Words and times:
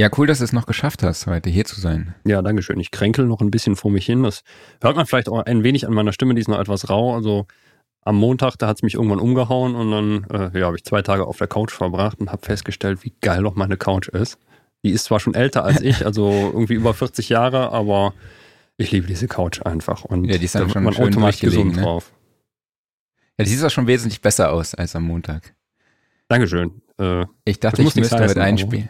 Ja, 0.00 0.08
cool, 0.16 0.26
dass 0.26 0.38
du 0.38 0.44
es 0.44 0.54
noch 0.54 0.64
geschafft 0.64 1.02
hast, 1.02 1.26
heute 1.26 1.50
hier 1.50 1.66
zu 1.66 1.78
sein. 1.78 2.14
Ja, 2.24 2.40
danke 2.40 2.62
schön. 2.62 2.80
Ich 2.80 2.90
kränkel 2.90 3.26
noch 3.26 3.42
ein 3.42 3.50
bisschen 3.50 3.76
vor 3.76 3.90
mich 3.90 4.06
hin. 4.06 4.22
Das 4.22 4.44
hört 4.80 4.96
man 4.96 5.04
vielleicht 5.04 5.28
auch 5.28 5.44
ein 5.44 5.62
wenig 5.62 5.86
an 5.86 5.92
meiner 5.92 6.14
Stimme, 6.14 6.34
die 6.34 6.40
ist 6.40 6.48
noch 6.48 6.58
etwas 6.58 6.88
rau. 6.88 7.14
Also 7.14 7.46
am 8.00 8.16
Montag, 8.16 8.56
da 8.56 8.66
hat 8.66 8.78
es 8.78 8.82
mich 8.82 8.94
irgendwann 8.94 9.18
umgehauen 9.18 9.74
und 9.74 9.90
dann 9.90 10.52
äh, 10.54 10.58
ja, 10.58 10.68
habe 10.68 10.76
ich 10.78 10.84
zwei 10.84 11.02
Tage 11.02 11.26
auf 11.26 11.36
der 11.36 11.48
Couch 11.48 11.72
verbracht 11.72 12.18
und 12.18 12.32
habe 12.32 12.46
festgestellt, 12.46 13.04
wie 13.04 13.12
geil 13.20 13.42
doch 13.42 13.56
meine 13.56 13.76
Couch 13.76 14.08
ist. 14.08 14.38
Die 14.82 14.88
ist 14.88 15.04
zwar 15.04 15.20
schon 15.20 15.34
älter 15.34 15.66
als 15.66 15.82
ich, 15.82 16.06
also 16.06 16.30
irgendwie 16.30 16.76
über 16.76 16.94
40 16.94 17.28
Jahre, 17.28 17.70
aber 17.70 18.14
ich 18.78 18.92
liebe 18.92 19.06
diese 19.06 19.28
Couch 19.28 19.60
einfach 19.66 20.06
und 20.06 20.24
ja, 20.24 20.38
die 20.38 20.46
ist 20.46 20.54
da 20.54 20.66
schon 20.66 20.82
man 20.82 20.96
automatisch 20.96 21.40
gesund 21.40 21.76
ne? 21.76 21.82
drauf. 21.82 22.10
Ja, 23.38 23.44
die 23.44 23.50
sieht 23.50 23.62
auch 23.62 23.70
schon 23.70 23.86
wesentlich 23.86 24.22
besser 24.22 24.50
aus 24.50 24.74
als 24.74 24.96
am 24.96 25.02
Montag. 25.02 25.54
Dankeschön. 26.28 26.80
Äh, 26.98 27.26
Ich 27.44 27.60
dachte, 27.60 27.82
ich 27.82 27.84
müsste 27.84 28.00
nichts 28.00 28.14
mit 28.14 28.22
heißen, 28.22 28.40
einspielen. 28.40 28.88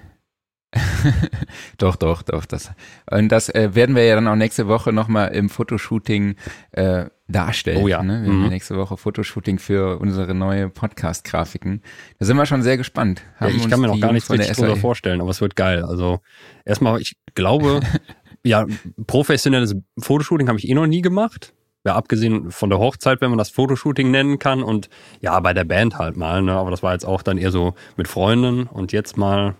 doch, 1.78 1.96
doch, 1.96 2.22
doch. 2.22 2.44
Das. 2.46 2.70
Und 3.10 3.30
das 3.30 3.48
äh, 3.48 3.74
werden 3.74 3.94
wir 3.96 4.04
ja 4.04 4.14
dann 4.14 4.28
auch 4.28 4.36
nächste 4.36 4.68
Woche 4.68 4.92
nochmal 4.92 5.28
im 5.32 5.48
Fotoshooting 5.48 6.36
äh, 6.72 7.06
darstellen. 7.28 7.82
Oh 7.82 7.88
ja. 7.88 8.02
Ne? 8.02 8.22
Wir 8.22 8.28
haben 8.30 8.38
Mhm. 8.38 8.44
ja 8.44 8.50
nächste 8.50 8.76
Woche 8.76 8.96
Fotoshooting 8.96 9.58
für 9.58 9.98
unsere 9.98 10.34
neue 10.34 10.68
Podcast-Grafiken. 10.68 11.82
Da 12.18 12.26
sind 12.26 12.36
wir 12.36 12.46
schon 12.46 12.62
sehr 12.62 12.76
gespannt. 12.76 13.22
ja, 13.40 13.46
Haben 13.46 13.56
ich 13.56 13.68
kann 13.68 13.80
mir 13.80 13.88
noch 13.88 14.00
gar 14.00 14.12
nichts 14.12 14.28
von 14.28 14.36
der 14.36 14.46
richtig 14.46 14.58
drunter 14.58 14.74
SAE 14.76 14.80
vorstellen, 14.80 15.20
aber 15.20 15.30
es 15.30 15.40
wird 15.40 15.56
geil. 15.56 15.84
Also 15.84 16.20
erstmal, 16.64 17.00
ich 17.00 17.16
glaube, 17.34 17.80
ja, 18.44 18.66
professionelles 19.06 19.74
Fotoshooting 19.98 20.48
habe 20.48 20.58
ich 20.58 20.68
eh 20.68 20.74
noch 20.74 20.86
nie 20.86 21.02
gemacht. 21.02 21.52
Ja, 21.84 21.94
abgesehen 21.94 22.50
von 22.50 22.68
der 22.68 22.78
Hochzeit, 22.78 23.22
wenn 23.22 23.30
man 23.30 23.38
das 23.38 23.48
Fotoshooting 23.48 24.10
nennen 24.10 24.38
kann. 24.38 24.62
Und 24.62 24.90
ja, 25.20 25.40
bei 25.40 25.54
der 25.54 25.64
Band 25.64 25.96
halt 25.98 26.16
mal, 26.16 26.42
ne? 26.42 26.52
Aber 26.52 26.70
das 26.70 26.82
war 26.82 26.92
jetzt 26.92 27.06
auch 27.06 27.22
dann 27.22 27.38
eher 27.38 27.50
so 27.50 27.74
mit 27.96 28.06
Freunden 28.06 28.64
und 28.64 28.92
jetzt 28.92 29.16
mal, 29.16 29.54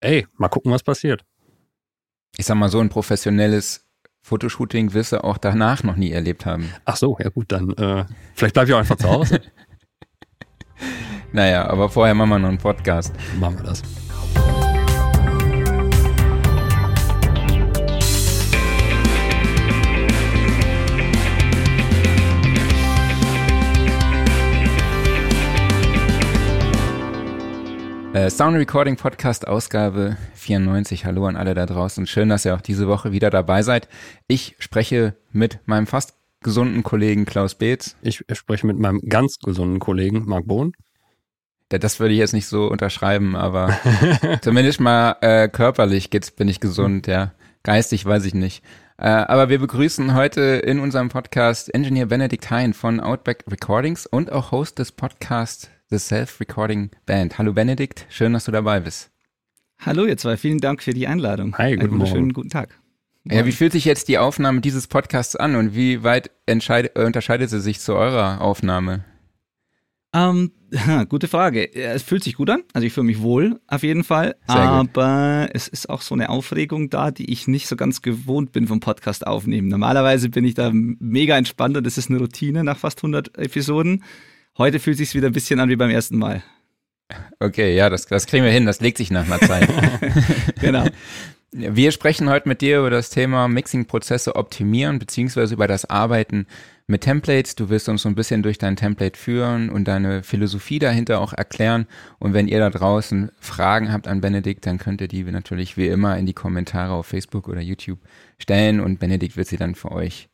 ey, 0.00 0.26
mal 0.36 0.48
gucken, 0.48 0.72
was 0.72 0.82
passiert. 0.82 1.24
Ich 2.36 2.46
sag 2.46 2.56
mal 2.56 2.68
so, 2.68 2.80
ein 2.80 2.88
professionelles 2.88 3.84
Fotoshooting 4.22 4.92
wirst 4.92 5.12
du 5.12 5.24
auch 5.24 5.38
danach 5.38 5.82
noch 5.82 5.96
nie 5.96 6.10
erlebt 6.10 6.46
haben. 6.46 6.72
Ach 6.84 6.96
so, 6.96 7.16
ja 7.18 7.30
gut, 7.30 7.50
dann 7.52 7.70
äh, 7.72 8.04
vielleicht 8.34 8.54
bleibe 8.54 8.68
ich 8.68 8.74
auch 8.74 8.78
einfach 8.78 8.96
zu 8.96 9.08
Hause. 9.08 9.40
Naja, 11.32 11.68
aber 11.68 11.88
vorher 11.88 12.14
machen 12.14 12.30
wir 12.30 12.38
noch 12.38 12.48
einen 12.48 12.58
Podcast. 12.58 13.14
Machen 13.38 13.58
wir 13.58 13.64
das. 13.64 13.82
Äh, 28.14 28.30
Sound 28.30 28.56
Recording 28.56 28.96
Podcast 28.96 29.46
Ausgabe 29.46 30.16
94. 30.34 31.04
Hallo 31.04 31.26
an 31.26 31.36
alle 31.36 31.52
da 31.52 31.66
draußen. 31.66 32.06
Schön, 32.06 32.30
dass 32.30 32.46
ihr 32.46 32.54
auch 32.54 32.62
diese 32.62 32.88
Woche 32.88 33.12
wieder 33.12 33.28
dabei 33.28 33.62
seid. 33.62 33.86
Ich 34.26 34.56
spreche 34.58 35.14
mit 35.30 35.60
meinem 35.66 35.86
fast 35.86 36.14
gesunden 36.40 36.82
Kollegen 36.82 37.26
Klaus 37.26 37.54
Beetz. 37.54 37.96
Ich 38.00 38.24
spreche 38.32 38.66
mit 38.66 38.78
meinem 38.78 39.00
ganz 39.00 39.38
gesunden 39.40 39.78
Kollegen 39.78 40.24
Marc 40.24 40.46
Bohn. 40.46 40.72
Das 41.68 42.00
würde 42.00 42.14
ich 42.14 42.18
jetzt 42.18 42.32
nicht 42.32 42.46
so 42.46 42.68
unterschreiben, 42.68 43.36
aber 43.36 43.78
zumindest 44.40 44.80
mal 44.80 45.16
äh, 45.20 45.48
körperlich 45.48 46.08
geht's, 46.08 46.30
bin 46.30 46.48
ich 46.48 46.60
gesund, 46.60 47.06
ja. 47.06 47.32
Geistig 47.62 48.06
weiß 48.06 48.24
ich 48.24 48.34
nicht. 48.34 48.64
Äh, 48.96 49.08
aber 49.08 49.50
wir 49.50 49.58
begrüßen 49.58 50.14
heute 50.14 50.40
in 50.40 50.80
unserem 50.80 51.10
Podcast 51.10 51.74
Engineer 51.74 52.06
Benedikt 52.06 52.50
Hein 52.50 52.72
von 52.72 53.00
Outback 53.00 53.44
Recordings 53.50 54.06
und 54.06 54.32
auch 54.32 54.50
Host 54.50 54.78
des 54.78 54.92
Podcasts 54.92 55.68
The 55.90 55.98
Self-Recording 55.98 56.90
Band. 57.06 57.38
Hallo 57.38 57.54
Benedikt, 57.54 58.04
schön, 58.10 58.34
dass 58.34 58.44
du 58.44 58.52
dabei 58.52 58.80
bist. 58.80 59.10
Hallo 59.78 60.04
ihr 60.04 60.18
zwei, 60.18 60.36
vielen 60.36 60.58
Dank 60.58 60.82
für 60.82 60.92
die 60.92 61.06
Einladung. 61.06 61.56
Hi, 61.56 61.70
guten 61.70 61.82
Einen 61.82 61.92
wunderschönen 61.92 62.20
Morgen. 62.24 62.32
guten 62.34 62.50
Tag. 62.50 62.78
Ja, 63.24 63.46
wie 63.46 63.52
fühlt 63.52 63.72
sich 63.72 63.86
jetzt 63.86 64.08
die 64.08 64.18
Aufnahme 64.18 64.60
dieses 64.60 64.86
Podcasts 64.86 65.34
an 65.34 65.56
und 65.56 65.74
wie 65.74 66.02
weit 66.02 66.30
äh, 66.46 67.04
unterscheidet 67.04 67.48
sie 67.48 67.60
sich 67.60 67.80
zu 67.80 67.94
eurer 67.94 68.42
Aufnahme? 68.42 69.04
Ähm, 70.12 70.52
gute 71.08 71.26
Frage. 71.26 71.74
Es 71.74 72.02
fühlt 72.02 72.22
sich 72.22 72.34
gut 72.34 72.50
an, 72.50 72.64
also 72.74 72.86
ich 72.86 72.92
fühle 72.92 73.06
mich 73.06 73.22
wohl 73.22 73.58
auf 73.66 73.82
jeden 73.82 74.04
Fall, 74.04 74.36
aber 74.46 75.48
es 75.54 75.68
ist 75.68 75.88
auch 75.88 76.02
so 76.02 76.14
eine 76.14 76.28
Aufregung 76.28 76.90
da, 76.90 77.10
die 77.10 77.32
ich 77.32 77.48
nicht 77.48 77.66
so 77.66 77.76
ganz 77.76 78.02
gewohnt 78.02 78.52
bin 78.52 78.66
vom 78.66 78.80
Podcast 78.80 79.26
aufnehmen. 79.26 79.68
Normalerweise 79.68 80.28
bin 80.28 80.44
ich 80.44 80.52
da 80.52 80.70
mega 80.72 81.38
entspannt 81.38 81.78
und 81.78 81.86
es 81.86 81.96
ist 81.96 82.10
eine 82.10 82.18
Routine 82.18 82.62
nach 82.62 82.76
fast 82.76 82.98
100 82.98 83.38
Episoden. 83.38 84.04
Heute 84.58 84.80
fühlt 84.80 84.98
sich 84.98 85.14
wieder 85.14 85.28
ein 85.28 85.32
bisschen 85.32 85.60
an 85.60 85.68
wie 85.68 85.76
beim 85.76 85.90
ersten 85.90 86.18
Mal. 86.18 86.42
Okay, 87.38 87.76
ja, 87.76 87.88
das, 87.88 88.06
das 88.06 88.26
kriegen 88.26 88.44
wir 88.44 88.50
hin, 88.50 88.66
das 88.66 88.80
legt 88.80 88.98
sich 88.98 89.10
nach 89.10 89.24
einer 89.24 89.40
Zeit. 89.40 89.68
Genau. 90.60 90.86
Wir 91.50 91.92
sprechen 91.92 92.28
heute 92.28 92.46
mit 92.46 92.60
dir 92.60 92.80
über 92.80 92.90
das 92.90 93.08
Thema 93.08 93.48
Mixing-Prozesse 93.48 94.36
optimieren, 94.36 94.98
beziehungsweise 94.98 95.54
über 95.54 95.66
das 95.66 95.86
Arbeiten 95.86 96.46
mit 96.86 97.00
Templates. 97.00 97.54
Du 97.54 97.70
wirst 97.70 97.88
uns 97.88 98.02
so 98.02 98.08
ein 98.10 98.14
bisschen 98.14 98.42
durch 98.42 98.58
dein 98.58 98.76
Template 98.76 99.18
führen 99.18 99.70
und 99.70 99.88
deine 99.88 100.22
Philosophie 100.22 100.78
dahinter 100.78 101.22
auch 101.22 101.32
erklären. 101.32 101.86
Und 102.18 102.34
wenn 102.34 102.48
ihr 102.48 102.58
da 102.58 102.68
draußen 102.68 103.30
Fragen 103.40 103.92
habt 103.92 104.08
an 104.08 104.20
Benedikt, 104.20 104.66
dann 104.66 104.76
könnt 104.76 105.00
ihr 105.00 105.08
die 105.08 105.22
natürlich 105.24 105.78
wie 105.78 105.86
immer 105.86 106.18
in 106.18 106.26
die 106.26 106.34
Kommentare 106.34 106.92
auf 106.92 107.06
Facebook 107.06 107.48
oder 107.48 107.62
YouTube 107.62 108.00
stellen 108.38 108.80
und 108.80 108.98
Benedikt 108.98 109.38
wird 109.38 109.48
sie 109.48 109.56
dann 109.56 109.74
für 109.74 109.92
euch 109.92 110.28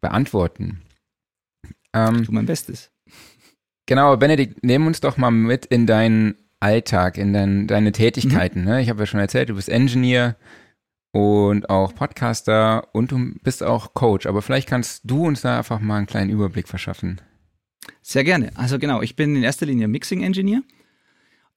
beantworten. 0.00 0.82
Ähm, 1.92 2.20
Ich 2.20 2.26
tue 2.26 2.34
mein 2.34 2.46
Bestes. 2.46 2.92
Genau, 3.90 4.16
Benedikt, 4.16 4.62
nehmen 4.62 4.86
uns 4.86 5.00
doch 5.00 5.16
mal 5.16 5.32
mit 5.32 5.66
in 5.66 5.84
deinen 5.84 6.36
Alltag, 6.60 7.18
in 7.18 7.32
dein, 7.32 7.66
deine 7.66 7.90
Tätigkeiten. 7.90 8.62
Ne? 8.62 8.80
Ich 8.80 8.88
habe 8.88 9.00
ja 9.00 9.06
schon 9.06 9.18
erzählt, 9.18 9.48
du 9.48 9.56
bist 9.56 9.68
Engineer 9.68 10.36
und 11.10 11.68
auch 11.68 11.92
Podcaster 11.92 12.86
und 12.94 13.10
du 13.10 13.34
bist 13.42 13.64
auch 13.64 13.92
Coach. 13.92 14.26
Aber 14.26 14.42
vielleicht 14.42 14.68
kannst 14.68 15.02
du 15.02 15.26
uns 15.26 15.40
da 15.40 15.58
einfach 15.58 15.80
mal 15.80 15.96
einen 15.96 16.06
kleinen 16.06 16.30
Überblick 16.30 16.68
verschaffen. 16.68 17.20
Sehr 18.00 18.22
gerne. 18.22 18.52
Also 18.54 18.78
genau, 18.78 19.02
ich 19.02 19.16
bin 19.16 19.34
in 19.34 19.42
erster 19.42 19.66
Linie 19.66 19.88
Mixing 19.88 20.22
Engineer. 20.22 20.62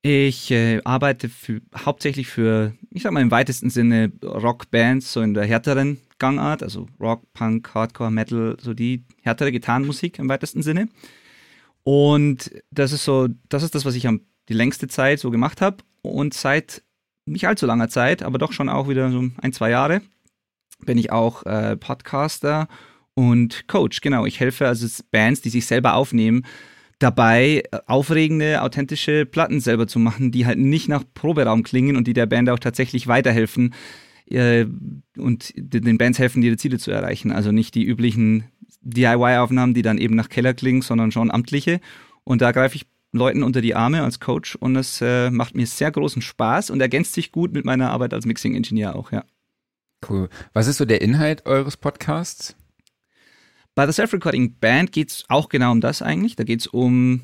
Ich 0.02 0.50
äh, 0.50 0.82
arbeite 0.86 1.30
für, 1.30 1.62
hauptsächlich 1.86 2.30
für, 2.30 2.74
ich 2.90 3.04
sag 3.04 3.12
mal 3.12 3.22
im 3.22 3.30
weitesten 3.30 3.70
Sinne 3.70 4.12
Rockbands, 4.24 5.14
so 5.14 5.22
in 5.22 5.36
der 5.36 5.46
härteren 5.46 6.00
Gangart, 6.18 6.64
also 6.64 6.88
Rock, 7.00 7.32
Punk, 7.34 7.76
Hardcore, 7.76 8.10
Metal, 8.10 8.58
so 8.60 8.74
die 8.74 9.06
härtere 9.22 9.52
Gitarrenmusik 9.52 10.18
im 10.18 10.30
weitesten 10.30 10.64
Sinne. 10.64 10.90
Und 11.84 12.52
das 12.72 12.92
ist 12.92 13.04
so, 13.04 13.28
das 13.50 13.64
ist 13.64 13.76
das, 13.76 13.86
was 13.86 13.96
ich 13.96 14.08
am, 14.08 14.22
die 14.50 14.54
längste 14.54 14.88
Zeit 14.88 15.20
so 15.20 15.32
gemacht 15.32 15.62
habe. 15.62 15.78
Und 16.02 16.34
seit 16.34 16.84
nicht 17.26 17.48
allzu 17.48 17.66
langer 17.66 17.90
Zeit, 17.90 18.24
aber 18.24 18.38
doch 18.38 18.52
schon 18.52 18.70
auch 18.70 18.90
wieder 18.90 19.10
so 19.12 19.30
ein, 19.42 19.54
zwei 19.54 19.70
Jahre, 19.70 20.02
bin 20.86 20.98
ich 20.98 21.12
auch 21.12 21.46
äh, 21.46 21.78
Podcaster 21.78 22.68
und 23.14 23.68
Coach. 23.68 24.02
Genau, 24.02 24.26
ich 24.26 24.40
helfe 24.40 24.68
also 24.68 24.88
Bands, 25.12 25.42
die 25.42 25.50
sich 25.50 25.66
selber 25.66 25.96
aufnehmen, 25.96 26.46
dabei 27.00 27.64
äh, 27.72 27.80
aufregende, 27.86 28.62
authentische 28.62 29.26
Platten 29.26 29.60
selber 29.60 29.88
zu 29.88 30.00
machen, 30.00 30.32
die 30.32 30.46
halt 30.46 30.60
nicht 30.60 30.90
nach 30.90 31.04
Proberaum 31.14 31.64
klingen 31.64 31.96
und 31.96 32.08
die 32.08 32.14
der 32.14 32.26
Band 32.26 32.50
auch 32.50 32.60
tatsächlich 32.60 33.08
weiterhelfen 33.08 33.74
äh, 34.30 34.66
und 35.18 35.54
den 35.56 35.98
Bands 35.98 36.20
helfen, 36.20 36.44
ihre 36.44 36.58
Ziele 36.58 36.80
zu 36.80 36.92
erreichen. 36.92 37.32
Also 37.32 37.52
nicht 37.52 37.76
die 37.76 37.86
üblichen 37.86 38.46
DIY-Aufnahmen, 38.84 39.74
die 39.74 39.82
dann 39.82 39.98
eben 39.98 40.16
nach 40.16 40.30
Keller 40.30 40.54
klingen, 40.54 40.82
sondern 40.82 41.12
schon 41.12 41.32
amtliche. 41.32 41.80
Und 42.24 42.42
da 42.42 42.52
greife 42.52 42.76
ich 42.76 42.86
Leuten 43.14 43.44
unter 43.44 43.62
die 43.62 43.76
Arme 43.76 44.04
als 44.04 44.20
Coach 44.20 44.56
und 44.56 44.76
es 44.76 45.00
äh, 45.02 45.30
macht 45.30 45.56
mir 45.56 45.68
sehr 45.68 45.92
großen 45.92 46.22
Spaß 46.22 46.72
und 46.72 46.82
ergänzt 46.82 47.14
sich 47.14 47.32
gut 47.32 47.54
mit 47.54 47.64
meiner 47.64 47.92
Arbeit 47.92 48.14
als 48.14 48.26
Mixing-Ingenieur 48.26 48.96
auch, 48.96 49.12
ja. 49.12 49.24
Cool. 50.10 50.30
Was 50.52 50.68
ist 50.68 50.78
so 50.78 50.86
der 50.86 51.02
Inhalt 51.02 51.46
eures 51.46 51.78
Podcasts? 51.78 52.56
Bei 53.76 53.86
der 53.86 53.94
Self-Recording 53.94 54.56
Band 54.60 54.92
geht 54.92 55.12
es 55.12 55.26
auch 55.30 55.48
genau 55.48 55.72
um 55.72 55.80
das 55.80 56.02
eigentlich. 56.02 56.36
Da 56.36 56.44
geht 56.44 56.62
es 56.62 56.68
um 56.68 57.22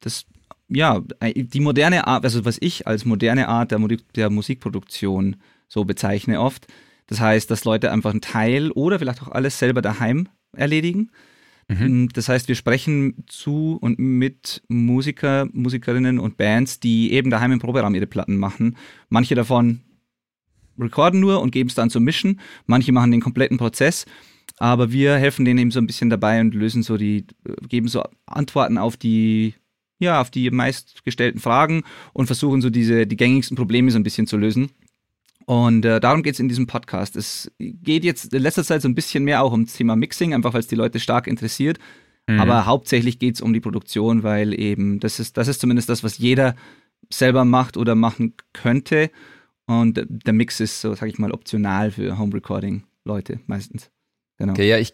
das, 0.00 0.24
ja, 0.68 1.00
die 1.22 1.60
moderne 1.60 2.06
Art, 2.06 2.24
also 2.24 2.44
was 2.44 2.58
ich 2.60 2.86
als 2.86 3.04
moderne 3.04 3.48
Art 3.48 3.70
der, 3.70 3.78
der 4.16 4.30
Musikproduktion 4.30 5.36
so 5.68 5.84
bezeichne 5.84 6.40
oft. 6.40 6.66
Das 7.06 7.20
heißt, 7.20 7.50
dass 7.50 7.64
Leute 7.64 7.92
einfach 7.92 8.10
einen 8.10 8.20
Teil 8.20 8.70
oder 8.72 8.98
vielleicht 8.98 9.22
auch 9.22 9.28
alles 9.28 9.58
selber 9.58 9.80
daheim 9.80 10.28
erledigen. 10.56 11.10
Mhm. 11.68 12.08
Das 12.14 12.28
heißt, 12.28 12.48
wir 12.48 12.54
sprechen 12.54 13.24
zu 13.26 13.78
und 13.80 13.98
mit 13.98 14.62
Musiker, 14.68 15.48
Musikerinnen 15.52 16.18
und 16.18 16.36
Bands, 16.36 16.80
die 16.80 17.12
eben 17.12 17.30
daheim 17.30 17.52
im 17.52 17.58
Proberaum 17.58 17.94
ihre 17.94 18.06
Platten 18.06 18.36
machen. 18.36 18.76
Manche 19.10 19.34
davon 19.34 19.80
recorden 20.78 21.20
nur 21.20 21.42
und 21.42 21.50
geben 21.50 21.68
es 21.68 21.74
dann 21.74 21.90
zum 21.90 22.04
Mischen. 22.04 22.40
Manche 22.66 22.92
machen 22.92 23.10
den 23.10 23.20
kompletten 23.20 23.58
Prozess. 23.58 24.06
Aber 24.58 24.92
wir 24.92 25.16
helfen 25.16 25.44
denen 25.44 25.58
eben 25.58 25.70
so 25.70 25.78
ein 25.78 25.86
bisschen 25.86 26.10
dabei 26.10 26.40
und 26.40 26.54
lösen 26.54 26.82
so 26.82 26.96
die, 26.96 27.26
geben 27.68 27.88
so 27.88 28.02
Antworten 28.26 28.78
auf 28.78 28.96
die, 28.96 29.54
ja, 29.98 30.20
auf 30.20 30.30
die 30.30 30.50
meistgestellten 30.50 31.40
Fragen 31.40 31.82
und 32.12 32.26
versuchen 32.26 32.62
so 32.62 32.70
diese, 32.70 33.06
die 33.06 33.16
gängigsten 33.16 33.56
Probleme 33.56 33.90
so 33.90 33.98
ein 33.98 34.04
bisschen 34.04 34.26
zu 34.26 34.36
lösen. 34.36 34.70
Und 35.48 35.86
äh, 35.86 35.98
darum 35.98 36.22
geht 36.22 36.34
es 36.34 36.40
in 36.40 36.48
diesem 36.50 36.66
Podcast. 36.66 37.16
Es 37.16 37.50
geht 37.58 38.04
jetzt 38.04 38.34
in 38.34 38.42
letzter 38.42 38.64
Zeit 38.64 38.82
so 38.82 38.88
ein 38.88 38.94
bisschen 38.94 39.24
mehr 39.24 39.42
auch 39.42 39.52
ums 39.52 39.72
Thema 39.72 39.96
Mixing, 39.96 40.34
einfach 40.34 40.52
weil 40.52 40.60
es 40.60 40.66
die 40.66 40.74
Leute 40.74 41.00
stark 41.00 41.26
interessiert. 41.26 41.78
Mhm. 42.26 42.38
Aber 42.38 42.66
hauptsächlich 42.66 43.18
geht 43.18 43.36
es 43.36 43.40
um 43.40 43.54
die 43.54 43.60
Produktion, 43.60 44.22
weil 44.24 44.52
eben 44.52 45.00
das 45.00 45.18
ist, 45.18 45.38
das 45.38 45.48
ist 45.48 45.62
zumindest 45.62 45.88
das, 45.88 46.04
was 46.04 46.18
jeder 46.18 46.54
selber 47.10 47.46
macht 47.46 47.78
oder 47.78 47.94
machen 47.94 48.34
könnte. 48.52 49.10
Und 49.64 50.04
der 50.06 50.34
Mix 50.34 50.60
ist 50.60 50.82
so, 50.82 50.92
sag 50.92 51.08
ich 51.08 51.18
mal, 51.18 51.32
optional 51.32 51.92
für 51.92 52.18
Home 52.18 52.34
Recording 52.34 52.82
Leute 53.06 53.40
meistens. 53.46 53.90
Genau. 54.36 54.52
Okay, 54.52 54.68
ja, 54.68 54.76
ich 54.76 54.92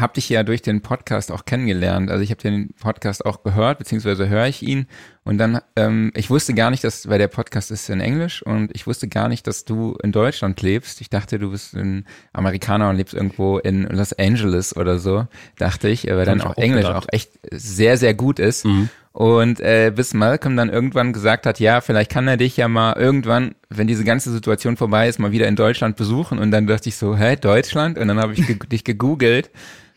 habe 0.00 0.14
dich 0.14 0.28
ja 0.28 0.42
durch 0.42 0.62
den 0.62 0.80
Podcast 0.80 1.30
auch 1.30 1.44
kennengelernt. 1.44 2.10
Also 2.10 2.22
ich 2.22 2.30
habe 2.30 2.40
den 2.40 2.72
Podcast 2.80 3.24
auch 3.24 3.42
gehört, 3.42 3.78
beziehungsweise 3.78 4.28
höre 4.28 4.46
ich 4.46 4.62
ihn. 4.62 4.86
Und 5.22 5.38
dann, 5.38 5.60
ähm, 5.76 6.10
ich 6.14 6.30
wusste 6.30 6.54
gar 6.54 6.70
nicht, 6.70 6.82
dass, 6.82 7.08
weil 7.08 7.18
der 7.18 7.28
Podcast 7.28 7.70
ist 7.70 7.88
in 7.90 8.00
Englisch 8.00 8.42
und 8.42 8.70
ich 8.74 8.86
wusste 8.86 9.06
gar 9.06 9.28
nicht, 9.28 9.46
dass 9.46 9.64
du 9.64 9.96
in 10.02 10.12
Deutschland 10.12 10.62
lebst. 10.62 11.00
Ich 11.00 11.10
dachte, 11.10 11.38
du 11.38 11.50
bist 11.50 11.74
ein 11.74 12.06
Amerikaner 12.32 12.88
und 12.88 12.96
lebst 12.96 13.14
irgendwo 13.14 13.58
in 13.58 13.84
Los 13.84 14.12
Angeles 14.14 14.76
oder 14.76 14.98
so, 14.98 15.26
dachte 15.58 15.88
ich, 15.88 16.06
weil 16.06 16.24
dann 16.24 16.40
auch, 16.40 16.56
auch 16.56 16.56
Englisch 16.56 16.86
gedacht. 16.86 17.04
auch 17.04 17.12
echt 17.12 17.32
sehr, 17.52 17.96
sehr 17.98 18.14
gut 18.14 18.38
ist. 18.38 18.64
Mhm. 18.64 18.88
Und 19.12 19.60
äh, 19.60 19.92
bis 19.94 20.14
Malcolm 20.14 20.56
dann 20.56 20.70
irgendwann 20.70 21.12
gesagt 21.12 21.44
hat, 21.44 21.58
ja, 21.58 21.80
vielleicht 21.80 22.10
kann 22.10 22.28
er 22.28 22.36
dich 22.36 22.56
ja 22.56 22.68
mal 22.68 22.94
irgendwann, 22.94 23.56
wenn 23.68 23.88
diese 23.88 24.04
ganze 24.04 24.30
Situation 24.30 24.76
vorbei 24.76 25.08
ist, 25.08 25.18
mal 25.18 25.32
wieder 25.32 25.48
in 25.48 25.56
Deutschland 25.56 25.96
besuchen. 25.96 26.38
Und 26.38 26.50
dann 26.52 26.66
dachte 26.66 26.88
ich 26.88 26.96
so, 26.96 27.16
hä, 27.16 27.36
Deutschland? 27.36 27.98
Und 27.98 28.08
dann 28.08 28.20
habe 28.20 28.32
ich 28.32 28.46
ge 28.46 28.56
dich 28.70 28.84
gegoogelt 28.84 29.50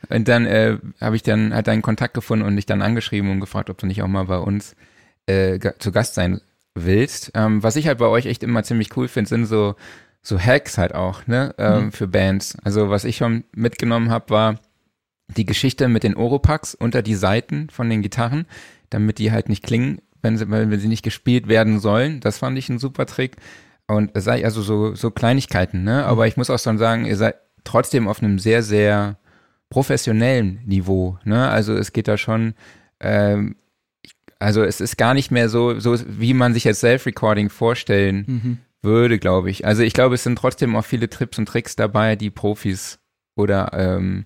und 0.10 0.28
dann 0.28 0.46
äh, 0.46 0.78
habe 1.00 1.16
ich 1.16 1.24
dann 1.24 1.54
halt 1.54 1.68
deinen 1.68 1.82
Kontakt 1.82 2.14
gefunden 2.14 2.46
und 2.46 2.56
dich 2.56 2.66
dann 2.66 2.82
angeschrieben 2.82 3.32
und 3.32 3.40
gefragt, 3.40 3.70
ob 3.70 3.78
du 3.78 3.86
nicht 3.86 4.04
auch 4.04 4.08
mal 4.08 4.26
bei 4.26 4.38
uns 4.38 4.76
äh, 5.26 5.60
zu 5.80 5.92
Gast 5.92 6.16
sein 6.16 6.42
willst. 6.76 7.32
Ähm, 7.36 7.64
was 7.64 7.76
ich 7.76 7.88
halt 7.88 8.00
bei 8.00 8.08
euch 8.08 8.26
echt 8.26 8.44
immer 8.44 8.64
ziemlich 8.64 8.96
cool 8.98 9.08
finde, 9.08 9.30
sind 9.30 9.46
so 9.46 9.76
so 10.24 10.40
Hacks 10.40 10.78
halt 10.78 10.96
auch, 10.96 11.28
ne, 11.28 11.54
ähm, 11.58 11.86
mhm. 11.86 11.92
für 11.92 12.08
Bands. 12.08 12.58
Also 12.64 12.90
was 12.90 13.04
ich 13.04 13.18
schon 13.18 13.44
mitgenommen 13.54 14.10
habe, 14.10 14.30
war 14.30 14.60
die 15.28 15.46
Geschichte 15.46 15.88
mit 15.90 16.04
den 16.04 16.16
Oropax 16.16 16.76
unter 16.76 17.02
die 17.02 17.16
Seiten 17.16 17.70
von 17.70 17.90
den 17.90 18.02
Gitarren, 18.02 18.46
damit 18.90 19.20
die 19.20 19.32
halt 19.32 19.50
nicht 19.50 19.64
klingen, 19.64 20.02
wenn 20.22 20.38
sie, 20.38 20.50
wenn 20.50 20.80
sie 20.80 20.88
nicht 20.88 21.04
gespielt 21.04 21.48
werden 21.50 21.80
sollen. 21.80 22.22
Das 22.22 22.38
fand 22.38 22.58
ich 22.58 22.70
ein 22.70 22.80
super 22.80 23.06
Trick. 23.06 23.36
Und 23.86 24.12
sei 24.16 24.46
also 24.46 24.62
so, 24.62 24.96
so 24.96 25.12
Kleinigkeiten, 25.12 25.84
ne? 25.84 26.06
Aber 26.06 26.24
mhm. 26.24 26.30
ich 26.30 26.38
muss 26.38 26.50
auch 26.50 26.60
schon 26.60 26.78
sagen, 26.78 27.06
ihr 27.06 27.18
seid 27.18 27.36
trotzdem 27.66 28.08
auf 28.08 28.24
einem 28.24 28.40
sehr, 28.40 28.64
sehr 28.64 29.18
professionellen 29.74 30.60
Niveau. 30.68 31.18
Ne? 31.24 31.50
Also 31.50 31.74
es 31.74 31.94
geht 31.94 32.08
da 32.08 32.16
schon, 32.16 32.54
ähm, 33.00 33.56
also 34.38 34.62
es 34.62 34.80
ist 34.81 35.00
gar 35.00 35.16
nicht 35.16 35.31
mehr 35.31 35.50
so, 35.50 35.80
so 35.80 35.98
wie 36.08 36.36
man 36.36 36.54
sich 36.54 36.64
jetzt 36.64 36.81
Self-Recording 36.81 37.50
vorstellen 37.50 38.25
mhm. 38.28 38.58
würde, 38.84 39.18
glaube 39.18 39.50
ich. 39.50 39.66
Also 39.66 39.81
ich 39.81 39.94
glaube, 39.94 40.14
es 40.14 40.22
sind 40.22 40.38
trotzdem 40.38 40.75
auch 40.75 40.86
viele 40.86 41.10
Trips 41.10 41.40
und 41.40 41.48
Tricks 41.48 41.75
dabei, 41.75 42.16
die 42.16 42.30
Profis 42.30 43.00
oder 43.36 43.72
ähm, 43.74 44.25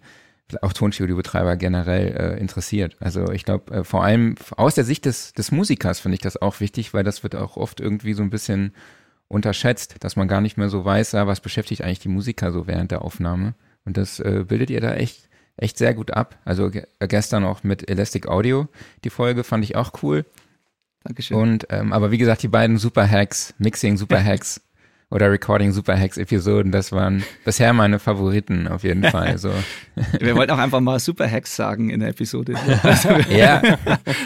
auch 0.61 0.73
Tonstudio-Betreiber 0.73 1.55
generell 1.55 2.07
äh, 2.07 2.39
interessiert. 2.41 2.97
Also 2.99 3.31
ich 3.31 3.45
glaube, 3.45 3.73
äh, 3.73 3.83
vor 3.85 4.03
allem 4.03 4.35
aus 4.57 4.75
der 4.75 4.83
Sicht 4.83 5.05
des, 5.05 5.31
des 5.31 5.53
Musikers 5.53 6.01
finde 6.01 6.15
ich 6.15 6.21
das 6.21 6.41
auch 6.41 6.59
wichtig, 6.59 6.94
weil 6.94 7.05
das 7.05 7.23
wird 7.23 7.35
auch 7.35 7.55
oft 7.55 7.79
irgendwie 7.79 8.13
so 8.13 8.21
ein 8.21 8.29
bisschen 8.29 8.73
unterschätzt, 9.29 9.95
dass 10.01 10.17
man 10.17 10.27
gar 10.27 10.41
nicht 10.41 10.57
mehr 10.57 10.67
so 10.67 10.83
weiß, 10.83 11.13
ja, 11.13 11.25
was 11.25 11.39
beschäftigt 11.39 11.83
eigentlich 11.83 11.99
die 11.99 12.09
Musiker 12.09 12.51
so 12.51 12.67
während 12.67 12.91
der 12.91 13.01
Aufnahme. 13.01 13.55
Und 13.85 13.95
das 13.95 14.19
äh, 14.19 14.44
bildet 14.45 14.69
ihr 14.69 14.81
da 14.81 14.94
echt 14.94 15.29
echt 15.57 15.77
sehr 15.77 15.94
gut 15.94 16.12
ab. 16.12 16.38
Also 16.45 16.69
ge 16.69 16.86
gestern 17.00 17.44
auch 17.44 17.63
mit 17.63 17.89
Elastic 17.89 18.27
Audio 18.27 18.68
die 19.04 19.09
Folge 19.09 19.44
fand 19.44 19.63
ich 19.63 19.75
auch 19.75 19.92
cool. 20.01 20.25
Dankeschön. 21.04 21.38
Und 21.38 21.68
ähm, 21.69 21.94
aber 21.94 22.12
wie 22.12 22.18
gesagt, 22.18 22.44
die 22.44 22.48
beiden 22.48 22.77
Super 22.77 23.09
Hacks, 23.09 23.54
Mixing 23.57 23.98
Super 23.98 24.24
Hacks 24.24 24.62
oder 25.09 25.31
Recording 25.31 25.71
Super 25.71 25.98
Hacks 25.98 26.18
Episoden, 26.18 26.71
das 26.71 26.92
waren 26.92 27.24
bisher 27.45 27.71
meine 27.71 27.98
Favoriten 27.98 28.68
auf 28.68 28.83
jeden 28.83 29.04
Fall. 29.12 29.38
So. 29.38 29.51
Wir 30.19 30.36
wollten 30.36 30.51
auch 30.51 30.57
einfach 30.57 30.81
mal 30.81 31.00
Super 31.00 31.30
Hacks 31.30 31.56
sagen 31.56 31.89
in 31.89 32.01
der 32.01 32.09
Episode. 32.09 32.56
ja, 33.30 33.62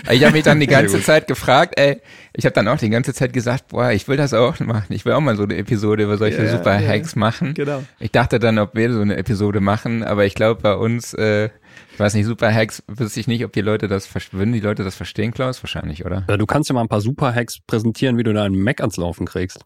ich 0.10 0.24
habe 0.24 0.34
mich 0.34 0.44
dann 0.44 0.60
die 0.60 0.68
ganze 0.68 1.02
Zeit 1.02 1.28
gefragt, 1.28 1.76
ey, 1.78 2.02
ich 2.34 2.46
habe 2.46 2.54
dann 2.54 2.68
auch 2.68 2.78
die 2.78 2.90
ganze 2.90 3.14
Zeit 3.14 3.34
gesagt, 3.34 3.68
boah, 3.70 3.92
ich 3.92 4.08
will 4.08 4.18
das 4.18 4.34
auch 4.34 4.60
machen. 4.60 4.94
Ich 4.94 5.06
will 5.06 5.14
auch 5.14 5.22
mal 5.22 5.36
so 5.36 5.44
eine 5.44 5.58
Episode 5.58 6.04
über 6.04 6.18
solche 6.18 6.42
yeah, 6.42 6.58
Super 6.58 6.74
Hacks 6.74 7.14
yeah. 7.14 7.20
machen. 7.20 7.54
Genau. 7.54 7.84
Ich 8.00 8.12
dachte 8.12 8.40
dann, 8.40 8.58
ob 8.58 8.74
wir 8.76 8.92
so 8.92 9.02
eine 9.02 9.18
Episode 9.18 9.60
machen, 9.60 10.04
aber 10.04 10.26
ich 10.26 10.34
glaube 10.34 10.62
bei 10.62 10.74
uns 10.74 11.14
äh, 11.14 11.50
ich 11.94 12.00
weiß 12.00 12.14
nicht, 12.16 12.26
Super 12.26 12.54
Hacks, 12.54 12.84
wüsste 12.88 13.20
ich 13.20 13.28
nicht, 13.28 13.44
ob 13.46 13.54
die 13.54 13.62
Leute 13.62 13.88
das, 13.88 14.10
würden 14.32 14.54
die 14.54 14.60
Leute 14.60 14.84
das 14.84 14.96
verstehen, 14.96 15.32
Klaus? 15.32 15.62
Wahrscheinlich, 15.62 16.06
oder? 16.06 16.24
Ja, 16.28 16.38
du 16.38 16.46
kannst 16.46 16.70
ja 16.70 16.74
mal 16.74 16.82
ein 16.82 16.88
paar 16.88 17.02
Super 17.02 17.34
Hacks 17.36 17.60
präsentieren, 17.68 18.18
wie 18.18 18.24
du 18.24 18.34
deinen 18.34 18.62
Mac 18.62 18.80
ans 18.80 18.98
Laufen 18.98 19.26
kriegst. 19.26 19.60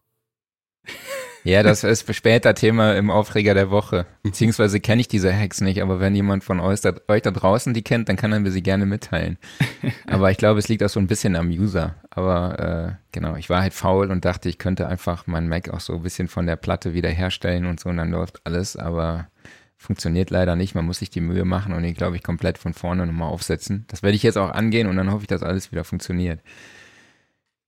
Ja, 1.46 1.62
das 1.62 1.84
ist 1.84 2.12
später 2.12 2.54
Thema 2.54 2.96
im 2.96 3.08
Aufreger 3.08 3.54
der 3.54 3.70
Woche. 3.70 4.04
Beziehungsweise 4.24 4.80
kenne 4.80 5.00
ich 5.00 5.06
diese 5.06 5.32
Hacks 5.32 5.60
nicht, 5.60 5.80
aber 5.80 6.00
wenn 6.00 6.12
jemand 6.16 6.42
von 6.42 6.58
euch 6.58 6.80
da, 6.80 6.92
euch 7.06 7.22
da 7.22 7.30
draußen 7.30 7.72
die 7.72 7.82
kennt, 7.82 8.08
dann 8.08 8.16
kann 8.16 8.32
er 8.32 8.40
mir 8.40 8.50
sie 8.50 8.64
gerne 8.64 8.84
mitteilen. 8.84 9.38
Aber 10.08 10.32
ich 10.32 10.38
glaube, 10.38 10.58
es 10.58 10.66
liegt 10.66 10.82
auch 10.82 10.88
so 10.88 10.98
ein 10.98 11.06
bisschen 11.06 11.36
am 11.36 11.50
User. 11.50 11.94
Aber 12.10 12.98
äh, 12.98 13.04
genau, 13.12 13.36
ich 13.36 13.48
war 13.48 13.62
halt 13.62 13.74
faul 13.74 14.10
und 14.10 14.24
dachte, 14.24 14.48
ich 14.48 14.58
könnte 14.58 14.88
einfach 14.88 15.28
meinen 15.28 15.48
Mac 15.48 15.68
auch 15.68 15.78
so 15.78 15.94
ein 15.94 16.02
bisschen 16.02 16.26
von 16.26 16.46
der 16.46 16.56
Platte 16.56 16.94
wiederherstellen 16.94 17.66
und 17.66 17.78
so 17.78 17.90
und 17.90 17.98
dann 17.98 18.10
läuft 18.10 18.40
alles, 18.42 18.76
aber 18.76 19.28
funktioniert 19.76 20.30
leider 20.30 20.56
nicht. 20.56 20.74
Man 20.74 20.86
muss 20.86 20.98
sich 20.98 21.10
die 21.10 21.20
Mühe 21.20 21.44
machen 21.44 21.74
und 21.74 21.84
ihn, 21.84 21.94
glaube 21.94 22.16
ich, 22.16 22.24
komplett 22.24 22.58
von 22.58 22.74
vorne 22.74 23.06
nochmal 23.06 23.28
aufsetzen. 23.28 23.84
Das 23.86 24.02
werde 24.02 24.16
ich 24.16 24.24
jetzt 24.24 24.38
auch 24.38 24.50
angehen 24.50 24.88
und 24.88 24.96
dann 24.96 25.12
hoffe 25.12 25.22
ich, 25.22 25.28
dass 25.28 25.44
alles 25.44 25.70
wieder 25.70 25.84
funktioniert. 25.84 26.40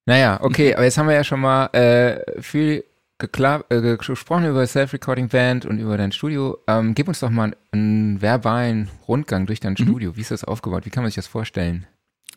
Naja, 0.05 0.41
okay, 0.43 0.75
aber 0.75 0.83
jetzt 0.83 0.99
haben 0.99 1.07
wir 1.07 1.15
ja 1.15 1.23
schon 1.23 1.41
mal 1.41 1.67
äh, 1.67 2.43
viel 2.43 2.83
äh, 3.19 3.97
gesprochen 3.97 4.47
über 4.47 4.67
Self-Recording 4.67 5.29
Band 5.29 5.67
und 5.67 5.79
über 5.79 5.97
dein 5.97 6.13
Studio. 6.13 6.59
Ähm, 6.67 6.95
gib 6.95 7.09
uns 7.09 7.21
doch 7.21 7.31
mal 7.31 7.57
einen 7.73 8.23
verbalen 8.23 8.89
Rundgang 9.07 9.47
durch 9.47 9.61
dein 9.61 9.73
mhm. 9.73 9.85
Studio. 9.85 10.17
Wie 10.17 10.21
ist 10.21 10.31
das 10.31 10.45
aufgebaut? 10.45 10.87
Wie 10.87 10.91
kann 10.91 11.03
man 11.03 11.11
sich 11.11 11.17
das 11.17 11.27
vorstellen? 11.27 11.87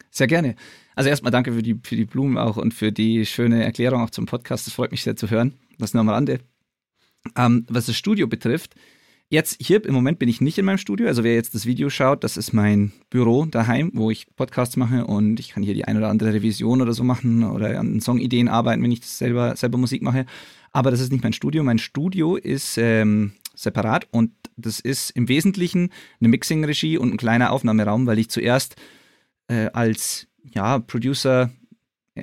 Sehr 0.09 0.27
gerne. 0.27 0.55
Also 0.95 1.09
erstmal 1.09 1.31
danke 1.31 1.53
für 1.53 1.63
die, 1.63 1.79
für 1.83 1.95
die 1.95 2.05
Blumen 2.05 2.37
auch 2.37 2.57
und 2.57 2.73
für 2.73 2.91
die 2.91 3.25
schöne 3.25 3.63
Erklärung 3.63 4.01
auch 4.01 4.09
zum 4.09 4.25
Podcast. 4.25 4.67
Das 4.67 4.73
freut 4.73 4.91
mich 4.91 5.03
sehr 5.03 5.15
zu 5.15 5.29
hören. 5.29 5.53
Das 5.77 5.93
nur 5.93 6.01
am 6.01 6.09
Rande. 6.09 6.39
Ähm, 7.37 7.65
was 7.69 7.85
das 7.85 7.95
Studio 7.95 8.27
betrifft, 8.27 8.75
Jetzt 9.31 9.63
hier 9.65 9.85
im 9.85 9.93
Moment 9.93 10.19
bin 10.19 10.27
ich 10.27 10.41
nicht 10.41 10.57
in 10.57 10.65
meinem 10.65 10.77
Studio. 10.77 11.07
Also 11.07 11.23
wer 11.23 11.35
jetzt 11.35 11.55
das 11.55 11.65
Video 11.65 11.89
schaut, 11.89 12.25
das 12.25 12.35
ist 12.35 12.51
mein 12.51 12.91
Büro 13.09 13.45
daheim, 13.45 13.89
wo 13.93 14.11
ich 14.11 14.27
Podcasts 14.35 14.75
mache 14.75 15.05
und 15.07 15.39
ich 15.39 15.51
kann 15.51 15.63
hier 15.63 15.73
die 15.73 15.85
ein 15.85 15.95
oder 15.95 16.09
andere 16.09 16.33
Revision 16.33 16.81
oder 16.81 16.91
so 16.91 17.05
machen 17.05 17.45
oder 17.45 17.79
an 17.79 18.01
Songideen 18.01 18.49
arbeiten, 18.49 18.83
wenn 18.83 18.91
ich 18.91 19.05
selber, 19.05 19.55
selber 19.55 19.77
Musik 19.77 20.01
mache. 20.01 20.25
Aber 20.71 20.91
das 20.91 20.99
ist 20.99 21.11
nicht 21.11 21.23
mein 21.23 21.33
Studio. 21.33 21.63
Mein 21.63 21.79
Studio 21.79 22.35
ist 22.35 22.77
ähm, 22.77 23.33
separat 23.55 24.07
und 24.11 24.31
das 24.57 24.79
ist 24.79 25.11
im 25.11 25.27
Wesentlichen 25.27 25.91
eine 26.19 26.29
Mixing-Regie 26.29 26.97
und 26.97 27.13
ein 27.13 27.17
kleiner 27.17 27.51
Aufnahmeraum, 27.51 28.05
weil 28.05 28.19
ich 28.19 28.29
zuerst 28.29 28.75
äh, 29.47 29.69
als 29.73 30.27
ja, 30.53 30.79
Producer 30.79 31.51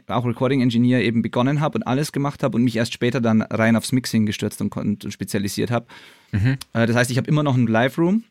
auch 0.06 0.26
Recording 0.26 0.60
Engineer 0.60 1.02
eben 1.02 1.22
begonnen 1.22 1.60
habe 1.60 1.78
und 1.78 1.82
alles 1.84 2.12
gemacht 2.12 2.42
habe 2.42 2.56
und 2.56 2.64
mich 2.64 2.76
erst 2.76 2.92
später 2.92 3.20
dann 3.20 3.42
rein 3.42 3.76
aufs 3.76 3.92
Mixing 3.92 4.26
gestürzt 4.26 4.60
und, 4.60 4.76
und 4.76 5.10
spezialisiert 5.12 5.70
habe. 5.70 5.86
Mhm. 6.32 6.58
Äh, 6.74 6.86
das 6.86 6.96
heißt, 6.96 7.10
ich 7.10 7.16
habe 7.16 7.28
immer 7.28 7.42
noch 7.42 7.54
einen 7.54 7.66
Live-Room. 7.66 8.24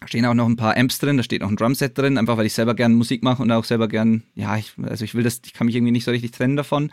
Da 0.00 0.08
stehen 0.08 0.26
auch 0.26 0.34
noch 0.34 0.46
ein 0.46 0.56
paar 0.56 0.76
Amps 0.76 0.98
drin, 0.98 1.16
da 1.16 1.22
steht 1.22 1.42
noch 1.42 1.48
ein 1.48 1.56
Drumset 1.56 1.96
drin, 1.96 2.18
einfach 2.18 2.36
weil 2.36 2.46
ich 2.46 2.52
selber 2.52 2.74
gern 2.74 2.94
Musik 2.94 3.22
mache 3.22 3.42
und 3.42 3.50
auch 3.52 3.64
selber 3.64 3.86
gern, 3.86 4.24
ja, 4.34 4.56
ich, 4.56 4.72
also 4.82 5.04
ich 5.04 5.14
will 5.14 5.22
das, 5.22 5.40
ich 5.44 5.52
kann 5.52 5.66
mich 5.66 5.76
irgendwie 5.76 5.92
nicht 5.92 6.04
so 6.04 6.10
richtig 6.10 6.32
trennen 6.32 6.56
davon. 6.56 6.90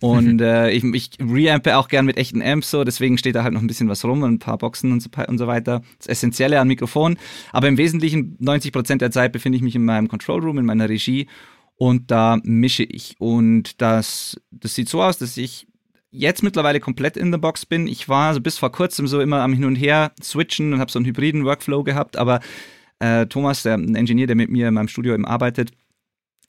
Und 0.00 0.40
äh, 0.40 0.70
ich, 0.70 0.84
ich 0.84 1.10
reampe 1.20 1.76
auch 1.76 1.88
gern 1.88 2.04
mit 2.04 2.16
echten 2.16 2.42
Amps 2.42 2.70
so, 2.70 2.84
deswegen 2.84 3.16
steht 3.16 3.36
da 3.36 3.44
halt 3.44 3.54
noch 3.54 3.60
ein 3.60 3.66
bisschen 3.66 3.88
was 3.88 4.04
rum 4.04 4.22
und 4.22 4.34
ein 4.34 4.38
paar 4.38 4.58
Boxen 4.58 4.92
und 4.92 5.00
so, 5.00 5.08
und 5.28 5.38
so 5.38 5.46
weiter. 5.46 5.82
Das 5.98 6.08
Essentielle 6.08 6.60
an 6.60 6.68
Mikrofon. 6.68 7.16
Aber 7.52 7.68
im 7.68 7.78
Wesentlichen 7.78 8.36
90% 8.38 8.98
der 8.98 9.10
Zeit 9.10 9.32
befinde 9.32 9.56
ich 9.56 9.62
mich 9.62 9.76
in 9.76 9.84
meinem 9.84 10.08
Control 10.08 10.40
Room, 10.40 10.58
in 10.58 10.66
meiner 10.66 10.88
Regie 10.88 11.28
und 11.76 12.10
da 12.10 12.38
mische 12.42 12.84
ich. 12.84 13.16
Und 13.18 13.80
das, 13.80 14.40
das 14.50 14.74
sieht 14.74 14.88
so 14.88 15.02
aus, 15.02 15.18
dass 15.18 15.36
ich 15.36 15.66
jetzt 16.10 16.42
mittlerweile 16.42 16.80
komplett 16.80 17.16
in 17.16 17.30
der 17.30 17.38
Box 17.38 17.66
bin. 17.66 17.86
Ich 17.86 18.08
war 18.08 18.34
so 18.34 18.40
bis 18.40 18.58
vor 18.58 18.70
kurzem 18.70 19.06
so 19.06 19.20
immer 19.20 19.40
am 19.40 19.52
Hin 19.52 19.64
und 19.64 19.76
Her 19.76 20.12
switchen 20.22 20.72
und 20.72 20.80
habe 20.80 20.90
so 20.90 20.98
einen 20.98 21.06
hybriden 21.06 21.44
Workflow 21.44 21.82
gehabt, 21.82 22.16
aber 22.16 22.40
äh, 23.00 23.26
Thomas, 23.26 23.64
der 23.64 23.74
ein 23.74 23.96
Ingenieur, 23.96 24.28
der 24.28 24.36
mit 24.36 24.50
mir 24.50 24.68
in 24.68 24.74
meinem 24.74 24.88
Studio 24.88 25.14
eben 25.14 25.26
arbeitet, 25.26 25.72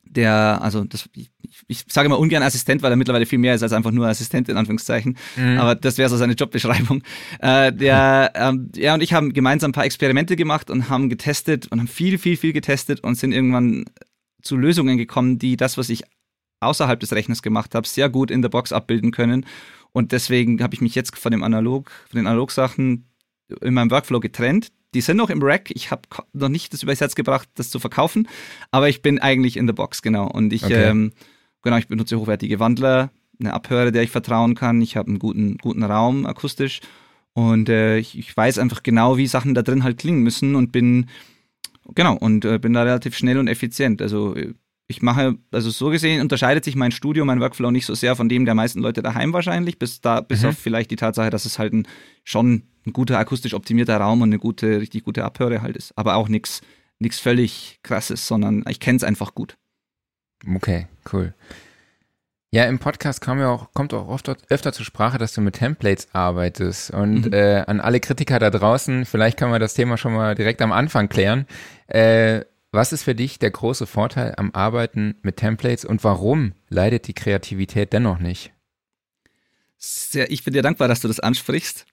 der, 0.06 0.60
also 0.62 0.84
das, 0.84 1.10
ich, 1.14 1.30
ich 1.68 1.84
sage 1.88 2.06
immer 2.08 2.20
ungern 2.20 2.44
Assistent, 2.44 2.82
weil 2.82 2.92
er 2.92 2.96
mittlerweile 2.96 3.26
viel 3.26 3.40
mehr 3.40 3.56
ist 3.56 3.64
als 3.64 3.74
einfach 3.74 3.92
nur 3.92 4.08
Assistent 4.08 4.50
in 4.50 4.58
Anführungszeichen. 4.58 5.18
Mhm. 5.36 5.58
Aber 5.58 5.76
das 5.76 5.98
wäre 5.98 6.10
so 6.10 6.18
seine 6.18 6.34
Jobbeschreibung. 6.34 7.04
Äh, 7.40 7.74
der, 7.74 8.32
ähm, 8.36 8.72
er 8.76 8.94
und 8.94 9.02
ich 9.02 9.14
haben 9.14 9.34
gemeinsam 9.34 9.70
ein 9.70 9.74
paar 9.74 9.86
Experimente 9.86 10.36
gemacht 10.36 10.70
und 10.70 10.90
haben 10.90 11.10
getestet 11.10 11.68
und 11.68 11.80
haben 11.80 11.88
viel, 11.88 12.18
viel, 12.18 12.38
viel 12.38 12.54
getestet 12.54 13.02
und 13.02 13.16
sind 13.16 13.32
irgendwann 13.32 13.86
zu 14.42 14.58
Lösungen 14.58 14.98
gekommen, 14.98 15.40
die 15.40 15.58
das, 15.58 15.78
was 15.78 15.90
ich 15.90 16.04
außerhalb 16.60 17.00
des 17.00 17.14
Rechners 17.14 17.42
gemacht 17.42 17.76
habe, 17.76 17.88
sehr 17.88 18.10
gut 18.10 18.32
in 18.32 18.42
der 18.42 18.50
Box 18.50 18.72
abbilden 18.72 19.12
können. 19.12 19.46
Und 19.92 20.12
deswegen 20.12 20.62
habe 20.62 20.74
ich 20.76 20.82
mich 20.82 20.96
jetzt 20.96 21.18
von 21.18 21.32
dem 21.32 21.44
Analog, 21.44 21.90
von 22.10 22.18
den 22.18 22.28
Analogsachen 22.28 23.08
in 23.62 23.74
meinem 23.74 23.92
Workflow 23.92 24.20
getrennt. 24.20 24.72
Die 24.96 25.02
sind 25.02 25.18
noch 25.18 25.30
im 25.30 25.44
Rack. 25.44 25.70
Ich 25.72 25.92
habe 25.92 26.02
noch 26.34 26.50
nicht 26.50 26.74
das 26.74 26.82
übers 26.82 27.02
Herz 27.02 27.14
gebracht, 27.14 27.48
das 27.56 27.70
zu 27.70 27.80
verkaufen, 27.80 28.28
aber 28.72 28.90
ich 28.90 29.02
bin 29.02 29.20
eigentlich 29.20 29.58
in 29.58 29.68
der 29.68 29.74
Box, 29.74 30.02
genau. 30.02 30.28
Und 30.28 30.52
ich, 30.54 30.64
okay. 30.64 30.86
ähm, 30.86 31.12
genau, 31.62 31.78
ich 31.78 31.88
benutze 31.88 32.20
hochwertige 32.20 32.60
Wandler, 32.60 33.12
eine 33.40 33.54
Abhöre, 33.54 33.92
der 33.92 34.02
ich 34.02 34.10
vertrauen 34.10 34.56
kann. 34.56 34.82
Ich 34.82 34.98
habe 34.98 35.10
einen 35.10 35.20
guten, 35.20 35.58
guten 35.58 35.84
Raum 35.84 36.26
akustisch 36.26 36.82
und 37.34 37.70
äh, 37.70 37.98
ich, 37.98 38.18
ich 38.18 38.36
weiß 38.36 38.58
einfach 38.58 38.82
genau, 38.82 39.18
wie 39.18 39.28
Sachen 39.28 39.54
da 39.54 39.62
drin 39.62 39.84
halt 39.84 40.00
klingen 40.00 40.24
müssen 40.24 40.56
und 40.56 40.72
bin 40.72 41.08
Genau, 41.94 42.16
und 42.16 42.46
äh, 42.46 42.58
bin 42.58 42.74
da 42.74 42.84
relativ 42.84 43.16
schnell 43.16 43.38
und 43.38 43.48
effizient. 43.48 44.02
Also 44.02 44.36
äh, 44.36 44.54
ich 44.88 45.02
mache, 45.02 45.38
also 45.52 45.70
so 45.70 45.90
gesehen 45.90 46.22
unterscheidet 46.22 46.64
sich 46.64 46.76
mein 46.76 46.92
Studio, 46.92 47.26
mein 47.26 47.40
Workflow 47.40 47.72
nicht 47.72 47.86
so 47.86 47.94
sehr 47.94 48.16
von 48.16 48.30
dem 48.30 48.46
der 48.46 48.56
meisten 48.56 48.80
Leute 48.80 49.02
daheim 49.02 49.34
wahrscheinlich, 49.34 49.78
bis 49.78 50.02
da, 50.02 50.22
bis 50.22 50.42
mhm. 50.42 50.50
auf 50.50 50.58
vielleicht 50.58 50.92
die 50.92 50.96
Tatsache, 50.96 51.30
dass 51.30 51.46
es 51.46 51.60
halt 51.60 51.74
ein, 51.74 51.88
schon 52.24 52.64
ein 52.86 52.94
guter 52.94 53.18
akustisch 53.18 53.54
optimierter 53.54 53.98
Raum 53.98 54.22
und 54.22 54.30
eine 54.30 54.40
gute, 54.40 54.80
richtig 54.80 55.04
gute 55.04 55.24
Abhöre 55.24 55.62
halt 55.62 55.76
ist. 55.76 55.98
Aber 55.98 56.16
auch 56.16 56.28
nichts 56.28 56.62
nichts 57.00 57.20
völlig 57.20 57.80
krasses, 57.84 58.28
sondern 58.28 58.64
ich 58.70 58.80
kenne 58.80 58.98
es 58.98 59.04
einfach 59.04 59.36
gut. 59.36 59.58
Okay, 60.56 60.88
cool. 61.12 61.34
Ja, 62.52 62.66
im 62.66 62.80
Podcast 62.80 63.20
kam 63.20 63.40
ja 63.40 63.50
auch, 63.50 63.74
kommt 63.74 63.94
auch 63.94 64.08
oft 64.08 64.30
öfter 64.50 64.72
zur 64.72 64.86
Sprache, 64.86 65.18
dass 65.18 65.34
du 65.34 65.42
mit 65.42 65.56
Templates 65.56 66.08
arbeitest. 66.14 66.92
Und 66.92 67.26
mhm. 67.26 67.34
äh, 67.34 67.64
an 67.68 67.82
alle 67.82 68.00
Kritiker 68.00 68.40
da 68.40 68.50
draußen, 68.50 69.06
vielleicht 69.06 69.38
kann 69.38 69.50
man 69.50 69.60
das 69.60 69.74
Thema 69.74 69.98
schon 69.98 70.14
mal 70.14 70.36
direkt 70.36 70.62
am 70.62 70.72
Anfang 70.72 71.10
klären. 71.10 71.48
Äh, 71.88 72.42
was 72.72 72.94
ist 72.94 73.04
für 73.04 73.16
dich 73.16 73.40
der 73.40 73.52
große 73.52 73.88
Vorteil 73.88 74.36
am 74.38 74.52
Arbeiten 74.54 75.16
mit 75.22 75.38
Templates 75.38 75.86
und 75.86 76.04
warum 76.04 76.54
leidet 76.70 77.08
die 77.08 77.14
Kreativität 77.14 77.92
dennoch 77.94 78.20
nicht? 78.20 78.54
Sehr, 79.78 80.32
ich 80.32 80.44
bin 80.44 80.54
dir 80.54 80.62
dankbar, 80.62 80.88
dass 80.88 81.02
du 81.02 81.08
das 81.08 81.20
ansprichst. 81.20 81.86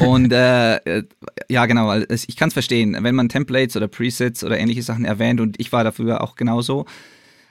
Und 0.00 0.32
äh, 0.32 0.76
äh 0.76 1.02
ja, 1.48 1.66
genau, 1.66 1.94
ich 1.94 2.36
kann 2.36 2.48
es 2.48 2.52
verstehen. 2.54 2.96
Wenn 3.00 3.14
man 3.14 3.28
Templates 3.28 3.76
oder 3.76 3.88
Presets 3.88 4.44
oder 4.44 4.58
ähnliche 4.58 4.82
Sachen 4.82 5.04
erwähnt, 5.04 5.40
und 5.40 5.58
ich 5.58 5.72
war 5.72 5.84
dafür 5.84 6.22
auch 6.22 6.34
genauso, 6.36 6.84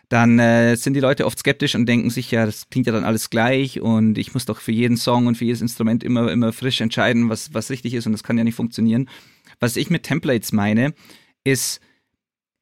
dann 0.09 0.39
äh, 0.39 0.75
sind 0.75 0.93
die 0.93 0.99
Leute 0.99 1.25
oft 1.25 1.39
skeptisch 1.39 1.75
und 1.75 1.85
denken 1.85 2.09
sich, 2.09 2.31
ja, 2.31 2.45
das 2.45 2.69
klingt 2.69 2.87
ja 2.87 2.93
dann 2.93 3.03
alles 3.03 3.29
gleich 3.29 3.81
und 3.81 4.17
ich 4.17 4.33
muss 4.33 4.45
doch 4.45 4.61
für 4.61 4.71
jeden 4.71 4.95
Song 4.95 5.27
und 5.27 5.35
für 5.35 5.45
jedes 5.45 5.61
Instrument 5.61 6.03
immer, 6.03 6.31
immer 6.31 6.53
frisch 6.53 6.79
entscheiden, 6.79 7.29
was, 7.29 7.53
was 7.53 7.69
richtig 7.69 7.93
ist 7.93 8.05
und 8.05 8.13
das 8.13 8.23
kann 8.23 8.37
ja 8.37 8.43
nicht 8.43 8.55
funktionieren. 8.55 9.09
Was 9.59 9.75
ich 9.75 9.89
mit 9.89 10.03
Templates 10.03 10.53
meine, 10.53 10.93
ist, 11.43 11.81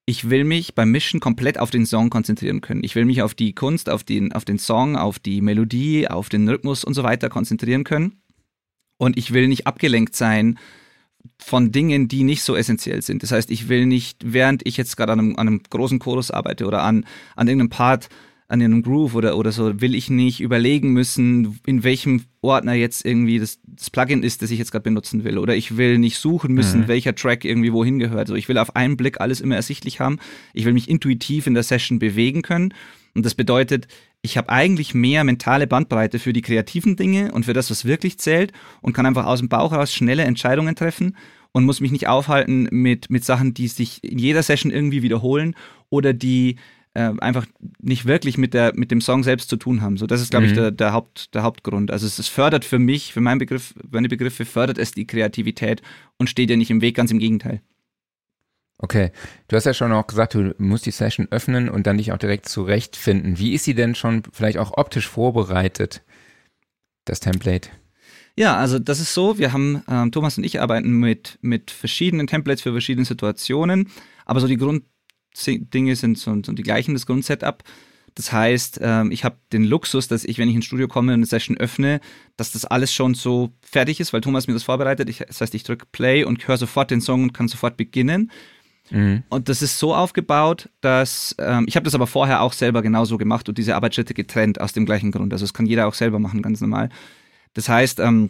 ich 0.07 0.29
will 0.29 0.43
mich 0.43 0.75
beim 0.75 0.91
Mischen 0.91 1.19
komplett 1.19 1.59
auf 1.59 1.71
den 1.71 1.85
Song 1.85 2.09
konzentrieren 2.09 2.61
können. 2.61 2.83
Ich 2.83 2.95
will 2.95 3.05
mich 3.05 3.21
auf 3.21 3.33
die 3.33 3.53
Kunst, 3.53 3.89
auf 3.89 4.03
den, 4.03 4.33
auf 4.33 4.45
den 4.45 4.59
Song, 4.59 4.95
auf 4.95 5.19
die 5.19 5.41
Melodie, 5.41 6.07
auf 6.07 6.29
den 6.29 6.47
Rhythmus 6.47 6.83
und 6.83 6.93
so 6.93 7.03
weiter 7.03 7.29
konzentrieren 7.29 7.83
können. 7.83 8.21
Und 8.97 9.17
ich 9.17 9.33
will 9.33 9.47
nicht 9.47 9.67
abgelenkt 9.67 10.15
sein 10.15 10.57
von 11.37 11.71
Dingen, 11.71 12.07
die 12.07 12.23
nicht 12.23 12.43
so 12.43 12.55
essentiell 12.55 13.01
sind. 13.01 13.23
Das 13.23 13.31
heißt, 13.31 13.51
ich 13.51 13.67
will 13.67 13.85
nicht, 13.85 14.21
während 14.23 14.65
ich 14.65 14.77
jetzt 14.77 14.95
gerade 14.95 15.13
an 15.13 15.19
einem, 15.19 15.35
an 15.35 15.47
einem 15.47 15.61
großen 15.69 15.99
Chorus 15.99 16.31
arbeite 16.31 16.65
oder 16.65 16.83
an, 16.83 17.05
an 17.35 17.47
irgendeinem 17.47 17.69
Part, 17.69 18.09
an 18.47 18.61
einem 18.61 18.83
Groove 18.83 19.15
oder, 19.15 19.37
oder 19.37 19.51
so, 19.51 19.81
will 19.81 19.95
ich 19.95 20.09
nicht 20.09 20.39
überlegen 20.39 20.93
müssen, 20.93 21.59
in 21.65 21.83
welchem 21.83 22.25
Ordner 22.41 22.73
jetzt 22.73 23.03
irgendwie 23.03 23.39
das, 23.39 23.59
das 23.65 23.89
Plugin 23.89 24.21
ist, 24.21 24.43
das 24.43 24.51
ich 24.51 24.59
jetzt 24.59 24.71
gerade 24.71 24.83
benutzen 24.83 25.23
will. 25.23 25.39
Oder 25.39 25.55
ich 25.55 25.77
will 25.77 25.97
nicht 25.97 26.17
suchen 26.19 26.53
müssen, 26.53 26.81
mhm. 26.81 26.87
welcher 26.87 27.15
Track 27.15 27.43
irgendwie 27.43 27.73
wohin 27.73 27.97
gehört. 27.97 28.19
Also 28.19 28.35
ich 28.35 28.47
will 28.47 28.59
auf 28.59 28.75
einen 28.75 28.97
Blick 28.97 29.19
alles 29.19 29.41
immer 29.41 29.55
ersichtlich 29.55 29.99
haben. 29.99 30.19
Ich 30.53 30.65
will 30.65 30.73
mich 30.73 30.89
intuitiv 30.89 31.47
in 31.47 31.55
der 31.55 31.63
Session 31.63 31.97
bewegen 31.97 32.43
können. 32.43 32.73
Und 33.15 33.25
das 33.25 33.33
bedeutet, 33.33 33.87
ich 34.21 34.37
habe 34.37 34.49
eigentlich 34.49 34.93
mehr 34.93 35.23
mentale 35.23 35.67
Bandbreite 35.67 36.19
für 36.19 36.33
die 36.33 36.41
kreativen 36.41 36.95
Dinge 36.95 37.31
und 37.31 37.45
für 37.45 37.53
das, 37.53 37.71
was 37.71 37.85
wirklich 37.85 38.19
zählt 38.19 38.51
und 38.81 38.93
kann 38.93 39.05
einfach 39.05 39.25
aus 39.25 39.39
dem 39.39 39.49
Bauch 39.49 39.71
heraus 39.71 39.93
schnelle 39.93 40.23
Entscheidungen 40.23 40.75
treffen 40.75 41.15
und 41.53 41.63
muss 41.63 41.79
mich 41.79 41.91
nicht 41.91 42.07
aufhalten 42.07 42.67
mit, 42.71 43.09
mit 43.09 43.23
Sachen, 43.23 43.53
die 43.53 43.69
sich 43.69 44.03
in 44.03 44.19
jeder 44.19 44.43
Session 44.43 44.71
irgendwie 44.71 45.01
wiederholen 45.03 45.55
oder 45.89 46.11
die 46.11 46.57
äh, 46.95 47.13
einfach 47.19 47.45
nicht 47.81 48.05
wirklich 48.05 48.37
mit, 48.37 48.53
der, 48.53 48.73
mit 48.75 48.91
dem 48.91 48.99
Song 48.99 49.23
selbst 49.23 49.49
zu 49.49 49.55
tun 49.55 49.81
haben. 49.81 49.95
So, 49.95 50.07
das 50.07 50.21
ist, 50.21 50.31
glaube 50.31 50.47
mhm. 50.47 50.51
ich, 50.51 50.57
der, 50.57 50.71
der, 50.71 50.91
Haupt, 50.93 51.33
der 51.33 51.43
Hauptgrund. 51.43 51.91
Also 51.91 52.07
es, 52.07 52.19
es 52.19 52.27
fördert 52.27 52.65
für 52.65 52.79
mich, 52.79 53.13
für 53.13 53.21
meinen 53.21 53.39
Begriff, 53.39 53.73
meine 53.89 54.09
Begriffe, 54.09 54.43
fördert 54.43 54.77
es 54.77 54.91
die 54.91 55.07
Kreativität 55.07 55.81
und 56.17 56.29
steht 56.29 56.49
ja 56.49 56.57
nicht 56.57 56.71
im 56.71 56.81
Weg, 56.81 56.95
ganz 56.95 57.11
im 57.11 57.19
Gegenteil. 57.19 57.61
Okay, 58.77 59.11
du 59.47 59.55
hast 59.55 59.65
ja 59.65 59.73
schon 59.73 59.93
auch 59.93 60.07
gesagt, 60.07 60.33
du 60.33 60.53
musst 60.57 60.85
die 60.85 60.91
Session 60.91 61.27
öffnen 61.31 61.69
und 61.69 61.87
dann 61.87 61.97
dich 61.97 62.11
auch 62.11 62.17
direkt 62.17 62.49
zurechtfinden. 62.49 63.39
Wie 63.39 63.53
ist 63.53 63.63
sie 63.63 63.73
denn 63.73 63.95
schon 63.95 64.23
vielleicht 64.33 64.57
auch 64.57 64.77
optisch 64.77 65.07
vorbereitet, 65.07 66.03
das 67.05 67.21
Template? 67.21 67.69
Ja, 68.37 68.57
also 68.57 68.79
das 68.79 68.99
ist 68.99 69.13
so, 69.13 69.37
wir 69.37 69.53
haben, 69.53 69.81
ähm, 69.89 70.11
Thomas 70.11 70.37
und 70.37 70.43
ich 70.43 70.59
arbeiten 70.59 70.91
mit, 70.99 71.39
mit 71.41 71.71
verschiedenen 71.71 72.27
Templates 72.27 72.63
für 72.63 72.73
verschiedene 72.73 73.05
Situationen, 73.05 73.89
aber 74.25 74.41
so 74.41 74.47
die 74.47 74.57
Grunddinge 74.57 75.95
sind 75.95 76.17
so, 76.17 76.35
so 76.45 76.51
die 76.51 76.63
gleichen, 76.63 76.93
das 76.93 77.05
Grundsetup. 77.05 77.63
Das 78.13 78.33
heißt, 78.33 78.79
ähm, 78.81 79.11
ich 79.11 79.23
habe 79.23 79.37
den 79.53 79.63
Luxus, 79.63 80.07
dass 80.09 80.25
ich, 80.25 80.37
wenn 80.37 80.49
ich 80.49 80.55
ins 80.55 80.65
Studio 80.65 80.87
komme 80.87 81.13
und 81.13 81.19
eine 81.19 81.25
Session 81.25 81.57
öffne, 81.57 81.99
dass 82.35 82.51
das 82.51 82.65
alles 82.65 82.93
schon 82.93 83.13
so 83.13 83.51
fertig 83.61 83.99
ist, 83.99 84.13
weil 84.13 84.21
Thomas 84.21 84.47
mir 84.47 84.53
das 84.53 84.63
vorbereitet. 84.63 85.09
Ich, 85.09 85.19
das 85.19 85.41
heißt, 85.41 85.53
ich 85.53 85.63
drücke 85.63 85.85
Play 85.91 86.23
und 86.23 86.45
höre 86.47 86.57
sofort 86.57 86.91
den 86.91 87.01
Song 87.01 87.23
und 87.23 87.33
kann 87.33 87.49
sofort 87.49 87.75
beginnen. 87.75 88.31
Mhm. 88.91 89.23
Und 89.29 89.49
das 89.49 89.61
ist 89.61 89.79
so 89.79 89.95
aufgebaut, 89.95 90.69
dass 90.81 91.35
ähm, 91.39 91.65
ich 91.67 91.75
habe 91.75 91.85
das 91.85 91.95
aber 91.95 92.07
vorher 92.07 92.41
auch 92.41 92.53
selber 92.53 92.81
genauso 92.81 93.17
gemacht 93.17 93.49
und 93.49 93.57
diese 93.57 93.75
Arbeitsschritte 93.75 94.13
getrennt 94.13 94.61
aus 94.61 94.73
dem 94.73 94.85
gleichen 94.85 95.11
Grund. 95.11 95.33
Also 95.33 95.43
das 95.43 95.53
kann 95.53 95.65
jeder 95.65 95.87
auch 95.87 95.93
selber 95.93 96.19
machen, 96.19 96.41
ganz 96.41 96.61
normal. 96.61 96.89
Das 97.53 97.69
heißt, 97.69 97.99
ähm, 97.99 98.29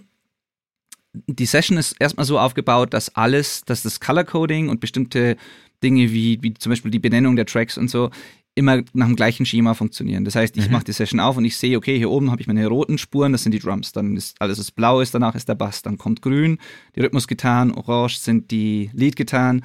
die 1.27 1.45
Session 1.45 1.77
ist 1.77 1.95
erstmal 1.99 2.25
so 2.25 2.39
aufgebaut, 2.39 2.93
dass 2.93 3.15
alles, 3.15 3.63
dass 3.63 3.83
das 3.83 3.99
Color 3.99 4.25
Coding 4.25 4.69
und 4.69 4.79
bestimmte 4.79 5.37
Dinge 5.83 6.11
wie, 6.11 6.41
wie 6.41 6.53
zum 6.53 6.71
Beispiel 6.71 6.91
die 6.91 6.99
Benennung 6.99 7.35
der 7.35 7.45
Tracks 7.45 7.77
und 7.77 7.89
so 7.89 8.09
immer 8.57 8.81
nach 8.93 9.07
dem 9.07 9.17
gleichen 9.17 9.45
Schema 9.45 9.73
funktionieren. 9.73 10.23
Das 10.23 10.35
heißt, 10.35 10.55
ich 10.55 10.67
mhm. 10.67 10.73
mache 10.73 10.85
die 10.85 10.93
Session 10.93 11.19
auf 11.19 11.35
und 11.35 11.43
ich 11.43 11.57
sehe, 11.57 11.77
okay, 11.77 11.97
hier 11.97 12.09
oben 12.09 12.31
habe 12.31 12.41
ich 12.41 12.47
meine 12.47 12.65
roten 12.67 12.97
Spuren, 12.97 13.33
das 13.33 13.43
sind 13.43 13.51
die 13.51 13.59
Drums. 13.59 13.91
Dann 13.91 14.15
ist 14.15 14.41
alles, 14.41 14.57
was 14.57 14.71
blau 14.71 15.01
ist, 15.01 15.13
danach 15.13 15.35
ist 15.35 15.49
der 15.49 15.55
Bass. 15.55 15.81
Dann 15.81 15.97
kommt 15.97 16.21
grün, 16.21 16.57
die 16.95 17.01
Rhythmusgitarren, 17.01 17.73
orange 17.73 18.17
sind 18.17 18.51
die 18.51 18.89
Leadgitarren 18.93 19.63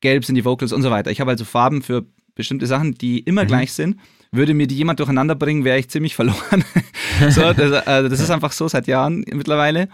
gelb 0.00 0.24
sind 0.24 0.34
die 0.34 0.44
Vocals 0.44 0.72
und 0.72 0.82
so 0.82 0.90
weiter. 0.90 1.10
Ich 1.10 1.20
habe 1.20 1.30
also 1.30 1.44
Farben 1.44 1.82
für 1.82 2.06
bestimmte 2.34 2.66
Sachen, 2.66 2.94
die 2.94 3.20
immer 3.20 3.44
mhm. 3.44 3.48
gleich 3.48 3.72
sind. 3.72 3.98
Würde 4.32 4.54
mir 4.54 4.66
die 4.66 4.76
jemand 4.76 5.00
durcheinander 5.00 5.34
bringen, 5.34 5.64
wäre 5.64 5.78
ich 5.78 5.88
ziemlich 5.88 6.14
verloren. 6.16 6.64
so, 7.30 7.52
das, 7.52 7.86
also 7.86 8.08
das, 8.08 8.20
ist 8.20 8.30
einfach 8.30 8.52
so 8.52 8.68
seit 8.68 8.86
Jahren 8.86 9.24
mittlerweile. 9.32 9.88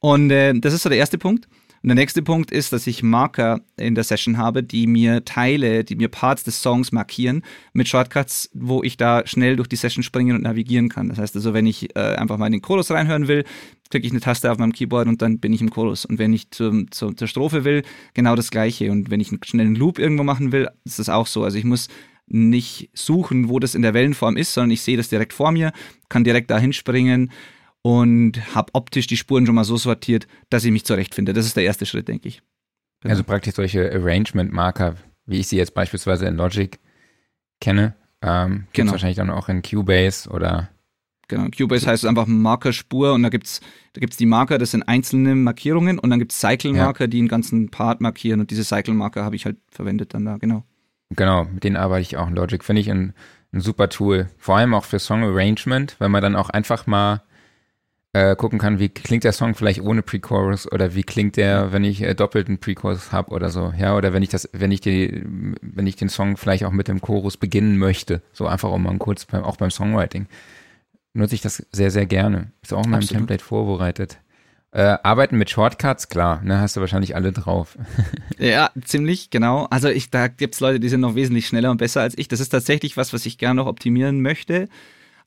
Und 0.00 0.30
äh, 0.30 0.52
das 0.54 0.74
ist 0.74 0.82
so 0.82 0.88
der 0.88 0.98
erste 0.98 1.18
Punkt. 1.18 1.48
Und 1.82 1.88
der 1.88 1.96
nächste 1.96 2.22
Punkt 2.22 2.50
ist, 2.50 2.72
dass 2.72 2.86
ich 2.86 3.02
Marker 3.02 3.60
in 3.76 3.94
der 3.94 4.04
Session 4.04 4.38
habe, 4.38 4.62
die 4.62 4.86
mir 4.86 5.26
Teile, 5.26 5.84
die 5.84 5.96
mir 5.96 6.08
Parts 6.08 6.42
des 6.42 6.62
Songs 6.62 6.92
markieren 6.92 7.42
mit 7.74 7.88
Shortcuts, 7.88 8.48
wo 8.54 8.82
ich 8.82 8.96
da 8.96 9.26
schnell 9.26 9.56
durch 9.56 9.68
die 9.68 9.76
Session 9.76 10.02
springen 10.02 10.34
und 10.34 10.42
navigieren 10.44 10.88
kann. 10.88 11.10
Das 11.10 11.18
heißt 11.18 11.36
also, 11.36 11.52
wenn 11.52 11.66
ich 11.66 11.94
äh, 11.94 12.16
einfach 12.16 12.38
mal 12.38 12.46
in 12.46 12.52
den 12.52 12.62
Chorus 12.62 12.90
reinhören 12.90 13.28
will, 13.28 13.44
klicke 13.94 14.08
ich 14.08 14.12
eine 14.12 14.20
Taste 14.20 14.50
auf 14.50 14.58
meinem 14.58 14.72
Keyboard 14.72 15.06
und 15.06 15.22
dann 15.22 15.38
bin 15.38 15.52
ich 15.52 15.60
im 15.60 15.70
Chorus. 15.70 16.04
Und 16.04 16.18
wenn 16.18 16.32
ich 16.32 16.50
zum, 16.50 16.90
zur, 16.90 17.16
zur 17.16 17.28
Strophe 17.28 17.64
will, 17.64 17.84
genau 18.12 18.34
das 18.34 18.50
gleiche. 18.50 18.90
Und 18.90 19.08
wenn 19.08 19.20
ich 19.20 19.30
einen 19.30 19.38
schnellen 19.44 19.76
Loop 19.76 20.00
irgendwo 20.00 20.24
machen 20.24 20.50
will, 20.50 20.68
ist 20.84 20.98
das 20.98 21.08
auch 21.08 21.28
so. 21.28 21.44
Also 21.44 21.58
ich 21.58 21.64
muss 21.64 21.86
nicht 22.26 22.90
suchen, 22.92 23.48
wo 23.48 23.60
das 23.60 23.76
in 23.76 23.82
der 23.82 23.94
Wellenform 23.94 24.36
ist, 24.36 24.52
sondern 24.52 24.72
ich 24.72 24.82
sehe 24.82 24.96
das 24.96 25.10
direkt 25.10 25.32
vor 25.32 25.52
mir, 25.52 25.72
kann 26.08 26.24
direkt 26.24 26.50
dahin 26.50 26.72
springen 26.72 27.30
und 27.82 28.52
habe 28.52 28.72
optisch 28.72 29.06
die 29.06 29.16
Spuren 29.16 29.46
schon 29.46 29.54
mal 29.54 29.62
so 29.62 29.76
sortiert, 29.76 30.26
dass 30.50 30.64
ich 30.64 30.72
mich 30.72 30.84
zurechtfinde. 30.84 31.32
Das 31.32 31.46
ist 31.46 31.56
der 31.56 31.62
erste 31.62 31.86
Schritt, 31.86 32.08
denke 32.08 32.26
ich. 32.26 32.42
Genau. 33.02 33.12
Also 33.12 33.22
praktisch 33.22 33.54
solche 33.54 33.92
Arrangement-Marker, 33.92 34.96
wie 35.26 35.38
ich 35.38 35.46
sie 35.46 35.56
jetzt 35.56 35.74
beispielsweise 35.74 36.26
in 36.26 36.36
Logic 36.36 36.80
kenne, 37.60 37.94
ähm, 38.22 38.64
gibt 38.72 38.74
genau. 38.74 38.92
wahrscheinlich 38.92 39.18
dann 39.18 39.30
auch 39.30 39.48
in 39.48 39.62
Cubase 39.62 40.28
oder 40.30 40.70
Genau, 41.28 41.48
Cubase 41.56 41.86
heißt 41.86 42.04
einfach 42.06 42.26
Markerspur 42.26 43.12
und 43.14 43.22
da 43.22 43.28
gibt's 43.28 43.60
da 43.94 44.00
gibt's 44.00 44.16
die 44.16 44.26
Marker, 44.26 44.58
das 44.58 44.72
sind 44.72 44.82
einzelne 44.82 45.34
Markierungen 45.34 45.98
und 45.98 46.10
dann 46.10 46.18
gibt's 46.18 46.40
Cycle-Marker, 46.40 47.04
ja. 47.04 47.08
die 47.08 47.18
einen 47.18 47.28
ganzen 47.28 47.70
Part 47.70 48.00
markieren 48.00 48.40
und 48.40 48.50
diese 48.50 48.64
Cycle-Marker 48.64 49.24
habe 49.24 49.36
ich 49.36 49.44
halt 49.44 49.56
verwendet 49.68 50.14
dann 50.14 50.24
da, 50.24 50.36
genau. 50.36 50.64
Genau, 51.10 51.44
mit 51.44 51.64
denen 51.64 51.76
arbeite 51.76 52.02
ich 52.02 52.16
auch 52.16 52.28
in 52.28 52.34
Logic. 52.34 52.64
Finde 52.64 52.80
ich 52.80 52.90
ein, 52.90 53.14
ein 53.52 53.60
super 53.60 53.88
Tool. 53.88 54.28
Vor 54.38 54.56
allem 54.56 54.74
auch 54.74 54.84
für 54.84 54.98
Song 54.98 55.22
Arrangement, 55.22 55.96
weil 55.98 56.08
man 56.08 56.22
dann 56.22 56.34
auch 56.34 56.50
einfach 56.50 56.86
mal 56.86 57.22
äh, 58.14 58.36
gucken 58.36 58.58
kann, 58.58 58.78
wie 58.78 58.88
klingt 58.88 59.24
der 59.24 59.32
Song 59.32 59.54
vielleicht 59.54 59.82
ohne 59.82 60.02
Pre-Chorus 60.02 60.70
oder 60.70 60.94
wie 60.94 61.02
klingt 61.02 61.36
der, 61.36 61.72
wenn 61.72 61.84
ich 61.84 62.00
äh, 62.00 62.14
doppelten 62.14 62.58
Pre-Chorus 62.58 63.12
habe 63.12 63.32
oder 63.32 63.50
so, 63.50 63.72
ja, 63.76 63.96
oder 63.96 64.12
wenn 64.12 64.22
ich 64.22 64.28
das, 64.28 64.48
wenn 64.52 64.70
ich 64.70 64.80
die, 64.80 65.22
wenn 65.60 65.86
ich 65.86 65.96
den 65.96 66.08
Song 66.08 66.36
vielleicht 66.36 66.64
auch 66.64 66.70
mit 66.70 66.86
dem 66.86 67.00
Chorus 67.00 67.36
beginnen 67.36 67.76
möchte, 67.76 68.22
so 68.32 68.46
einfach 68.46 68.70
um 68.70 68.84
mal 68.84 68.96
kurz 68.98 69.24
beim, 69.24 69.42
auch 69.42 69.56
beim 69.56 69.70
Songwriting, 69.70 70.26
nutze 71.14 71.34
ich 71.34 71.40
das 71.40 71.66
sehr, 71.72 71.90
sehr 71.90 72.06
gerne. 72.06 72.52
Ist 72.62 72.74
auch 72.74 72.84
in 72.84 72.90
meinem 72.90 73.00
Absolut. 73.00 73.20
Template 73.20 73.44
vorbereitet. 73.44 74.18
Äh, 74.72 74.98
arbeiten 75.04 75.38
mit 75.38 75.50
Shortcuts, 75.50 76.08
klar, 76.08 76.42
ne, 76.42 76.58
hast 76.60 76.76
du 76.76 76.80
wahrscheinlich 76.80 77.14
alle 77.14 77.30
drauf. 77.30 77.78
ja, 78.38 78.70
ziemlich, 78.84 79.30
genau. 79.30 79.66
Also 79.70 79.88
ich, 79.88 80.10
da 80.10 80.26
gibt's 80.26 80.58
Leute, 80.58 80.80
die 80.80 80.88
sind 80.88 81.00
noch 81.00 81.14
wesentlich 81.14 81.46
schneller 81.46 81.70
und 81.70 81.76
besser 81.76 82.00
als 82.00 82.18
ich. 82.18 82.26
Das 82.26 82.40
ist 82.40 82.48
tatsächlich 82.48 82.96
was, 82.96 83.12
was 83.12 83.24
ich 83.24 83.38
gerne 83.38 83.54
noch 83.54 83.68
optimieren 83.68 84.20
möchte. 84.20 84.68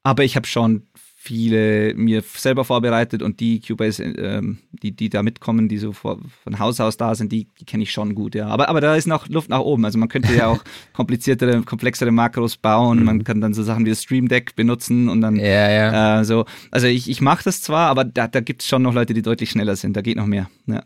Aber 0.04 0.26
ich 0.26 0.36
habe 0.36 0.48
schon 0.48 0.84
viele 1.28 1.94
mir 1.96 2.22
selber 2.22 2.64
vorbereitet 2.64 3.22
und 3.22 3.40
die 3.40 3.60
Cubase, 3.60 4.04
ähm, 4.04 4.60
die, 4.72 4.92
die 4.92 5.10
da 5.10 5.24
mitkommen, 5.24 5.68
die 5.68 5.78
so 5.78 5.92
vor, 5.92 6.20
von 6.44 6.60
Haus 6.60 6.80
aus 6.80 6.98
da 6.98 7.14
sind, 7.14 7.32
die, 7.32 7.48
die 7.60 7.66
kenne 7.66 7.84
ich 7.84 7.92
schon 7.92 8.16
gut, 8.16 8.34
ja. 8.34 8.48
Aber, 8.48 8.70
aber 8.70 8.82
da 8.82 8.96
ist 8.96 9.08
noch 9.08 9.28
Luft 9.28 9.50
nach 9.50 9.60
oben. 9.60 9.84
Also 9.86 9.98
man 9.98 10.08
könnte 10.08 10.34
ja 10.34 10.48
auch 10.48 10.64
kompliziertere, 10.94 11.62
komplexere 11.64 12.12
Makros 12.12 12.58
bauen. 12.58 13.04
Man 13.04 13.18
mhm. 13.18 13.24
kann 13.26 13.42
dann 13.42 13.54
so 13.54 13.64
Sachen 13.64 13.86
wie 13.86 13.90
das 13.90 14.02
Stream 14.02 14.28
Deck 14.28 14.56
benutzen 14.56 15.10
und 15.10 15.22
dann 15.22 15.36
ja, 15.36 15.70
ja. 15.70 16.22
Äh, 16.22 16.26
so. 16.26 16.46
Also 16.72 16.88
ich, 16.88 17.10
ich 17.10 17.22
mache 17.22 17.44
das 17.44 17.62
zwar, 17.62 17.90
aber 17.90 18.06
da, 18.06 18.28
da 18.28 18.40
gibt 18.40 18.62
es 18.62 18.68
schon 18.68 18.82
noch 18.82 18.94
Leute, 18.94 19.14
die 19.14 19.22
deutlich 19.22 19.50
schneller 19.50 19.76
sind. 19.76 19.98
Da 19.98 20.02
geht 20.02 20.18
noch 20.18 20.26
mehr. 20.26 20.50
Ja. 20.66 20.84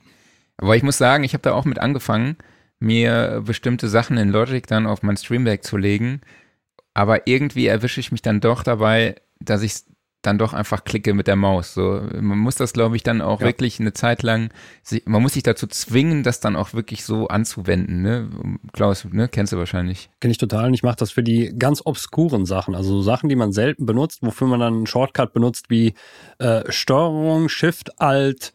Aber 0.58 0.76
ich 0.76 0.84
muss 0.84 0.98
sagen, 0.98 1.24
ich 1.24 1.34
habe 1.34 1.44
da 1.44 1.54
auch 1.54 1.66
mit 1.66 1.80
angefangen, 1.80 2.38
mir 2.80 3.44
bestimmte 3.46 3.88
Sachen 3.90 4.18
in 4.18 4.30
Logic 4.30 4.66
dann 4.66 4.88
auf 4.88 5.04
mein 5.04 5.18
Stream 5.18 5.46
Deck 5.46 5.64
zu 5.64 5.78
legen 5.78 6.22
aber 6.94 7.28
irgendwie 7.28 7.68
erwische 7.68 8.00
ich 8.00 8.12
mich 8.12 8.22
dann 8.22 8.42
doch 8.42 8.64
dabei, 8.64 9.16
dass 9.40 9.62
ich 9.62 9.74
dann 10.22 10.38
doch 10.38 10.54
einfach 10.54 10.84
klicke 10.84 11.14
mit 11.14 11.28
der 11.28 11.36
Maus. 11.36 11.74
So, 11.74 12.02
man 12.14 12.38
muss 12.38 12.56
das, 12.56 12.74
glaube 12.74 12.96
ich, 12.96 13.04
dann 13.04 13.22
auch 13.22 13.42
ja. 13.42 13.48
wirklich 13.48 13.80
eine 13.80 13.94
Zeit 13.94 14.22
lang, 14.22 14.50
man 15.06 15.22
muss 15.22 15.34
sich 15.34 15.44
dazu 15.44 15.68
zwingen, 15.68 16.24
das 16.24 16.40
dann 16.40 16.56
auch 16.56 16.74
wirklich 16.74 17.04
so 17.04 17.28
anzuwenden. 17.28 18.02
Ne? 18.02 18.30
Klaus, 18.72 19.06
ne? 19.06 19.28
kennst 19.28 19.54
du 19.54 19.58
wahrscheinlich. 19.58 20.10
Kenn 20.20 20.32
ich 20.32 20.38
total. 20.38 20.68
Und 20.68 20.74
ich 20.74 20.84
mache 20.84 20.98
das 20.98 21.12
für 21.12 21.24
die 21.24 21.54
ganz 21.58 21.82
obskuren 21.84 22.46
Sachen, 22.46 22.76
also 22.76 22.98
so 22.98 23.02
Sachen, 23.02 23.30
die 23.30 23.36
man 23.36 23.52
selten 23.52 23.86
benutzt, 23.86 24.20
wofür 24.22 24.48
man 24.48 24.60
dann 24.60 24.74
einen 24.74 24.88
Shortcut 24.88 25.34
benutzt 25.34 25.70
wie 25.70 25.94
äh, 26.38 26.64
Steuerung, 26.72 27.50
Shift, 27.50 28.00
Alt, 28.00 28.54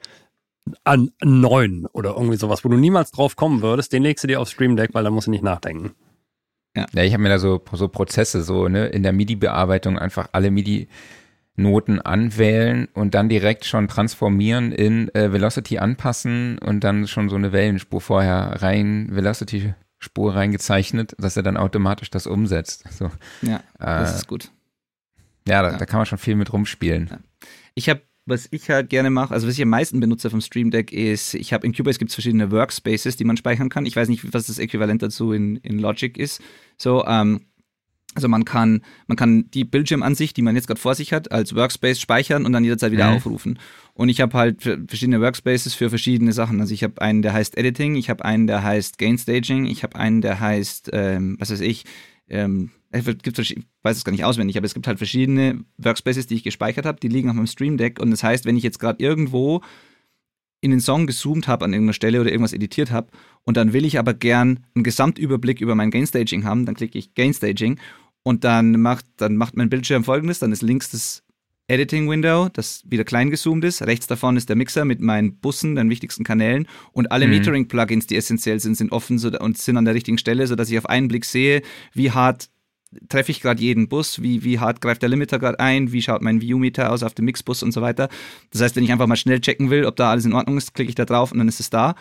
an 0.84 1.10
9 1.22 1.86
oder 1.92 2.10
irgendwie 2.10 2.36
sowas, 2.36 2.64
wo 2.64 2.68
du 2.68 2.76
niemals 2.76 3.10
drauf 3.12 3.36
kommen 3.36 3.62
würdest, 3.62 3.92
den 3.92 4.02
legst 4.02 4.24
du 4.24 4.28
dir 4.28 4.40
auf 4.40 4.48
Stream 4.48 4.76
Deck, 4.76 4.90
weil 4.94 5.04
da 5.04 5.10
musst 5.10 5.26
du 5.26 5.30
nicht 5.30 5.44
nachdenken. 5.44 5.94
Ja, 6.76 6.86
ja 6.92 7.04
ich 7.04 7.12
habe 7.12 7.22
mir 7.22 7.28
da 7.28 7.38
so, 7.38 7.62
so 7.72 7.88
Prozesse, 7.88 8.42
so 8.42 8.68
ne, 8.68 8.86
in 8.86 9.02
der 9.02 9.12
MIDI-Bearbeitung 9.12 9.98
einfach 9.98 10.28
alle 10.32 10.50
MIDI- 10.50 10.88
Noten 11.56 12.00
anwählen 12.00 12.88
und 12.92 13.14
dann 13.14 13.28
direkt 13.28 13.64
schon 13.64 13.88
transformieren 13.88 14.72
in 14.72 15.12
äh, 15.14 15.32
Velocity 15.32 15.78
anpassen 15.78 16.58
und 16.58 16.84
dann 16.84 17.06
schon 17.08 17.28
so 17.28 17.36
eine 17.36 17.52
Wellenspur 17.52 18.00
vorher 18.00 18.62
rein, 18.62 19.08
Velocity 19.10 19.74
Spur 19.98 20.34
reingezeichnet, 20.34 21.14
dass 21.18 21.36
er 21.36 21.42
dann 21.42 21.56
automatisch 21.56 22.10
das 22.10 22.26
umsetzt. 22.26 22.84
So. 22.90 23.10
Ja, 23.42 23.62
das 23.78 24.12
äh, 24.12 24.16
ist 24.16 24.28
gut. 24.28 24.50
Ja 25.48 25.62
da, 25.62 25.72
ja, 25.72 25.78
da, 25.78 25.86
kann 25.86 25.98
man 25.98 26.06
schon 26.06 26.18
viel 26.18 26.36
mit 26.36 26.52
rumspielen. 26.52 27.08
Ja. 27.10 27.18
Ich 27.74 27.88
habe 27.88 28.02
was 28.26 28.48
ich 28.50 28.68
halt 28.68 28.90
gerne 28.90 29.08
mache, 29.08 29.32
also 29.32 29.46
was 29.46 29.54
ich 29.54 29.62
am 29.62 29.68
meisten 29.68 30.00
benutze 30.00 30.30
vom 30.30 30.40
Stream 30.40 30.72
Deck 30.72 30.92
ist, 30.92 31.34
ich 31.34 31.52
habe 31.52 31.64
in 31.64 31.72
Cubase 31.72 31.98
gibt 32.00 32.10
es 32.10 32.16
verschiedene 32.16 32.50
Workspaces, 32.50 33.16
die 33.16 33.24
man 33.24 33.36
speichern 33.36 33.68
kann. 33.68 33.86
Ich 33.86 33.94
weiß 33.94 34.08
nicht, 34.08 34.34
was 34.34 34.48
das 34.48 34.58
Äquivalent 34.58 35.00
dazu 35.00 35.32
in, 35.32 35.56
in 35.58 35.78
Logic 35.78 36.18
ist. 36.18 36.42
So, 36.76 37.06
ähm, 37.06 37.42
also 38.16 38.28
man 38.28 38.46
kann, 38.46 38.80
man 39.06 39.16
kann 39.16 39.50
die 39.50 39.64
Bildschirmansicht, 39.64 40.36
die 40.36 40.42
man 40.42 40.56
jetzt 40.56 40.66
gerade 40.66 40.80
vor 40.80 40.94
sich 40.94 41.12
hat, 41.12 41.30
als 41.30 41.54
Workspace 41.54 42.00
speichern 42.00 42.46
und 42.46 42.52
dann 42.52 42.64
jederzeit 42.64 42.90
wieder 42.90 43.10
mhm. 43.10 43.16
aufrufen. 43.16 43.58
Und 43.92 44.08
ich 44.08 44.22
habe 44.22 44.36
halt 44.36 44.62
verschiedene 44.62 45.20
Workspaces 45.20 45.74
für 45.74 45.90
verschiedene 45.90 46.32
Sachen. 46.32 46.60
Also 46.60 46.72
ich 46.72 46.82
habe 46.82 47.00
einen, 47.02 47.20
der 47.20 47.34
heißt 47.34 47.58
Editing, 47.58 47.94
ich 47.94 48.08
habe 48.08 48.24
einen, 48.24 48.46
der 48.46 48.62
heißt 48.62 48.96
Gain 48.96 49.18
Staging, 49.18 49.66
ich 49.66 49.82
habe 49.82 49.96
einen, 49.96 50.22
der 50.22 50.40
heißt, 50.40 50.90
ähm, 50.94 51.36
was 51.38 51.50
weiß 51.50 51.60
ich, 51.60 51.84
ähm, 52.28 52.70
es 52.90 53.04
gibt, 53.04 53.38
ich 53.38 53.58
weiß 53.82 53.98
es 53.98 54.04
gar 54.04 54.12
nicht 54.12 54.24
auswendig, 54.24 54.56
aber 54.56 54.64
es 54.64 54.72
gibt 54.72 54.86
halt 54.86 54.96
verschiedene 54.96 55.64
Workspaces, 55.76 56.26
die 56.26 56.36
ich 56.36 56.42
gespeichert 56.42 56.86
habe, 56.86 56.98
die 56.98 57.08
liegen 57.08 57.28
auf 57.28 57.36
meinem 57.36 57.46
Stream 57.46 57.76
Deck. 57.76 58.00
Und 58.00 58.10
das 58.10 58.22
heißt, 58.22 58.46
wenn 58.46 58.56
ich 58.56 58.62
jetzt 58.62 58.78
gerade 58.78 59.02
irgendwo 59.02 59.60
in 60.60 60.70
den 60.70 60.80
Song 60.80 61.06
gezoomt 61.06 61.48
habe 61.48 61.64
an 61.64 61.72
irgendeiner 61.72 61.92
Stelle 61.92 62.20
oder 62.20 62.30
irgendwas 62.30 62.52
editiert 62.52 62.90
habe 62.90 63.08
und 63.44 63.56
dann 63.56 63.72
will 63.72 63.84
ich 63.84 63.98
aber 63.98 64.14
gern 64.14 64.60
einen 64.74 64.84
Gesamtüberblick 64.84 65.60
über 65.60 65.74
mein 65.74 65.90
Gain 65.90 66.06
Staging 66.06 66.44
haben, 66.44 66.66
dann 66.66 66.74
klicke 66.74 66.98
ich 66.98 67.14
Gain 67.14 67.34
Staging 67.34 67.78
und 68.26 68.42
dann 68.42 68.80
macht, 68.80 69.06
dann 69.18 69.36
macht 69.36 69.56
mein 69.56 69.70
Bildschirm 69.70 70.02
folgendes, 70.02 70.40
dann 70.40 70.50
ist 70.50 70.60
links 70.60 70.90
das 70.90 71.22
Editing 71.68 72.10
Window, 72.10 72.48
das 72.52 72.82
wieder 72.84 73.04
klein 73.04 73.30
gezoomt 73.30 73.64
ist. 73.64 73.82
Rechts 73.82 74.08
davon 74.08 74.36
ist 74.36 74.48
der 74.48 74.56
Mixer 74.56 74.84
mit 74.84 75.00
meinen 75.00 75.36
Bussen, 75.36 75.76
den 75.76 75.88
wichtigsten 75.90 76.24
Kanälen. 76.24 76.66
Und 76.90 77.12
alle 77.12 77.28
mhm. 77.28 77.34
Metering-Plugins, 77.34 78.08
die 78.08 78.16
essentiell 78.16 78.58
sind, 78.58 78.74
sind 78.74 78.90
offen 78.90 79.18
so, 79.18 79.30
und 79.38 79.58
sind 79.58 79.76
an 79.76 79.84
der 79.84 79.94
richtigen 79.94 80.18
Stelle, 80.18 80.48
sodass 80.48 80.68
ich 80.68 80.76
auf 80.76 80.88
einen 80.88 81.06
Blick 81.06 81.24
sehe, 81.24 81.62
wie 81.92 82.10
hart 82.10 82.48
treffe 83.08 83.30
ich 83.30 83.40
gerade 83.40 83.62
jeden 83.62 83.88
Bus, 83.88 84.20
wie, 84.20 84.42
wie 84.42 84.58
hart 84.58 84.80
greift 84.80 85.02
der 85.02 85.08
Limiter 85.08 85.38
gerade 85.38 85.60
ein, 85.60 85.92
wie 85.92 86.02
schaut 86.02 86.20
mein 86.20 86.40
View-Meter 86.40 86.90
aus 86.90 87.04
auf 87.04 87.14
dem 87.14 87.26
Mixbus 87.26 87.62
und 87.62 87.70
so 87.70 87.80
weiter. 87.80 88.08
Das 88.50 88.60
heißt, 88.60 88.74
wenn 88.74 88.82
ich 88.82 88.90
einfach 88.90 89.06
mal 89.06 89.14
schnell 89.14 89.40
checken 89.40 89.70
will, 89.70 89.84
ob 89.84 89.94
da 89.94 90.10
alles 90.10 90.24
in 90.24 90.32
Ordnung 90.32 90.56
ist, 90.56 90.74
klicke 90.74 90.88
ich 90.88 90.96
da 90.96 91.04
drauf 91.04 91.30
und 91.30 91.38
dann 91.38 91.46
ist 91.46 91.60
es 91.60 91.70
da. 91.70 91.94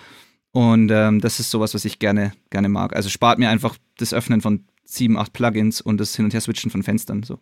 Und 0.50 0.90
ähm, 0.90 1.22
das 1.22 1.40
ist 1.40 1.52
sowas, 1.52 1.76
was 1.76 1.86
ich 1.86 2.00
gerne, 2.00 2.32
gerne 2.50 2.70
mag. 2.70 2.96
Also 2.96 3.10
spart 3.10 3.38
mir 3.38 3.50
einfach 3.50 3.78
das 4.00 4.12
Öffnen 4.12 4.42
von 4.42 4.66
sieben, 4.86 5.18
acht 5.18 5.34
Plugins 5.34 5.82
und 5.82 6.00
das 6.00 6.16
Hin- 6.16 6.26
und 6.26 6.34
Her-Switchen 6.34 6.72
von 6.72 6.84
Fenstern. 6.84 7.24
So. 7.24 7.40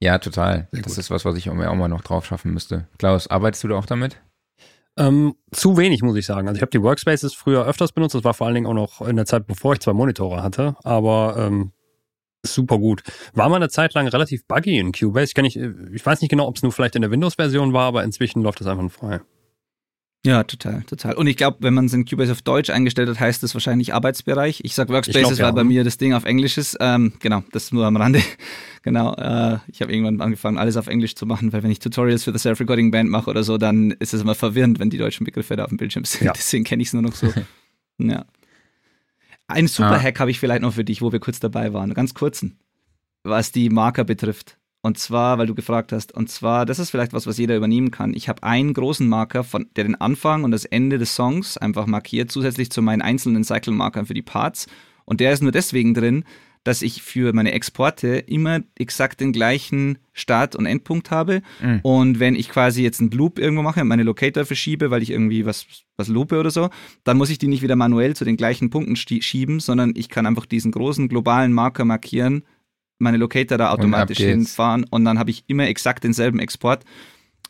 Ja, 0.00 0.18
total. 0.18 0.68
Sehr 0.72 0.82
das 0.82 0.94
gut. 0.94 0.98
ist 0.98 1.10
was, 1.10 1.24
was 1.24 1.36
ich 1.36 1.48
auch 1.50 1.54
mal 1.54 1.88
noch 1.88 2.02
drauf 2.02 2.26
schaffen 2.26 2.52
müsste. 2.52 2.88
Klaus, 2.98 3.28
arbeitest 3.28 3.64
du 3.64 3.68
da 3.68 3.76
auch 3.76 3.86
damit? 3.86 4.20
Ähm, 4.96 5.34
zu 5.52 5.76
wenig, 5.76 6.02
muss 6.02 6.16
ich 6.16 6.26
sagen. 6.26 6.48
Also 6.48 6.56
ich 6.56 6.62
habe 6.62 6.70
die 6.70 6.82
Workspaces 6.82 7.34
früher 7.34 7.64
öfters 7.66 7.92
benutzt. 7.92 8.14
Das 8.14 8.24
war 8.24 8.34
vor 8.34 8.46
allen 8.46 8.54
Dingen 8.54 8.66
auch 8.66 8.74
noch 8.74 9.00
in 9.00 9.16
der 9.16 9.26
Zeit, 9.26 9.46
bevor 9.46 9.72
ich 9.74 9.80
zwei 9.80 9.92
Monitore 9.92 10.42
hatte. 10.42 10.76
Aber 10.82 11.36
ähm, 11.38 11.72
super 12.44 12.78
gut. 12.78 13.02
War 13.32 13.48
mal 13.48 13.56
eine 13.56 13.68
Zeit 13.68 13.94
lang 13.94 14.08
relativ 14.08 14.46
buggy 14.46 14.78
in 14.78 14.92
Cubase. 14.92 15.26
Ich, 15.26 15.34
kann 15.34 15.44
nicht, 15.44 15.56
ich 15.56 16.04
weiß 16.04 16.20
nicht 16.20 16.30
genau, 16.30 16.46
ob 16.46 16.56
es 16.56 16.62
nur 16.62 16.72
vielleicht 16.72 16.96
in 16.96 17.02
der 17.02 17.10
Windows-Version 17.10 17.72
war, 17.72 17.86
aber 17.86 18.04
inzwischen 18.04 18.42
läuft 18.42 18.60
das 18.60 18.66
einfach 18.66 18.90
frei. 18.90 19.20
Ja, 20.24 20.44
total, 20.44 20.84
total. 20.84 21.14
Und 21.14 21.26
ich 21.26 21.36
glaube, 21.36 21.58
wenn 21.60 21.74
man 21.74 21.86
es 21.86 21.92
in 21.92 22.04
Cubase 22.04 22.30
auf 22.30 22.42
Deutsch 22.42 22.70
eingestellt 22.70 23.08
hat, 23.08 23.18
heißt 23.18 23.42
das 23.42 23.54
wahrscheinlich 23.54 23.92
Arbeitsbereich. 23.92 24.60
Ich 24.62 24.76
sag 24.76 24.88
Workspaces, 24.88 25.32
ich 25.32 25.36
glaub, 25.36 25.38
ja. 25.38 25.46
weil 25.46 25.52
bei 25.52 25.64
mir 25.64 25.82
das 25.82 25.98
Ding 25.98 26.14
auf 26.14 26.24
Englisch 26.24 26.58
ist. 26.58 26.76
Ähm, 26.78 27.12
genau, 27.18 27.42
das 27.50 27.72
nur 27.72 27.86
am 27.86 27.96
Rande. 27.96 28.22
genau, 28.82 29.14
äh, 29.14 29.58
ich 29.66 29.82
habe 29.82 29.92
irgendwann 29.92 30.20
angefangen, 30.20 30.58
alles 30.58 30.76
auf 30.76 30.86
Englisch 30.86 31.16
zu 31.16 31.26
machen, 31.26 31.52
weil 31.52 31.64
wenn 31.64 31.72
ich 31.72 31.80
Tutorials 31.80 32.22
für 32.22 32.32
the 32.32 32.38
Self-Recording 32.38 32.92
Band 32.92 33.10
mache 33.10 33.28
oder 33.28 33.42
so, 33.42 33.58
dann 33.58 33.90
ist 33.90 34.14
es 34.14 34.22
immer 34.22 34.36
verwirrend, 34.36 34.78
wenn 34.78 34.90
die 34.90 34.98
deutschen 34.98 35.24
Begriffe 35.24 35.56
da 35.56 35.64
auf 35.64 35.70
dem 35.70 35.78
Bildschirm 35.78 36.04
sind. 36.04 36.22
Ja. 36.24 36.32
Deswegen 36.36 36.62
kenne 36.62 36.82
ich 36.82 36.88
es 36.88 36.92
nur 36.92 37.02
noch 37.02 37.14
so. 37.14 37.32
ja. 37.98 38.24
Ein 39.48 39.66
super 39.66 40.00
Hack 40.00 40.18
ah. 40.18 40.20
habe 40.20 40.30
ich 40.30 40.38
vielleicht 40.38 40.62
noch 40.62 40.74
für 40.74 40.84
dich, 40.84 41.02
wo 41.02 41.10
wir 41.10 41.18
kurz 41.18 41.40
dabei 41.40 41.72
waren. 41.72 41.94
Ganz 41.94 42.14
kurzen. 42.14 42.58
Was 43.24 43.50
die 43.50 43.70
Marker 43.70 44.04
betrifft. 44.04 44.56
Und 44.84 44.98
zwar, 44.98 45.38
weil 45.38 45.46
du 45.46 45.54
gefragt 45.54 45.92
hast, 45.92 46.12
und 46.12 46.28
zwar, 46.28 46.66
das 46.66 46.80
ist 46.80 46.90
vielleicht 46.90 47.12
was, 47.12 47.28
was 47.28 47.38
jeder 47.38 47.56
übernehmen 47.56 47.92
kann. 47.92 48.14
Ich 48.14 48.28
habe 48.28 48.42
einen 48.42 48.74
großen 48.74 49.08
Marker, 49.08 49.44
von, 49.44 49.66
der 49.76 49.84
den 49.84 50.00
Anfang 50.00 50.42
und 50.42 50.50
das 50.50 50.64
Ende 50.64 50.98
des 50.98 51.14
Songs 51.14 51.56
einfach 51.56 51.86
markiert, 51.86 52.32
zusätzlich 52.32 52.70
zu 52.70 52.82
meinen 52.82 53.00
einzelnen 53.00 53.44
Cycle-Markern 53.44 54.06
für 54.06 54.14
die 54.14 54.22
Parts. 54.22 54.66
Und 55.04 55.20
der 55.20 55.32
ist 55.32 55.42
nur 55.42 55.52
deswegen 55.52 55.94
drin, 55.94 56.24
dass 56.64 56.82
ich 56.82 57.02
für 57.02 57.32
meine 57.32 57.52
Exporte 57.52 58.08
immer 58.18 58.60
exakt 58.76 59.20
den 59.20 59.32
gleichen 59.32 59.98
Start- 60.12 60.56
und 60.56 60.66
Endpunkt 60.66 61.10
habe. 61.12 61.42
Mhm. 61.60 61.80
Und 61.82 62.20
wenn 62.20 62.34
ich 62.34 62.48
quasi 62.48 62.82
jetzt 62.82 63.00
einen 63.00 63.10
Loop 63.10 63.38
irgendwo 63.38 63.62
mache 63.62 63.80
und 63.80 63.88
meine 63.88 64.04
Locator 64.04 64.44
verschiebe, 64.44 64.90
weil 64.90 65.02
ich 65.02 65.10
irgendwie 65.10 65.46
was, 65.46 65.66
was 65.96 66.08
loope 66.08 66.38
oder 66.38 66.50
so, 66.50 66.70
dann 67.04 67.18
muss 67.18 67.30
ich 67.30 67.38
die 67.38 67.48
nicht 67.48 67.62
wieder 67.62 67.76
manuell 67.76 68.14
zu 68.14 68.24
den 68.24 68.36
gleichen 68.36 68.70
Punkten 68.70 68.96
schieben, 68.96 69.60
sondern 69.60 69.92
ich 69.96 70.08
kann 70.08 70.26
einfach 70.26 70.46
diesen 70.46 70.72
großen 70.72 71.08
globalen 71.08 71.52
Marker 71.52 71.84
markieren 71.84 72.42
meine 73.02 73.18
Locator 73.18 73.58
da 73.58 73.70
automatisch 73.70 74.20
und 74.20 74.26
hinfahren 74.26 74.84
und 74.90 75.04
dann 75.04 75.18
habe 75.18 75.30
ich 75.30 75.44
immer 75.46 75.66
exakt 75.66 76.04
denselben 76.04 76.38
Export. 76.38 76.84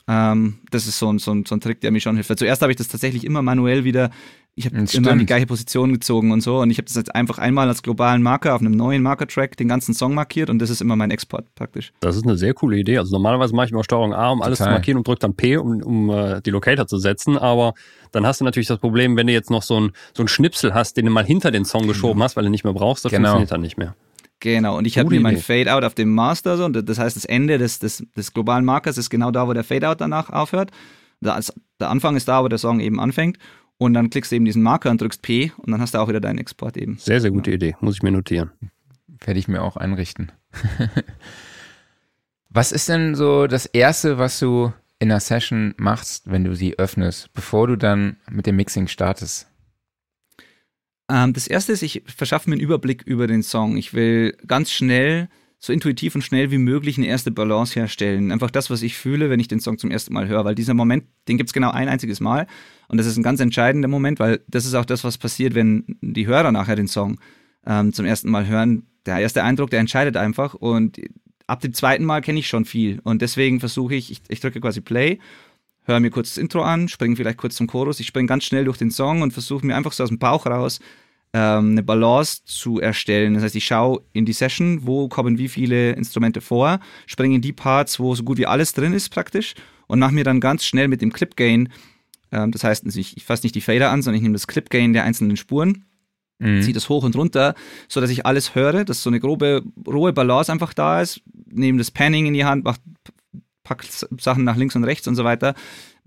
Ähm, 0.09 0.59
das 0.71 0.87
ist 0.87 0.99
so 0.99 1.13
ein, 1.13 1.19
so, 1.19 1.33
ein, 1.33 1.45
so 1.47 1.55
ein 1.55 1.61
Trick, 1.61 1.81
der 1.81 1.93
mir 1.93 2.01
schon 2.01 2.17
hilft. 2.17 2.37
Zuerst 2.37 2.63
habe 2.63 2.73
ich 2.73 2.77
das 2.77 2.89
tatsächlich 2.89 3.25
immer 3.25 3.41
manuell 3.41 3.85
wieder, 3.85 4.11
ich 4.55 4.67
habe 4.67 4.77
immer 4.77 5.17
die 5.17 5.25
gleiche 5.27 5.47
Position 5.47 5.93
gezogen 5.93 6.33
und 6.33 6.43
so 6.43 6.61
und 6.61 6.71
ich 6.71 6.77
habe 6.77 6.85
das 6.85 6.97
jetzt 6.97 7.15
einfach 7.15 7.39
einmal 7.39 7.69
als 7.69 7.83
globalen 7.83 8.21
Marker 8.21 8.55
auf 8.55 8.61
einem 8.61 8.73
neuen 8.73 9.01
Marker-Track 9.03 9.57
den 9.57 9.69
ganzen 9.69 9.95
Song 9.95 10.15
markiert 10.15 10.51
und 10.51 10.59
das 10.59 10.69
ist 10.69 10.83
immer 10.83 10.97
mein 10.97 11.11
Export 11.11 11.47
praktisch. 11.55 11.93
Das 12.01 12.17
ist 12.17 12.25
eine 12.25 12.37
sehr 12.37 12.53
coole 12.53 12.77
Idee. 12.77 12.99
Also 12.99 13.13
normalerweise 13.13 13.55
mache 13.55 13.67
ich 13.67 13.73
immer 13.73 13.85
Steuerung 13.85 14.13
A, 14.13 14.31
um 14.31 14.43
alles 14.43 14.59
Total. 14.59 14.73
zu 14.73 14.77
markieren 14.77 14.99
und 14.99 15.09
drücke 15.09 15.21
dann 15.21 15.35
P, 15.35 15.57
um, 15.57 15.83
um 15.83 16.09
uh, 16.11 16.41
die 16.41 16.51
Locator 16.51 16.87
zu 16.87 16.99
setzen, 16.99 17.39
aber 17.39 17.73
dann 18.11 18.27
hast 18.27 18.41
du 18.41 18.45
natürlich 18.45 18.69
das 18.69 18.79
Problem, 18.79 19.17
wenn 19.17 19.27
du 19.27 19.33
jetzt 19.33 19.51
noch 19.51 19.63
so 19.63 19.81
ein, 19.81 19.93
so 20.15 20.23
ein 20.23 20.29
Schnipsel 20.29 20.75
hast, 20.75 20.97
den 20.97 21.07
du 21.07 21.13
mal 21.13 21.25
hinter 21.25 21.51
den 21.51 21.65
Song 21.65 21.87
geschoben 21.87 22.15
genau. 22.15 22.25
hast, 22.25 22.37
weil 22.37 22.45
du 22.45 22.51
nicht 22.51 22.65
mehr 22.65 22.75
brauchst, 22.75 23.05
das 23.05 23.13
genau. 23.13 23.31
funktioniert 23.31 23.53
dann 23.53 23.61
nicht 23.63 23.79
mehr. 23.79 23.95
Genau, 24.43 24.77
und 24.77 24.89
ich 24.89 24.99
habe 24.99 25.09
mir 25.09 25.21
mein 25.21 25.37
Fade-Out 25.37 25.85
auf 25.85 25.95
dem 25.95 26.13
Master, 26.13 26.57
so, 26.57 26.65
und 26.65 26.89
das 26.89 26.99
heißt, 26.99 27.15
das 27.15 27.25
Ende 27.25 27.59
des, 27.59 27.79
des, 27.79 28.05
des 28.17 28.35
globalen 28.35 28.65
Markers 28.65 28.99
ist 28.99 29.09
genau 29.09 29.31
da, 29.31 29.47
wo 29.47 29.53
der 29.53 29.63
Fade-Out 29.63 30.01
danach 30.01 30.31
aufhört. 30.31 30.73
Das, 31.21 31.53
der 31.79 31.91
Anfang 31.91 32.17
ist 32.17 32.27
da, 32.27 32.43
wo 32.43 32.49
der 32.49 32.59
Song 32.59 32.81
eben 32.81 32.99
anfängt. 32.99 33.39
Und 33.79 33.95
dann 33.95 34.11
klickst 34.11 34.33
du 34.33 34.37
eben 34.37 34.45
diesen 34.45 34.61
Marker 34.61 34.91
und 34.91 35.01
drückst 35.01 35.23
P 35.23 35.53
und 35.59 35.71
dann 35.71 35.81
hast 35.81 35.95
du 35.95 35.99
auch 35.99 36.09
wieder 36.09 36.21
deinen 36.21 36.39
Export 36.39 36.77
eben. 36.77 36.99
Sehr, 36.99 37.21
sehr 37.21 37.31
gute 37.31 37.51
ja. 37.51 37.55
Idee. 37.55 37.77
Muss 37.81 37.95
ich 37.95 38.03
mir 38.03 38.11
notieren. 38.11 38.51
Werde 39.25 39.39
ich 39.39 39.47
mir 39.47 39.63
auch 39.63 39.77
einrichten. 39.77 40.33
was 42.51 42.73
ist 42.73 42.89
denn 42.89 43.15
so 43.15 43.47
das 43.47 43.67
Erste, 43.67 44.19
was 44.19 44.41
du 44.41 44.73
in 44.99 45.13
einer 45.13 45.21
Session 45.21 45.75
machst, 45.77 46.29
wenn 46.29 46.43
du 46.43 46.57
sie 46.57 46.81
öffnest, 46.81 47.33
bevor 47.33 47.69
du 47.69 47.77
dann 47.77 48.17
mit 48.29 48.47
dem 48.47 48.57
Mixing 48.57 48.89
startest? 48.89 49.52
Ähm, 51.13 51.35
das 51.35 51.47
erste 51.47 51.73
ist, 51.73 51.83
ich 51.83 52.03
verschaffe 52.07 52.49
mir 52.49 52.55
einen 52.55 52.63
Überblick 52.63 53.03
über 53.03 53.27
den 53.27 53.43
Song. 53.43 53.77
Ich 53.77 53.93
will 53.93 54.35
ganz 54.47 54.71
schnell, 54.73 55.29
so 55.59 55.73
intuitiv 55.73 56.15
und 56.15 56.23
schnell 56.23 56.51
wie 56.51 56.59
möglich 56.59 56.97
eine 56.97 57.07
erste 57.07 57.31
Balance 57.31 57.79
herstellen. 57.79 58.33
Einfach 58.33 58.51
das, 58.51 58.71
was 58.71 58.83
ich 58.83 58.97
fühle, 58.97 59.31
wenn 59.31 59.39
ich 59.39 59.47
den 59.47 59.61
Song 59.61 59.79
zum 59.79 59.91
ersten 59.91 60.15
Mal 60.15 60.27
höre. 60.27 60.45
Weil 60.45 60.55
dieser 60.55 60.75
Moment, 60.75 61.05
den 61.29 61.37
gibt 61.37 61.51
es 61.51 61.53
genau 61.53 61.71
ein 61.71 61.89
einziges 61.89 62.19
Mal. 62.19 62.47
Und 62.89 62.99
das 62.99 63.07
ist 63.07 63.17
ein 63.17 63.23
ganz 63.23 63.41
entscheidender 63.41 63.89
Moment, 63.89 64.19
weil 64.19 64.41
das 64.49 64.65
ist 64.65 64.75
auch 64.75 64.87
das, 64.87 65.05
was 65.05 65.19
passiert, 65.19 65.55
wenn 65.55 65.85
die 66.01 66.27
Hörer 66.27 66.51
nachher 66.51 66.77
den 66.77 66.89
Song 66.89 67.21
ähm, 67.67 67.93
zum 67.93 68.07
ersten 68.07 68.31
Mal 68.31 68.47
hören. 68.47 68.87
Der 69.07 69.19
erste 69.19 69.45
Eindruck, 69.45 69.71
der 69.71 69.81
entscheidet 69.81 70.17
einfach. 70.17 70.55
Und 70.55 70.99
ab 71.47 71.61
dem 71.61 71.75
zweiten 71.75 72.05
Mal 72.05 72.23
kenne 72.23 72.41
ich 72.41 72.49
schon 72.49 72.65
viel. 72.65 73.01
Und 73.05 73.23
deswegen 73.23 73.61
versuche 73.61 73.95
ich, 73.95 74.11
ich, 74.11 74.23
ich 74.29 74.41
drücke 74.41 74.61
quasi 74.61 74.81
Play 74.81 75.19
höre 75.85 76.01
mir 76.01 76.11
kurz 76.11 76.31
das 76.31 76.39
Intro 76.39 76.63
an, 76.63 76.89
springe 76.89 77.17
vielleicht 77.17 77.39
kurz 77.39 77.57
zum 77.57 77.67
Chorus. 77.67 78.01
Ich 78.01 78.07
springe 78.07 78.29
ganz 78.29 78.45
schnell 78.45 78.65
durch 78.65 78.79
den 78.79 78.91
Song 78.91 79.23
und 79.23 79.33
versuche 79.33 79.67
mir 79.67 79.77
einfach 79.77 79.93
so 79.93 80.05
aus 80.05 80.11
dem 80.11 80.19
Bauch 80.19 80.47
raus 80.47 80.81
ähm, 81.33 81.71
eine 81.73 81.83
Balance 81.83 82.45
zu 82.45 82.81
erstellen. 82.81 83.35
Das 83.35 83.43
heißt, 83.43 83.57
ich 83.57 83.65
schaue 83.65 84.03
in 84.13 84.25
die 84.27 84.33
Session, 84.33 84.87
wo 84.87 85.09
kommen 85.09 85.39
wie 85.39 85.49
viele 85.49 85.93
Instrumente 85.93 86.41
vor, 86.41 86.81
springe 87.07 87.37
in 87.37 87.43
die 87.43 87.53
Parts, 87.53 87.99
wo 87.99 88.15
so 88.15 88.23
gut 88.23 88.39
wie 88.39 88.47
alles 88.47 88.73
drin 88.73 88.93
ist 88.93 89.11
praktisch 89.11 89.55
und 89.87 89.99
mache 89.99 90.15
mir 90.15 90.25
dann 90.25 90.41
ganz 90.41 90.65
schnell 90.65 90.89
mit 90.89 91.03
dem 91.03 91.13
Clip 91.13 91.37
Gain, 91.37 91.71
ähm, 92.31 92.51
das 92.53 92.65
heißt, 92.65 92.85
ich, 92.97 93.17
ich 93.17 93.25
fasse 93.25 93.45
nicht 93.45 93.55
die 93.55 93.61
Fader 93.61 93.91
an, 93.91 94.03
sondern 94.03 94.17
ich 94.17 94.23
nehme 94.23 94.35
das 94.35 94.47
Clip 94.47 94.69
Gain 94.71 94.93
der 94.93 95.05
einzelnen 95.05 95.37
Spuren 95.37 95.85
mhm. 96.43 96.63
ziehe 96.63 96.75
das 96.75 96.89
hoch 96.89 97.05
und 97.05 97.17
runter, 97.17 97.55
so 97.89 98.01
dass 98.01 98.11
ich 98.11 98.27
alles 98.27 98.55
höre, 98.55 98.85
dass 98.85 99.03
so 99.03 99.11
eine 99.11 99.21
grobe, 99.21 99.63
rohe 99.87 100.13
Balance 100.13 100.51
einfach 100.51 100.75
da 100.75 101.01
ist, 101.01 101.23
nehme 101.51 101.79
das 101.79 101.91
Panning 101.91 102.27
in 102.27 102.35
die 102.35 102.45
Hand, 102.45 102.65
mach, 102.65 102.79
pack 103.65 103.85
Sachen 104.19 104.45
nach 104.45 104.57
links 104.57 104.77
und 104.77 104.85
rechts 104.85 105.07
und 105.07 105.15
so 105.15 105.25
weiter, 105.25 105.55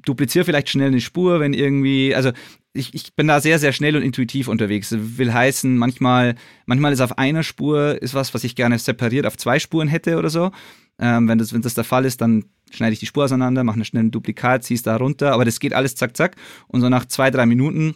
dupliziere 0.03 0.45
vielleicht 0.45 0.69
schnell 0.69 0.89
eine 0.89 1.01
Spur, 1.01 1.39
wenn 1.39 1.53
irgendwie, 1.53 2.13
also 2.13 2.31
ich, 2.75 2.93
ich 2.93 3.15
bin 3.15 3.27
da 3.27 3.39
sehr, 3.39 3.57
sehr 3.57 3.71
schnell 3.71 3.95
und 3.95 4.03
intuitiv 4.03 4.47
unterwegs. 4.47 4.93
Will 4.97 5.33
heißen, 5.33 5.77
manchmal, 5.77 6.35
manchmal 6.65 6.93
ist 6.93 7.01
auf 7.01 7.17
einer 7.17 7.43
Spur 7.43 8.01
ist 8.01 8.13
was, 8.13 8.33
was 8.33 8.43
ich 8.43 8.55
gerne 8.55 8.77
separiert 8.77 9.25
auf 9.25 9.38
zwei 9.38 9.59
Spuren 9.59 9.88
hätte 9.88 10.17
oder 10.17 10.29
so. 10.29 10.51
Ähm, 10.99 11.27
wenn, 11.27 11.38
das, 11.38 11.53
wenn 11.53 11.61
das 11.61 11.73
der 11.73 11.83
Fall 11.83 12.05
ist, 12.05 12.21
dann 12.21 12.45
schneide 12.71 12.93
ich 12.93 12.99
die 12.99 13.05
Spur 13.05 13.25
auseinander, 13.25 13.63
mache 13.63 13.75
eine 13.75 13.85
schnelle 13.85 14.09
Duplikat, 14.09 14.63
ziehe 14.63 14.75
es 14.75 14.83
da 14.83 14.95
runter, 14.97 15.33
aber 15.33 15.45
das 15.45 15.59
geht 15.59 15.73
alles 15.73 15.95
zack, 15.95 16.15
zack. 16.15 16.35
Und 16.67 16.81
so 16.81 16.89
nach 16.89 17.05
zwei, 17.05 17.31
drei 17.31 17.45
Minuten 17.45 17.95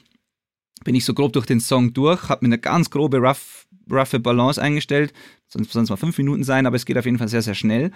bin 0.84 0.96
ich 0.96 1.06
so 1.06 1.14
grob 1.14 1.34
durch 1.34 1.46
den 1.46 1.60
Song 1.60 1.94
durch, 1.94 2.30
habe 2.30 2.46
mir 2.46 2.54
eine 2.54 2.60
ganz 2.60 2.90
grobe, 2.90 3.18
rough, 3.18 3.68
roughe 3.92 4.20
Balance 4.20 4.62
eingestellt. 4.62 5.14
Sonst 5.48 5.72
sollen 5.72 5.84
es 5.84 5.90
mal 5.90 5.98
fünf 5.98 6.18
Minuten 6.18 6.44
sein, 6.44 6.66
aber 6.66 6.76
es 6.76 6.86
geht 6.86 6.98
auf 6.98 7.06
jeden 7.06 7.18
Fall 7.18 7.28
sehr, 7.28 7.42
sehr 7.42 7.56
schnell. 7.56 7.92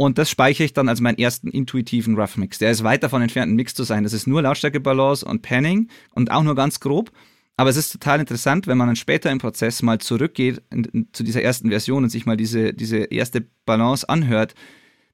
Und 0.00 0.16
das 0.16 0.30
speichere 0.30 0.64
ich 0.64 0.72
dann 0.72 0.88
als 0.88 1.00
meinen 1.00 1.18
ersten 1.18 1.48
intuitiven 1.48 2.16
Rough 2.16 2.36
Mix. 2.36 2.58
Der 2.58 2.70
ist 2.70 2.84
weit 2.84 3.02
davon 3.02 3.20
entfernt, 3.20 3.50
ein 3.50 3.56
Mix 3.56 3.74
zu 3.74 3.82
sein. 3.82 4.04
Das 4.04 4.12
ist 4.12 4.28
nur 4.28 4.40
Lautstärke-Balance 4.42 5.26
und 5.26 5.42
Panning 5.42 5.88
und 6.12 6.30
auch 6.30 6.44
nur 6.44 6.54
ganz 6.54 6.78
grob. 6.78 7.10
Aber 7.56 7.68
es 7.68 7.76
ist 7.76 7.90
total 7.90 8.20
interessant, 8.20 8.68
wenn 8.68 8.78
man 8.78 8.86
dann 8.86 8.94
später 8.94 9.28
im 9.32 9.38
Prozess 9.38 9.82
mal 9.82 9.98
zurückgeht 9.98 10.62
in, 10.70 10.84
in, 10.84 11.08
zu 11.12 11.24
dieser 11.24 11.42
ersten 11.42 11.70
Version 11.70 12.04
und 12.04 12.10
sich 12.10 12.26
mal 12.26 12.36
diese, 12.36 12.72
diese 12.74 12.98
erste 12.98 13.44
Balance 13.66 14.08
anhört. 14.08 14.54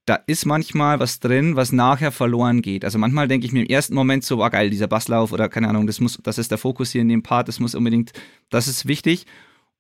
Da 0.05 0.17
ist 0.27 0.45
manchmal 0.45 1.01
was 1.01 1.19
drin, 1.19 1.57
was 1.57 1.73
nachher 1.73 2.13
verloren 2.13 2.61
geht. 2.61 2.85
Also 2.85 2.99
manchmal 2.99 3.27
denke 3.27 3.47
ich 3.47 3.53
mir 3.53 3.63
im 3.63 3.71
ersten 3.71 3.95
Moment 3.95 4.23
so, 4.23 4.37
war 4.37 4.51
geil, 4.51 4.69
dieser 4.69 4.87
Basslauf 4.87 5.33
oder 5.33 5.49
keine 5.49 5.71
Ahnung, 5.71 5.87
das 5.87 5.99
muss, 5.99 6.19
das 6.23 6.37
ist 6.37 6.51
der 6.51 6.59
Fokus 6.59 6.91
hier 6.91 7.01
in 7.01 7.09
dem 7.09 7.23
Part, 7.23 7.49
das 7.49 7.59
muss 7.59 7.75
unbedingt, 7.75 8.13
das 8.51 8.69
ist 8.69 8.87
wichtig. 8.87 9.25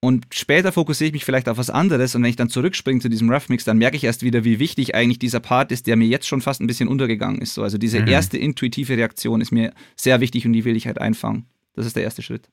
Und 0.04 0.26
später 0.34 0.70
fokussiere 0.70 1.08
ich 1.08 1.12
mich 1.14 1.24
vielleicht 1.24 1.48
auf 1.48 1.56
was 1.56 1.70
anderes 1.70 2.14
und 2.14 2.22
wenn 2.22 2.28
ich 2.28 2.36
dann 2.36 2.50
zurückspringe 2.50 3.00
zu 3.00 3.08
diesem 3.08 3.30
Rough 3.30 3.48
Mix, 3.48 3.64
dann 3.64 3.78
merke 3.78 3.96
ich 3.96 4.04
erst 4.04 4.22
wieder, 4.22 4.44
wie 4.44 4.58
wichtig 4.58 4.94
eigentlich 4.94 5.18
dieser 5.18 5.40
Part 5.40 5.72
ist, 5.72 5.86
der 5.86 5.96
mir 5.96 6.06
jetzt 6.06 6.28
schon 6.28 6.42
fast 6.42 6.60
ein 6.60 6.66
bisschen 6.66 6.90
untergegangen 6.90 7.40
ist. 7.40 7.54
So, 7.54 7.62
also 7.62 7.78
diese 7.78 8.00
mhm. 8.00 8.08
erste 8.08 8.36
intuitive 8.36 8.98
Reaktion 8.98 9.40
ist 9.40 9.50
mir 9.50 9.72
sehr 9.96 10.20
wichtig 10.20 10.44
und 10.44 10.52
die 10.52 10.66
will 10.66 10.76
ich 10.76 10.86
halt 10.86 11.00
einfangen. 11.00 11.46
Das 11.72 11.86
ist 11.86 11.96
der 11.96 12.02
erste 12.02 12.20
Schritt. 12.20 12.50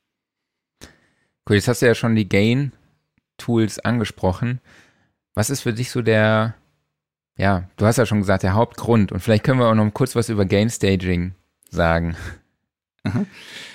Cool, 1.50 1.58
jetzt 1.58 1.68
hast 1.68 1.82
du 1.82 1.88
ja 1.88 1.94
schon 1.94 2.16
die 2.16 2.30
Gain-Tools 2.30 3.80
angesprochen. 3.80 4.62
Was 5.34 5.50
ist 5.50 5.60
für 5.60 5.74
dich 5.74 5.92
so 5.92 6.02
der, 6.02 6.56
ja, 7.36 7.70
du 7.76 7.86
hast 7.86 7.98
ja 7.98 8.06
schon 8.06 8.20
gesagt, 8.20 8.44
der 8.44 8.54
Hauptgrund 8.54 9.12
und 9.12 9.20
vielleicht 9.20 9.44
können 9.44 9.60
wir 9.60 9.68
auch 9.68 9.76
noch 9.76 9.92
kurz 9.94 10.16
was 10.16 10.30
über 10.30 10.46
Gain-Staging 10.46 11.34
sagen. 11.70 12.16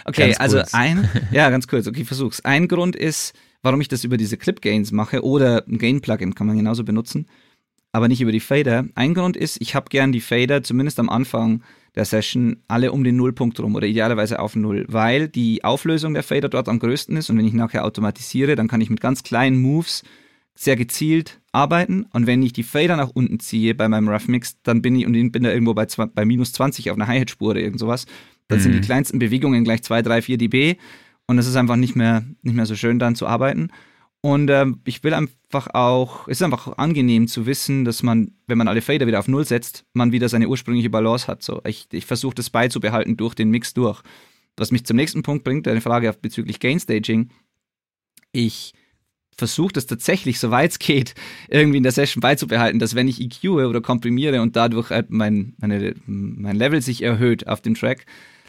Okay, 0.06 0.34
also 0.38 0.62
ein, 0.72 1.10
ja, 1.30 1.50
ganz 1.50 1.68
kurz, 1.68 1.86
okay, 1.86 2.04
versuch's. 2.04 2.40
Ein 2.42 2.68
Grund 2.68 2.96
ist, 2.96 3.34
warum 3.66 3.80
ich 3.80 3.88
das 3.88 4.04
über 4.04 4.16
diese 4.16 4.36
Clip 4.36 4.62
Gains 4.62 4.92
mache 4.92 5.24
oder 5.24 5.64
ein 5.66 5.78
Gain 5.78 6.00
Plugin 6.00 6.36
kann 6.36 6.46
man 6.46 6.56
genauso 6.56 6.84
benutzen, 6.84 7.26
aber 7.90 8.06
nicht 8.06 8.20
über 8.20 8.30
die 8.30 8.38
Fader. 8.38 8.86
Ein 8.94 9.12
Grund 9.12 9.36
ist, 9.36 9.60
ich 9.60 9.74
habe 9.74 9.88
gern 9.88 10.12
die 10.12 10.20
Fader 10.20 10.62
zumindest 10.62 11.00
am 11.00 11.08
Anfang 11.08 11.64
der 11.96 12.04
Session 12.04 12.58
alle 12.68 12.92
um 12.92 13.02
den 13.02 13.16
Nullpunkt 13.16 13.58
rum 13.58 13.74
oder 13.74 13.88
idealerweise 13.88 14.38
auf 14.38 14.54
Null, 14.54 14.84
weil 14.88 15.26
die 15.26 15.64
Auflösung 15.64 16.14
der 16.14 16.22
Fader 16.22 16.48
dort 16.48 16.68
am 16.68 16.78
größten 16.78 17.16
ist 17.16 17.28
und 17.28 17.38
wenn 17.38 17.46
ich 17.46 17.54
nachher 17.54 17.84
automatisiere, 17.84 18.54
dann 18.54 18.68
kann 18.68 18.80
ich 18.80 18.88
mit 18.88 19.00
ganz 19.00 19.24
kleinen 19.24 19.60
Moves 19.60 20.04
sehr 20.54 20.76
gezielt 20.76 21.40
arbeiten 21.50 22.06
und 22.12 22.28
wenn 22.28 22.44
ich 22.44 22.52
die 22.52 22.62
Fader 22.62 22.94
nach 22.94 23.10
unten 23.14 23.40
ziehe 23.40 23.74
bei 23.74 23.88
meinem 23.88 24.08
Rough 24.08 24.28
Mix, 24.28 24.62
dann 24.62 24.80
bin 24.80 24.94
ich 24.94 25.06
und 25.06 25.32
bin 25.32 25.42
da 25.42 25.50
irgendwo 25.50 25.74
bei, 25.74 25.86
bei 25.86 26.24
minus 26.24 26.52
20 26.52 26.92
auf 26.92 26.96
einer 26.96 27.08
Hi-Hat-Spur 27.08 27.50
oder 27.50 27.60
irgend 27.60 27.80
sowas. 27.80 28.06
Dann 28.46 28.58
mhm. 28.58 28.62
sind 28.62 28.72
die 28.74 28.78
mhm. 28.78 28.84
kleinsten 28.84 29.18
Bewegungen 29.18 29.64
gleich 29.64 29.82
2, 29.82 30.02
3, 30.02 30.22
4 30.22 30.38
dB 30.38 30.76
und 31.26 31.38
es 31.38 31.46
ist 31.46 31.56
einfach 31.56 31.76
nicht 31.76 31.96
mehr, 31.96 32.24
nicht 32.42 32.54
mehr 32.54 32.66
so 32.66 32.76
schön 32.76 32.98
dann 32.98 33.16
zu 33.16 33.26
arbeiten. 33.26 33.70
Und 34.20 34.50
ähm, 34.50 34.80
ich 34.84 35.04
will 35.04 35.14
einfach 35.14 35.68
auch, 35.72 36.26
es 36.26 36.38
ist 36.38 36.42
einfach 36.42 36.78
angenehm 36.78 37.28
zu 37.28 37.46
wissen, 37.46 37.84
dass 37.84 38.02
man, 38.02 38.32
wenn 38.46 38.58
man 38.58 38.66
alle 38.66 38.80
Fader 38.80 39.06
wieder 39.06 39.18
auf 39.18 39.28
Null 39.28 39.44
setzt, 39.44 39.84
man 39.92 40.10
wieder 40.10 40.28
seine 40.28 40.48
ursprüngliche 40.48 40.90
Balance 40.90 41.28
hat. 41.28 41.42
So, 41.42 41.60
ich, 41.64 41.86
ich 41.92 42.06
versuche 42.06 42.34
das 42.34 42.50
beizubehalten 42.50 43.16
durch 43.16 43.34
den 43.34 43.50
Mix 43.50 43.74
durch. 43.74 44.02
Was 44.56 44.72
mich 44.72 44.84
zum 44.84 44.96
nächsten 44.96 45.22
Punkt 45.22 45.44
bringt, 45.44 45.68
eine 45.68 45.80
Frage 45.80 46.12
bezüglich 46.20 46.60
Gain 46.60 46.80
Staging. 46.80 47.30
Ich 48.32 48.72
versuche 49.36 49.72
das 49.72 49.86
tatsächlich, 49.86 50.40
soweit 50.40 50.72
es 50.72 50.78
geht, 50.78 51.14
irgendwie 51.48 51.76
in 51.76 51.82
der 51.82 51.92
Session 51.92 52.20
beizubehalten, 52.20 52.78
dass 52.78 52.94
wenn 52.94 53.06
ich 53.06 53.20
EQe 53.20 53.68
oder 53.68 53.80
komprimiere 53.80 54.40
und 54.40 54.56
dadurch 54.56 54.90
halt 54.90 55.10
mein, 55.10 55.54
meine, 55.58 55.94
mein 56.06 56.56
Level 56.56 56.80
sich 56.80 57.02
erhöht 57.02 57.46
auf 57.46 57.60
dem 57.60 57.74
Track, 57.74 58.06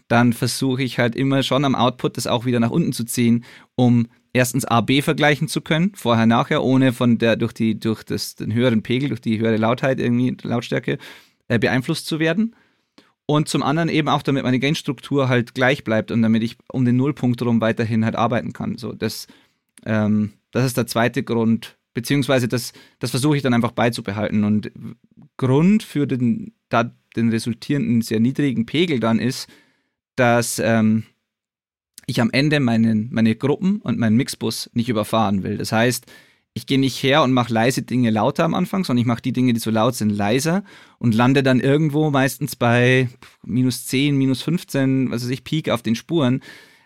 dann 0.08 0.34
versuche 0.34 0.84
ich 0.84 1.00
halt 1.00 1.16
immer 1.16 1.44
schon 1.44 1.66
am 1.66 1.76
Output 1.76 2.18
das 2.18 2.28
auch 2.28 2.46
wieder 2.46 2.60
nach 2.60 2.72
unten 2.72 2.94
zu 2.94 3.04
ziehen, 3.04 3.44
um 3.76 4.08
erstens 4.34 4.66
A, 4.66 4.82
B 4.82 5.02
vergleichen 5.02 5.48
zu 5.48 5.62
können, 5.62 5.92
vorher, 5.96 6.26
nachher, 6.26 6.64
ohne 6.64 6.94
von 6.94 7.18
der, 7.18 7.36
durch 7.36 7.54
die, 7.54 7.80
durch 7.80 8.04
das, 8.04 8.36
den 8.36 8.54
höheren 8.54 8.84
Pegel, 8.84 9.10
durch 9.10 9.22
die 9.22 9.40
höhere 9.40 9.58
Lautheit 9.58 10.00
irgendwie, 10.00 10.36
Lautstärke, 10.44 10.98
äh, 11.48 11.60
beeinflusst 11.60 12.06
zu 12.06 12.20
werden. 12.20 12.56
Und 13.26 13.50
zum 13.50 13.62
anderen 13.62 13.90
eben 13.90 14.08
auch, 14.08 14.22
damit 14.22 14.44
meine 14.44 14.60
Gainstruktur 14.60 15.28
halt 15.28 15.54
gleich 15.54 15.84
bleibt 15.84 16.12
und 16.12 16.22
damit 16.22 16.44
ich 16.44 16.58
um 16.72 16.86
den 16.86 16.96
Nullpunkt 16.96 17.42
rum 17.42 17.60
weiterhin 17.60 18.06
halt 18.06 18.16
arbeiten 18.16 18.54
kann. 18.54 18.78
So, 18.78 18.94
das, 18.94 19.28
ähm, 19.86 20.32
das 20.52 20.66
ist 20.66 20.78
der 20.78 20.88
zweite 20.88 21.24
Grund, 21.24 21.78
beziehungsweise 21.94 22.48
das, 22.48 22.72
das 23.00 23.12
versuche 23.12 23.36
ich 23.36 23.44
dann 23.44 23.54
einfach 23.54 23.72
beizubehalten. 23.72 24.46
Und 24.46 24.72
Grund 25.36 25.84
für 25.84 26.08
den, 26.08 26.54
da, 26.70 26.90
den 27.18 27.30
resultierenden 27.30 28.02
sehr 28.02 28.22
niedrigen 28.22 28.66
Pegel 28.66 29.02
dann 29.02 29.20
ist, 29.20 29.50
dass 30.18 30.60
ähm, 30.60 31.04
ich 32.06 32.22
am 32.22 32.32
Ende 32.32 32.60
meinen, 32.60 33.10
meine 33.12 33.36
Gruppen 33.36 33.82
und 33.82 33.98
meinen 33.98 34.16
Mixbus 34.16 34.70
nicht 34.74 34.90
überfahren 34.90 35.44
will. 35.44 35.58
Das 35.58 35.72
heißt, 35.72 36.06
ich 36.54 36.66
gehe 36.66 36.80
nicht 36.80 37.04
her 37.04 37.22
und 37.22 37.34
mache 37.34 37.54
leise 37.54 37.84
Dinge 37.84 38.10
lauter 38.10 38.44
am 38.44 38.56
Anfang, 38.56 38.84
sondern 38.84 39.02
ich 39.02 39.08
mache 39.08 39.22
die 39.22 39.34
Dinge, 39.34 39.54
die 39.54 39.60
so 39.60 39.70
laut 39.70 39.94
sind, 39.94 40.10
leiser 40.10 40.64
und 40.98 41.14
lande 41.14 41.44
dann 41.44 41.60
irgendwo 41.60 42.10
meistens 42.10 42.56
bei 42.56 43.10
minus 43.44 43.86
10, 43.86 44.18
minus 44.18 44.42
15, 44.42 45.12
was 45.12 45.24
weiß 45.24 45.30
ich, 45.30 45.44
Peak 45.44 45.70
auf 45.70 45.84
den 45.84 45.96
Spuren. 45.96 46.42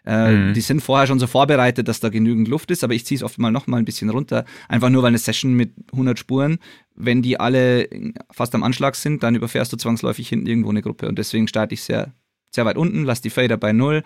Äh, 0.06 0.32
mhm. 0.32 0.54
Die 0.56 0.62
sind 0.62 0.82
vorher 0.82 1.08
schon 1.08 1.20
so 1.20 1.28
vorbereitet, 1.28 1.88
dass 1.88 2.00
da 2.00 2.10
genügend 2.10 2.48
Luft 2.48 2.70
ist, 2.72 2.84
aber 2.84 2.94
ich 2.94 3.06
ziehe 3.06 3.18
es 3.18 3.24
oft 3.24 3.38
mal 3.38 3.52
noch 3.52 3.68
mal 3.68 3.78
ein 3.78 3.86
bisschen 3.86 4.10
runter. 4.10 4.46
Einfach 4.68 4.90
nur, 4.90 5.04
weil 5.04 5.10
eine 5.10 5.20
Session 5.20 5.54
mit 5.54 5.74
100 5.94 6.20
Spuren, 6.20 6.58
wenn 6.96 7.22
die 7.22 7.40
alle 7.40 7.88
fast 8.32 8.54
am 8.56 8.64
Anschlag 8.64 8.96
sind, 8.96 9.24
dann 9.24 9.36
überfährst 9.36 9.72
du 9.72 9.78
zwangsläufig 9.78 10.28
hinten 10.28 10.48
irgendwo 10.48 10.72
eine 10.72 10.82
Gruppe 10.82 11.08
und 11.08 11.18
deswegen 11.18 11.48
starte 11.48 11.76
ich 11.76 11.84
sehr 11.84 12.14
sehr 12.52 12.66
weit 12.66 12.78
unten, 12.78 13.04
lasse 13.04 13.22
die 13.22 13.30
Fader 13.30 13.58
bei 13.58 13.74
Null 13.74 14.04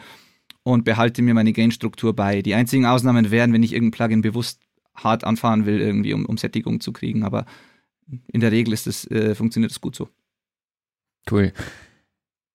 und 0.64 0.84
behalte 0.86 1.22
mir 1.22 1.34
meine 1.34 1.54
Gain-Struktur 1.54 2.16
bei. 2.16 2.42
Die 2.42 2.56
einzigen 2.56 2.86
Ausnahmen 2.86 3.32
wären, 3.32 3.54
wenn 3.54 3.64
ich 3.64 3.74
irgendein 3.74 3.98
Plugin 3.98 4.22
bewusst 4.22 4.62
hart 4.96 5.24
anfahren 5.24 5.66
will, 5.66 5.80
irgendwie, 5.80 6.14
um, 6.14 6.26
um 6.26 6.38
Sättigung 6.38 6.80
zu 6.80 6.94
kriegen. 6.94 7.24
Aber 7.24 7.46
in 8.32 8.40
der 8.40 8.52
Regel 8.52 8.74
ist 8.74 8.88
das, 8.88 9.10
äh, 9.12 9.36
funktioniert 9.36 9.72
das 9.72 9.82
gut 9.82 9.96
so. 9.96 10.10
Cool. 11.30 11.52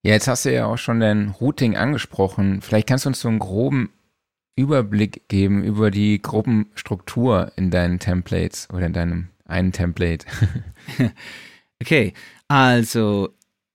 Ja, 0.03 0.13
jetzt 0.13 0.29
hast 0.29 0.45
du 0.45 0.53
ja 0.53 0.67
auch 0.67 0.79
schon 0.79 1.01
dein 1.01 1.29
Routing 1.29 1.77
angesprochen. 1.77 2.63
Vielleicht 2.63 2.89
kannst 2.89 3.05
du 3.05 3.11
uns 3.11 3.21
so 3.21 3.29
einen 3.29 3.39
groben 3.39 3.91
Überblick 4.57 5.29
geben 5.29 5.63
über 5.63 5.91
die 5.91 6.21
Gruppenstruktur 6.23 7.53
in 7.57 7.71
deinen 7.71 7.99
Templates 7.99 8.69
oder 8.71 8.87
in 8.87 8.93
deinem 8.93 9.29
einen 9.45 9.73
Template. 9.73 10.27
okay, 11.83 12.15
also 12.49 13.31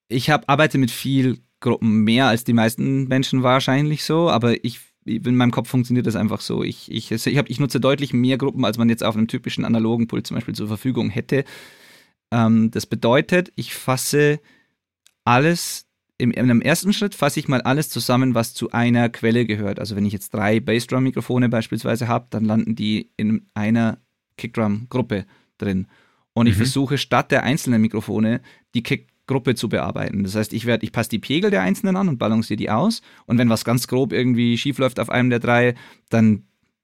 ich 0.07 0.29
hab, 0.29 0.49
arbeite 0.49 0.77
mit 0.77 0.91
viel 0.91 1.39
Gruppen 1.65 2.03
mehr 2.03 2.27
als 2.27 2.43
die 2.43 2.53
meisten 2.53 3.07
Menschen 3.07 3.43
wahrscheinlich 3.43 4.03
so, 4.03 4.29
aber 4.29 4.63
ich 4.63 4.79
in 5.05 5.35
meinem 5.35 5.51
Kopf 5.51 5.69
funktioniert 5.69 6.07
das 6.07 6.15
einfach 6.15 6.41
so. 6.41 6.63
Ich, 6.63 6.91
ich, 6.91 7.11
ich, 7.11 7.37
hab, 7.37 7.49
ich 7.49 7.59
nutze 7.59 7.79
deutlich 7.79 8.11
mehr 8.13 8.37
Gruppen, 8.37 8.65
als 8.65 8.77
man 8.77 8.89
jetzt 8.89 9.03
auf 9.03 9.15
einem 9.15 9.27
typischen 9.27 9.63
analogen 9.63 10.07
Pult 10.07 10.25
zum 10.25 10.35
Beispiel 10.35 10.55
zur 10.55 10.67
Verfügung 10.67 11.09
hätte. 11.09 11.45
Ähm, 12.31 12.71
das 12.71 12.87
bedeutet, 12.87 13.51
ich 13.55 13.75
fasse 13.75 14.39
alles, 15.23 15.85
im, 16.17 16.31
in 16.31 16.39
einem 16.39 16.61
ersten 16.61 16.91
Schritt 16.91 17.13
fasse 17.13 17.39
ich 17.39 17.47
mal 17.47 17.61
alles 17.61 17.89
zusammen, 17.89 18.33
was 18.33 18.55
zu 18.55 18.71
einer 18.71 19.09
Quelle 19.09 19.45
gehört. 19.45 19.79
Also 19.79 19.95
wenn 19.95 20.05
ich 20.05 20.13
jetzt 20.13 20.33
drei 20.33 20.59
Bassdrum-Mikrofone 20.59 21.49
beispielsweise 21.49 22.07
habe, 22.07 22.25
dann 22.31 22.45
landen 22.45 22.75
die 22.75 23.11
in 23.15 23.47
einer 23.53 23.99
Kickdrum-Gruppe 24.37 25.25
drin. 25.59 25.87
Und 26.33 26.47
ich 26.47 26.55
mhm. 26.55 26.59
versuche 26.59 26.97
statt 26.97 27.31
der 27.31 27.43
einzelnen 27.43 27.81
Mikrofone 27.81 28.41
die 28.73 28.81
Kick 28.83 29.07
Gruppe 29.27 29.55
zu 29.55 29.69
bearbeiten. 29.69 30.23
Das 30.23 30.35
heißt, 30.35 30.53
ich 30.53 30.65
werde, 30.65 30.85
ich 30.85 30.91
passe 30.91 31.09
die 31.09 31.19
Pegel 31.19 31.49
der 31.49 31.61
einzelnen 31.61 31.95
an 31.95 32.09
und 32.09 32.17
balanciere 32.17 32.57
die 32.57 32.69
aus. 32.69 33.01
Und 33.25 33.37
wenn 33.37 33.49
was 33.49 33.65
ganz 33.65 33.87
grob 33.87 34.13
irgendwie 34.13 34.57
schief 34.57 34.77
läuft 34.77 34.99
auf 34.99 35.09
einem 35.09 35.29
der 35.29 35.39
drei, 35.39 35.75
dann 36.09 36.43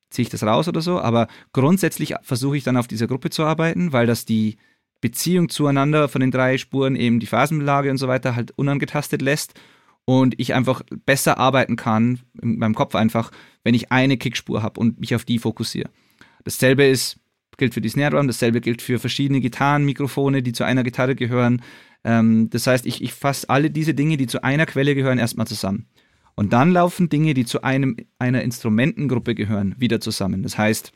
ziehe 0.09 0.23
ich 0.23 0.29
das 0.29 0.43
raus 0.43 0.67
oder 0.67 0.81
so. 0.81 0.99
Aber 0.99 1.27
grundsätzlich 1.53 2.15
versuche 2.21 2.57
ich 2.57 2.63
dann 2.63 2.77
auf 2.77 2.87
dieser 2.87 3.07
Gruppe 3.07 3.29
zu 3.29 3.43
arbeiten, 3.43 3.93
weil 3.93 4.07
das 4.07 4.25
die 4.25 4.57
Beziehung 5.01 5.49
zueinander 5.49 6.09
von 6.09 6.21
den 6.21 6.31
drei 6.31 6.57
Spuren, 6.57 6.95
eben 6.95 7.19
die 7.19 7.25
Phasenlage 7.25 7.89
und 7.89 7.97
so 7.97 8.07
weiter, 8.07 8.35
halt 8.35 8.51
unangetastet 8.57 9.21
lässt. 9.21 9.59
Und 10.05 10.39
ich 10.39 10.53
einfach 10.55 10.81
besser 11.05 11.37
arbeiten 11.37 11.75
kann, 11.75 12.19
in 12.41 12.57
meinem 12.57 12.73
Kopf 12.73 12.95
einfach, 12.95 13.31
wenn 13.63 13.75
ich 13.75 13.91
eine 13.91 14.17
Kickspur 14.17 14.63
habe 14.63 14.79
und 14.79 14.99
mich 14.99 15.13
auf 15.13 15.25
die 15.25 15.37
fokussiere. 15.37 15.89
Dasselbe 16.43 16.85
ist, 16.85 17.19
gilt 17.57 17.75
für 17.75 17.81
die 17.81 17.89
Snare 17.89 18.15
Drum, 18.15 18.27
dasselbe 18.27 18.61
gilt 18.61 18.81
für 18.81 18.97
verschiedene 18.97 19.41
Gitarrenmikrofone, 19.41 20.41
die 20.41 20.53
zu 20.53 20.63
einer 20.63 20.83
Gitarre 20.83 21.15
gehören. 21.15 21.61
Ähm, 22.03 22.49
das 22.49 22.67
heißt, 22.67 22.85
ich, 22.85 23.01
ich 23.01 23.13
fasse 23.13 23.49
alle 23.49 23.69
diese 23.69 23.93
Dinge, 23.93 24.17
die 24.17 24.27
zu 24.27 24.43
einer 24.43 24.65
Quelle 24.65 24.95
gehören, 24.95 25.19
erstmal 25.19 25.47
zusammen. 25.47 25.87
Und 26.35 26.53
dann 26.53 26.71
laufen 26.71 27.09
Dinge, 27.09 27.33
die 27.33 27.45
zu 27.45 27.61
einem, 27.63 27.97
einer 28.17 28.41
Instrumentengruppe 28.41 29.35
gehören, 29.35 29.75
wieder 29.77 29.99
zusammen. 29.99 30.43
Das 30.43 30.57
heißt, 30.57 30.91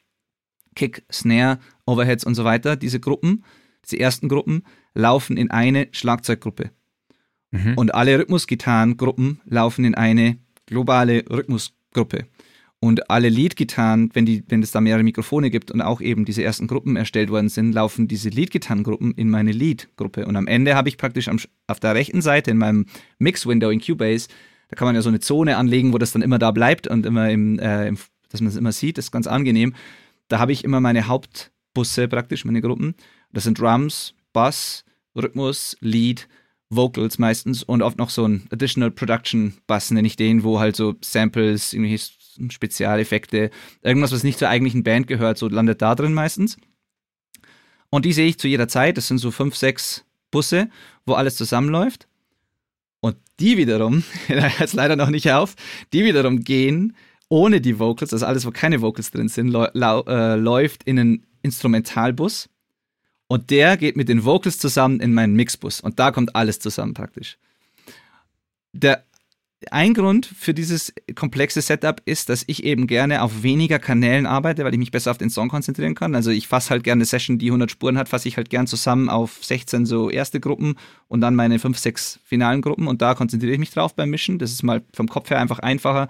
Kick, 0.76 1.06
Snare, 1.12 1.60
Overheads 1.86 2.26
und 2.26 2.36
so 2.36 2.44
weiter, 2.44 2.76
diese 2.76 3.00
Gruppen, 3.00 3.44
diese 3.84 4.00
ersten 4.00 4.30
Gruppen, 4.30 4.64
laufen 4.94 5.38
in 5.38 5.52
eine 5.52 5.88
Schlagzeuggruppe. 5.92 6.72
Mhm. 7.52 7.74
Und 7.76 7.94
alle 7.94 8.20
Rhythmusgitarrengruppen 8.20 9.42
laufen 9.46 9.86
in 9.86 9.96
eine 9.96 10.38
globale 10.66 11.24
Rhythmusgruppe. 11.30 12.26
Und 12.86 13.10
alle 13.10 13.30
Leadgitarren, 13.30 14.12
wenn, 14.14 14.44
wenn 14.48 14.62
es 14.62 14.70
da 14.70 14.80
mehrere 14.80 15.02
Mikrofone 15.02 15.50
gibt 15.50 15.72
und 15.72 15.82
auch 15.82 16.02
eben 16.02 16.24
diese 16.24 16.44
ersten 16.44 16.68
Gruppen 16.68 16.98
erstellt 16.98 17.32
worden 17.32 17.50
sind, 17.50 17.74
laufen 17.74 18.08
diese 18.08 18.30
Leadgitarrengruppen 18.30 19.12
in 19.16 19.32
meine 19.32 19.54
Lead-Gruppe. 19.54 20.28
Und 20.28 20.36
am 20.36 20.46
Ende 20.46 20.76
habe 20.76 20.88
ich 20.88 21.00
praktisch 21.00 21.28
am, 21.28 21.40
auf 21.66 21.80
der 21.80 21.96
rechten 21.96 22.22
Seite 22.22 22.52
in 22.52 22.60
meinem 22.60 22.86
Mix-Window 23.18 23.72
in 23.72 23.82
Cubase, 23.82 24.28
da 24.70 24.76
kann 24.76 24.86
man 24.86 24.94
ja 24.94 25.02
so 25.02 25.10
eine 25.10 25.20
Zone 25.20 25.58
anlegen, 25.58 25.94
wo 25.94 25.98
das 25.98 26.12
dann 26.12 26.22
immer 26.22 26.38
da 26.38 26.52
bleibt 26.52 26.86
und 26.86 27.08
immer 27.08 27.32
im, 27.32 27.58
äh, 27.58 27.88
im 27.88 27.98
dass 28.30 28.42
man 28.42 28.50
es 28.50 28.56
immer 28.56 28.72
sieht, 28.72 29.00
das 29.00 29.06
ist 29.06 29.12
ganz 29.12 29.26
angenehm. 29.26 29.74
Da 30.28 30.38
habe 30.38 30.52
ich 30.52 30.64
immer 30.64 30.80
meine 30.80 31.08
Hauptbusse 31.08 32.08
praktisch, 32.08 32.46
meine 32.46 32.62
Gruppen. 32.62 32.94
Das 33.34 33.46
sind 33.46 33.60
Drums, 33.60 34.14
Bass, 34.32 34.86
Rhythmus, 35.16 35.76
Lead, 35.80 36.28
Vocals 36.70 37.18
meistens 37.18 37.64
und 37.64 37.82
oft 37.82 37.98
noch 37.98 38.12
so 38.12 38.28
ein 38.28 38.46
Additional 38.52 38.92
Production 38.92 39.56
Bass, 39.66 39.90
nenne 39.90 40.08
ich 40.08 40.18
den, 40.18 40.44
wo 40.44 40.60
halt 40.60 40.76
so 40.76 40.94
Samples, 41.02 41.74
irgendwelche 41.74 42.14
Spezialeffekte, 42.50 43.50
irgendwas, 43.82 44.12
was 44.12 44.24
nicht 44.24 44.40
zur 44.40 44.50
eigentlichen 44.50 44.84
Band 44.84 45.08
gehört, 45.08 45.38
so 45.38 45.48
landet 45.48 45.82
da 45.82 45.96
drin 45.96 46.14
meistens. 46.14 46.58
Und 47.90 48.06
die 48.06 48.14
sehe 48.14 48.28
ich 48.28 48.38
zu 48.38 48.48
jeder 48.48 48.68
Zeit. 48.68 48.98
Das 48.98 49.08
sind 49.08 49.20
so 49.20 49.32
fünf, 49.32 49.56
sechs 49.56 50.06
Busse, 50.32 50.70
wo 51.06 51.14
alles 51.14 51.36
zusammenläuft. 51.36 52.08
Und 53.00 53.18
die 53.40 53.58
wiederum, 53.58 54.04
da 54.28 54.48
hört 54.48 54.70
es 54.70 54.74
leider 54.74 54.96
noch 54.96 55.10
nicht 55.10 55.32
auf, 55.32 55.56
die 55.94 56.04
wiederum 56.04 56.42
gehen 56.42 56.96
ohne 57.30 57.60
die 57.60 57.80
Vocals, 57.80 58.14
also 58.14 58.26
alles, 58.26 58.46
wo 58.46 58.52
keine 58.52 58.82
Vocals 58.82 59.12
drin 59.12 59.30
sind, 59.30 59.54
äh, 59.56 60.36
läuft 60.36 60.84
in 60.84 61.00
einen 61.00 61.26
Instrumentalbus. 61.42 62.50
Und 63.28 63.50
der 63.50 63.78
geht 63.78 63.98
mit 63.98 64.10
den 64.10 64.24
Vocals 64.24 64.60
zusammen 64.60 65.00
in 65.00 65.14
meinen 65.14 65.36
Mixbus. 65.36 65.82
Und 65.82 66.00
da 66.00 66.12
kommt 66.12 66.36
alles 66.36 66.60
zusammen 66.60 66.94
praktisch. 66.94 67.38
Der 68.74 69.04
ein 69.72 69.94
Grund 69.94 70.26
für 70.26 70.54
dieses 70.54 70.94
komplexe 71.16 71.62
Setup 71.62 72.02
ist, 72.06 72.30
dass 72.30 72.44
ich 72.48 72.64
eben 72.64 72.88
gerne 72.88 73.22
auf 73.22 73.44
weniger 73.44 73.80
Kanälen 73.80 74.26
arbeite, 74.26 74.64
weil 74.64 74.74
ich 74.74 74.80
mich 74.80 74.92
besser 74.92 75.12
auf 75.12 75.18
den 75.18 75.30
Song 75.30 75.50
konzentrieren 75.50 75.96
kann. 75.96 76.16
Also 76.16 76.32
ich 76.32 76.48
fasse 76.48 76.70
halt 76.70 76.84
gerne 76.84 77.00
eine 77.00 77.06
Session, 77.06 77.38
die 77.38 77.48
100 77.48 77.72
Spuren 77.72 77.98
hat, 77.98 78.10
fasse 78.10 78.28
ich 78.28 78.38
halt 78.38 78.50
gern 78.50 78.68
zusammen 78.68 79.10
auf 79.10 79.44
16 79.44 79.86
so 79.86 80.10
erste 80.10 80.40
Gruppen 80.40 80.76
und 81.08 81.22
dann 81.22 81.36
meine 81.36 81.60
5, 81.60 81.78
6 81.78 82.20
finalen 82.24 82.62
Gruppen 82.62 82.88
und 82.88 83.02
da 83.02 83.14
konzentriere 83.16 83.54
ich 83.54 83.60
mich 83.60 83.72
drauf 83.72 83.96
beim 83.96 84.10
Mischen. 84.10 84.40
Das 84.40 84.52
ist 84.52 84.64
mal 84.64 84.84
vom 84.94 85.08
Kopf 85.08 85.30
her 85.30 85.40
einfach 85.40 85.60
einfacher 85.60 86.08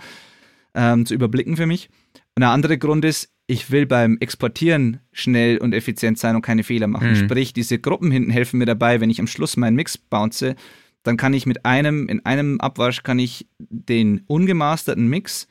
ähm, 0.74 1.06
zu 1.06 1.14
überblicken 1.14 1.58
für 1.58 1.68
mich. 1.68 1.90
Und 2.36 2.42
der 2.42 2.50
andere 2.50 2.78
Grund 2.78 3.06
ist, 3.06 3.30
ich 3.48 3.72
will 3.72 3.86
beim 3.86 4.18
Exportieren 4.20 5.00
schnell 5.12 5.58
und 5.58 5.74
effizient 5.74 6.18
sein 6.18 6.36
und 6.36 6.42
keine 6.42 6.64
Fehler 6.64 6.88
machen. 6.88 7.12
Mhm. 7.12 7.16
Sprich, 7.16 7.54
diese 7.54 7.80
Gruppen 7.80 8.12
hinten 8.12 8.32
helfen 8.32 8.58
mir 8.58 8.66
dabei, 8.66 9.02
wenn 9.02 9.10
ich 9.10 9.20
am 9.20 9.28
Schluss 9.28 9.56
meinen 9.56 9.76
Mix 9.76 9.98
bounce, 9.98 10.56
dann 11.06 11.18
kann 11.18 11.34
ich 11.34 11.46
mit 11.46 11.66
einem, 11.66 12.08
in 12.08 12.26
einem 12.26 12.60
Abwasch 12.60 13.04
kann 13.04 13.20
ich 13.20 13.48
den 13.60 14.24
ungemasterten 14.26 15.08
Mix, 15.08 15.48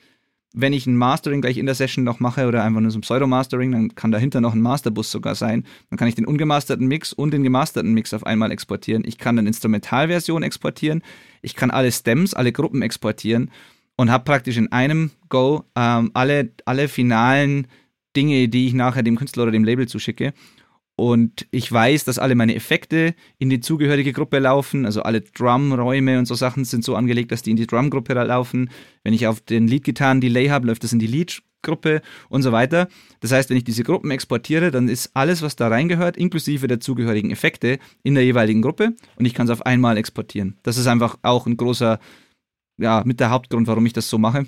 wenn 0.53 0.73
ich 0.73 0.87
ein 0.87 0.97
Mastering 0.97 1.41
gleich 1.41 1.59
in 1.59 1.67
der 1.67 1.77
Session 1.77 2.05
noch 2.05 2.21
mache 2.21 2.47
oder 2.47 2.63
einfach 2.63 2.81
nur 2.81 2.91
so 2.91 2.99
ein 2.99 3.03
Pseudo-Mastering, 3.03 3.73
dann 3.73 3.95
kann 3.95 4.13
dahinter 4.13 4.41
noch 4.41 4.53
ein 4.53 4.61
Masterbus 4.61 5.11
sogar 5.11 5.35
sein. 5.35 5.65
Dann 5.91 5.99
kann 5.99 6.09
ich 6.09 6.17
den 6.17 6.27
ungemasterten 6.27 6.87
Mix 6.87 7.13
und 7.13 7.33
den 7.33 7.43
gemasterten 7.45 7.93
Mix 7.93 8.13
auf 8.13 8.27
einmal 8.27 8.51
exportieren. 8.51 9.05
Ich 9.07 9.19
kann 9.19 9.39
eine 9.39 9.49
Instrumentalversion 9.49 10.43
exportieren. 10.43 11.03
Ich 11.43 11.55
kann 11.55 11.71
alle 11.71 11.91
Stems, 11.91 12.35
alle 12.35 12.53
Gruppen 12.53 12.83
exportieren 12.83 13.51
und 13.97 14.11
habe 14.11 14.25
praktisch 14.25 14.57
in 14.57 14.71
einem 14.73 15.11
Go 15.29 15.65
ähm, 15.77 16.11
alle, 16.15 16.51
alle 16.65 16.89
finalen 16.89 17.69
Dinge, 18.17 18.49
die 18.49 18.67
ich 18.67 18.75
nachher 18.75 19.03
dem 19.03 19.17
Künstler 19.17 19.45
oder 19.45 19.53
dem 19.53 19.65
Label 19.65 19.89
zuschicke. 19.89 20.35
Und 20.97 21.47
ich 21.51 21.71
weiß, 21.71 22.05
dass 22.05 22.21
alle 22.21 22.37
meine 22.37 22.55
Effekte 22.55 23.15
in 23.39 23.51
die 23.51 23.61
zugehörige 23.61 24.13
Gruppe 24.13 24.39
laufen. 24.39 24.87
Also 24.87 25.03
alle 25.03 25.23
Drum-Räume 25.23 26.19
und 26.19 26.27
so 26.27 26.35
Sachen 26.35 26.65
sind 26.65 26.85
so 26.85 26.95
angelegt, 26.95 27.33
dass 27.33 27.43
die 27.43 27.51
in 27.51 27.57
die 27.57 27.67
Drum-Gruppe 27.67 28.15
laufen. 28.15 28.71
Wenn 29.03 29.13
ich 29.13 29.27
auf 29.27 29.41
den 29.41 29.67
Lead-Gitarren-Delay 29.67 30.49
habe, 30.49 30.69
läuft 30.69 30.85
das 30.85 30.93
in 30.93 31.01
die 31.01 31.09
Lead-Gruppe 31.09 32.01
und 32.29 32.43
so 32.43 32.53
weiter. 32.53 32.89
Das 33.21 33.33
heißt, 33.33 33.51
wenn 33.51 33.57
ich 33.57 33.65
diese 33.65 33.83
Gruppen 33.83 34.13
exportiere, 34.13 34.71
dann 34.71 34.89
ist 34.89 35.11
alles, 35.15 35.43
was 35.43 35.57
da 35.57 35.67
reingehört, 35.67 36.17
inklusive 36.17 36.69
der 36.69 36.79
zugehörigen 36.79 37.33
Effekte, 37.33 37.81
in 38.05 38.15
der 38.15 38.25
jeweiligen 38.25 38.63
Gruppe 38.63 38.95
und 39.17 39.25
ich 39.25 39.35
kann 39.35 39.47
es 39.47 39.53
auf 39.53 39.67
einmal 39.67 39.97
exportieren. 39.97 40.59
Das 40.63 40.77
ist 40.77 40.87
einfach 40.87 41.19
auch 41.23 41.47
ein 41.47 41.57
großer, 41.57 41.99
ja, 42.79 43.03
mit 43.05 43.19
der 43.19 43.31
Hauptgrund, 43.31 43.67
warum 43.67 43.85
ich 43.87 43.93
das 43.95 44.09
so 44.09 44.19
mache. 44.19 44.47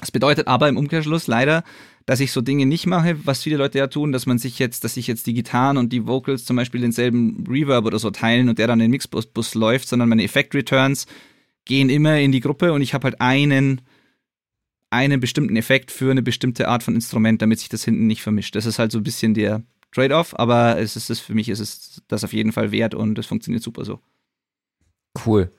Das 0.00 0.10
bedeutet 0.10 0.46
aber 0.48 0.68
im 0.68 0.76
Umkehrschluss 0.76 1.26
leider, 1.26 1.64
dass 2.08 2.20
ich 2.20 2.32
so 2.32 2.40
Dinge 2.40 2.64
nicht 2.64 2.86
mache, 2.86 3.26
was 3.26 3.42
viele 3.42 3.58
Leute 3.58 3.76
ja 3.76 3.86
tun, 3.86 4.12
dass 4.12 4.24
man 4.24 4.38
sich 4.38 4.58
jetzt, 4.58 4.82
dass 4.82 4.94
sich 4.94 5.06
jetzt 5.06 5.26
die 5.26 5.34
Gitarren 5.34 5.76
und 5.76 5.92
die 5.92 6.06
Vocals 6.06 6.46
zum 6.46 6.56
Beispiel 6.56 6.80
denselben 6.80 7.44
Reverb 7.46 7.84
oder 7.84 7.98
so 7.98 8.10
teilen 8.10 8.48
und 8.48 8.58
der 8.58 8.66
dann 8.66 8.80
in 8.80 8.86
den 8.86 8.92
Mixbus 8.92 9.26
Bus 9.26 9.54
läuft, 9.54 9.90
sondern 9.90 10.08
meine 10.08 10.24
Effect 10.24 10.54
Returns 10.54 11.06
gehen 11.66 11.90
immer 11.90 12.18
in 12.18 12.32
die 12.32 12.40
Gruppe 12.40 12.72
und 12.72 12.80
ich 12.80 12.94
habe 12.94 13.04
halt 13.04 13.20
einen, 13.20 13.82
einen 14.88 15.20
bestimmten 15.20 15.54
Effekt 15.56 15.90
für 15.90 16.10
eine 16.10 16.22
bestimmte 16.22 16.68
Art 16.68 16.82
von 16.82 16.94
Instrument, 16.94 17.42
damit 17.42 17.58
sich 17.58 17.68
das 17.68 17.84
hinten 17.84 18.06
nicht 18.06 18.22
vermischt. 18.22 18.56
Das 18.56 18.64
ist 18.64 18.78
halt 18.78 18.90
so 18.90 19.00
ein 19.00 19.04
bisschen 19.04 19.34
der 19.34 19.62
Trade-off, 19.92 20.34
aber 20.38 20.78
es 20.78 20.96
ist 20.96 21.10
es 21.10 21.20
für 21.20 21.34
mich 21.34 21.50
ist 21.50 21.60
es 21.60 22.02
das 22.08 22.24
auf 22.24 22.32
jeden 22.32 22.52
Fall 22.52 22.72
wert 22.72 22.94
und 22.94 23.18
es 23.18 23.26
funktioniert 23.26 23.62
super 23.62 23.84
so. 23.84 24.00
Cool. 25.26 25.52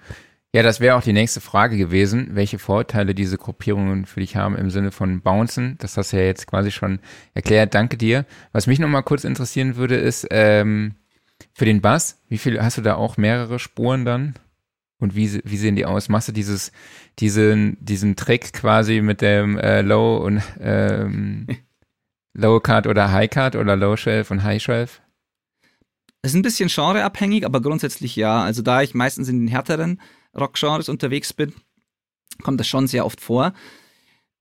Ja, 0.51 0.63
das 0.63 0.79
wäre 0.79 0.95
auch 0.95 1.03
die 1.03 1.13
nächste 1.13 1.41
Frage 1.41 1.77
gewesen, 1.77 2.29
welche 2.31 2.57
Vorteile 2.57 3.13
diese 3.13 3.38
Gruppierungen 3.38 4.05
für 4.05 4.19
dich 4.19 4.35
haben 4.35 4.55
im 4.57 4.71
Sinne 4.71 4.91
von 4.91 5.21
Bouncen. 5.21 5.75
Das 5.77 5.95
hast 5.95 6.12
du 6.12 6.17
ja 6.17 6.23
jetzt 6.23 6.47
quasi 6.47 6.71
schon 6.71 6.99
erklärt. 7.35 7.75
Danke 7.75 7.97
dir. 7.97 8.25
Was 8.51 8.65
mich 8.65 8.79
nochmal 8.79 9.03
kurz 9.03 9.25
interessieren 9.25 9.75
würde, 9.75 9.95
ist 9.95 10.27
ähm, 10.31 10.95
für 11.53 11.65
den 11.65 11.81
Bass, 11.81 12.19
wie 12.29 12.39
viel 12.39 12.59
hast 12.59 12.79
du 12.79 12.81
da 12.81 12.95
auch 12.95 13.17
mehrere 13.17 13.59
Spuren 13.59 14.05
dann? 14.05 14.33
Und 14.97 15.15
wie, 15.15 15.39
wie 15.45 15.57
sehen 15.57 15.75
die 15.75 15.85
aus? 15.85 16.09
Machst 16.09 16.27
du 16.27 16.31
dieses, 16.31 16.71
diesen, 17.19 17.77
diesen 17.79 18.15
Trick 18.15 18.51
quasi 18.51 19.01
mit 19.01 19.21
dem 19.21 19.57
äh, 19.57 19.81
Low 19.81 20.17
und 20.17 20.41
ähm, 20.59 21.45
Low 22.33 22.59
Card 22.59 22.88
oder 22.88 23.12
High 23.12 23.29
Card 23.29 23.55
oder 23.55 23.75
Low 23.75 23.95
Shelf 23.95 24.31
und 24.31 24.43
High 24.43 24.62
Shelf? 24.62 24.99
Es 26.23 26.31
ist 26.31 26.35
ein 26.35 26.41
bisschen 26.41 26.69
genreabhängig, 26.69 27.45
aber 27.45 27.62
grundsätzlich 27.62 28.15
ja. 28.15 28.43
Also 28.43 28.63
da 28.63 28.81
ich 28.81 28.95
meistens 28.95 29.29
in 29.29 29.39
den 29.39 29.47
härteren 29.47 30.01
Rockgenres 30.37 30.89
unterwegs 30.89 31.33
bin, 31.33 31.53
kommt 32.41 32.59
das 32.59 32.67
schon 32.67 32.87
sehr 32.87 33.05
oft 33.05 33.21
vor. 33.21 33.53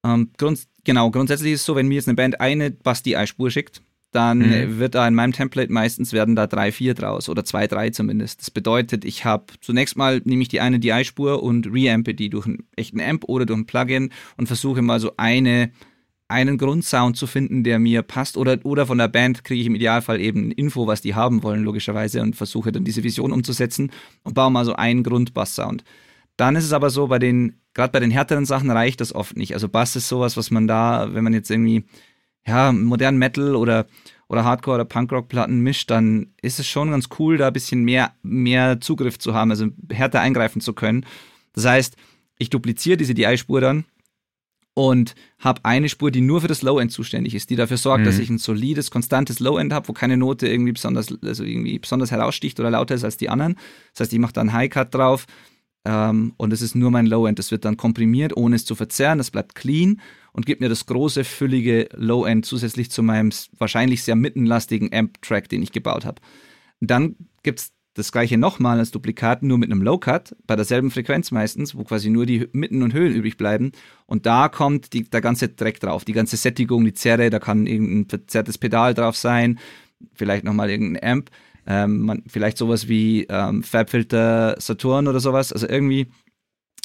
Ähm, 0.04 0.30
grund, 0.36 0.66
genau, 0.84 1.10
grundsätzlich 1.10 1.52
ist 1.52 1.60
es 1.60 1.66
so, 1.66 1.76
wenn 1.76 1.88
mir 1.88 1.96
jetzt 1.96 2.08
eine 2.08 2.16
Band 2.16 2.40
eine 2.40 2.70
Basti-Ei-Spur 2.70 3.50
schickt, 3.50 3.82
dann 4.10 4.38
mhm. 4.38 4.78
wird 4.78 4.94
da 4.94 5.06
in 5.06 5.14
meinem 5.14 5.32
Template 5.32 5.70
meistens 5.72 6.12
werden 6.12 6.34
da 6.34 6.46
drei, 6.46 6.72
vier 6.72 6.94
draus 6.94 7.28
oder 7.28 7.44
zwei, 7.44 7.66
drei 7.66 7.90
zumindest. 7.90 8.40
Das 8.40 8.50
bedeutet, 8.50 9.04
ich 9.04 9.24
habe 9.24 9.44
zunächst 9.60 9.96
mal 9.96 10.22
nehme 10.24 10.42
ich 10.42 10.48
die 10.48 10.60
eine 10.60 10.78
DI-Spur 10.78 11.42
und 11.42 11.66
reampe 11.66 12.14
die 12.14 12.30
durch 12.30 12.46
einen 12.46 12.66
echten 12.74 13.00
Amp 13.00 13.24
oder 13.24 13.44
durch 13.44 13.58
ein 13.58 13.66
Plugin 13.66 14.10
und 14.38 14.46
versuche 14.46 14.80
mal 14.80 14.98
so 14.98 15.12
eine 15.18 15.72
einen 16.28 16.58
Grundsound 16.58 17.16
zu 17.16 17.26
finden, 17.26 17.64
der 17.64 17.78
mir 17.78 18.02
passt 18.02 18.36
oder, 18.36 18.58
oder 18.64 18.86
von 18.86 18.98
der 18.98 19.08
Band 19.08 19.44
kriege 19.44 19.62
ich 19.62 19.66
im 19.66 19.74
Idealfall 19.74 20.20
eben 20.20 20.52
Info, 20.52 20.86
was 20.86 21.00
die 21.00 21.14
haben 21.14 21.42
wollen, 21.42 21.64
logischerweise 21.64 22.20
und 22.20 22.36
versuche 22.36 22.70
dann 22.70 22.84
diese 22.84 23.02
Vision 23.02 23.32
umzusetzen 23.32 23.90
und 24.24 24.34
baue 24.34 24.50
mal 24.50 24.66
so 24.66 24.74
einen 24.74 25.02
Grundbass-Sound. 25.02 25.84
Dann 26.36 26.54
ist 26.54 26.64
es 26.64 26.72
aber 26.74 26.90
so, 26.90 27.08
bei 27.08 27.18
den, 27.18 27.60
gerade 27.72 27.92
bei 27.92 28.00
den 28.00 28.10
härteren 28.10 28.44
Sachen 28.44 28.70
reicht 28.70 29.00
das 29.00 29.14
oft 29.14 29.36
nicht. 29.36 29.54
Also 29.54 29.68
Bass 29.68 29.96
ist 29.96 30.08
sowas, 30.08 30.36
was 30.36 30.50
man 30.50 30.68
da, 30.68 31.08
wenn 31.12 31.24
man 31.24 31.32
jetzt 31.32 31.50
irgendwie, 31.50 31.84
ja, 32.46 32.72
modernen 32.72 33.18
Metal 33.18 33.56
oder, 33.56 33.86
oder 34.28 34.44
Hardcore 34.44 34.76
oder 34.76 34.84
Punkrock-Platten 34.84 35.60
mischt, 35.60 35.90
dann 35.90 36.34
ist 36.42 36.60
es 36.60 36.68
schon 36.68 36.90
ganz 36.90 37.08
cool, 37.18 37.38
da 37.38 37.48
ein 37.48 37.52
bisschen 37.54 37.84
mehr, 37.84 38.12
mehr 38.22 38.80
Zugriff 38.80 39.18
zu 39.18 39.32
haben, 39.32 39.50
also 39.50 39.68
härter 39.90 40.20
eingreifen 40.20 40.60
zu 40.60 40.74
können. 40.74 41.06
Das 41.54 41.64
heißt, 41.64 41.96
ich 42.38 42.50
dupliziere 42.50 42.98
diese 42.98 43.14
DI-Spur 43.14 43.62
dann 43.62 43.84
und 44.78 45.16
habe 45.40 45.64
eine 45.64 45.88
Spur, 45.88 46.12
die 46.12 46.20
nur 46.20 46.40
für 46.40 46.46
das 46.46 46.62
Low-End 46.62 46.92
zuständig 46.92 47.34
ist, 47.34 47.50
die 47.50 47.56
dafür 47.56 47.78
sorgt, 47.78 48.02
mhm. 48.02 48.04
dass 48.04 48.20
ich 48.20 48.30
ein 48.30 48.38
solides, 48.38 48.92
konstantes 48.92 49.40
Low-End 49.40 49.72
habe, 49.72 49.88
wo 49.88 49.92
keine 49.92 50.16
Note 50.16 50.46
irgendwie 50.46 50.70
besonders, 50.70 51.12
also 51.20 51.42
irgendwie 51.42 51.80
besonders 51.80 52.12
heraussticht 52.12 52.60
oder 52.60 52.70
lauter 52.70 52.94
ist 52.94 53.02
als 53.02 53.16
die 53.16 53.28
anderen. 53.28 53.56
Das 53.92 54.02
heißt, 54.02 54.12
ich 54.12 54.20
mache 54.20 54.34
da 54.34 54.40
einen 54.40 54.52
High-Cut 54.52 54.94
drauf 54.94 55.26
ähm, 55.84 56.32
und 56.36 56.52
es 56.52 56.62
ist 56.62 56.76
nur 56.76 56.92
mein 56.92 57.06
Low-End. 57.06 57.40
Das 57.40 57.50
wird 57.50 57.64
dann 57.64 57.76
komprimiert, 57.76 58.36
ohne 58.36 58.54
es 58.54 58.64
zu 58.64 58.76
verzerren. 58.76 59.18
Das 59.18 59.32
bleibt 59.32 59.56
clean 59.56 60.00
und 60.30 60.46
gibt 60.46 60.60
mir 60.60 60.68
das 60.68 60.86
große, 60.86 61.24
füllige 61.24 61.88
Low-End 61.96 62.46
zusätzlich 62.46 62.92
zu 62.92 63.02
meinem 63.02 63.30
wahrscheinlich 63.58 64.04
sehr 64.04 64.14
mittenlastigen 64.14 64.94
Amp-Track, 64.94 65.48
den 65.48 65.60
ich 65.60 65.72
gebaut 65.72 66.04
habe. 66.04 66.22
Dann 66.78 67.16
gibt 67.42 67.58
es 67.58 67.72
das 67.98 68.12
gleiche 68.12 68.38
nochmal 68.38 68.78
als 68.78 68.90
Duplikat, 68.90 69.42
nur 69.42 69.58
mit 69.58 69.70
einem 69.70 69.82
Low-Cut, 69.82 70.36
bei 70.46 70.56
derselben 70.56 70.90
Frequenz 70.90 71.30
meistens, 71.30 71.74
wo 71.74 71.84
quasi 71.84 72.10
nur 72.10 72.26
die 72.26 72.48
Mitten 72.52 72.82
und 72.82 72.94
Höhen 72.94 73.14
übrig 73.14 73.36
bleiben. 73.36 73.72
Und 74.06 74.26
da 74.26 74.48
kommt 74.48 74.92
die, 74.92 75.02
der 75.02 75.20
ganze 75.20 75.48
Dreck 75.48 75.80
drauf, 75.80 76.04
die 76.04 76.12
ganze 76.12 76.36
Sättigung, 76.36 76.84
die 76.84 76.94
Zerre, 76.94 77.30
da 77.30 77.38
kann 77.38 77.66
irgendein 77.66 78.08
verzerrtes 78.08 78.58
Pedal 78.58 78.94
drauf 78.94 79.16
sein, 79.16 79.58
vielleicht 80.14 80.44
nochmal 80.44 80.70
irgendein 80.70 81.10
Amp, 81.10 81.30
ähm, 81.66 82.00
man, 82.00 82.22
vielleicht 82.26 82.56
sowas 82.56 82.88
wie 82.88 83.26
ähm, 83.28 83.62
Fabfilter 83.62 84.56
Saturn 84.58 85.08
oder 85.08 85.20
sowas, 85.20 85.52
also 85.52 85.68
irgendwie 85.68 86.06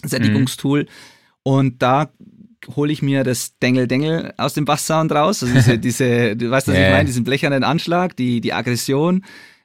Sättigungstool. 0.04 0.84
Mhm. 0.84 0.88
Und 1.43 1.82
da 1.82 2.10
hole 2.76 2.91
ich 2.91 3.02
mir 3.02 3.23
das 3.23 3.58
Dengel-Dengel 3.60 4.34
aus 4.38 4.54
dem 4.54 4.65
Basssound 4.65 5.12
raus. 5.12 5.43
Also 5.43 5.54
diese, 5.54 5.78
diese 5.80 6.36
du 6.36 6.49
weißt, 6.49 6.67
was 6.67 6.76
yeah. 6.76 6.88
ich 6.88 6.93
meine, 6.93 7.06
diesen 7.06 7.23
blechernen 7.23 7.63
Anschlag, 7.63 8.15
die, 8.15 8.41
die 8.41 8.54
Aggression, 8.54 9.23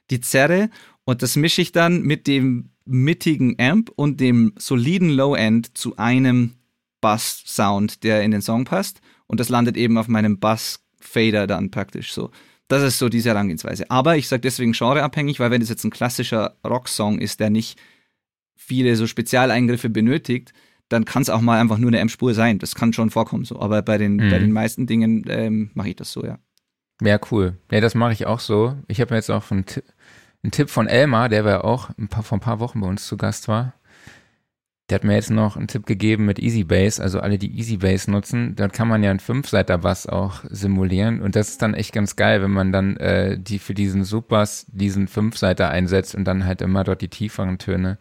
die 0.09 0.21
Zerre. 0.21 0.69
Und 1.09 1.23
das 1.23 1.35
mische 1.35 1.63
ich 1.63 1.71
dann 1.71 2.03
mit 2.03 2.27
dem 2.27 2.69
mittigen 2.85 3.55
Amp 3.59 3.91
und 3.95 4.19
dem 4.19 4.53
soliden 4.59 5.09
Low-End 5.09 5.75
zu 5.75 5.97
einem 5.97 6.53
Bass-Sound, 7.01 8.03
der 8.03 8.21
in 8.21 8.29
den 8.29 8.43
Song 8.43 8.63
passt. 8.63 9.01
Und 9.25 9.39
das 9.39 9.49
landet 9.49 9.75
eben 9.75 9.97
auf 9.97 10.07
meinem 10.07 10.37
Bass-Fader 10.37 11.47
dann 11.47 11.71
praktisch 11.71 12.13
so. 12.13 12.29
Das 12.67 12.83
ist 12.83 12.99
so 12.99 13.09
diese 13.09 13.29
Herangehensweise. 13.29 13.89
Aber 13.89 14.17
ich 14.17 14.27
sage 14.27 14.41
deswegen 14.41 14.73
genreabhängig, 14.73 15.39
weil 15.39 15.49
wenn 15.49 15.63
es 15.63 15.69
jetzt 15.69 15.83
ein 15.83 15.89
klassischer 15.89 16.57
Rocksong 16.63 17.17
ist, 17.17 17.39
der 17.39 17.49
nicht 17.49 17.79
viele 18.55 18.95
so 18.95 19.07
Spezialeingriffe 19.07 19.89
benötigt, 19.89 20.53
dann 20.89 21.05
kann 21.05 21.23
es 21.23 21.31
auch 21.31 21.41
mal 21.41 21.59
einfach 21.59 21.79
nur 21.79 21.89
eine 21.89 22.01
M-Spur 22.01 22.35
sein. 22.35 22.59
Das 22.59 22.75
kann 22.75 22.93
schon 22.93 23.09
vorkommen 23.09 23.45
so. 23.45 23.59
Aber 23.59 23.81
bei 23.81 23.97
den, 23.97 24.17
mhm. 24.17 24.29
bei 24.29 24.37
den 24.37 24.51
meisten 24.51 24.85
Dingen 24.85 25.25
ähm, 25.27 25.71
mache 25.73 25.89
ich 25.89 25.95
das 25.95 26.11
so, 26.11 26.23
ja. 26.23 26.37
Ja, 27.01 27.19
cool. 27.31 27.57
Ja, 27.71 27.81
das 27.81 27.95
mache 27.95 28.13
ich 28.13 28.27
auch 28.27 28.39
so. 28.41 28.75
Ich 28.87 29.01
habe 29.01 29.13
mir 29.13 29.17
jetzt 29.17 29.31
auch 29.31 29.49
einen, 29.51 29.65
einen, 30.43 30.51
Tipp 30.51 30.69
von 30.69 30.87
Elmar, 30.87 31.29
der 31.29 31.45
war 31.45 31.65
auch 31.65 31.89
ein 31.97 32.07
paar, 32.07 32.23
vor 32.23 32.37
ein 32.37 32.41
paar 32.41 32.59
Wochen 32.59 32.81
bei 32.81 32.87
uns 32.87 33.05
zu 33.07 33.17
Gast 33.17 33.47
war. 33.47 33.73
Der 34.89 34.95
hat 34.95 35.03
mir 35.03 35.13
jetzt 35.13 35.29
noch 35.29 35.55
einen 35.55 35.67
Tipp 35.67 35.85
gegeben 35.85 36.25
mit 36.25 36.39
EasyBase, 36.39 37.01
also 37.01 37.19
alle, 37.19 37.37
die 37.37 37.59
EasyBase 37.59 38.09
nutzen, 38.09 38.55
dort 38.55 38.73
kann 38.73 38.87
man 38.87 39.03
ja 39.03 39.11
einen 39.11 39.19
Fünfseiter-Bass 39.19 40.07
auch 40.07 40.43
simulieren 40.49 41.21
und 41.21 41.35
das 41.35 41.49
ist 41.49 41.61
dann 41.61 41.75
echt 41.75 41.93
ganz 41.93 42.15
geil, 42.15 42.41
wenn 42.41 42.49
man 42.49 42.71
dann 42.71 42.97
äh, 42.97 43.37
die 43.37 43.59
für 43.59 43.75
diesen 43.75 44.03
Subbass 44.03 44.65
diesen 44.67 45.07
Fünfseiter 45.07 45.69
einsetzt 45.69 46.15
und 46.15 46.25
dann 46.25 46.45
halt 46.45 46.63
immer 46.63 46.83
dort 46.83 47.01
die 47.01 47.09
tieferen 47.09 47.59
Töne 47.59 47.99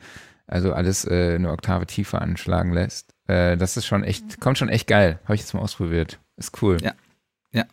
also 0.48 0.72
alles 0.72 1.04
äh, 1.04 1.34
eine 1.34 1.52
Oktave 1.52 1.86
tiefer 1.86 2.20
anschlagen 2.22 2.72
lässt. 2.72 3.14
Äh, 3.28 3.56
das 3.56 3.76
ist 3.76 3.86
schon 3.86 4.02
echt, 4.02 4.40
kommt 4.40 4.58
schon 4.58 4.70
echt 4.70 4.88
geil. 4.88 5.20
Habe 5.24 5.34
ich 5.34 5.42
jetzt 5.42 5.54
mal 5.54 5.60
ausprobiert. 5.60 6.18
Ist 6.36 6.60
cool. 6.62 6.78
Ja. 6.82 6.94
Ja. 7.52 7.64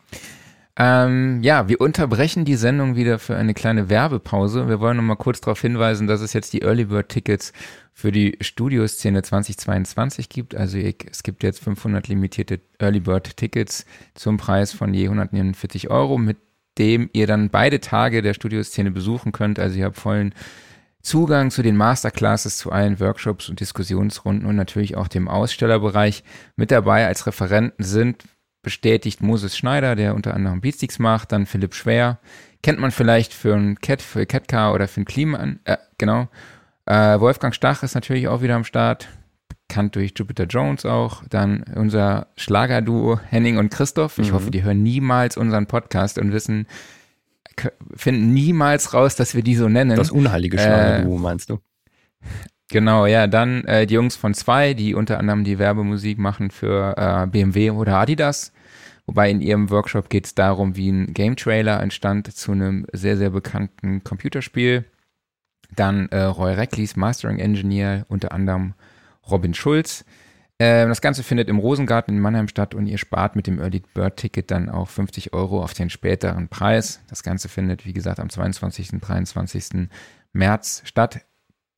Ähm, 0.78 1.42
ja, 1.42 1.68
wir 1.68 1.80
unterbrechen 1.80 2.44
die 2.44 2.54
Sendung 2.54 2.96
wieder 2.96 3.18
für 3.18 3.34
eine 3.34 3.54
kleine 3.54 3.88
Werbepause. 3.88 4.68
Wir 4.68 4.78
wollen 4.78 4.98
noch 4.98 5.02
mal 5.02 5.16
kurz 5.16 5.40
darauf 5.40 5.60
hinweisen, 5.60 6.06
dass 6.06 6.20
es 6.20 6.34
jetzt 6.34 6.52
die 6.52 6.62
Early 6.62 6.84
Bird 6.84 7.08
Tickets 7.08 7.54
für 7.94 8.12
die 8.12 8.36
Studioszene 8.42 9.22
2022 9.22 10.28
gibt. 10.28 10.54
Also 10.54 10.76
es 10.76 11.22
gibt 11.22 11.42
jetzt 11.42 11.64
500 11.64 12.08
limitierte 12.08 12.60
Early 12.78 13.00
Bird 13.00 13.38
Tickets 13.38 13.86
zum 14.14 14.36
Preis 14.36 14.74
von 14.74 14.92
je 14.92 15.04
149 15.04 15.88
Euro, 15.88 16.18
mit 16.18 16.36
dem 16.76 17.08
ihr 17.14 17.26
dann 17.26 17.48
beide 17.48 17.80
Tage 17.80 18.20
der 18.20 18.34
Studioszene 18.34 18.90
besuchen 18.90 19.32
könnt. 19.32 19.58
Also 19.58 19.78
ihr 19.78 19.86
habt 19.86 19.96
vollen 19.96 20.34
Zugang 21.00 21.50
zu 21.50 21.62
den 21.62 21.76
Masterclasses, 21.76 22.58
zu 22.58 22.70
allen 22.70 23.00
Workshops 23.00 23.48
und 23.48 23.60
Diskussionsrunden 23.60 24.46
und 24.46 24.56
natürlich 24.56 24.96
auch 24.98 25.08
dem 25.08 25.26
Ausstellerbereich. 25.26 26.22
Mit 26.56 26.70
dabei 26.70 27.06
als 27.06 27.26
Referenten 27.26 27.82
sind 27.82 28.24
bestätigt 28.66 29.22
Moses 29.22 29.56
Schneider, 29.56 29.94
der 29.94 30.16
unter 30.16 30.34
anderem 30.34 30.60
Beatsticks 30.60 30.98
macht, 30.98 31.30
dann 31.30 31.46
Philipp 31.46 31.72
Schwer, 31.72 32.18
kennt 32.64 32.80
man 32.80 32.90
vielleicht 32.90 33.32
für 33.32 33.54
ein 33.54 33.78
Cat, 33.78 34.02
für 34.02 34.26
Catcar 34.26 34.74
oder 34.74 34.88
für 34.88 35.02
ein 35.02 35.04
Klima, 35.04 35.54
äh, 35.62 35.76
genau. 35.98 36.26
Äh, 36.84 37.20
Wolfgang 37.20 37.54
Stach 37.54 37.84
ist 37.84 37.94
natürlich 37.94 38.26
auch 38.26 38.42
wieder 38.42 38.56
am 38.56 38.64
Start, 38.64 39.06
bekannt 39.68 39.94
durch 39.94 40.14
Jupiter 40.16 40.46
Jones 40.46 40.84
auch. 40.84 41.22
Dann 41.30 41.62
unser 41.76 42.26
Schlagerduo 42.36 43.20
Henning 43.30 43.58
und 43.58 43.70
Christoph. 43.70 44.18
Ich 44.18 44.30
mhm. 44.30 44.34
hoffe, 44.34 44.50
die 44.50 44.64
hören 44.64 44.82
niemals 44.82 45.36
unseren 45.36 45.66
Podcast 45.66 46.18
und 46.18 46.32
wissen, 46.32 46.66
finden 47.94 48.34
niemals 48.34 48.94
raus, 48.94 49.14
dass 49.14 49.36
wir 49.36 49.44
die 49.44 49.54
so 49.54 49.68
nennen. 49.68 49.94
Das 49.94 50.10
unheilige 50.10 50.58
Schlagerduo, 50.58 51.14
äh, 51.14 51.20
meinst 51.20 51.50
du? 51.50 51.60
Genau, 52.68 53.06
ja, 53.06 53.26
dann 53.28 53.64
äh, 53.64 53.86
die 53.86 53.94
Jungs 53.94 54.16
von 54.16 54.34
zwei, 54.34 54.74
die 54.74 54.94
unter 54.94 55.18
anderem 55.18 55.44
die 55.44 55.58
Werbemusik 55.58 56.18
machen 56.18 56.50
für 56.50 56.96
äh, 56.96 57.26
BMW 57.26 57.70
oder 57.70 57.96
Adidas. 57.98 58.52
Wobei 59.06 59.30
in 59.30 59.40
ihrem 59.40 59.70
Workshop 59.70 60.10
geht 60.10 60.26
es 60.26 60.34
darum, 60.34 60.74
wie 60.74 60.90
ein 60.90 61.14
Game 61.14 61.36
Trailer 61.36 61.80
entstand 61.80 62.32
zu 62.32 62.52
einem 62.52 62.86
sehr, 62.92 63.16
sehr 63.16 63.30
bekannten 63.30 64.02
Computerspiel. 64.02 64.84
Dann 65.76 66.08
äh, 66.08 66.22
Roy 66.22 66.54
Recklis, 66.54 66.96
Mastering 66.96 67.38
Engineer, 67.38 68.04
unter 68.08 68.32
anderem 68.32 68.74
Robin 69.30 69.54
Schulz. 69.54 70.04
Ähm, 70.58 70.88
das 70.88 71.00
Ganze 71.00 71.22
findet 71.22 71.48
im 71.48 71.58
Rosengarten 71.58 72.16
in 72.16 72.20
Mannheim 72.20 72.48
statt 72.48 72.74
und 72.74 72.86
ihr 72.86 72.98
spart 72.98 73.36
mit 73.36 73.46
dem 73.46 73.60
Early 73.60 73.82
Bird 73.94 74.16
Ticket 74.16 74.50
dann 74.50 74.68
auch 74.68 74.88
50 74.88 75.32
Euro 75.34 75.62
auf 75.62 75.74
den 75.74 75.90
späteren 75.90 76.48
Preis. 76.48 77.00
Das 77.08 77.22
Ganze 77.22 77.48
findet, 77.48 77.86
wie 77.86 77.92
gesagt, 77.92 78.18
am 78.18 78.30
22. 78.30 78.94
und 78.94 79.00
23. 79.00 79.88
März 80.32 80.82
statt. 80.84 81.20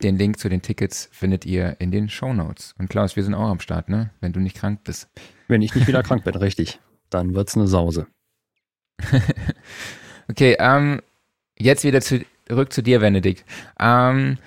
Den 0.01 0.17
Link 0.17 0.39
zu 0.39 0.47
den 0.47 0.61
Tickets 0.61 1.09
findet 1.11 1.45
ihr 1.45 1.75
in 1.79 1.91
den 1.91 2.09
Show 2.09 2.33
Notes. 2.33 2.73
Und 2.77 2.89
Klaus, 2.89 3.15
wir 3.15 3.23
sind 3.23 3.33
auch 3.33 3.49
am 3.49 3.59
Start, 3.59 3.89
ne? 3.89 4.11
Wenn 4.21 4.31
du 4.31 4.39
nicht 4.39 4.55
krank 4.55 4.83
bist. 4.83 5.09
Wenn 5.47 5.61
ich 5.61 5.75
nicht 5.75 5.87
wieder 5.87 6.03
krank 6.03 6.23
bin, 6.23 6.35
richtig. 6.35 6.79
Dann 7.09 7.35
wird's 7.35 7.57
eine 7.57 7.67
Sause. 7.67 8.07
okay, 10.29 10.55
ähm, 10.59 11.01
jetzt 11.57 11.83
wieder 11.83 12.01
zurück 12.01 12.71
zu 12.71 12.81
dir, 12.81 12.99
Benedikt. 12.99 13.43
Ähm, 13.79 14.37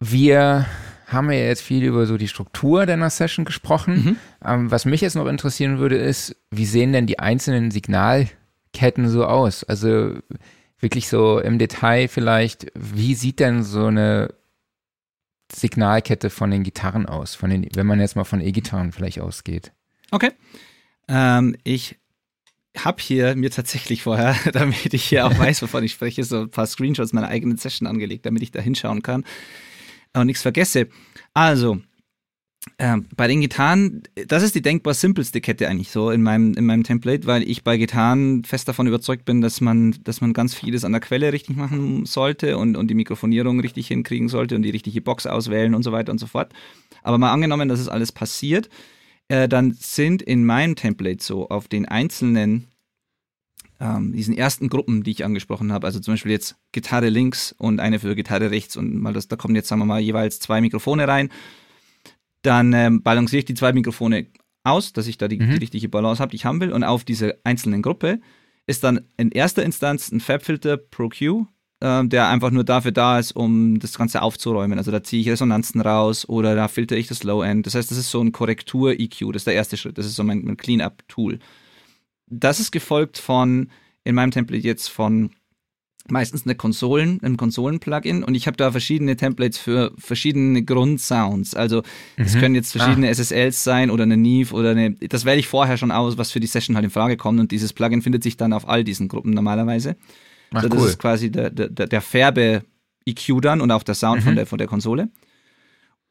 wir 0.00 0.66
haben 1.06 1.28
wir 1.28 1.44
jetzt 1.44 1.62
viel 1.62 1.84
über 1.84 2.06
so 2.06 2.16
die 2.16 2.28
Struktur 2.28 2.86
deiner 2.86 3.10
Session 3.10 3.44
gesprochen. 3.44 3.94
Mhm. 3.94 4.16
Ähm, 4.44 4.70
was 4.70 4.84
mich 4.84 5.00
jetzt 5.00 5.16
noch 5.16 5.26
interessieren 5.26 5.78
würde, 5.78 5.96
ist, 5.96 6.36
wie 6.50 6.66
sehen 6.66 6.92
denn 6.92 7.06
die 7.06 7.18
einzelnen 7.18 7.70
Signalketten 7.70 9.08
so 9.08 9.26
aus? 9.26 9.64
Also 9.64 10.14
wirklich 10.80 11.08
so 11.08 11.38
im 11.38 11.58
Detail 11.58 12.08
vielleicht, 12.08 12.66
wie 12.74 13.14
sieht 13.14 13.40
denn 13.40 13.62
so 13.62 13.86
eine 13.86 14.34
Signalkette 15.52 16.30
von 16.30 16.50
den 16.50 16.62
Gitarren 16.62 17.06
aus, 17.06 17.34
von 17.34 17.50
den, 17.50 17.68
wenn 17.74 17.86
man 17.86 18.00
jetzt 18.00 18.16
mal 18.16 18.24
von 18.24 18.40
E-Gitarren 18.40 18.92
vielleicht 18.92 19.20
ausgeht? 19.20 19.72
Okay. 20.10 20.32
Ähm, 21.08 21.56
ich 21.64 21.98
habe 22.76 23.02
hier 23.02 23.34
mir 23.34 23.50
tatsächlich 23.50 24.02
vorher, 24.02 24.36
damit 24.52 24.94
ich 24.94 25.04
hier 25.04 25.26
auch 25.26 25.36
weiß, 25.38 25.62
wovon 25.62 25.84
ich 25.84 25.92
spreche, 25.92 26.24
so 26.24 26.42
ein 26.42 26.50
paar 26.50 26.66
Screenshots 26.66 27.12
meiner 27.12 27.28
eigenen 27.28 27.56
Session 27.56 27.86
angelegt, 27.86 28.26
damit 28.26 28.42
ich 28.42 28.52
da 28.52 28.60
hinschauen 28.60 29.02
kann 29.02 29.24
und 30.14 30.26
nichts 30.26 30.42
vergesse. 30.42 30.88
Also, 31.34 31.80
äh, 32.76 32.98
bei 33.16 33.26
den 33.26 33.40
Gitarren, 33.40 34.02
das 34.26 34.42
ist 34.42 34.54
die 34.54 34.62
denkbar 34.62 34.92
simpelste 34.94 35.40
Kette 35.40 35.68
eigentlich 35.68 35.90
so 35.90 36.10
in 36.10 36.22
meinem, 36.22 36.54
in 36.54 36.66
meinem 36.66 36.84
Template, 36.84 37.26
weil 37.26 37.42
ich 37.42 37.64
bei 37.64 37.78
Gitarren 37.78 38.44
fest 38.44 38.68
davon 38.68 38.86
überzeugt 38.86 39.24
bin, 39.24 39.40
dass 39.40 39.60
man, 39.60 39.96
dass 40.04 40.20
man 40.20 40.34
ganz 40.34 40.54
vieles 40.54 40.84
an 40.84 40.92
der 40.92 41.00
Quelle 41.00 41.32
richtig 41.32 41.56
machen 41.56 42.04
sollte 42.04 42.58
und, 42.58 42.76
und 42.76 42.88
die 42.88 42.94
Mikrofonierung 42.94 43.60
richtig 43.60 43.88
hinkriegen 43.88 44.28
sollte 44.28 44.56
und 44.56 44.62
die 44.62 44.70
richtige 44.70 45.00
Box 45.00 45.26
auswählen 45.26 45.74
und 45.74 45.82
so 45.82 45.92
weiter 45.92 46.12
und 46.12 46.18
so 46.18 46.26
fort. 46.26 46.52
Aber 47.02 47.16
mal 47.16 47.32
angenommen, 47.32 47.68
dass 47.68 47.80
es 47.80 47.88
alles 47.88 48.12
passiert, 48.12 48.68
äh, 49.28 49.48
dann 49.48 49.72
sind 49.72 50.20
in 50.20 50.44
meinem 50.44 50.76
Template 50.76 51.24
so 51.24 51.48
auf 51.48 51.66
den 51.66 51.86
einzelnen 51.86 52.66
ähm, 53.80 54.12
diesen 54.12 54.36
ersten 54.36 54.68
Gruppen, 54.68 55.02
die 55.02 55.12
ich 55.12 55.24
angesprochen 55.24 55.72
habe, 55.72 55.86
also 55.86 56.00
zum 56.00 56.12
Beispiel 56.12 56.32
jetzt 56.32 56.56
Gitarre 56.72 57.08
links 57.08 57.54
und 57.56 57.80
eine 57.80 57.98
für 57.98 58.14
Gitarre 58.14 58.50
rechts 58.50 58.76
und 58.76 58.94
mal 59.00 59.14
das, 59.14 59.28
da 59.28 59.36
kommen 59.36 59.56
jetzt, 59.56 59.68
sagen 59.68 59.80
wir 59.80 59.86
mal, 59.86 60.00
jeweils 60.00 60.38
zwei 60.38 60.60
Mikrofone 60.60 61.08
rein. 61.08 61.30
Dann 62.42 62.72
ähm, 62.72 63.02
balanciere 63.02 63.40
ich 63.40 63.44
die 63.44 63.54
zwei 63.54 63.72
Mikrofone 63.72 64.26
aus, 64.64 64.92
dass 64.92 65.06
ich 65.06 65.18
da 65.18 65.28
die, 65.28 65.38
mhm. 65.38 65.50
die 65.50 65.58
richtige 65.58 65.88
Balance 65.88 66.20
habe, 66.20 66.30
die 66.30 66.36
ich 66.36 66.44
haben 66.44 66.60
will. 66.60 66.72
Und 66.72 66.84
auf 66.84 67.04
dieser 67.04 67.34
einzelnen 67.44 67.82
Gruppe 67.82 68.20
ist 68.66 68.84
dann 68.84 69.00
in 69.16 69.30
erster 69.30 69.62
Instanz 69.64 70.10
ein 70.10 70.20
Fabfilter 70.20 70.76
Pro 70.76 71.08
Q, 71.08 71.46
äh, 71.80 72.06
der 72.06 72.28
einfach 72.28 72.50
nur 72.50 72.64
dafür 72.64 72.92
da 72.92 73.18
ist, 73.18 73.32
um 73.32 73.78
das 73.78 73.96
Ganze 73.98 74.22
aufzuräumen. 74.22 74.78
Also 74.78 74.90
da 74.90 75.02
ziehe 75.02 75.22
ich 75.22 75.28
Resonanzen 75.28 75.80
raus 75.80 76.28
oder 76.28 76.54
da 76.54 76.68
filtere 76.68 76.98
ich 76.98 77.08
das 77.08 77.24
Low 77.24 77.42
End. 77.42 77.66
Das 77.66 77.74
heißt, 77.74 77.90
das 77.90 77.98
ist 77.98 78.10
so 78.10 78.20
ein 78.22 78.32
Korrektur-EQ, 78.32 79.32
das 79.32 79.40
ist 79.40 79.46
der 79.46 79.54
erste 79.54 79.76
Schritt. 79.76 79.98
Das 79.98 80.06
ist 80.06 80.16
so 80.16 80.24
mein, 80.24 80.44
mein 80.44 80.56
Clean-Up-Tool 80.56 81.38
das 82.30 82.60
ist 82.60 82.70
gefolgt 82.70 83.18
von, 83.18 83.70
in 84.04 84.14
meinem 84.14 84.30
Template 84.30 84.66
jetzt 84.66 84.88
von 84.88 85.30
meistens 86.08 86.44
eine 86.44 86.54
Konsolen, 86.54 87.22
einem 87.22 87.36
Konsolen-Plugin 87.36 88.24
und 88.24 88.34
ich 88.34 88.46
habe 88.46 88.56
da 88.56 88.70
verschiedene 88.70 89.16
Templates 89.16 89.58
für 89.58 89.92
verschiedene 89.98 90.62
Grundsounds. 90.62 91.54
Also 91.54 91.82
es 92.16 92.34
mhm. 92.34 92.40
können 92.40 92.54
jetzt 92.54 92.72
verschiedene 92.72 93.08
ah. 93.08 93.10
SSLs 93.14 93.64
sein 93.64 93.90
oder 93.90 94.04
eine 94.04 94.16
Neve 94.16 94.54
oder 94.54 94.70
eine, 94.70 94.92
das 94.92 95.24
wähle 95.24 95.38
ich 95.38 95.48
vorher 95.48 95.76
schon 95.76 95.90
aus, 95.90 96.18
was 96.18 96.30
für 96.30 96.40
die 96.40 96.46
Session 96.46 96.76
halt 96.76 96.84
in 96.84 96.90
Frage 96.90 97.16
kommt 97.16 97.40
und 97.40 97.52
dieses 97.52 97.72
Plugin 97.72 98.02
findet 98.02 98.22
sich 98.22 98.36
dann 98.36 98.52
auf 98.52 98.68
all 98.68 98.84
diesen 98.84 99.08
Gruppen 99.08 99.32
normalerweise. 99.32 99.96
Ach, 100.50 100.56
also 100.56 100.68
das 100.68 100.80
cool. 100.80 100.88
ist 100.88 100.98
quasi 100.98 101.30
der, 101.30 101.50
der, 101.50 101.68
der 101.68 102.00
Färbe-EQ 102.00 103.42
dann 103.42 103.60
und 103.60 103.70
auch 103.70 103.82
der 103.82 103.94
Sound 103.94 104.20
mhm. 104.20 104.24
von, 104.24 104.36
der, 104.36 104.46
von 104.46 104.58
der 104.58 104.66
Konsole. 104.66 105.10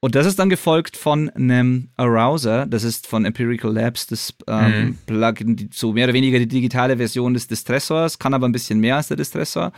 Und 0.02 0.16
das 0.16 0.26
ist 0.26 0.39
dann 0.39 0.50
gefolgt 0.50 0.95
von 0.95 1.30
einem 1.32 1.89
Arouser, 1.97 2.66
das 2.66 2.84
ist 2.84 3.06
von 3.06 3.26
Empirical 3.26 3.74
Labs, 3.74 4.08
das 4.08 4.34
ähm, 4.47 4.86
mhm. 4.86 4.97
Plugin, 5.06 5.70
so 5.74 5.91
mehr 5.91 6.06
oder 6.06 6.14
weniger 6.14 6.39
die 6.39 6.47
digitale 6.47 6.97
Version 6.97 7.34
des 7.34 7.47
Distressors, 7.47 8.18
kann 8.18 8.34
aber 8.34 8.47
ein 8.47 8.54
bisschen 8.54 8.80
mehr 8.80 8.95
als 8.95 9.10
der 9.10 9.18
Distressor. 9.18 9.74